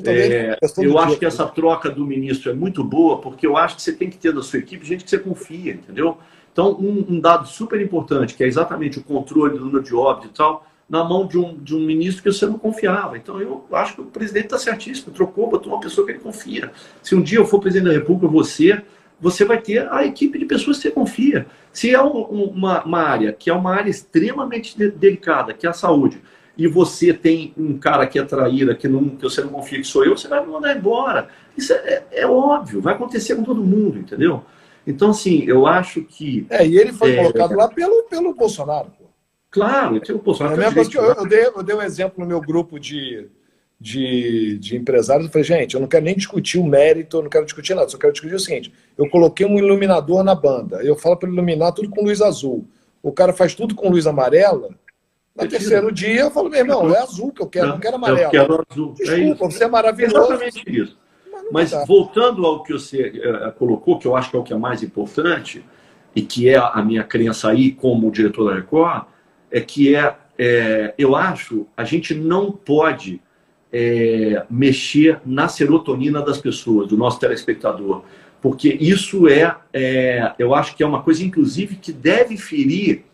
É, 0.06 0.56
eu 0.78 0.96
acho 0.96 1.18
que 1.18 1.26
essa 1.26 1.44
troca 1.44 1.90
do 1.90 2.06
ministro 2.06 2.52
é 2.52 2.54
muito 2.54 2.84
boa, 2.84 3.18
porque 3.18 3.44
eu 3.44 3.56
acho 3.56 3.74
que 3.74 3.82
você 3.82 3.92
tem 3.92 4.08
que 4.08 4.16
ter 4.16 4.32
na 4.32 4.40
sua 4.40 4.60
equipe 4.60 4.86
gente 4.86 5.02
que 5.02 5.10
você 5.10 5.18
confia, 5.18 5.72
entendeu? 5.72 6.18
Então, 6.52 6.72
um, 6.78 7.04
um 7.08 7.20
dado 7.20 7.48
super 7.48 7.80
importante, 7.80 8.34
que 8.34 8.44
é 8.44 8.46
exatamente 8.46 9.00
o 9.00 9.02
controle 9.02 9.58
do 9.58 9.64
número 9.64 9.82
de 9.82 9.92
óbitos 9.92 10.30
e 10.30 10.34
tal, 10.34 10.64
na 10.92 11.02
mão 11.02 11.26
de 11.26 11.38
um, 11.38 11.56
de 11.56 11.74
um 11.74 11.80
ministro 11.80 12.22
que 12.22 12.30
você 12.30 12.44
não 12.44 12.58
confiava. 12.58 13.16
Então, 13.16 13.40
eu 13.40 13.64
acho 13.72 13.94
que 13.94 14.02
o 14.02 14.04
presidente 14.04 14.44
está 14.44 14.58
certíssimo, 14.58 15.10
trocou, 15.10 15.48
botou 15.48 15.72
uma 15.72 15.80
pessoa 15.80 16.06
que 16.06 16.12
ele 16.12 16.18
confia. 16.18 16.70
Se 17.02 17.14
um 17.14 17.22
dia 17.22 17.38
eu 17.38 17.46
for 17.46 17.60
presidente 17.60 17.88
da 17.88 17.98
República, 17.98 18.28
você, 18.30 18.82
você 19.18 19.42
vai 19.42 19.58
ter 19.58 19.90
a 19.90 20.04
equipe 20.04 20.38
de 20.38 20.44
pessoas 20.44 20.76
que 20.76 20.82
você 20.82 20.90
confia. 20.90 21.46
Se 21.72 21.94
é 21.94 22.02
um, 22.02 22.10
uma, 22.10 22.84
uma 22.84 23.00
área 23.00 23.32
que 23.32 23.48
é 23.48 23.54
uma 23.54 23.74
área 23.74 23.88
extremamente 23.88 24.76
de, 24.76 24.90
delicada, 24.90 25.54
que 25.54 25.66
é 25.66 25.70
a 25.70 25.72
saúde, 25.72 26.20
e 26.58 26.68
você 26.68 27.14
tem 27.14 27.54
um 27.56 27.78
cara 27.78 28.06
que 28.06 28.18
é 28.18 28.22
traíra, 28.22 28.74
que, 28.74 28.86
não, 28.86 29.08
que 29.08 29.22
você 29.22 29.40
não 29.40 29.48
confia 29.48 29.78
que 29.78 29.86
sou 29.86 30.04
eu, 30.04 30.14
você 30.14 30.28
vai 30.28 30.44
me 30.44 30.52
mandar 30.52 30.76
embora. 30.76 31.28
Isso 31.56 31.72
é, 31.72 31.76
é, 31.76 32.20
é 32.20 32.26
óbvio, 32.26 32.82
vai 32.82 32.92
acontecer 32.92 33.34
com 33.34 33.44
todo 33.44 33.64
mundo, 33.64 33.98
entendeu? 33.98 34.44
Então, 34.86 35.08
assim, 35.08 35.42
eu 35.46 35.66
acho 35.66 36.02
que. 36.02 36.46
É, 36.50 36.66
e 36.66 36.76
ele 36.76 36.92
foi 36.92 37.12
é, 37.12 37.16
colocado 37.16 37.56
lá 37.56 37.66
pelo, 37.68 38.02
pelo 38.10 38.34
Bolsonaro. 38.34 38.92
Claro, 39.52 40.00
o 40.08 40.18
Bolsonaro. 40.18 40.60
É 40.60 40.72
coisa 40.72 40.90
que 40.90 40.98
eu, 40.98 41.04
eu, 41.04 41.28
dei, 41.28 41.44
eu 41.44 41.62
dei 41.62 41.76
um 41.76 41.82
exemplo 41.82 42.14
no 42.18 42.26
meu 42.26 42.40
grupo 42.40 42.80
de, 42.80 43.28
de, 43.78 44.58
de 44.58 44.76
empresários. 44.76 45.26
Eu 45.26 45.32
falei, 45.32 45.44
gente, 45.44 45.74
eu 45.74 45.80
não 45.80 45.86
quero 45.86 46.06
nem 46.06 46.16
discutir 46.16 46.58
o 46.58 46.64
mérito, 46.64 47.18
eu 47.18 47.22
não 47.22 47.28
quero 47.28 47.44
discutir 47.44 47.74
nada, 47.74 47.86
só 47.86 47.98
quero 47.98 48.14
discutir 48.14 48.34
o 48.34 48.40
seguinte: 48.40 48.72
eu 48.96 49.06
coloquei 49.10 49.44
um 49.44 49.58
iluminador 49.58 50.24
na 50.24 50.34
banda, 50.34 50.82
eu 50.82 50.96
falo 50.96 51.18
para 51.18 51.28
iluminar 51.28 51.72
tudo 51.72 51.90
com 51.90 52.02
luz 52.02 52.22
azul. 52.22 52.66
O 53.02 53.12
cara 53.12 53.34
faz 53.34 53.54
tudo 53.54 53.74
com 53.74 53.90
luz 53.90 54.06
amarela. 54.06 54.70
No 55.36 55.48
terceiro 55.48 55.92
dia, 55.92 56.22
eu 56.22 56.30
falo, 56.30 56.48
meu 56.48 56.60
irmão, 56.60 56.94
é 56.94 56.98
azul 56.98 57.30
que 57.30 57.42
eu 57.42 57.46
quero, 57.46 57.66
não, 57.66 57.74
não 57.74 57.80
quero 57.80 57.96
amarelo. 57.96 58.20
Eu 58.20 58.30
quero 58.30 58.66
azul. 58.70 58.94
É 59.00 59.04
Desculpa, 59.04 59.44
é 59.44 59.50
você 59.50 59.64
é 59.64 59.68
maravilhoso. 59.68 60.16
Exatamente 60.16 60.80
isso. 60.80 60.98
Mas 61.50 61.72
voltando 61.86 62.46
ao 62.46 62.62
que 62.62 62.72
você 62.72 63.08
uh, 63.08 63.52
colocou, 63.52 63.98
que 63.98 64.06
eu 64.06 64.16
acho 64.16 64.30
que 64.30 64.36
é 64.36 64.38
o 64.38 64.42
que 64.42 64.52
é 64.54 64.56
mais 64.56 64.82
importante, 64.82 65.62
e 66.16 66.22
que 66.22 66.48
é 66.48 66.56
a 66.56 66.82
minha 66.82 67.04
crença 67.04 67.50
aí 67.50 67.72
como 67.72 68.10
diretor 68.10 68.48
da 68.48 68.54
Record, 68.54 69.11
é 69.52 69.60
que 69.60 69.94
é, 69.94 70.16
é 70.38 70.94
eu 70.98 71.14
acho, 71.14 71.66
a 71.76 71.84
gente 71.84 72.14
não 72.14 72.50
pode 72.50 73.20
é, 73.72 74.44
mexer 74.50 75.20
na 75.24 75.48
serotonina 75.48 76.20
das 76.20 76.38
pessoas, 76.38 76.88
do 76.88 76.96
nosso 76.96 77.20
telespectador, 77.20 78.02
porque 78.40 78.76
isso 78.80 79.28
é, 79.28 79.56
é, 79.72 80.34
eu 80.38 80.52
acho 80.54 80.74
que 80.74 80.82
é 80.82 80.86
uma 80.86 81.02
coisa, 81.02 81.22
inclusive, 81.24 81.76
que 81.76 81.92
deve 81.92 82.36
ferir 82.36 83.04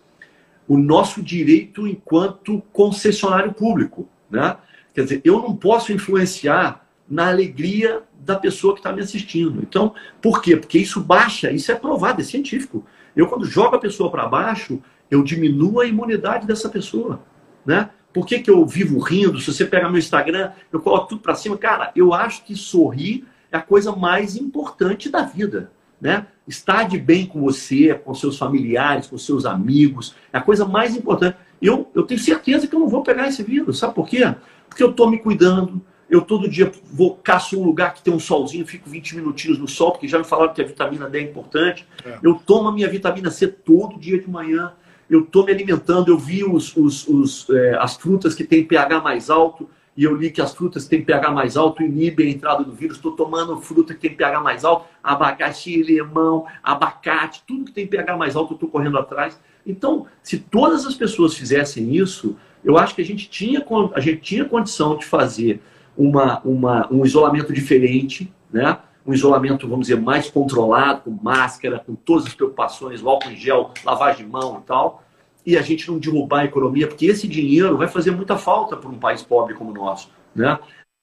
o 0.67 0.79
nosso 0.79 1.23
direito 1.23 1.87
enquanto 1.87 2.63
concessionário 2.73 3.53
público, 3.53 4.09
né? 4.31 4.57
Quer 4.95 5.03
dizer, 5.03 5.21
eu 5.25 5.41
não 5.41 5.55
posso 5.55 5.93
influenciar 5.93 6.87
na 7.09 7.29
alegria 7.29 8.03
da 8.19 8.37
pessoa 8.37 8.75
que 8.75 8.81
está 8.81 8.93
me 8.93 9.01
assistindo. 9.01 9.61
Então, 9.63 9.95
por 10.21 10.43
quê? 10.43 10.57
Porque 10.57 10.79
isso 10.79 11.01
baixa, 11.01 11.51
isso 11.51 11.71
é 11.71 11.75
provado, 11.75 12.21
é 12.21 12.25
científico. 12.25 12.85
Eu, 13.15 13.27
quando 13.27 13.45
jogo 13.47 13.77
a 13.77 13.79
pessoa 13.79 14.11
para 14.11 14.27
baixo, 14.27 14.83
eu 15.11 15.23
diminuo 15.23 15.81
a 15.81 15.87
imunidade 15.87 16.47
dessa 16.47 16.69
pessoa. 16.69 17.23
Né? 17.65 17.91
Por 18.13 18.27
que, 18.27 18.41
que 18.41 18.51
eu 18.51 18.65
vivo 18.65 18.99
rindo? 18.99 19.41
Se 19.41 19.53
você 19.53 19.65
pegar 19.65 19.89
meu 19.89 19.99
Instagram, 19.99 20.53
eu 20.73 20.81
coloco 20.81 21.09
tudo 21.09 21.21
para 21.21 21.35
cima. 21.35 21.57
Cara, 21.57 21.93
eu 21.95 22.13
acho 22.13 22.45
que 22.45 22.57
sorrir 22.57 23.27
é 23.51 23.57
a 23.57 23.63
coisa 23.63 23.95
mais 23.95 24.37
importante 24.37 25.09
da 25.09 25.23
vida. 25.23 25.71
Né? 26.01 26.27
Estar 26.47 26.85
de 26.85 26.99
bem 26.99 27.27
com 27.27 27.41
você, 27.41 27.95
com 27.95 28.15
seus 28.15 28.39
familiares, 28.39 29.07
com 29.07 29.19
seus 29.19 29.45
amigos, 29.45 30.15
é 30.33 30.39
a 30.39 30.41
coisa 30.43 30.65
mais 30.65 30.97
importante. 30.97 31.37
Eu, 31.61 31.91
eu 31.95 32.05
tenho 32.05 32.21
certeza 32.21 32.67
que 32.67 32.75
eu 32.75 32.81
não 32.81 32.89
vou 32.89 33.03
pegar 33.03 33.29
esse 33.29 33.43
vírus. 33.43 33.79
Sabe 33.79 33.95
por 33.95 34.09
quê? 34.09 34.35
Porque 34.69 34.83
eu 34.83 34.91
estou 34.91 35.11
me 35.11 35.19
cuidando, 35.19 35.83
eu 36.09 36.23
todo 36.23 36.49
dia 36.49 36.73
vou 36.91 37.17
caço 37.17 37.61
um 37.61 37.65
lugar 37.65 37.93
que 37.93 38.03
tem 38.03 38.13
um 38.13 38.21
solzinho, 38.21 38.67
fico 38.67 38.89
20 38.89 39.17
minutinhos 39.17 39.59
no 39.59 39.69
sol, 39.69 39.93
porque 39.93 40.09
já 40.09 40.19
me 40.19 40.25
falaram 40.25 40.55
que 40.55 40.63
a 40.63 40.65
vitamina 40.65 41.09
D 41.09 41.19
é 41.19 41.23
importante. 41.23 41.87
É. 42.05 42.19
Eu 42.23 42.35
tomo 42.35 42.69
a 42.69 42.73
minha 42.73 42.89
vitamina 42.89 43.31
C 43.31 43.47
todo 43.47 43.99
dia 43.99 44.19
de 44.19 44.29
manhã. 44.29 44.73
Eu 45.09 45.21
estou 45.21 45.45
me 45.45 45.53
alimentando, 45.53 46.11
eu 46.11 46.19
vi 46.19 46.45
os, 46.45 46.77
os, 46.77 47.07
os 47.09 47.51
é, 47.51 47.77
as 47.81 47.97
frutas 47.97 48.35
que 48.35 48.45
têm 48.45 48.65
pH 48.65 49.01
mais 49.01 49.31
alto, 49.31 49.69
e 49.97 50.05
eu 50.05 50.15
li 50.15 50.31
que 50.31 50.41
as 50.41 50.55
frutas 50.55 50.85
que 50.85 50.91
têm 50.91 51.05
pH 51.05 51.31
mais 51.33 51.57
alto 51.57 51.83
inibem 51.83 52.29
a 52.29 52.31
entrada 52.31 52.63
do 52.63 52.73
vírus. 52.73 52.99
Estou 52.99 53.13
tomando 53.13 53.61
fruta 53.61 53.95
que 53.95 54.01
tem 54.01 54.15
pH 54.15 54.41
mais 54.41 54.65
alto, 54.65 54.87
abacaxi, 55.03 55.83
limão, 55.83 56.47
abacate, 56.63 57.43
tudo 57.47 57.65
que 57.65 57.73
tem 57.73 57.87
pH 57.87 58.17
mais 58.17 58.37
alto, 58.37 58.53
eu 58.53 58.55
estou 58.55 58.69
correndo 58.69 58.97
atrás. 58.97 59.41
Então, 59.67 60.07
se 60.23 60.39
todas 60.39 60.87
as 60.87 60.95
pessoas 60.95 61.35
fizessem 61.35 61.97
isso, 61.97 62.37
eu 62.65 62.79
acho 62.79 62.95
que 62.95 63.03
a 63.03 63.05
gente 63.05 63.29
tinha, 63.29 63.65
a 63.95 64.01
gente 64.01 64.21
tinha 64.21 64.45
condição 64.45 64.97
de 64.97 65.05
fazer 65.05 65.61
uma, 65.97 66.41
uma, 66.45 66.89
um 66.93 67.05
isolamento 67.05 67.53
diferente, 67.53 68.33
né? 68.53 68.79
Um 69.09 69.15
isolamento, 69.15 69.67
vamos 69.67 69.89
dizer, 69.89 69.99
mais 69.99 70.31
controlado, 70.31 71.01
com 71.01 71.19
máscara, 71.23 71.79
com 71.79 71.95
todas 71.95 72.27
as 72.27 72.35
preocupações, 72.35 73.03
álcool 73.03 73.31
em 73.31 73.37
gel, 73.37 73.73
lavagem 73.83 74.27
de 74.27 74.31
mão 74.31 74.61
e 74.63 74.67
tal, 74.67 75.03
e 75.47 75.57
a 75.57 75.63
gente 75.63 75.91
não 75.91 75.99
derrubar 75.99 76.41
a 76.41 76.45
economia, 76.45 76.87
porque 76.87 77.07
esse 77.07 77.27
dinheiro 77.27 77.79
vai 77.79 77.89
fazer 77.89 78.11
muita 78.11 78.37
falta 78.37 78.77
para 78.77 78.91
um 78.91 78.99
país 78.99 79.23
pobre 79.23 79.55
como 79.55 79.71
o 79.71 79.75
nosso. 79.75 80.11
Né? 80.35 80.59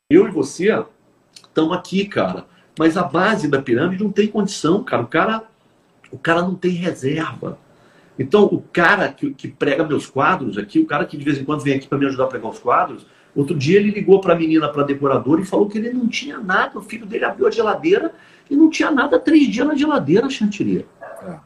Eu 0.08 0.28
e 0.28 0.32
você 0.32 0.86
estamos 1.34 1.76
aqui, 1.76 2.06
cara, 2.06 2.46
mas 2.78 2.96
a 2.96 3.02
base 3.02 3.48
da 3.48 3.60
pirâmide 3.60 4.04
não 4.04 4.12
tem 4.12 4.28
condição, 4.28 4.84
cara. 4.84 5.02
O 5.02 5.08
cara, 5.08 5.44
o 6.12 6.18
cara 6.20 6.44
não 6.44 6.54
tem 6.54 6.72
reserva. 6.74 7.58
Então, 8.20 8.44
o 8.44 8.62
cara 8.62 9.12
que, 9.12 9.34
que 9.34 9.48
prega 9.48 9.84
meus 9.84 10.06
quadros 10.06 10.60
aqui, 10.60 10.80
o 10.80 10.86
cara 10.86 11.06
que 11.06 11.18
de 11.18 11.26
vez 11.26 11.40
em 11.40 11.44
quando 11.44 11.62
vem 11.64 11.76
aqui 11.76 11.88
para 11.88 11.98
me 11.98 12.06
ajudar 12.06 12.26
a 12.26 12.28
pregar 12.28 12.52
os 12.52 12.60
quadros, 12.60 13.08
Outro 13.36 13.56
dia 13.56 13.80
ele 13.80 13.92
ligou 13.92 14.22
para 14.22 14.34
a 14.34 14.38
menina, 14.38 14.70
para 14.70 14.84
a 14.84 14.86
decoradora, 14.86 15.42
e 15.42 15.46
falou 15.46 15.68
que 15.68 15.78
ele 15.78 15.92
não 15.92 16.08
tinha 16.08 16.40
nada. 16.40 16.80
O 16.80 16.82
filho 16.82 17.06
dele 17.06 17.26
abriu 17.26 17.46
a 17.46 17.52
geladeira 17.52 18.14
e 18.50 18.56
não 18.56 18.70
tinha 18.70 18.90
nada 18.90 19.20
três 19.20 19.48
dias 19.50 19.68
na 19.68 19.76
geladeira, 19.76 20.30
Chantilly. 20.30 20.86
É. 21.22 21.40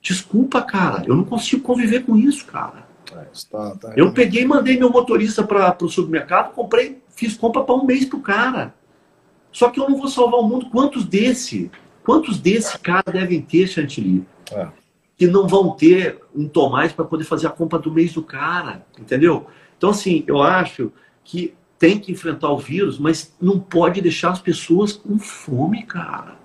Desculpa, 0.00 0.62
cara. 0.62 1.04
Eu 1.06 1.14
não 1.14 1.24
consigo 1.24 1.62
conviver 1.62 2.04
com 2.04 2.16
isso, 2.16 2.46
cara. 2.46 2.86
É, 3.12 3.26
tá, 3.50 3.76
tá 3.76 3.92
eu 3.96 4.12
peguei 4.12 4.42
e 4.42 4.46
mandei 4.46 4.78
meu 4.78 4.90
motorista 4.90 5.44
para 5.44 5.76
o 5.82 5.88
supermercado, 5.88 6.52
comprei, 6.52 7.02
fiz 7.10 7.36
compra 7.36 7.62
para 7.62 7.74
um 7.74 7.84
mês 7.84 8.06
pro 8.06 8.20
cara. 8.20 8.74
Só 9.52 9.68
que 9.68 9.78
eu 9.78 9.88
não 9.88 9.98
vou 9.98 10.08
salvar 10.08 10.40
o 10.40 10.48
mundo. 10.48 10.70
Quantos 10.70 11.04
desse? 11.04 11.70
Quantos 12.02 12.38
desse 12.38 12.78
cara 12.78 13.12
devem 13.12 13.42
ter, 13.42 13.66
Chantilly? 13.66 14.24
É. 14.52 14.68
Que 15.16 15.26
não 15.26 15.46
vão 15.46 15.70
ter 15.70 16.20
um 16.34 16.48
Tomás 16.48 16.92
para 16.92 17.04
poder 17.04 17.24
fazer 17.24 17.46
a 17.46 17.50
compra 17.50 17.78
do 17.78 17.90
mês 17.90 18.12
do 18.12 18.22
cara, 18.22 18.86
entendeu? 18.98 19.46
Então, 19.76 19.90
assim, 19.90 20.24
eu 20.26 20.42
acho 20.42 20.92
que 21.26 21.54
tem 21.78 21.98
que 21.98 22.12
enfrentar 22.12 22.50
o 22.50 22.56
vírus, 22.56 22.98
mas 22.98 23.34
não 23.40 23.58
pode 23.58 24.00
deixar 24.00 24.30
as 24.30 24.40
pessoas 24.40 24.92
com 24.92 25.18
fome, 25.18 25.82
cara. 25.82 26.36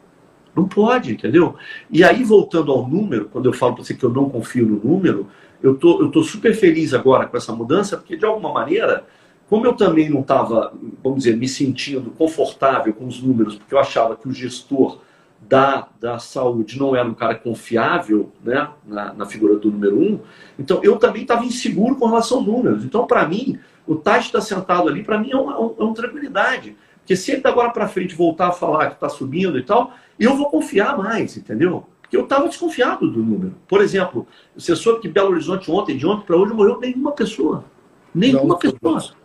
Não 0.55 0.67
pode, 0.67 1.13
entendeu? 1.13 1.55
E 1.89 2.03
aí, 2.03 2.23
voltando 2.23 2.71
ao 2.71 2.85
número, 2.85 3.29
quando 3.31 3.45
eu 3.45 3.53
falo 3.53 3.75
para 3.75 3.83
você 3.85 3.93
que 3.93 4.03
eu 4.03 4.09
não 4.09 4.29
confio 4.29 4.65
no 4.65 4.83
número, 4.83 5.27
eu 5.63 5.75
tô, 5.75 6.01
eu 6.01 6.09
tô 6.09 6.23
super 6.23 6.53
feliz 6.53 6.93
agora 6.93 7.27
com 7.27 7.37
essa 7.37 7.53
mudança, 7.53 7.95
porque 7.95 8.17
de 8.17 8.25
alguma 8.25 8.51
maneira, 8.51 9.05
como 9.47 9.65
eu 9.65 9.73
também 9.73 10.09
não 10.09 10.21
estava, 10.21 10.73
vamos 11.01 11.19
dizer, 11.19 11.37
me 11.37 11.47
sentindo 11.47 12.11
confortável 12.11 12.91
com 12.93 13.05
os 13.05 13.21
números, 13.21 13.55
porque 13.55 13.73
eu 13.73 13.79
achava 13.79 14.17
que 14.17 14.27
o 14.27 14.33
gestor 14.33 14.99
da, 15.39 15.87
da 15.99 16.19
saúde 16.19 16.77
não 16.77 16.95
era 16.95 17.07
um 17.07 17.13
cara 17.13 17.35
confiável 17.35 18.31
né, 18.43 18.67
na, 18.85 19.13
na 19.13 19.25
figura 19.25 19.55
do 19.55 19.71
número 19.71 19.97
um, 19.97 20.19
então 20.59 20.81
eu 20.83 20.97
também 20.97 21.21
estava 21.21 21.45
inseguro 21.45 21.95
com 21.95 22.07
relação 22.07 22.39
aos 22.39 22.47
números. 22.47 22.83
Então, 22.83 23.07
para 23.07 23.27
mim, 23.27 23.57
o 23.87 23.95
Tati 23.95 24.27
está 24.27 24.41
sentado 24.41 24.87
ali, 24.87 25.03
para 25.03 25.17
mim 25.17 25.31
é 25.31 25.35
uma, 25.35 25.53
é 25.53 25.83
uma 25.83 25.93
tranquilidade. 25.93 26.75
Porque 26.99 27.15
se 27.15 27.31
ele 27.31 27.41
agora 27.45 27.71
para 27.71 27.87
frente 27.87 28.15
voltar 28.15 28.47
a 28.47 28.51
falar 28.51 28.87
que 28.87 28.93
está 28.93 29.09
subindo 29.09 29.57
e 29.57 29.63
tal, 29.63 29.93
eu 30.19 30.35
vou 30.35 30.49
confiar 30.49 30.97
mais, 30.97 31.35
entendeu? 31.35 31.85
Porque 32.01 32.15
eu 32.15 32.23
estava 32.23 32.47
desconfiado 32.47 33.09
do 33.09 33.23
número. 33.23 33.55
Por 33.67 33.81
exemplo, 33.81 34.27
você 34.55 34.75
soube 34.75 35.01
que 35.01 35.09
Belo 35.09 35.31
Horizonte 35.31 35.71
ontem, 35.71 35.97
de 35.97 36.05
ontem 36.05 36.25
para 36.25 36.37
hoje, 36.37 36.53
morreu 36.53 36.79
nenhuma 36.79 37.11
pessoa. 37.11 37.65
Nenhuma 38.13 38.49
não, 38.49 38.57
pessoa. 38.57 39.15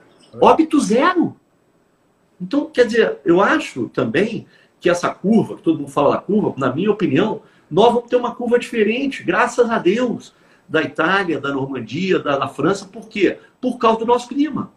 Óbito 0.41 0.81
zero. 0.81 1.37
Então, 2.41 2.67
quer 2.67 2.87
dizer, 2.87 3.19
eu 3.25 3.41
acho 3.41 3.89
também 3.89 4.47
que 4.81 4.89
essa 4.89 5.09
curva, 5.11 5.57
que 5.57 5.63
todo 5.63 5.79
mundo 5.79 5.91
fala 5.91 6.17
da 6.17 6.21
curva, 6.21 6.55
na 6.57 6.73
minha 6.73 6.91
opinião, 6.91 7.43
nós 7.71 7.93
vamos 7.93 8.09
ter 8.09 8.17
uma 8.17 8.35
curva 8.35 8.59
diferente, 8.59 9.23
graças 9.23 9.69
a 9.71 9.79
Deus, 9.79 10.35
da 10.69 10.83
Itália, 10.83 11.41
da 11.41 11.53
Normandia, 11.53 12.19
da, 12.19 12.39
da 12.39 12.49
França. 12.49 12.87
Por 12.87 13.09
quê? 13.09 13.39
Por 13.61 13.79
causa 13.79 14.01
do 14.01 14.07
nosso 14.07 14.29
clima. 14.29 14.73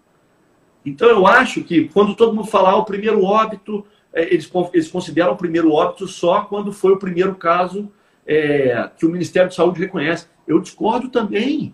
Então, 0.86 1.10
eu 1.10 1.28
acho 1.28 1.64
que 1.64 1.90
quando 1.90 2.16
todo 2.16 2.36
mundo 2.36 2.48
falar 2.48 2.76
o 2.76 2.86
primeiro 2.86 3.24
óbito, 3.24 3.86
é, 4.14 4.34
eles, 4.34 4.50
eles 4.74 4.90
consideram 4.90 5.34
o 5.34 5.38
primeiro 5.38 5.72
óbito 5.72 6.08
só 6.08 6.42
quando 6.42 6.72
foi 6.72 6.94
o 6.94 7.00
primeiro 7.00 7.36
caso 7.36 7.92
é, 8.26 8.90
que 8.98 9.06
o 9.06 9.10
Ministério 9.10 9.50
de 9.50 9.56
Saúde 9.56 9.80
reconhece. 9.80 10.28
Eu 10.48 10.60
discordo 10.60 11.10
também. 11.10 11.74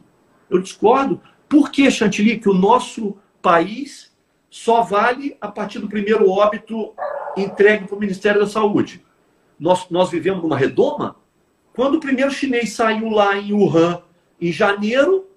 Eu 0.50 0.60
discordo. 0.60 1.22
Por 1.48 1.72
que, 1.72 1.90
Chantilly, 1.92 2.40
que 2.40 2.50
o 2.50 2.54
nosso 2.54 3.18
país 3.42 4.14
só 4.50 4.82
vale 4.82 5.38
a 5.40 5.48
partir 5.48 5.80
do 5.80 5.88
primeiro 5.88 6.30
óbito 6.30 6.94
entregue 7.38 7.86
para 7.86 7.96
o 7.96 8.00
Ministério 8.00 8.42
da 8.42 8.48
Saúde? 8.48 9.04
Nós, 9.60 9.90
nós 9.90 10.10
vivemos 10.10 10.42
numa 10.42 10.58
redoma? 10.58 11.18
Quando 11.74 11.96
o 11.96 12.00
primeiro 12.00 12.32
chinês 12.32 12.72
saiu 12.74 13.10
lá 13.10 13.38
em 13.38 13.54
Wuhan, 13.54 14.02
em 14.40 14.52
janeiro, 14.52 15.28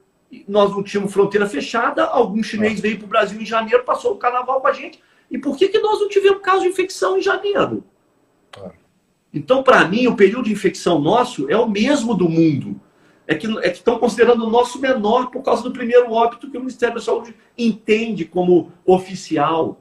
nós 0.47 0.70
não 0.70 0.83
tínhamos 0.83 1.12
fronteira 1.12 1.49
fechada, 1.49 2.05
algum 2.05 2.43
chinês 2.43 2.81
veio 2.81 2.99
para 2.99 3.07
o 3.07 3.09
Brasil 3.09 3.41
em 3.41 3.47
janeiro, 3.47 3.85
passou 3.85 4.12
o 4.12 4.19
carnaval 4.19 4.61
com 4.61 4.66
a 4.66 4.73
gente. 4.73 5.01
E 5.31 5.39
por 5.39 5.57
que, 5.57 5.69
que 5.69 5.79
nós 5.79 6.01
não 6.01 6.09
tivemos 6.09 6.43
caso 6.43 6.62
de 6.62 6.69
infecção 6.69 7.19
em 7.19 7.23
janeiro? 7.23 7.85
Então, 9.33 9.62
para 9.62 9.87
mim, 9.87 10.07
o 10.07 10.16
período 10.16 10.45
de 10.45 10.53
infecção 10.53 10.99
nosso 10.99 11.51
é 11.51 11.57
o 11.57 11.69
mesmo 11.69 12.15
do 12.15 12.29
mundo. 12.29 12.81
É 13.27 13.35
que, 13.35 13.47
é 13.59 13.70
que 13.70 13.77
estão 13.77 13.99
considerando 13.99 14.47
o 14.47 14.51
nosso 14.51 14.81
menor 14.81 15.31
por 15.31 15.43
causa 15.43 15.62
do 15.62 15.70
primeiro 15.70 16.11
óbito 16.11 16.51
que 16.51 16.57
o 16.57 16.61
Ministério 16.61 16.95
da 16.95 17.01
Saúde 17.01 17.35
entende 17.57 18.25
como 18.25 18.73
oficial. 18.87 19.81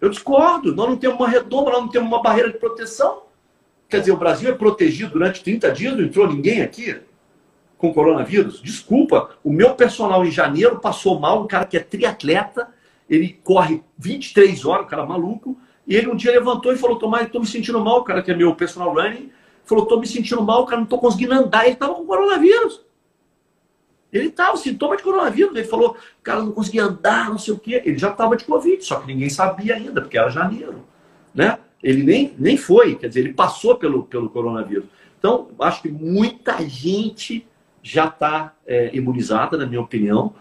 Eu 0.00 0.08
discordo. 0.08 0.74
Nós 0.74 0.88
não 0.88 0.96
temos 0.96 1.18
uma 1.18 1.28
redoma, 1.28 1.72
nós 1.72 1.80
não 1.80 1.88
temos 1.88 2.06
uma 2.06 2.22
barreira 2.22 2.52
de 2.52 2.58
proteção. 2.58 3.22
Quer 3.88 4.00
dizer, 4.00 4.12
o 4.12 4.16
Brasil 4.16 4.48
é 4.48 4.54
protegido 4.54 5.12
durante 5.12 5.42
30 5.42 5.72
dias, 5.72 5.96
não 5.96 6.04
entrou 6.04 6.28
ninguém 6.28 6.62
aqui 6.62 7.00
com 7.78 7.94
coronavírus. 7.94 8.60
Desculpa, 8.60 9.30
o 9.42 9.50
meu 9.50 9.74
personal 9.74 10.26
em 10.26 10.30
janeiro 10.30 10.80
passou 10.80 11.18
mal, 11.18 11.42
um 11.42 11.46
cara 11.46 11.64
que 11.64 11.76
é 11.76 11.80
triatleta, 11.80 12.68
ele 13.08 13.40
corre 13.42 13.82
23 13.96 14.64
horas, 14.66 14.84
o 14.84 14.88
cara 14.88 15.06
maluco, 15.06 15.56
e 15.86 15.96
ele 15.96 16.08
um 16.08 16.16
dia 16.16 16.32
levantou 16.32 16.72
e 16.72 16.76
falou, 16.76 16.98
Tomás, 16.98 17.26
estou 17.26 17.40
me 17.40 17.46
sentindo 17.46 17.82
mal, 17.82 18.00
o 18.00 18.04
cara 18.04 18.22
que 18.22 18.30
é 18.30 18.36
meu 18.36 18.54
personal 18.54 18.92
running, 18.92 19.30
falou, 19.64 19.84
estou 19.84 20.00
me 20.00 20.06
sentindo 20.06 20.42
mal, 20.42 20.66
cara, 20.66 20.78
não 20.78 20.84
estou 20.84 20.98
conseguindo 20.98 21.32
andar, 21.32 21.64
ele 21.64 21.74
estava 21.74 21.94
com 21.94 22.04
coronavírus. 22.04 22.82
Ele 24.12 24.28
estava, 24.28 24.56
sintoma 24.56 24.96
de 24.96 25.02
coronavírus. 25.02 25.54
Ele 25.54 25.66
falou, 25.66 25.96
cara, 26.22 26.40
não 26.40 26.52
conseguia 26.52 26.84
andar, 26.84 27.28
não 27.28 27.38
sei 27.38 27.52
o 27.52 27.58
quê. 27.58 27.82
Ele 27.84 27.98
já 27.98 28.10
estava 28.10 28.36
de 28.36 28.44
Covid, 28.44 28.82
só 28.82 29.00
que 29.00 29.06
ninguém 29.06 29.28
sabia 29.28 29.74
ainda, 29.74 30.00
porque 30.00 30.16
era 30.16 30.30
janeiro. 30.30 30.82
Né? 31.34 31.58
Ele 31.82 32.02
nem, 32.02 32.34
nem 32.38 32.56
foi, 32.56 32.94
quer 32.94 33.08
dizer, 33.08 33.20
ele 33.20 33.34
passou 33.34 33.76
pelo, 33.76 34.04
pelo 34.04 34.30
coronavírus. 34.30 34.86
Então, 35.18 35.48
acho 35.60 35.82
que 35.82 35.90
muita 35.90 36.66
gente 36.66 37.46
já 37.88 38.06
está 38.06 38.54
é, 38.66 38.90
imunizada, 38.94 39.56
na 39.56 39.66
minha 39.66 39.80
opinião, 39.80 40.34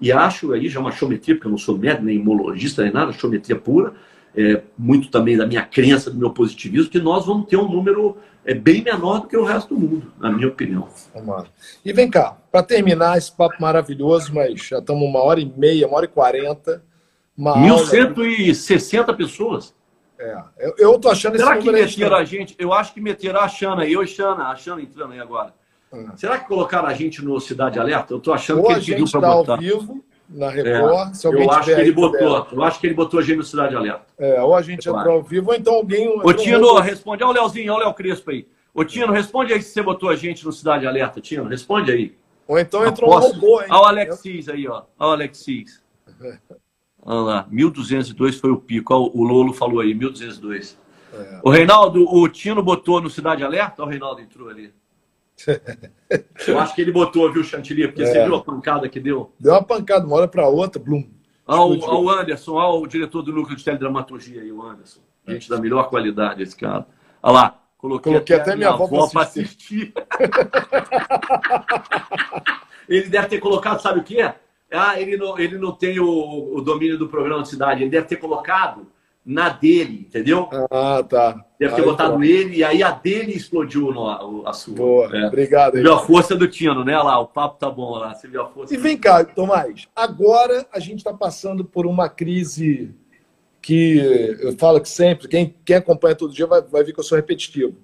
e 0.00 0.12
acho 0.12 0.52
aí 0.52 0.68
já 0.68 0.80
uma 0.80 0.92
chometria, 0.92 1.34
porque 1.34 1.46
eu 1.46 1.50
não 1.50 1.58
sou 1.58 1.76
médico, 1.76 2.04
nem 2.04 2.16
imologista, 2.16 2.82
nem 2.82 2.92
nada, 2.92 3.12
chometria 3.12 3.56
pura, 3.56 3.94
é, 4.36 4.62
muito 4.78 5.10
também 5.10 5.36
da 5.36 5.46
minha 5.46 5.62
crença, 5.62 6.10
do 6.10 6.18
meu 6.18 6.30
positivismo, 6.30 6.90
que 6.90 7.00
nós 7.00 7.26
vamos 7.26 7.46
ter 7.46 7.56
um 7.56 7.68
número 7.68 8.16
é, 8.44 8.54
bem 8.54 8.82
menor 8.82 9.20
do 9.20 9.28
que 9.28 9.36
o 9.36 9.44
resto 9.44 9.74
do 9.74 9.80
mundo, 9.80 10.12
na 10.18 10.30
minha 10.30 10.48
opinião. 10.48 10.88
E 11.84 11.92
vem 11.92 12.08
cá, 12.08 12.36
para 12.50 12.62
terminar 12.62 13.18
esse 13.18 13.32
papo 13.32 13.56
maravilhoso, 13.60 14.32
mas 14.32 14.60
já 14.62 14.78
estamos 14.78 15.02
uma 15.02 15.20
hora 15.22 15.40
e 15.40 15.44
meia, 15.44 15.86
uma 15.86 15.96
hora 15.96 16.06
e 16.06 16.08
quarenta. 16.08 16.82
1.160 17.38 18.98
aula... 19.00 19.14
pessoas. 19.14 19.74
É, 20.18 20.36
eu, 20.58 20.74
eu 20.78 20.98
tô 21.00 21.08
achando 21.08 21.36
Será 21.36 21.58
que 21.58 21.70
meteram 21.70 22.16
a 22.16 22.24
gente? 22.24 22.54
Eu 22.58 22.72
acho 22.72 22.94
que 22.94 23.00
meteram 23.00 23.40
a 23.40 23.48
Xana, 23.48 23.84
eu 23.86 24.02
e 24.02 24.06
Xana, 24.06 24.48
a 24.48 24.56
Xana 24.56 24.80
entrando 24.80 25.12
aí 25.12 25.20
agora. 25.20 25.52
Ah. 25.92 26.16
Será 26.16 26.38
que 26.38 26.48
colocaram 26.48 26.88
a 26.88 26.94
gente 26.94 27.22
no 27.22 27.38
Cidade 27.38 27.78
Alerta? 27.78 28.14
Eu 28.14 28.20
tô 28.20 28.32
achando 28.32 28.60
Ou 28.60 28.66
que 28.66 28.72
ele 28.72 28.84
pediu 28.84 29.10
para 29.10 29.20
tá 29.20 29.34
botar. 29.34 29.52
Ao 29.52 29.58
vivo, 29.58 30.04
na 30.28 30.48
Record. 30.48 31.10
É, 31.10 31.14
se 31.14 31.26
alguém 31.26 31.44
eu 31.44 31.50
acho 31.50 31.74
que 31.74 31.80
ele 31.80 31.92
botou. 31.92 32.46
Eu 32.52 32.62
acho 32.62 32.80
que 32.80 32.86
ele 32.86 32.94
botou 32.94 33.20
a 33.20 33.22
gente 33.22 33.36
no 33.36 33.44
Cidade 33.44 33.76
Alerta. 33.76 34.06
É, 34.18 34.42
ou 34.42 34.54
a 34.54 34.62
gente 34.62 34.88
entrou 34.88 35.14
ao 35.14 35.22
vivo, 35.22 35.50
ou 35.50 35.56
então 35.56 35.74
alguém. 35.74 36.08
Ô, 36.08 36.32
Tino, 36.32 36.78
responde. 36.80 37.22
Olha 37.22 37.30
o 37.30 37.34
Leozinho, 37.34 37.72
olha 37.72 37.82
o 37.82 37.84
Léo 37.86 37.94
Crespo 37.94 38.30
aí. 38.30 38.46
Ô, 38.74 38.84
Tino, 38.84 39.12
responde 39.12 39.52
aí 39.52 39.60
se 39.60 39.70
você 39.70 39.82
botou 39.82 40.08
a 40.08 40.16
gente 40.16 40.44
no 40.44 40.52
Cidade 40.52 40.86
Alerta, 40.86 41.20
Tino. 41.20 41.44
Responde 41.44 41.92
aí. 41.92 42.16
Ou 42.48 42.58
então 42.58 42.86
entrou 42.86 43.12
Aposto... 43.12 43.30
um 43.30 43.34
robô, 43.34 43.60
hein? 43.60 43.68
Olha 43.70 43.80
o 43.80 43.84
Alexis 43.84 44.48
aí, 44.48 44.66
ó. 44.66 44.82
Olha 44.98 45.10
o 45.10 45.12
Alexis. 45.12 45.82
Olha 47.04 47.20
lá, 47.20 47.46
1202 47.50 48.38
foi 48.38 48.50
o 48.50 48.56
pico. 48.56 48.94
Olha, 48.94 49.10
o 49.12 49.24
Lolo 49.24 49.52
falou 49.52 49.80
aí, 49.80 49.92
1202. 49.92 50.78
É. 51.12 51.40
O 51.42 51.50
Reinaldo, 51.50 52.06
o 52.08 52.28
Tino 52.28 52.62
botou 52.62 53.00
no 53.00 53.10
Cidade 53.10 53.42
Alerta? 53.42 53.82
Olha 53.82 53.88
o 53.88 53.90
Reinaldo 53.90 54.20
entrou 54.20 54.48
ali. 54.48 54.72
Eu 56.46 56.58
acho 56.58 56.74
que 56.74 56.82
ele 56.82 56.92
botou, 56.92 57.32
viu, 57.32 57.42
Chantilly? 57.42 57.88
Porque 57.88 58.02
é. 58.02 58.06
você 58.06 58.24
viu 58.24 58.34
a 58.34 58.42
pancada 58.42 58.86
que 58.88 59.00
deu? 59.00 59.32
Deu 59.38 59.52
uma 59.52 59.62
pancada, 59.62 60.06
uma 60.06 60.16
hora 60.16 60.28
para 60.28 60.48
outra, 60.48 60.82
blum. 60.82 61.08
Olha 61.46 61.78
o 61.78 62.08
Anderson, 62.08 62.54
olha 62.54 62.80
o 62.80 62.86
diretor 62.86 63.22
do 63.22 63.32
núcleo 63.32 63.56
de 63.56 63.64
teledramaturgia 63.64 64.42
aí, 64.42 64.52
o 64.52 64.62
Anderson. 64.62 65.00
Gente 65.26 65.48
da 65.48 65.58
melhor 65.58 65.88
qualidade, 65.88 66.42
esse 66.42 66.56
cara. 66.56 66.86
Olha 67.22 67.32
lá, 67.32 67.62
coloquei, 67.78 68.12
coloquei 68.12 68.36
até, 68.36 68.50
até 68.50 68.56
minha 68.56 68.70
avó, 68.70 68.84
avó 68.84 69.08
para 69.08 69.22
assistir. 69.22 69.92
ele 72.88 73.08
deve 73.08 73.28
ter 73.28 73.38
colocado, 73.38 73.80
sabe 73.80 74.00
o 74.00 74.04
quê? 74.04 74.32
Ah, 74.70 75.00
ele 75.00 75.16
não, 75.16 75.38
ele 75.38 75.58
não 75.58 75.72
tem 75.72 76.00
o, 76.00 76.56
o 76.56 76.60
domínio 76.62 76.98
do 76.98 77.08
programa 77.08 77.42
de 77.42 77.50
cidade. 77.50 77.82
Ele 77.82 77.90
deve 77.90 78.06
ter 78.06 78.16
colocado 78.16 78.86
na 79.24 79.48
dele, 79.48 80.06
entendeu? 80.08 80.48
Ah, 80.70 81.02
tá. 81.08 81.44
Deve 81.58 81.74
ter 81.74 81.80
aí, 81.80 81.86
botado 81.86 82.14
pô. 82.14 82.24
ele 82.24 82.56
e 82.56 82.64
aí 82.64 82.82
a 82.82 82.90
dele 82.90 83.32
explodiu 83.32 83.92
no, 83.92 84.46
a 84.46 84.52
sua. 84.52 84.74
Boa, 84.74 85.16
é. 85.16 85.26
obrigado. 85.26 85.74
Você 85.74 85.82
viu 85.82 85.94
a 85.94 86.00
força 86.00 86.34
do 86.34 86.48
Tino, 86.48 86.84
né? 86.84 86.98
Lá, 86.98 87.20
o 87.20 87.28
papo 87.28 87.58
tá 87.58 87.70
bom 87.70 87.92
lá. 87.92 88.14
Você 88.14 88.26
viu 88.26 88.42
a 88.42 88.48
força. 88.48 88.74
E 88.74 88.76
vem 88.76 88.96
cá, 88.96 89.24
Tomás, 89.24 89.88
agora 89.94 90.66
a 90.72 90.80
gente 90.80 90.98
está 90.98 91.14
passando 91.14 91.64
por 91.64 91.86
uma 91.86 92.08
crise 92.08 92.92
que 93.60 93.96
eu 94.40 94.56
falo 94.58 94.80
que 94.80 94.88
sempre, 94.88 95.28
quem, 95.28 95.54
quem 95.64 95.76
acompanha 95.76 96.16
todo 96.16 96.34
dia 96.34 96.46
vai, 96.48 96.60
vai 96.60 96.82
ver 96.82 96.92
que 96.92 96.98
eu 96.98 97.04
sou 97.04 97.14
repetitivo. 97.14 97.76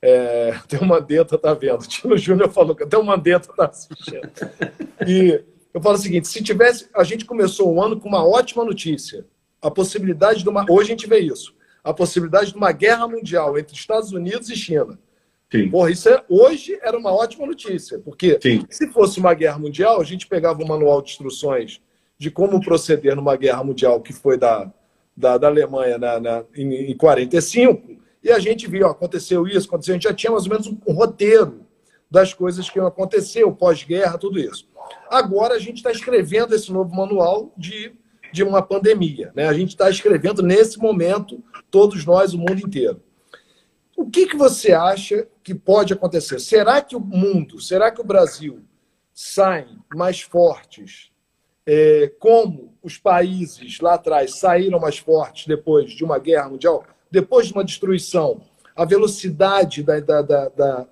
É, 0.00 0.54
até 0.64 0.78
o 0.78 0.86
Mandetta 0.86 1.36
tá 1.36 1.52
vendo. 1.52 1.82
O 1.82 1.86
Tino 1.86 2.16
Júnior 2.16 2.48
falou 2.48 2.74
que 2.74 2.84
até 2.84 2.96
o 2.96 3.04
Mandetta 3.04 3.52
tá 3.54 3.66
assistindo. 3.66 4.28
E 5.06 5.44
eu 5.72 5.80
falo 5.80 5.94
o 5.94 5.98
seguinte: 5.98 6.26
se 6.26 6.42
tivesse. 6.42 6.88
A 6.92 7.04
gente 7.04 7.24
começou 7.24 7.72
o 7.72 7.80
ano 7.80 8.00
com 8.00 8.08
uma 8.08 8.26
ótima 8.26 8.64
notícia 8.64 9.24
a 9.60 9.70
possibilidade 9.70 10.42
de 10.42 10.48
uma. 10.48 10.64
Hoje 10.68 10.88
a 10.88 10.94
gente 10.96 11.08
vê 11.08 11.18
isso. 11.18 11.54
A 11.82 11.92
possibilidade 11.92 12.52
de 12.52 12.56
uma 12.56 12.72
guerra 12.72 13.06
mundial 13.08 13.58
entre 13.58 13.74
Estados 13.74 14.12
Unidos 14.12 14.48
e 14.50 14.56
China. 14.56 14.98
Sim. 15.50 15.70
Porra, 15.70 15.90
isso 15.90 16.08
é, 16.08 16.22
hoje 16.28 16.78
era 16.82 16.98
uma 16.98 17.10
ótima 17.10 17.46
notícia, 17.46 17.98
porque 17.98 18.38
Sim. 18.42 18.64
se 18.68 18.88
fosse 18.88 19.18
uma 19.18 19.32
guerra 19.32 19.58
mundial, 19.58 20.00
a 20.00 20.04
gente 20.04 20.26
pegava 20.26 20.62
o 20.62 20.68
manual 20.68 21.00
de 21.00 21.10
instruções 21.10 21.80
de 22.18 22.30
como 22.30 22.60
proceder 22.60 23.16
numa 23.16 23.36
guerra 23.36 23.64
mundial 23.64 24.00
que 24.02 24.12
foi 24.12 24.36
da, 24.36 24.70
da, 25.16 25.38
da 25.38 25.46
Alemanha 25.46 25.96
na, 25.96 26.20
na, 26.20 26.44
em, 26.54 26.90
em 26.90 26.96
45, 26.96 27.96
e 28.22 28.30
a 28.30 28.38
gente 28.38 28.66
viu, 28.68 28.86
aconteceu 28.86 29.46
isso, 29.46 29.68
aconteceu, 29.68 29.94
a 29.94 29.96
gente 29.96 30.04
já 30.04 30.12
tinha 30.12 30.32
mais 30.32 30.44
ou 30.44 30.50
menos 30.50 30.66
um, 30.66 30.76
um 30.86 30.92
roteiro 30.92 31.66
das 32.10 32.34
coisas 32.34 32.68
que 32.68 32.80
o 32.80 33.52
pós-guerra, 33.52 34.18
tudo 34.18 34.38
isso. 34.38 34.68
Agora 35.08 35.54
a 35.54 35.58
gente 35.58 35.76
está 35.76 35.90
escrevendo 35.90 36.54
esse 36.54 36.72
novo 36.72 36.94
manual 36.94 37.52
de 37.56 37.92
de 38.32 38.42
uma 38.42 38.62
pandemia. 38.62 39.32
Né? 39.34 39.46
A 39.46 39.52
gente 39.52 39.70
está 39.70 39.88
escrevendo 39.90 40.42
nesse 40.42 40.78
momento, 40.78 41.42
todos 41.70 42.04
nós, 42.04 42.34
o 42.34 42.38
mundo 42.38 42.60
inteiro. 42.60 43.02
O 43.96 44.08
que, 44.08 44.26
que 44.26 44.36
você 44.36 44.72
acha 44.72 45.26
que 45.42 45.54
pode 45.54 45.92
acontecer? 45.92 46.38
Será 46.38 46.80
que 46.80 46.94
o 46.94 47.00
mundo, 47.00 47.60
será 47.60 47.90
que 47.90 48.00
o 48.00 48.04
Brasil 48.04 48.60
saem 49.12 49.78
mais 49.94 50.20
fortes, 50.20 51.10
é, 51.66 52.12
como 52.18 52.74
os 52.82 52.96
países 52.96 53.80
lá 53.80 53.94
atrás 53.94 54.38
saíram 54.38 54.78
mais 54.78 54.98
fortes 54.98 55.46
depois 55.46 55.90
de 55.90 56.04
uma 56.04 56.18
guerra 56.18 56.48
mundial, 56.48 56.84
depois 57.10 57.48
de 57.48 57.52
uma 57.52 57.64
destruição? 57.64 58.40
A 58.76 58.84
velocidade 58.84 59.82
da, 59.82 59.98
da, 59.98 60.22
da, 60.22 60.48
da 60.48 60.88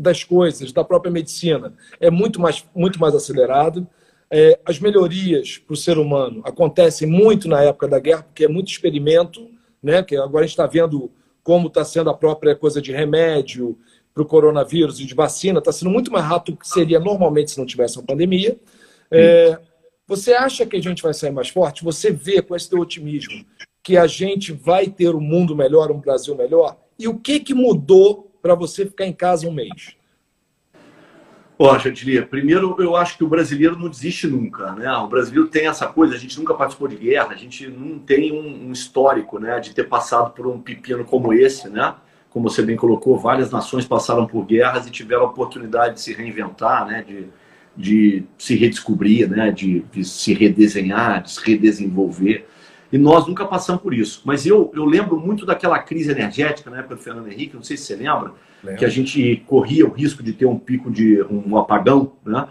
das 0.00 0.24
coisas, 0.24 0.72
da 0.72 0.82
própria 0.82 1.12
medicina, 1.12 1.74
é 2.00 2.10
muito 2.10 2.40
mais, 2.40 2.64
muito 2.74 2.98
mais 2.98 3.14
acelerado 3.14 3.86
é, 4.30 4.58
as 4.64 4.78
melhorias 4.78 5.58
para 5.58 5.74
o 5.74 5.76
ser 5.76 5.98
humano 5.98 6.40
acontecem 6.44 7.08
muito 7.08 7.48
na 7.48 7.62
época 7.62 7.88
da 7.88 7.98
guerra, 7.98 8.22
porque 8.22 8.44
é 8.44 8.48
muito 8.48 8.70
experimento, 8.70 9.50
né? 9.82 10.02
Que 10.02 10.16
agora 10.16 10.44
a 10.44 10.46
gente 10.46 10.52
está 10.52 10.66
vendo 10.66 11.10
como 11.42 11.66
está 11.66 11.84
sendo 11.84 12.10
a 12.10 12.14
própria 12.14 12.54
coisa 12.54 12.80
de 12.80 12.92
remédio 12.92 13.76
para 14.14 14.22
o 14.22 14.26
coronavírus 14.26 15.00
e 15.00 15.06
de 15.06 15.14
vacina, 15.14 15.58
está 15.58 15.72
sendo 15.72 15.90
muito 15.90 16.12
mais 16.12 16.24
rápido 16.24 16.54
do 16.54 16.60
que 16.60 16.68
seria 16.68 17.00
normalmente 17.00 17.50
se 17.50 17.58
não 17.58 17.66
tivesse 17.66 17.96
uma 17.98 18.06
pandemia. 18.06 18.56
É, 19.10 19.58
você 20.06 20.32
acha 20.32 20.66
que 20.66 20.76
a 20.76 20.82
gente 20.82 21.02
vai 21.02 21.14
sair 21.14 21.30
mais 21.30 21.48
forte? 21.48 21.84
Você 21.84 22.10
vê 22.12 22.42
com 22.42 22.54
esse 22.54 22.68
teu 22.68 22.80
otimismo 22.80 23.44
que 23.82 23.96
a 23.96 24.06
gente 24.06 24.52
vai 24.52 24.88
ter 24.88 25.14
um 25.14 25.20
mundo 25.20 25.56
melhor, 25.56 25.90
um 25.90 26.00
Brasil 26.00 26.36
melhor? 26.36 26.76
E 26.98 27.08
o 27.08 27.18
que, 27.18 27.40
que 27.40 27.54
mudou 27.54 28.30
para 28.42 28.54
você 28.54 28.84
ficar 28.84 29.06
em 29.06 29.12
casa 29.12 29.48
um 29.48 29.52
mês? 29.52 29.96
Ó, 31.62 31.78
Chantilly, 31.78 32.22
primeiro 32.22 32.74
eu 32.78 32.96
acho 32.96 33.18
que 33.18 33.22
o 33.22 33.28
brasileiro 33.28 33.78
não 33.78 33.90
desiste 33.90 34.26
nunca, 34.26 34.72
né? 34.72 34.90
O 34.96 35.06
brasileiro 35.08 35.46
tem 35.46 35.66
essa 35.66 35.86
coisa, 35.86 36.14
a 36.14 36.18
gente 36.18 36.38
nunca 36.38 36.54
participou 36.54 36.88
de 36.88 36.96
guerra, 36.96 37.32
a 37.32 37.36
gente 37.36 37.66
não 37.66 37.98
tem 37.98 38.32
um, 38.32 38.68
um 38.68 38.72
histórico, 38.72 39.38
né, 39.38 39.60
de 39.60 39.74
ter 39.74 39.84
passado 39.84 40.30
por 40.30 40.46
um 40.46 40.58
pepino 40.58 41.04
como 41.04 41.34
esse, 41.34 41.68
né? 41.68 41.94
Como 42.30 42.48
você 42.48 42.62
bem 42.62 42.76
colocou, 42.76 43.18
várias 43.18 43.50
nações 43.50 43.84
passaram 43.84 44.26
por 44.26 44.46
guerras 44.46 44.86
e 44.86 44.90
tiveram 44.90 45.24
a 45.24 45.26
oportunidade 45.26 45.96
de 45.96 46.00
se 46.00 46.14
reinventar, 46.14 46.86
né, 46.86 47.04
de, 47.06 47.26
de 47.76 48.24
se 48.38 48.56
redescobrir, 48.56 49.28
né, 49.28 49.50
de, 49.52 49.80
de 49.92 50.02
se 50.02 50.32
redesenhar, 50.32 51.24
de 51.24 51.30
se 51.30 51.44
redesenvolver. 51.44 52.46
E 52.90 52.96
nós 52.96 53.26
nunca 53.26 53.44
passamos 53.44 53.82
por 53.82 53.92
isso. 53.92 54.22
Mas 54.24 54.46
eu, 54.46 54.72
eu 54.74 54.86
lembro 54.86 55.20
muito 55.20 55.44
daquela 55.44 55.78
crise 55.78 56.10
energética 56.10 56.70
na 56.70 56.78
época 56.78 56.94
do 56.94 57.02
Fernando 57.02 57.30
Henrique, 57.30 57.54
não 57.54 57.62
sei 57.62 57.76
se 57.76 57.84
você 57.84 57.96
lembra, 57.96 58.32
Lembra. 58.62 58.78
que 58.78 58.84
a 58.84 58.88
gente 58.88 59.42
corria 59.46 59.86
o 59.86 59.90
risco 59.90 60.22
de 60.22 60.32
ter 60.32 60.46
um 60.46 60.58
pico 60.58 60.90
de 60.90 61.22
um 61.22 61.56
apagão, 61.56 62.12
né? 62.24 62.48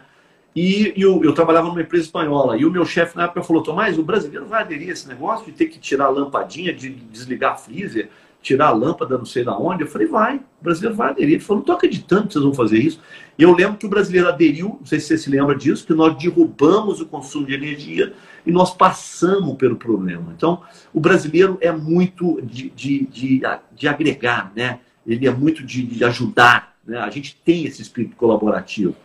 E, 0.56 0.94
e 0.98 1.02
eu, 1.02 1.24
eu, 1.24 1.34
trabalhava 1.34 1.68
numa 1.68 1.82
empresa 1.82 2.06
espanhola. 2.06 2.58
E 2.58 2.66
o 2.66 2.72
meu 2.72 2.86
chefe 2.86 3.16
na 3.16 3.26
época 3.26 3.44
falou: 3.44 3.62
Tomás, 3.62 3.98
o 3.98 4.04
brasileiro 4.04 4.46
vai 4.46 4.62
aderir 4.62 4.90
a 4.90 4.94
esse 4.94 5.08
negócio 5.08 5.46
de 5.46 5.52
ter 5.52 5.68
que 5.68 5.80
tirar 5.80 6.06
a 6.06 6.10
lampadinha, 6.10 6.74
de 6.74 6.90
desligar 6.90 7.54
a 7.54 7.56
freezer, 7.56 8.10
tirar 8.42 8.68
a 8.68 8.72
lâmpada, 8.72 9.18
não 9.18 9.26
sei 9.26 9.44
da 9.44 9.58
onde. 9.58 9.84
Eu 9.84 9.88
falei: 9.88 10.08
vai, 10.08 10.38
o 10.38 10.64
brasileiro 10.64 10.96
vai 10.96 11.12
aderir. 11.12 11.36
Ele 11.36 11.40
falou: 11.40 11.58
não 11.58 11.64
estou 11.64 11.76
acreditando 11.76 12.28
que 12.28 12.34
vocês 12.34 12.44
vão 12.44 12.54
fazer 12.54 12.80
isso. 12.80 13.00
E 13.38 13.44
eu 13.44 13.54
lembro 13.54 13.78
que 13.78 13.86
o 13.86 13.90
brasileiro 13.90 14.28
aderiu, 14.28 14.78
não 14.80 14.86
sei 14.86 15.00
se 15.00 15.08
você 15.08 15.18
se 15.18 15.30
lembra 15.30 15.56
disso, 15.56 15.86
que 15.86 15.94
nós 15.94 16.18
derrubamos 16.18 17.00
o 17.00 17.06
consumo 17.06 17.46
de 17.46 17.54
energia 17.54 18.14
e 18.46 18.52
nós 18.52 18.74
passamos 18.74 19.56
pelo 19.56 19.76
problema. 19.76 20.34
Então, 20.36 20.62
o 20.92 21.00
brasileiro 21.00 21.58
é 21.62 21.72
muito 21.72 22.42
de, 22.42 22.70
de, 22.72 23.06
de, 23.06 23.42
de 23.72 23.88
agregar, 23.88 24.52
né? 24.56 24.80
Ele 25.06 25.28
é 25.28 25.32
muito 25.32 25.64
de, 25.64 25.84
de 25.84 26.04
ajudar. 26.04 26.76
Né? 26.86 26.98
A 26.98 27.10
gente 27.10 27.36
tem 27.44 27.66
esse 27.66 27.82
espírito 27.82 28.16
colaborativo. 28.16 28.96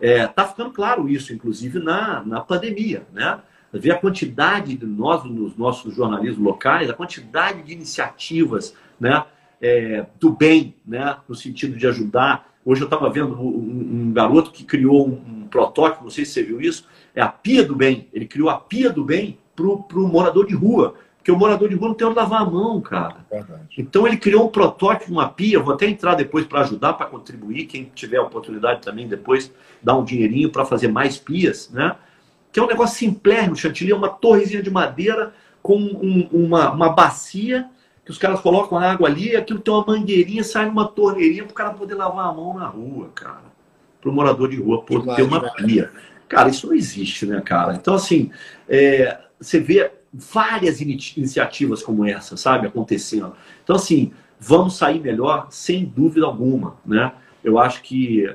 Está 0.00 0.06
é, 0.06 0.26
tá 0.26 0.46
ficando 0.46 0.70
claro 0.70 1.08
isso, 1.08 1.32
inclusive, 1.32 1.78
na, 1.78 2.22
na 2.24 2.40
pandemia. 2.40 3.06
Né? 3.12 3.38
Ver 3.72 3.92
a 3.92 3.98
quantidade 3.98 4.76
de 4.76 4.86
nós, 4.86 5.24
nos 5.24 5.56
nossos 5.56 5.94
jornalismos 5.94 6.44
locais, 6.44 6.90
a 6.90 6.94
quantidade 6.94 7.62
de 7.62 7.72
iniciativas 7.72 8.74
né? 8.98 9.24
É, 9.60 10.04
do 10.20 10.30
bem, 10.30 10.74
né? 10.86 11.16
no 11.28 11.34
sentido 11.34 11.76
de 11.76 11.86
ajudar. 11.86 12.52
Hoje 12.64 12.82
eu 12.82 12.86
estava 12.86 13.08
vendo 13.10 13.34
um, 13.40 14.08
um, 14.08 14.12
garoto 14.12 14.50
que 14.50 14.64
criou 14.64 15.08
um, 15.08 15.12
um, 15.12 15.48
protótipo, 15.48 16.02
não 16.02 16.10
sei 16.10 16.24
se 16.24 16.32
você 16.32 16.42
viu 16.42 16.60
isso, 16.60 16.86
é 17.14 17.22
a 17.22 17.28
Pia 17.28 17.64
do 17.64 17.74
Bem. 17.74 18.08
Ele 18.12 18.26
criou 18.26 18.50
a 18.50 18.58
Pia 18.58 18.90
do 18.90 19.04
Bem 19.04 19.38
para 19.54 19.66
o 19.66 20.08
morador 20.08 20.46
de 20.46 20.54
rua. 20.54 20.94
Porque 21.24 21.32
o 21.32 21.38
morador 21.38 21.70
de 21.70 21.74
rua 21.74 21.88
não 21.88 21.94
tem 21.94 22.06
onde 22.06 22.16
lavar 22.16 22.42
a 22.42 22.44
mão, 22.44 22.78
cara. 22.82 23.24
Verdade. 23.30 23.62
Então 23.78 24.06
ele 24.06 24.18
criou 24.18 24.44
um 24.44 24.50
protótipo, 24.50 25.10
uma 25.10 25.26
pia. 25.26 25.58
Vou 25.58 25.72
até 25.72 25.86
entrar 25.86 26.14
depois 26.16 26.44
para 26.44 26.60
ajudar, 26.60 26.92
para 26.92 27.06
contribuir. 27.06 27.64
Quem 27.64 27.90
tiver 27.94 28.18
a 28.18 28.22
oportunidade 28.22 28.82
também 28.82 29.08
depois 29.08 29.50
dar 29.82 29.96
um 29.96 30.04
dinheirinho 30.04 30.50
para 30.50 30.66
fazer 30.66 30.88
mais 30.88 31.16
pias, 31.16 31.70
né? 31.70 31.96
Que 32.52 32.60
é 32.60 32.62
um 32.62 32.66
negócio 32.66 32.98
simplérrimo. 32.98 33.56
Chantilly 33.56 33.90
é 33.90 33.96
uma 33.96 34.10
torrezinha 34.10 34.62
de 34.62 34.70
madeira 34.70 35.32
com 35.62 35.78
um, 35.78 36.28
uma, 36.30 36.70
uma 36.70 36.90
bacia 36.90 37.70
que 38.04 38.10
os 38.10 38.18
caras 38.18 38.40
colocam 38.40 38.76
a 38.76 38.92
água 38.92 39.08
ali, 39.08 39.30
e 39.30 39.36
aquilo 39.36 39.60
tem 39.60 39.72
uma 39.72 39.82
mangueirinha, 39.82 40.44
sai 40.44 40.68
uma 40.68 40.86
torneirinha 40.86 41.44
para 41.44 41.52
o 41.52 41.54
cara 41.54 41.70
poder 41.70 41.94
lavar 41.94 42.28
a 42.28 42.32
mão 42.34 42.52
na 42.52 42.66
rua, 42.66 43.08
cara. 43.14 43.44
Para 43.98 44.10
o 44.10 44.12
morador 44.12 44.50
de 44.50 44.60
rua 44.60 44.82
poder 44.82 45.14
ter 45.14 45.22
uma 45.22 45.40
pia. 45.40 45.90
Cara, 46.28 46.50
isso 46.50 46.66
não 46.66 46.74
existe, 46.74 47.24
né, 47.24 47.40
cara? 47.40 47.74
Então, 47.74 47.94
assim, 47.94 48.30
é, 48.68 49.20
você 49.40 49.58
vê 49.58 49.90
várias 50.14 50.80
iniciativas 50.80 51.82
como 51.82 52.04
essa, 52.04 52.36
sabe, 52.36 52.68
acontecendo. 52.68 53.34
Então, 53.62 53.74
assim, 53.74 54.12
vamos 54.38 54.76
sair 54.76 55.00
melhor, 55.00 55.48
sem 55.50 55.84
dúvida 55.84 56.24
alguma, 56.24 56.76
né? 56.86 57.12
Eu 57.42 57.58
acho 57.58 57.82
que 57.82 58.32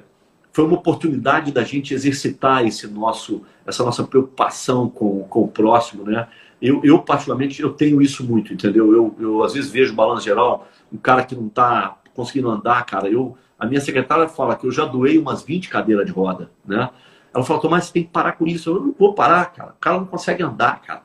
foi 0.51 0.65
uma 0.65 0.76
oportunidade 0.76 1.51
da 1.51 1.64
gente 1.64 1.93
exercitar 1.93 2.65
esse 2.65 2.85
nosso, 2.88 3.43
essa 3.65 3.84
nossa 3.84 4.03
preocupação 4.03 4.89
com, 4.89 5.23
com 5.23 5.43
o 5.43 5.47
próximo, 5.47 6.03
né? 6.03 6.27
Eu, 6.61 6.81
eu, 6.84 6.99
particularmente, 6.99 7.61
eu 7.61 7.72
tenho 7.72 8.01
isso 8.01 8.26
muito, 8.26 8.53
entendeu? 8.53 8.91
Eu, 8.93 9.15
eu 9.18 9.43
às 9.43 9.53
vezes 9.53 9.72
vejo 9.72 9.95
balanço 9.95 10.26
geral, 10.26 10.68
um 10.91 10.97
cara 10.97 11.23
que 11.23 11.34
não 11.34 11.47
está 11.47 11.97
conseguindo 12.14 12.49
andar, 12.49 12.85
cara. 12.85 13.07
Eu, 13.07 13.38
a 13.57 13.65
minha 13.65 13.80
secretária 13.80 14.27
fala 14.27 14.56
que 14.57 14.68
eu 14.68 14.72
já 14.72 14.84
doei 14.84 15.18
umas 15.18 15.41
20 15.41 15.69
cadeiras 15.69 16.06
de 16.06 16.11
roda, 16.11 16.51
né? 16.65 16.89
Ela 17.34 17.43
fala, 17.45 17.61
Tomás, 17.61 17.85
você 17.85 17.93
tem 17.93 18.03
que 18.03 18.10
parar 18.10 18.34
com 18.34 18.45
isso. 18.45 18.69
Eu 18.69 18.81
não 18.81 18.95
vou 18.97 19.14
parar, 19.14 19.45
cara. 19.53 19.72
O 19.72 19.80
cara 19.80 19.97
não 19.99 20.06
consegue 20.06 20.43
andar, 20.43 20.81
cara. 20.81 21.03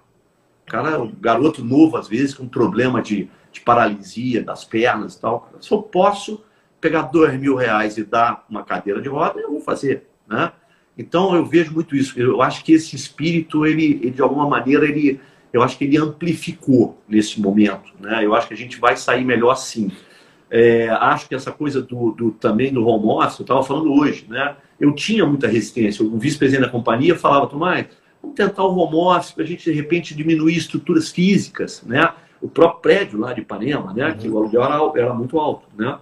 Cara, 0.66 1.00
um 1.00 1.12
garoto 1.20 1.64
novo, 1.64 1.96
às 1.96 2.08
vezes, 2.08 2.34
com 2.34 2.48
problema 2.48 3.02
de, 3.02 3.28
de 3.52 3.60
paralisia 3.60 4.42
das 4.42 4.64
pernas 4.64 5.14
e 5.14 5.20
tal. 5.20 5.50
Se 5.60 5.70
eu 5.72 5.82
posso 5.82 6.42
pegar 6.80 7.02
dois 7.02 7.38
mil 7.38 7.54
reais 7.56 7.96
e 7.96 8.04
dar 8.04 8.44
uma 8.48 8.62
cadeira 8.62 9.00
de 9.00 9.08
roda, 9.08 9.40
eu 9.40 9.50
vou 9.50 9.60
fazer, 9.60 10.06
né? 10.28 10.52
Então 10.96 11.34
eu 11.34 11.44
vejo 11.44 11.72
muito 11.72 11.96
isso. 11.96 12.18
Eu 12.20 12.40
acho 12.40 12.64
que 12.64 12.72
esse 12.72 12.94
espírito, 12.94 13.66
ele, 13.66 14.00
ele 14.02 14.10
de 14.10 14.22
alguma 14.22 14.48
maneira, 14.48 14.84
ele, 14.84 15.20
eu 15.52 15.62
acho 15.62 15.76
que 15.76 15.84
ele 15.84 15.96
amplificou 15.96 17.02
nesse 17.08 17.40
momento, 17.40 17.92
né? 17.98 18.24
Eu 18.24 18.34
acho 18.34 18.48
que 18.48 18.54
a 18.54 18.56
gente 18.56 18.78
vai 18.78 18.96
sair 18.96 19.24
melhor 19.24 19.52
assim. 19.52 19.90
É, 20.50 20.88
acho 20.90 21.28
que 21.28 21.34
essa 21.34 21.50
coisa 21.50 21.82
do, 21.82 22.12
do 22.12 22.30
também 22.30 22.72
do 22.72 22.86
home 22.86 23.06
office, 23.06 23.38
eu 23.38 23.44
estava 23.44 23.62
falando 23.62 23.92
hoje, 23.92 24.26
né? 24.28 24.56
Eu 24.78 24.94
tinha 24.94 25.26
muita 25.26 25.48
resistência. 25.48 26.04
O 26.04 26.18
vice-presidente 26.18 26.66
da 26.66 26.70
companhia 26.70 27.16
falava, 27.16 27.46
Tomás, 27.46 27.86
Vamos 28.24 28.36
tentar 28.36 28.64
o 28.64 28.76
home 28.76 28.96
office 28.96 29.32
para 29.32 29.44
a 29.44 29.46
gente, 29.46 29.70
de 29.70 29.76
repente, 29.76 30.14
diminuir 30.14 30.56
estruturas 30.56 31.10
físicas, 31.10 31.82
né? 31.84 32.12
O 32.40 32.48
próprio 32.48 32.80
prédio 32.80 33.18
lá 33.18 33.32
de 33.32 33.42
Ipanema, 33.42 33.92
né? 33.92 34.08
Uhum. 34.08 34.16
Que 34.16 34.28
o 34.28 34.38
aluguel 34.38 34.64
era, 34.64 35.02
era, 35.02 35.14
muito 35.14 35.38
alto, 35.38 35.66
né? 35.76 35.98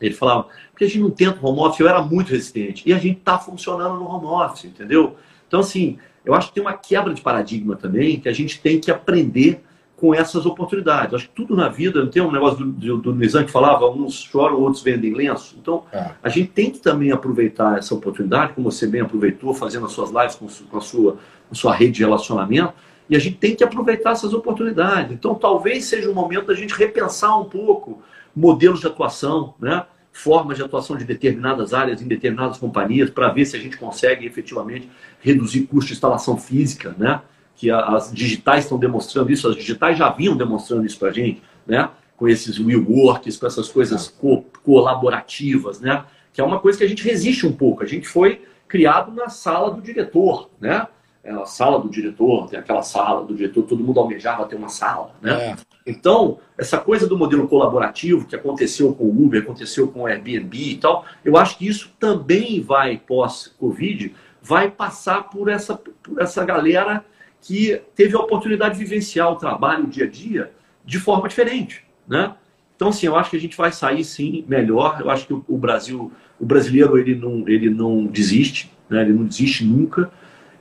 Ele 0.00 0.14
falava, 0.14 0.48
porque 0.70 0.84
a 0.84 0.86
gente 0.86 1.00
não 1.00 1.10
tenta 1.10 1.38
o 1.40 1.48
home 1.48 1.60
office, 1.60 1.80
eu 1.80 1.88
era 1.88 2.02
muito 2.02 2.30
resistente. 2.30 2.82
E 2.86 2.92
a 2.92 2.98
gente 2.98 3.18
está 3.18 3.38
funcionando 3.38 3.96
no 3.96 4.06
home 4.06 4.26
office, 4.26 4.66
entendeu? 4.66 5.16
Então, 5.48 5.60
assim, 5.60 5.98
eu 6.24 6.34
acho 6.34 6.48
que 6.48 6.54
tem 6.54 6.62
uma 6.62 6.74
quebra 6.74 7.12
de 7.14 7.20
paradigma 7.20 7.76
também, 7.76 8.20
que 8.20 8.28
a 8.28 8.32
gente 8.32 8.60
tem 8.60 8.80
que 8.80 8.90
aprender 8.90 9.64
com 9.96 10.14
essas 10.14 10.44
oportunidades. 10.44 11.14
Acho 11.14 11.28
que 11.28 11.34
tudo 11.34 11.56
na 11.56 11.68
vida, 11.68 12.00
não 12.00 12.10
tem 12.10 12.22
um 12.22 12.30
negócio 12.30 12.58
do, 12.58 12.66
do, 12.66 12.96
do 12.98 13.14
Nizam 13.14 13.44
que 13.44 13.50
falava, 13.50 13.88
uns 13.90 14.14
choram, 14.14 14.60
outros 14.60 14.82
vendem 14.82 15.14
lenço. 15.14 15.56
Então, 15.60 15.84
é. 15.92 16.10
a 16.22 16.28
gente 16.28 16.50
tem 16.50 16.70
que 16.70 16.78
também 16.78 17.10
aproveitar 17.10 17.78
essa 17.78 17.94
oportunidade, 17.94 18.52
como 18.52 18.70
você 18.70 18.86
bem 18.86 19.00
aproveitou, 19.00 19.54
fazendo 19.54 19.86
as 19.86 19.92
suas 19.92 20.10
lives 20.10 20.34
com, 20.34 20.46
com 20.70 20.76
a 20.76 20.80
sua, 20.80 21.12
com 21.12 21.52
a 21.52 21.54
sua 21.54 21.74
rede 21.74 21.92
de 21.92 22.00
relacionamento, 22.02 22.74
e 23.08 23.16
a 23.16 23.18
gente 23.18 23.36
tem 23.36 23.54
que 23.54 23.64
aproveitar 23.64 24.10
essas 24.10 24.34
oportunidades. 24.34 25.12
Então, 25.12 25.34
talvez 25.34 25.86
seja 25.86 26.10
o 26.10 26.14
momento 26.14 26.46
da 26.46 26.54
gente 26.54 26.74
repensar 26.74 27.38
um 27.40 27.44
pouco 27.44 28.02
modelos 28.34 28.80
de 28.80 28.86
atuação, 28.86 29.54
né? 29.58 29.86
formas 30.12 30.56
de 30.56 30.64
atuação 30.64 30.96
de 30.96 31.04
determinadas 31.04 31.74
áreas 31.74 32.00
em 32.00 32.08
determinadas 32.08 32.58
companhias, 32.58 33.10
para 33.10 33.28
ver 33.28 33.44
se 33.44 33.56
a 33.56 33.60
gente 33.60 33.76
consegue 33.76 34.26
efetivamente 34.26 34.88
reduzir 35.20 35.62
custo 35.62 35.88
de 35.88 35.92
instalação 35.92 36.38
física, 36.38 36.94
né? 36.98 37.20
Que 37.56 37.70
as 37.70 38.12
digitais 38.12 38.64
estão 38.64 38.78
demonstrando 38.78 39.32
isso, 39.32 39.48
as 39.48 39.56
digitais 39.56 39.96
já 39.98 40.10
vinham 40.10 40.36
demonstrando 40.36 40.84
isso 40.84 40.98
para 40.98 41.08
a 41.08 41.12
gente, 41.12 41.42
né? 41.66 41.88
com 42.16 42.28
esses 42.28 42.58
WeWorks, 42.58 43.36
com 43.36 43.46
essas 43.46 43.68
coisas 43.68 44.08
co 44.08 44.44
colaborativas, 44.62 45.80
né? 45.80 46.04
que 46.32 46.40
é 46.40 46.44
uma 46.44 46.60
coisa 46.60 46.76
que 46.78 46.84
a 46.84 46.88
gente 46.88 47.02
resiste 47.02 47.46
um 47.46 47.52
pouco. 47.52 47.82
A 47.82 47.86
gente 47.86 48.06
foi 48.06 48.42
criado 48.68 49.12
na 49.12 49.28
sala 49.28 49.70
do 49.70 49.80
diretor, 49.80 50.50
né? 50.60 50.86
É 51.24 51.32
a 51.32 51.44
sala 51.44 51.80
do 51.80 51.88
diretor, 51.88 52.48
tem 52.48 52.56
aquela 52.56 52.82
sala 52.82 53.24
do 53.24 53.34
diretor, 53.34 53.64
todo 53.64 53.82
mundo 53.82 53.98
almejava 53.98 54.46
ter 54.46 54.54
uma 54.54 54.68
sala, 54.68 55.10
né? 55.20 55.32
É. 55.32 55.56
Então, 55.84 56.38
essa 56.56 56.78
coisa 56.78 57.06
do 57.06 57.18
modelo 57.18 57.48
colaborativo 57.48 58.26
que 58.26 58.36
aconteceu 58.36 58.92
com 58.92 59.04
o 59.04 59.24
Uber, 59.24 59.42
aconteceu 59.42 59.88
com 59.88 60.02
o 60.02 60.06
Airbnb 60.06 60.56
e 60.56 60.76
tal, 60.76 61.04
eu 61.24 61.36
acho 61.36 61.58
que 61.58 61.66
isso 61.66 61.92
também 61.98 62.60
vai, 62.60 62.98
pós-Covid, 62.98 64.14
vai 64.40 64.70
passar 64.70 65.24
por 65.24 65.48
essa, 65.48 65.74
por 65.74 66.20
essa 66.20 66.44
galera 66.44 67.04
que 67.46 67.80
teve 67.94 68.16
a 68.16 68.18
oportunidade 68.18 68.74
de 68.76 68.84
vivenciar 68.84 69.30
o 69.30 69.36
trabalho 69.36 69.84
o 69.84 69.86
dia 69.86 70.04
a 70.04 70.08
dia 70.08 70.50
de 70.84 70.98
forma 70.98 71.28
diferente, 71.28 71.84
né? 72.06 72.34
Então, 72.74 72.88
assim, 72.88 73.06
eu 73.06 73.16
acho 73.16 73.30
que 73.30 73.36
a 73.36 73.40
gente 73.40 73.56
vai 73.56 73.72
sair, 73.72 74.04
sim, 74.04 74.44
melhor. 74.46 75.00
Eu 75.00 75.08
acho 75.10 75.26
que 75.26 75.32
o 75.32 75.56
Brasil, 75.56 76.12
o 76.38 76.44
brasileiro, 76.44 76.98
ele 76.98 77.14
não, 77.14 77.48
ele 77.48 77.70
não 77.70 78.04
desiste, 78.04 78.70
né? 78.90 79.02
ele 79.02 79.14
não 79.14 79.24
desiste 79.24 79.64
nunca. 79.64 80.10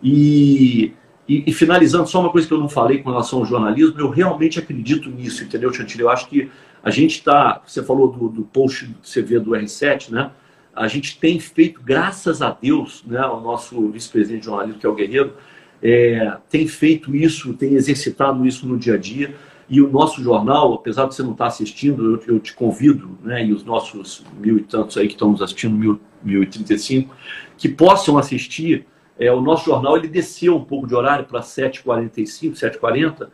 E, 0.01 0.93
e, 1.27 1.43
e, 1.47 1.53
finalizando, 1.53 2.07
só 2.07 2.21
uma 2.21 2.31
coisa 2.31 2.47
que 2.47 2.53
eu 2.53 2.59
não 2.59 2.69
falei 2.69 2.99
com 2.99 3.09
relação 3.09 3.39
ao 3.39 3.45
jornalismo, 3.45 3.99
eu 3.99 4.09
realmente 4.09 4.59
acredito 4.59 5.09
nisso, 5.09 5.43
entendeu, 5.43 5.73
Chantilly? 5.73 6.03
Eu 6.03 6.09
acho 6.09 6.29
que 6.29 6.49
a 6.81 6.89
gente 6.89 7.17
está, 7.17 7.61
você 7.65 7.83
falou 7.83 8.09
do, 8.09 8.29
do 8.29 8.43
post 8.43 8.85
que 8.85 9.09
você 9.09 9.21
vê 9.21 9.37
do 9.37 9.51
R7, 9.51 10.11
né? 10.11 10.31
A 10.73 10.87
gente 10.87 11.19
tem 11.19 11.39
feito, 11.39 11.81
graças 11.81 12.41
a 12.41 12.51
Deus, 12.51 13.03
né, 13.05 13.25
o 13.25 13.39
nosso 13.39 13.89
vice-presidente 13.89 14.41
de 14.41 14.45
jornalismo, 14.45 14.79
que 14.79 14.85
é 14.85 14.89
o 14.89 14.93
Guerreiro, 14.93 15.33
é, 15.81 16.37
tem 16.49 16.67
feito 16.67 17.15
isso, 17.15 17.53
tem 17.53 17.73
exercitado 17.73 18.45
isso 18.45 18.67
no 18.67 18.77
dia 18.77 18.95
a 18.95 18.97
dia. 18.97 19.35
E 19.67 19.81
o 19.81 19.89
nosso 19.89 20.21
jornal, 20.21 20.73
apesar 20.73 21.07
de 21.07 21.15
você 21.15 21.23
não 21.23 21.31
estar 21.31 21.47
assistindo, 21.47 22.15
eu, 22.15 22.35
eu 22.35 22.39
te 22.39 22.53
convido, 22.53 23.17
né, 23.23 23.43
e 23.45 23.51
os 23.51 23.63
nossos 23.63 24.23
mil 24.37 24.57
e 24.57 24.61
tantos 24.61 24.95
aí 24.97 25.07
que 25.07 25.13
estão 25.13 25.31
nos 25.31 25.41
assistindo, 25.41 25.75
mil, 25.75 25.99
mil 26.23 26.43
e 26.43 26.45
trinta 26.45 26.73
e 26.73 26.79
cinco, 26.79 27.15
que 27.57 27.67
possam 27.67 28.17
assistir. 28.17 28.85
É, 29.17 29.31
o 29.31 29.41
nosso 29.41 29.65
jornal 29.65 29.97
ele 29.97 30.07
desceu 30.07 30.55
um 30.55 30.63
pouco 30.63 30.85
de 30.85 30.93
horário 30.93 31.25
para 31.25 31.39
7h45, 31.39 32.53
7h40, 32.53 33.27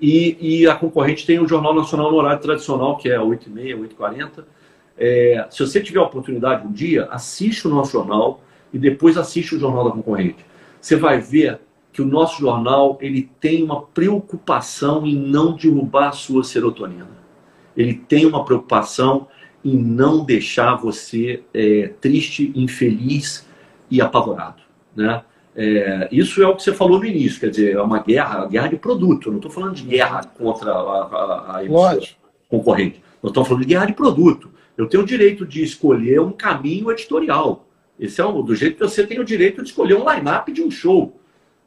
e, 0.00 0.36
e 0.40 0.66
a 0.66 0.74
concorrente 0.74 1.24
tem 1.24 1.38
o 1.38 1.46
Jornal 1.46 1.74
Nacional 1.74 2.10
no 2.10 2.16
horário 2.16 2.42
tradicional, 2.42 2.96
que 2.96 3.08
é 3.08 3.16
8h30, 3.18 3.88
8h40. 3.96 4.44
É, 4.98 5.46
se 5.48 5.60
você 5.64 5.80
tiver 5.80 6.00
a 6.00 6.02
oportunidade 6.02 6.66
um 6.66 6.72
dia, 6.72 7.06
assiste 7.06 7.66
o 7.66 7.70
nosso 7.70 7.92
jornal 7.92 8.42
e 8.72 8.78
depois 8.78 9.16
assiste 9.16 9.54
o 9.54 9.58
jornal 9.58 9.84
da 9.84 9.90
concorrente. 9.92 10.44
Você 10.80 10.96
vai 10.96 11.20
ver 11.20 11.60
que 11.92 12.00
o 12.00 12.06
nosso 12.06 12.40
jornal 12.40 12.98
ele 13.00 13.30
tem 13.40 13.62
uma 13.62 13.82
preocupação 13.82 15.06
em 15.06 15.14
não 15.14 15.54
derrubar 15.54 16.08
a 16.08 16.12
sua 16.12 16.42
serotonina. 16.42 17.08
Ele 17.76 17.94
tem 17.94 18.26
uma 18.26 18.44
preocupação 18.44 19.28
em 19.64 19.76
não 19.76 20.24
deixar 20.24 20.74
você 20.76 21.42
é, 21.52 21.92
triste, 22.00 22.52
infeliz 22.54 23.46
e 23.90 24.00
apavorado, 24.00 24.62
né? 24.96 25.22
É, 25.54 26.08
isso 26.10 26.42
é 26.42 26.46
o 26.46 26.56
que 26.56 26.62
você 26.62 26.72
falou 26.72 26.98
no 26.98 27.04
início, 27.04 27.38
quer 27.38 27.50
dizer, 27.50 27.74
é 27.74 27.82
uma 27.82 27.98
guerra, 27.98 28.46
guerra 28.46 28.68
de 28.68 28.76
produto. 28.76 29.28
Eu 29.28 29.32
não 29.32 29.38
estou 29.38 29.50
falando 29.50 29.74
de 29.74 29.82
guerra 29.82 30.24
contra 30.24 30.72
a, 30.72 31.58
a, 31.58 31.60
a 31.60 31.64
concorrente. 32.48 33.02
Nós 33.22 33.30
estamos 33.30 33.48
falando 33.48 33.62
de 33.62 33.68
guerra 33.68 33.86
de 33.86 33.92
produto. 33.92 34.50
Eu 34.76 34.88
tenho 34.88 35.02
o 35.02 35.06
direito 35.06 35.46
de 35.46 35.62
escolher 35.62 36.20
um 36.20 36.32
caminho 36.32 36.90
editorial. 36.90 37.66
Esse 38.00 38.20
é 38.20 38.24
o, 38.24 38.42
do 38.42 38.54
jeito 38.54 38.76
que 38.76 38.82
você 38.82 39.06
tem 39.06 39.20
o 39.20 39.24
direito 39.24 39.62
de 39.62 39.68
escolher 39.68 39.94
um 39.94 40.10
line-up 40.10 40.50
de 40.50 40.62
um 40.62 40.70
show. 40.70 41.20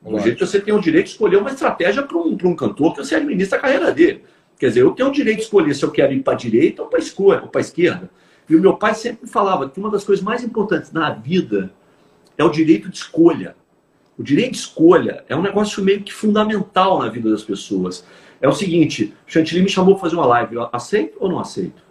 Do 0.05 0.19
jeito 0.19 0.37
que 0.37 0.45
você 0.45 0.61
tem 0.61 0.73
o 0.73 0.79
direito 0.79 1.05
de 1.05 1.11
escolher 1.13 1.37
uma 1.37 1.49
estratégia 1.49 2.03
para 2.03 2.17
um, 2.17 2.37
um 2.43 2.55
cantor 2.55 2.93
que 2.93 3.03
você 3.03 3.15
administra 3.15 3.57
a 3.57 3.61
carreira 3.61 3.91
dele. 3.91 4.23
Quer 4.59 4.67
dizer, 4.67 4.81
eu 4.81 4.91
tenho 4.91 5.09
o 5.09 5.11
direito 5.11 5.37
de 5.37 5.43
escolher 5.43 5.73
se 5.73 5.83
eu 5.83 5.91
quero 5.91 6.13
ir 6.13 6.21
para 6.21 6.33
a 6.33 6.37
direita 6.37 6.83
ou 6.83 6.87
para 6.87 6.99
a 6.99 7.59
esquerda. 7.59 8.09
E 8.47 8.55
o 8.55 8.61
meu 8.61 8.77
pai 8.77 8.93
sempre 8.93 9.27
falava 9.27 9.67
que 9.67 9.79
uma 9.79 9.89
das 9.89 10.03
coisas 10.03 10.23
mais 10.23 10.43
importantes 10.43 10.91
na 10.91 11.09
vida 11.09 11.73
é 12.37 12.43
o 12.43 12.49
direito 12.49 12.89
de 12.89 12.97
escolha. 12.97 13.55
O 14.17 14.23
direito 14.23 14.51
de 14.51 14.57
escolha 14.57 15.25
é 15.27 15.35
um 15.35 15.41
negócio 15.41 15.83
meio 15.83 16.01
que 16.01 16.13
fundamental 16.13 16.99
na 16.99 17.09
vida 17.09 17.29
das 17.29 17.43
pessoas. 17.43 18.05
É 18.39 18.47
o 18.47 18.53
seguinte, 18.53 19.13
Chantilly 19.25 19.63
me 19.63 19.69
chamou 19.69 19.95
para 19.95 20.01
fazer 20.01 20.15
uma 20.15 20.25
live. 20.25 20.55
Eu 20.55 20.69
aceito 20.71 21.17
ou 21.19 21.27
não 21.27 21.39
aceito? 21.39 21.83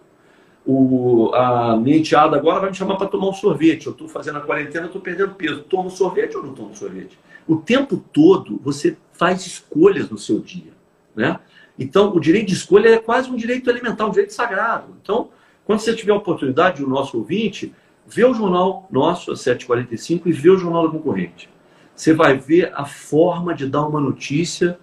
O, 0.65 1.31
a 1.35 1.77
minha 1.77 1.99
enteada 1.99 2.37
agora 2.37 2.61
vai 2.61 2.71
me 2.71 2.77
chamar 2.77 2.97
para 2.97 3.09
tomar 3.09 3.29
um 3.29 3.35
sorvete. 3.35 3.87
Eu 3.87 3.93
estou 3.93 4.09
fazendo 4.09 4.39
a 4.39 4.41
quarentena, 4.41 4.87
estou 4.87 5.01
perdendo 5.01 5.35
peso. 5.35 5.63
Tomo 5.63 5.91
sorvete 5.91 6.37
ou 6.37 6.43
não 6.43 6.55
tomo 6.55 6.75
sorvete? 6.75 7.19
O 7.47 7.57
tempo 7.57 7.97
todo 8.13 8.61
você 8.63 8.97
faz 9.13 9.47
escolhas 9.47 10.09
no 10.11 10.19
seu 10.19 10.41
dia. 10.41 10.73
Né? 11.15 11.39
Então, 11.79 12.15
o 12.15 12.21
direito 12.21 12.49
de 12.49 12.55
escolha 12.55 12.89
é 12.89 12.99
quase 12.99 13.31
um 13.31 13.37
direito 13.37 13.71
elementar, 13.71 14.07
um 14.07 14.11
direito 14.11 14.33
sagrado. 14.33 14.95
Então, 15.03 15.31
quando 15.65 15.81
você 15.81 15.95
tiver 15.95 16.13
a 16.13 16.17
oportunidade, 16.17 16.85
o 16.85 16.89
nosso 16.89 17.19
ouvinte, 17.19 17.75
vê 18.07 18.25
o 18.25 18.35
jornal 18.35 18.87
nosso, 18.91 19.33
às 19.33 19.41
7h45, 19.41 20.23
e 20.27 20.33
vê 20.33 20.51
o 20.51 20.59
jornal 20.59 20.87
da 20.87 20.93
concorrente 20.93 21.49
você 21.95 22.13
vai 22.13 22.37
ver 22.37 22.73
a 22.75 22.85
forma 22.85 23.55
de 23.55 23.67
dar 23.67 23.87
uma 23.87 24.01
notícia 24.01 24.79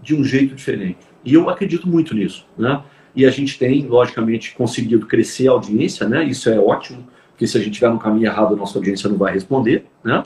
de 0.00 0.14
um 0.14 0.24
jeito 0.24 0.54
diferente. 0.54 0.98
E 1.24 1.34
eu 1.34 1.48
acredito 1.50 1.88
muito 1.88 2.14
nisso, 2.14 2.46
né? 2.56 2.82
E 3.14 3.26
a 3.26 3.30
gente 3.30 3.58
tem, 3.58 3.86
logicamente, 3.86 4.54
conseguido 4.54 5.06
crescer 5.06 5.48
a 5.48 5.52
audiência, 5.52 6.08
né? 6.08 6.24
Isso 6.24 6.48
é 6.48 6.58
ótimo, 6.58 7.06
porque 7.42 7.46
se 7.48 7.58
a 7.58 7.60
gente 7.60 7.72
estiver 7.72 7.90
no 7.90 7.98
caminho 7.98 8.26
errado, 8.26 8.54
a 8.54 8.56
nossa 8.56 8.78
audiência 8.78 9.10
não 9.10 9.16
vai 9.16 9.32
responder, 9.32 9.84
né? 10.04 10.22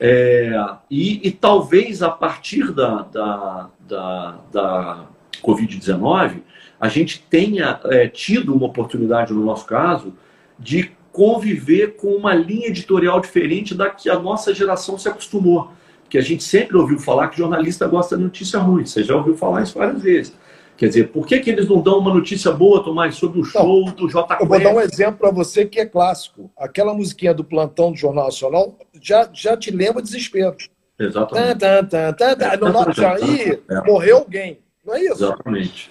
É, 0.00 0.58
e, 0.90 1.28
e, 1.28 1.30
talvez 1.30 2.02
a 2.02 2.08
partir 2.08 2.72
da, 2.72 3.02
da, 3.02 3.70
da, 3.86 4.38
da 4.50 5.04
Covid-19, 5.42 6.38
a 6.80 6.88
gente 6.88 7.22
tenha 7.28 7.78
é, 7.84 8.08
tido 8.08 8.54
uma 8.54 8.66
oportunidade, 8.66 9.34
no 9.34 9.44
nosso 9.44 9.66
caso, 9.66 10.14
de 10.58 10.92
conviver 11.12 11.96
com 11.96 12.08
uma 12.14 12.34
linha 12.34 12.68
editorial 12.68 13.20
diferente 13.20 13.74
da 13.74 13.90
que 13.90 14.08
a 14.08 14.18
nossa 14.18 14.54
geração 14.54 14.96
se 14.96 15.08
acostumou. 15.10 15.72
Porque 16.04 16.16
a 16.16 16.22
gente 16.22 16.42
sempre 16.42 16.76
ouviu 16.78 16.98
falar 16.98 17.28
que 17.28 17.36
jornalista 17.36 17.86
gosta 17.86 18.16
de 18.16 18.22
notícia 18.22 18.58
ruim. 18.58 18.86
Você 18.86 19.02
já 19.02 19.14
ouviu 19.14 19.36
falar 19.36 19.62
isso 19.62 19.78
várias 19.78 20.00
vezes. 20.00 20.34
Quer 20.76 20.88
dizer, 20.88 21.08
por 21.08 21.26
que, 21.26 21.40
que 21.40 21.48
eles 21.48 21.68
não 21.68 21.80
dão 21.80 21.98
uma 21.98 22.12
notícia 22.12 22.52
boa, 22.52 22.84
Tomás, 22.84 23.14
sobre 23.14 23.40
o 23.40 23.44
show 23.44 23.90
do 23.92 24.08
J. 24.08 24.38
Eu 24.40 24.46
vou 24.46 24.60
dar 24.60 24.74
um 24.74 24.80
exemplo 24.80 25.18
para 25.18 25.30
você 25.30 25.64
que 25.64 25.80
é 25.80 25.86
clássico. 25.86 26.50
Aquela 26.56 26.92
musiquinha 26.92 27.32
do 27.32 27.42
plantão 27.42 27.92
do 27.92 27.96
Jornal 27.96 28.26
Nacional 28.26 28.76
já, 29.00 29.28
já 29.32 29.56
te 29.56 29.70
lembra 29.70 30.02
desespero. 30.02 30.54
Exatamente. 30.98 31.58
Tá, 31.58 32.12
tá, 32.12 32.56
no 32.60 32.72
norte 32.72 33.02
aí, 33.02 33.58
morreu 33.86 34.18
alguém. 34.18 34.58
Não 34.84 34.94
é 34.94 35.00
isso? 35.00 35.24
Exatamente. 35.24 35.90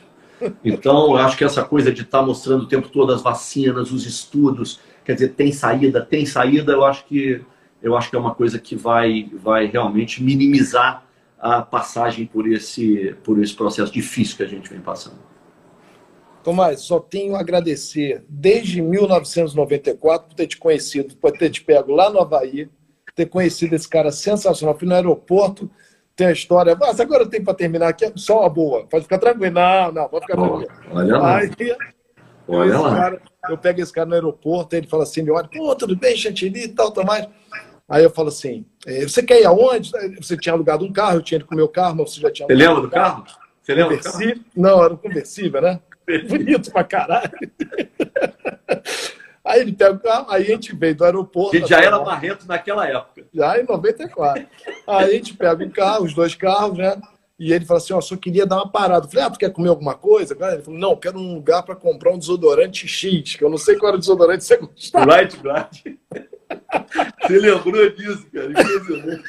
Então, 0.64 1.12
eu 1.12 1.18
acho 1.18 1.38
que 1.38 1.44
essa 1.44 1.64
coisa 1.64 1.91
de 1.91 2.03
estar 2.03 2.20
tá 2.20 2.26
mostrando 2.26 2.64
o 2.64 2.68
tempo 2.68 2.88
todo 2.90 3.12
as 3.12 3.22
vacinas, 3.22 3.91
os 3.91 4.06
estudos, 4.06 4.80
quer 5.03 5.14
dizer, 5.14 5.30
tem 5.30 5.52
saída, 5.52 6.02
tem 6.02 6.26
saída, 6.26 6.74
eu 6.74 6.84
acho 6.84 7.06
que 7.06 7.41
eu 7.82 7.95
acho 7.95 8.10
que 8.10 8.16
é 8.16 8.20
uma 8.20 8.34
coisa 8.34 8.57
que 8.57 8.76
vai, 8.76 9.30
vai 9.34 9.68
realmente 9.68 10.24
minimizar 10.24 11.05
a 11.45 11.61
passagem 11.61 12.26
por 12.26 12.51
esse, 12.51 13.15
por 13.23 13.39
esse 13.39 13.53
processo 13.53 13.93
difícil 13.93 14.35
que 14.35 14.41
a 14.41 14.47
gente 14.47 14.67
vem 14.67 14.80
passando. 14.80 15.17
Tomás, 16.43 16.81
só 16.81 16.99
tenho 16.99 17.35
a 17.35 17.39
agradecer 17.39 18.26
desde 18.27 18.81
1994 18.81 20.30
por 20.30 20.34
ter 20.34 20.47
te 20.47 20.57
conhecido, 20.57 21.15
por 21.17 21.31
ter 21.34 21.51
te 21.51 21.63
pego 21.63 21.91
lá 21.91 22.09
no 22.09 22.19
Havaí, 22.19 22.67
ter 23.13 23.27
conhecido 23.27 23.76
esse 23.76 23.88
cara 23.88 24.11
sensacional. 24.11 24.76
Fui 24.76 24.88
no 24.88 24.95
aeroporto, 24.95 25.69
tem 26.15 26.26
a 26.27 26.31
história. 26.31 26.76
Mas 26.76 26.99
agora 26.99 27.30
tem 27.30 27.43
para 27.43 27.53
terminar 27.53 27.89
aqui, 27.89 28.11
só 28.15 28.39
uma 28.39 28.49
boa. 28.49 28.88
Pode 28.88 29.03
ficar 29.03 29.19
tranquilo. 29.19 29.53
Não, 29.53 29.91
não, 29.91 30.09
pode 30.09 30.26
ficar 30.26 30.41
tranquilo. 30.41 30.72
Olha 30.91 31.17
lá. 31.17 31.38
Aí, 31.38 31.51
olha 32.47 32.80
lá. 32.80 32.95
Cara, 32.95 33.22
eu 33.49 33.57
pego 33.57 33.81
esse 33.81 33.93
cara 33.93 34.09
no 34.09 34.15
aeroporto, 34.15 34.76
ele 34.76 34.88
fala 34.88 35.03
assim, 35.03 35.22
me 35.22 35.30
olha, 35.30 35.47
pô, 35.47 35.76
tudo 35.76 35.95
bem, 35.95 36.17
Chantilly 36.17 36.63
e 36.63 36.69
tal, 36.69 36.91
Tomás. 36.91 37.27
Aí 37.88 38.03
eu 38.03 38.10
falo 38.10 38.30
assim, 38.30 38.66
é, 38.86 39.03
você 39.03 39.22
quer 39.22 39.41
ir 39.41 39.45
aonde? 39.45 39.91
Você 40.18 40.36
tinha 40.36 40.53
alugado 40.53 40.84
um 40.84 40.91
carro, 40.91 41.18
eu 41.18 41.22
tinha 41.22 41.38
ido 41.38 41.45
com 41.45 41.53
o 41.53 41.57
meu 41.57 41.68
carro, 41.68 41.95
mas 41.98 42.14
você 42.14 42.22
já 42.22 42.32
tinha 42.32 42.48
Você 42.48 42.56
lembra 42.56 42.82
do 42.82 42.90
carro? 42.90 43.24
carro? 43.24 43.40
Você 43.62 43.74
lembra 43.74 43.98
do 43.98 44.03
carro? 44.03 44.20
Não, 44.56 44.84
era 44.84 44.94
um 44.94 44.98
conversível, 44.98 45.62
né? 45.62 45.80
Bonito 46.28 46.72
pra 46.72 46.84
caralho. 46.84 47.32
Aí 49.45 49.62
ele 49.62 49.74
pega 49.74 49.94
o 49.94 49.99
carro, 49.99 50.26
aí 50.32 50.41
a 50.41 50.48
gente 50.48 50.76
veio 50.76 50.95
do 50.95 51.06
aeroporto. 51.06 51.56
Gente 51.56 51.70
já 51.70 51.80
era 51.80 51.99
Barreto 51.99 52.48
naquela 52.48 52.88
época. 52.88 53.28
Já 53.32 53.60
em 53.62 53.64
94. 53.64 54.44
Aí 54.88 55.06
a 55.06 55.12
gente 55.12 55.36
pega 55.36 55.64
o 55.64 55.70
carro, 55.70 56.03
os 56.03 56.16
dois 56.16 56.34
carros, 56.34 56.80
né? 56.80 56.99
E 57.38 57.53
ele 57.53 57.64
falou 57.64 57.78
assim: 57.78 57.94
Ó, 57.94 58.02
só 58.02 58.18
queria 58.18 58.48
dar 58.48 58.56
uma 58.56 58.72
parada. 58.72 59.06
Eu 59.06 59.10
falei: 59.12 59.26
Ah, 59.26 59.30
tu 59.30 59.38
quer 59.38 59.52
comer 59.52 59.70
alguma 59.70 59.94
coisa? 59.94 60.34
Ele 60.34 60.64
falou: 60.64 60.80
Não, 60.80 60.95
quero 60.95 61.20
um 61.20 61.36
lugar 61.36 61.62
para 61.62 61.76
comprar 61.76 62.12
um 62.12 62.18
desodorante 62.18 62.88
X, 62.88 63.36
que 63.36 63.44
eu 63.44 63.49
não 63.49 63.60
sei 63.60 63.76
qual 63.76 63.90
era 63.90 63.98
o 63.98 63.99
desodorante 63.99 64.40
que 64.40 64.45
você 64.45 64.57
gostava. 64.57 65.16
Right 65.16 65.38
Guard. 65.38 65.78
Você 67.22 67.39
lembrou 67.39 67.89
disso, 67.91 68.26
cara? 68.31 68.51
Impressionante. 68.51 69.23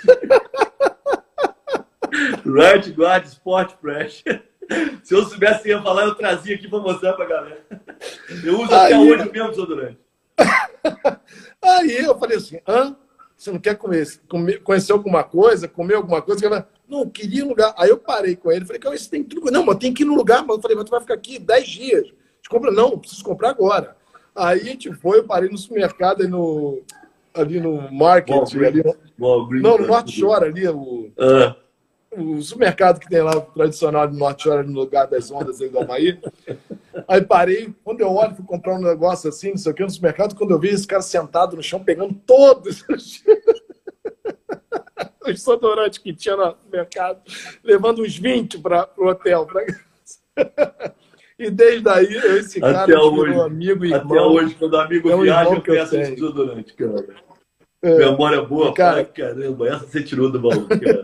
Right 2.44 2.90
Guard 2.92 3.26
Sport 3.26 3.74
Fresh. 3.80 4.24
Se 5.02 5.14
eu 5.14 5.24
soubesse 5.24 5.68
ia 5.68 5.80
falar, 5.82 6.04
eu 6.04 6.14
trazia 6.14 6.56
aqui 6.56 6.68
para 6.68 6.80
mostrar 6.80 7.12
para 7.14 7.26
galera. 7.26 7.66
Eu 8.44 8.60
uso 8.60 8.74
Aí... 8.74 8.92
até 8.92 8.98
hoje 8.98 9.28
o 9.28 9.32
mesmo 9.32 9.50
desodorante. 9.50 9.98
Aí 11.62 12.04
eu 12.04 12.18
falei 12.18 12.36
assim: 12.36 12.60
hã? 12.66 12.96
Você 13.36 13.52
não 13.52 13.58
quer 13.58 13.76
comer, 13.76 14.06
comer, 14.28 14.62
conhecer 14.62 14.92
alguma 14.92 15.22
coisa, 15.22 15.68
comer 15.68 15.94
alguma 15.94 16.22
coisa? 16.22 16.66
Não, 16.88 17.08
queria 17.08 17.44
um 17.44 17.48
lugar. 17.48 17.74
Aí 17.76 17.90
eu 17.90 17.98
parei 17.98 18.34
com 18.34 18.50
ele, 18.50 18.64
falei, 18.64 18.80
cara, 18.80 18.96
você 18.96 19.10
tem 19.10 19.22
tudo. 19.22 19.50
Não, 19.50 19.64
mas 19.64 19.76
tem 19.76 19.92
que 19.92 20.04
ir 20.04 20.06
no 20.06 20.14
lugar. 20.14 20.42
Mas 20.42 20.56
eu 20.56 20.62
falei, 20.62 20.76
mas 20.76 20.86
tu 20.86 20.90
vai 20.90 21.00
ficar 21.00 21.14
aqui 21.14 21.38
10 21.38 21.68
dias. 21.68 22.12
Compra, 22.48 22.70
não, 22.70 22.98
preciso 22.98 23.22
comprar 23.22 23.50
agora. 23.50 23.96
Aí 24.34 24.60
a 24.60 24.64
gente 24.64 24.92
foi, 24.94 25.18
eu 25.18 25.24
parei 25.24 25.50
no 25.50 25.58
supermercado 25.58 26.26
no, 26.28 26.82
ali 27.36 27.60
no 27.60 27.90
market. 27.92 28.34
ali 28.54 28.82
no, 28.82 28.96
não, 29.60 29.78
no 29.78 29.86
Norte 29.86 30.12
Shore 30.12 30.44
ali, 30.44 30.66
o, 30.68 31.10
uh. 31.16 31.54
o 32.16 32.42
supermercado 32.42 32.98
que 32.98 33.08
tem 33.08 33.22
lá, 33.22 33.36
o 33.36 33.42
tradicional 33.42 34.08
do 34.08 34.16
Norte 34.16 34.44
Shore, 34.44 34.66
no 34.66 34.72
lugar 34.72 35.06
das 35.06 35.30
ondas 35.30 35.60
aí 35.60 35.68
do 35.68 35.78
Havaí. 35.78 36.20
Aí 37.06 37.22
parei, 37.22 37.74
quando 37.84 38.00
eu 38.00 38.12
olho, 38.12 38.34
fui 38.34 38.44
comprar 38.44 38.74
um 38.74 38.82
negócio 38.82 39.28
assim, 39.28 39.50
não 39.50 39.58
sei 39.58 39.72
o 39.72 39.74
que, 39.74 39.82
no 39.82 39.90
supermercado, 39.90 40.34
quando 40.34 40.50
eu 40.50 40.58
vi 40.58 40.68
esse 40.68 40.86
cara 40.86 41.02
sentado 41.02 41.56
no 41.56 41.62
chão, 41.62 41.82
pegando 41.82 42.14
todos 42.26 42.84
os, 42.88 43.22
os 45.22 45.34
desodorantes 45.34 45.98
que 45.98 46.14
tinha 46.14 46.36
no 46.36 46.56
mercado, 46.70 47.20
levando 47.62 48.02
uns 48.02 48.16
20 48.16 48.58
para 48.58 48.88
o 48.96 49.06
hotel. 49.06 49.46
Pra... 49.46 49.64
E 51.38 51.50
desde 51.50 51.88
aí, 51.88 52.16
esse 52.38 52.58
cara 52.60 52.84
até 52.84 52.98
hoje, 52.98 53.38
amigo 53.38 53.84
e 53.84 53.92
irmão. 53.92 54.16
Até 54.16 54.22
hoje, 54.22 54.54
quando 54.54 54.72
o 54.72 54.80
amigo 54.80 55.10
é 55.10 55.16
viaja, 55.16 55.50
eu 55.50 55.60
peço 55.60 55.96
esse 55.96 56.14
desodorante, 56.14 56.72
cara. 56.74 57.06
É. 57.82 57.98
Memória 57.98 58.42
boa, 58.42 58.72
cara. 58.72 59.04
caramba, 59.04 59.68
essa 59.68 59.86
você 59.86 60.02
tirou 60.02 60.32
do 60.32 60.40
baú, 60.40 60.66
cara. 60.66 61.02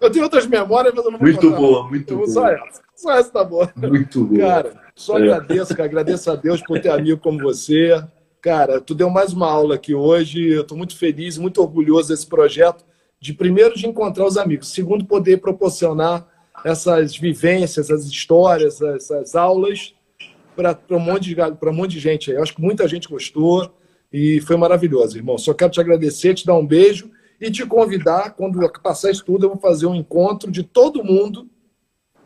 Eu 0.00 0.10
tenho 0.10 0.24
outras 0.24 0.46
memórias, 0.46 0.94
mas 0.94 1.04
eu 1.04 1.10
não 1.10 1.18
vou 1.18 1.28
Muito 1.28 1.50
boa, 1.50 1.88
muito 1.88 2.16
boa. 2.16 2.28
Só 2.28 2.48
essa. 2.48 2.82
Só 2.94 3.12
essa 3.12 3.30
tá 3.30 3.44
boa. 3.44 3.72
Muito 3.76 4.24
boa. 4.24 4.40
Cara, 4.40 4.72
só 4.94 5.18
é. 5.18 5.22
agradeço, 5.22 5.76
cara. 5.76 5.88
Agradeço 5.88 6.30
a 6.30 6.36
Deus 6.36 6.62
por 6.62 6.80
ter 6.80 6.90
amigo 6.90 7.20
como 7.20 7.40
você. 7.40 8.02
Cara, 8.40 8.80
tu 8.80 8.94
deu 8.94 9.10
mais 9.10 9.32
uma 9.32 9.50
aula 9.50 9.74
aqui 9.74 9.94
hoje. 9.94 10.48
Eu 10.48 10.62
estou 10.62 10.78
muito 10.78 10.96
feliz, 10.96 11.36
muito 11.36 11.60
orgulhoso 11.60 12.08
desse 12.08 12.26
projeto. 12.26 12.84
De 13.20 13.34
primeiro, 13.34 13.74
de 13.74 13.86
encontrar 13.86 14.24
os 14.24 14.36
amigos. 14.36 14.68
Segundo, 14.68 15.04
poder 15.04 15.38
proporcionar 15.38 16.26
essas 16.64 17.16
vivências, 17.16 17.90
essas 17.90 18.06
histórias, 18.06 18.80
essas 18.80 19.34
aulas 19.34 19.94
para 20.54 20.78
um, 20.90 20.98
monte 20.98 21.34
de, 21.34 21.40
um 21.40 21.72
monte 21.72 21.92
de 21.92 22.00
gente 22.00 22.30
aí. 22.30 22.36
Eu 22.36 22.42
acho 22.42 22.54
que 22.54 22.60
muita 22.60 22.86
gente 22.86 23.08
gostou 23.08 23.74
e 24.12 24.40
foi 24.42 24.56
maravilhoso, 24.56 25.16
irmão. 25.16 25.38
Só 25.38 25.54
quero 25.54 25.70
te 25.70 25.80
agradecer, 25.80 26.34
te 26.34 26.46
dar 26.46 26.54
um 26.54 26.66
beijo 26.66 27.10
e 27.40 27.50
te 27.50 27.66
convidar, 27.66 28.34
quando 28.34 28.60
passar 28.80 29.10
isso 29.10 29.24
tudo, 29.24 29.46
eu 29.46 29.50
vou 29.50 29.58
fazer 29.58 29.86
um 29.86 29.94
encontro 29.94 30.50
de 30.50 30.62
todo 30.62 31.02
mundo. 31.02 31.48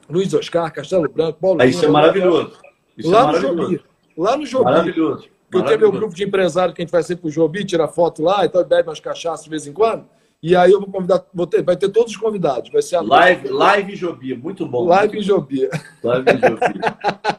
Luiz 0.09 0.35
Oscar, 0.35 0.73
Castelo 0.73 1.09
Branco, 1.09 1.39
Paulo. 1.41 1.63
Isso 1.65 1.85
é 1.85 1.89
maravilhoso. 1.89 2.53
Isso 2.99 3.11
lá 3.11 3.21
é 3.21 3.23
maravilhoso. 3.25 3.55
no 3.55 3.63
Jobi. 3.63 3.85
Lá 4.17 4.37
no 4.37 4.47
Jobi. 4.47 4.65
Maravilhoso. 4.65 5.29
eu 5.53 5.65
tenho 5.65 5.79
meu 5.79 5.93
grupo 5.93 6.15
de 6.15 6.25
empresário 6.25 6.75
que 6.75 6.83
a 6.83 6.85
gente 6.85 6.93
vai 6.93 7.03
sempre 7.03 7.23
pro 7.23 7.31
Jobi, 7.31 7.65
tira 7.65 7.89
foto 7.89 8.23
lá 8.23 8.45
e 8.45 8.49
tal, 8.49 8.65
bebe 8.65 8.89
umas 8.89 9.01
cachaças 9.01 9.45
de 9.45 9.51
vez 9.51 9.67
em 9.67 9.73
quando. 9.73 10.07
E 10.43 10.55
aí 10.55 10.71
eu 10.71 10.81
vou 10.81 10.91
convidar, 10.91 11.25
vou 11.33 11.47
ter, 11.47 11.63
vai 11.63 11.77
ter 11.77 11.89
todos 11.89 12.13
os 12.13 12.19
convidados. 12.19 12.71
Vai 12.71 12.83
ser 12.83 12.97
a 12.97 13.01
live, 13.01 13.49
live 13.49 13.97
Jobi, 13.97 14.37
muito 14.37 14.67
bom. 14.67 14.87
Live 14.87 15.15
muito 15.15 15.27
Jobi. 15.27 15.69
Live 16.03 16.31
Jobi. 16.33 16.81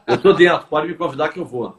eu 0.06 0.18
tô 0.18 0.32
dentro, 0.32 0.66
pode 0.66 0.88
me 0.88 0.94
convidar 0.94 1.28
que 1.28 1.38
eu 1.38 1.44
vou. 1.44 1.78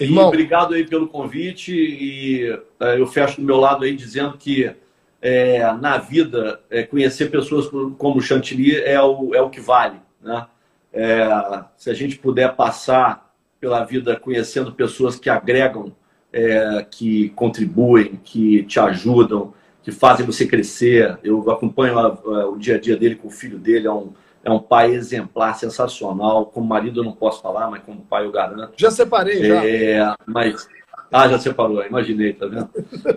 Irmão, 0.00 0.24
e 0.24 0.28
obrigado 0.28 0.74
aí 0.74 0.86
pelo 0.86 1.08
convite 1.08 1.74
e 1.74 2.58
é, 2.80 2.98
eu 2.98 3.06
fecho 3.06 3.40
do 3.40 3.46
meu 3.46 3.58
lado 3.58 3.84
aí 3.84 3.94
dizendo 3.94 4.36
que 4.38 4.74
é, 5.20 5.72
na 5.74 5.98
vida 5.98 6.60
é, 6.70 6.82
conhecer 6.82 7.30
pessoas 7.30 7.68
como 7.98 8.20
Chantilly 8.20 8.76
é 8.76 9.00
o, 9.02 9.34
é 9.34 9.42
o 9.42 9.50
que 9.50 9.60
vale, 9.60 9.98
né? 10.20 10.46
É, 10.92 11.28
se 11.76 11.90
a 11.90 11.94
gente 11.94 12.18
puder 12.18 12.56
passar 12.56 13.30
pela 13.60 13.84
vida 13.84 14.16
conhecendo 14.16 14.72
pessoas 14.72 15.16
que 15.16 15.28
agregam, 15.28 15.94
é, 16.32 16.84
que 16.90 17.28
contribuem, 17.30 18.18
que 18.24 18.62
te 18.64 18.80
ajudam, 18.80 19.52
que 19.82 19.90
fazem 19.90 20.26
você 20.26 20.46
crescer. 20.46 21.18
Eu 21.22 21.50
acompanho 21.50 21.98
a, 21.98 22.06
a, 22.06 22.48
o 22.48 22.58
dia 22.58 22.76
a 22.76 22.80
dia 22.80 22.96
dele 22.96 23.16
com 23.16 23.28
o 23.28 23.30
filho 23.30 23.58
dele, 23.58 23.86
é 23.86 23.92
um, 23.92 24.12
é 24.44 24.50
um 24.50 24.58
pai 24.58 24.92
exemplar, 24.92 25.54
sensacional. 25.54 26.46
Como 26.46 26.66
marido 26.66 27.00
eu 27.00 27.04
não 27.04 27.12
posso 27.12 27.42
falar, 27.42 27.70
mas 27.70 27.82
como 27.82 28.00
pai 28.02 28.24
eu 28.24 28.32
garanto. 28.32 28.72
Já 28.76 28.90
separei, 28.90 29.44
já. 29.44 29.66
É, 29.66 30.14
mas, 30.26 30.68
ah, 31.12 31.28
já 31.28 31.38
separou, 31.38 31.84
imaginei, 31.84 32.32
tá 32.32 32.46
vendo? 32.46 32.68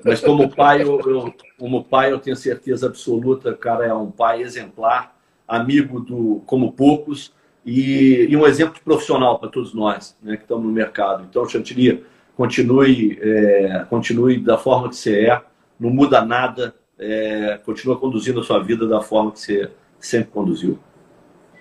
Mas 0.04 0.20
como 0.20 0.50
pai, 0.50 0.82
eu, 0.82 1.00
eu, 1.02 1.34
como 1.60 1.84
pai, 1.84 2.12
eu 2.12 2.20
tenho 2.20 2.36
certeza 2.36 2.88
absoluta, 2.88 3.54
cara, 3.54 3.86
é 3.86 3.94
um 3.94 4.10
pai 4.10 4.42
exemplar, 4.42 5.16
amigo 5.48 6.00
do 6.00 6.42
como 6.46 6.72
poucos 6.72 7.34
e, 7.66 8.28
e 8.30 8.36
um 8.36 8.46
exemplo 8.46 8.82
profissional 8.84 9.38
para 9.38 9.50
todos 9.50 9.74
nós 9.74 10.18
né, 10.22 10.36
que 10.36 10.44
estamos 10.44 10.66
no 10.66 10.72
mercado. 10.72 11.26
Então, 11.30 11.48
Chantilly, 11.48 12.04
continue, 12.36 13.20
é, 13.22 13.86
continue 13.90 14.40
da 14.40 14.58
forma 14.58 14.90
que 14.90 14.96
você 14.96 15.28
é, 15.28 15.42
não 15.80 15.90
muda 15.90 16.24
nada, 16.24 16.76
é, 16.98 17.60
continua 17.66 17.98
conduzindo 17.98 18.40
a 18.40 18.44
sua 18.44 18.60
vida 18.62 18.88
da 18.88 19.02
forma 19.02 19.32
que 19.32 19.40
você 19.40 19.72
sempre 20.00 20.32
conduziu. 20.32 20.80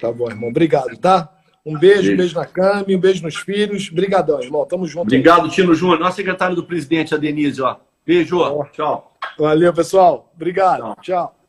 Tá 0.00 0.12
bom, 0.12 0.28
irmão. 0.28 0.50
Obrigado, 0.50 0.96
tá? 0.96 1.32
Um 1.64 1.78
beijo, 1.78 1.94
beijo, 1.94 2.12
um 2.12 2.16
beijo 2.16 2.34
na 2.34 2.44
Cami, 2.44 2.96
um 2.96 3.00
beijo 3.00 3.22
nos 3.22 3.36
filhos. 3.36 3.88
Obrigadão, 3.90 4.42
irmão. 4.42 4.64
Tamo 4.66 4.86
junto. 4.86 5.04
Obrigado. 5.04 5.48
Tino 5.48 5.74
Júnior. 5.74 6.00
Nosso 6.00 6.16
secretário 6.16 6.56
do 6.56 6.64
presidente, 6.64 7.14
a 7.14 7.18
Denise, 7.18 7.62
ó. 7.62 7.76
Beijo. 8.04 8.40
Tchau. 8.72 9.12
Valeu, 9.38 9.72
pessoal. 9.72 10.32
Obrigado. 10.34 10.80
Tchau. 10.80 10.96
Tchau. 11.02 11.41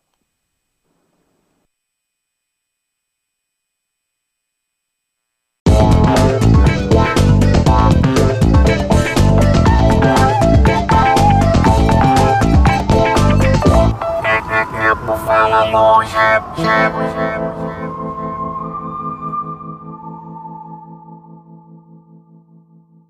more. 15.74 16.04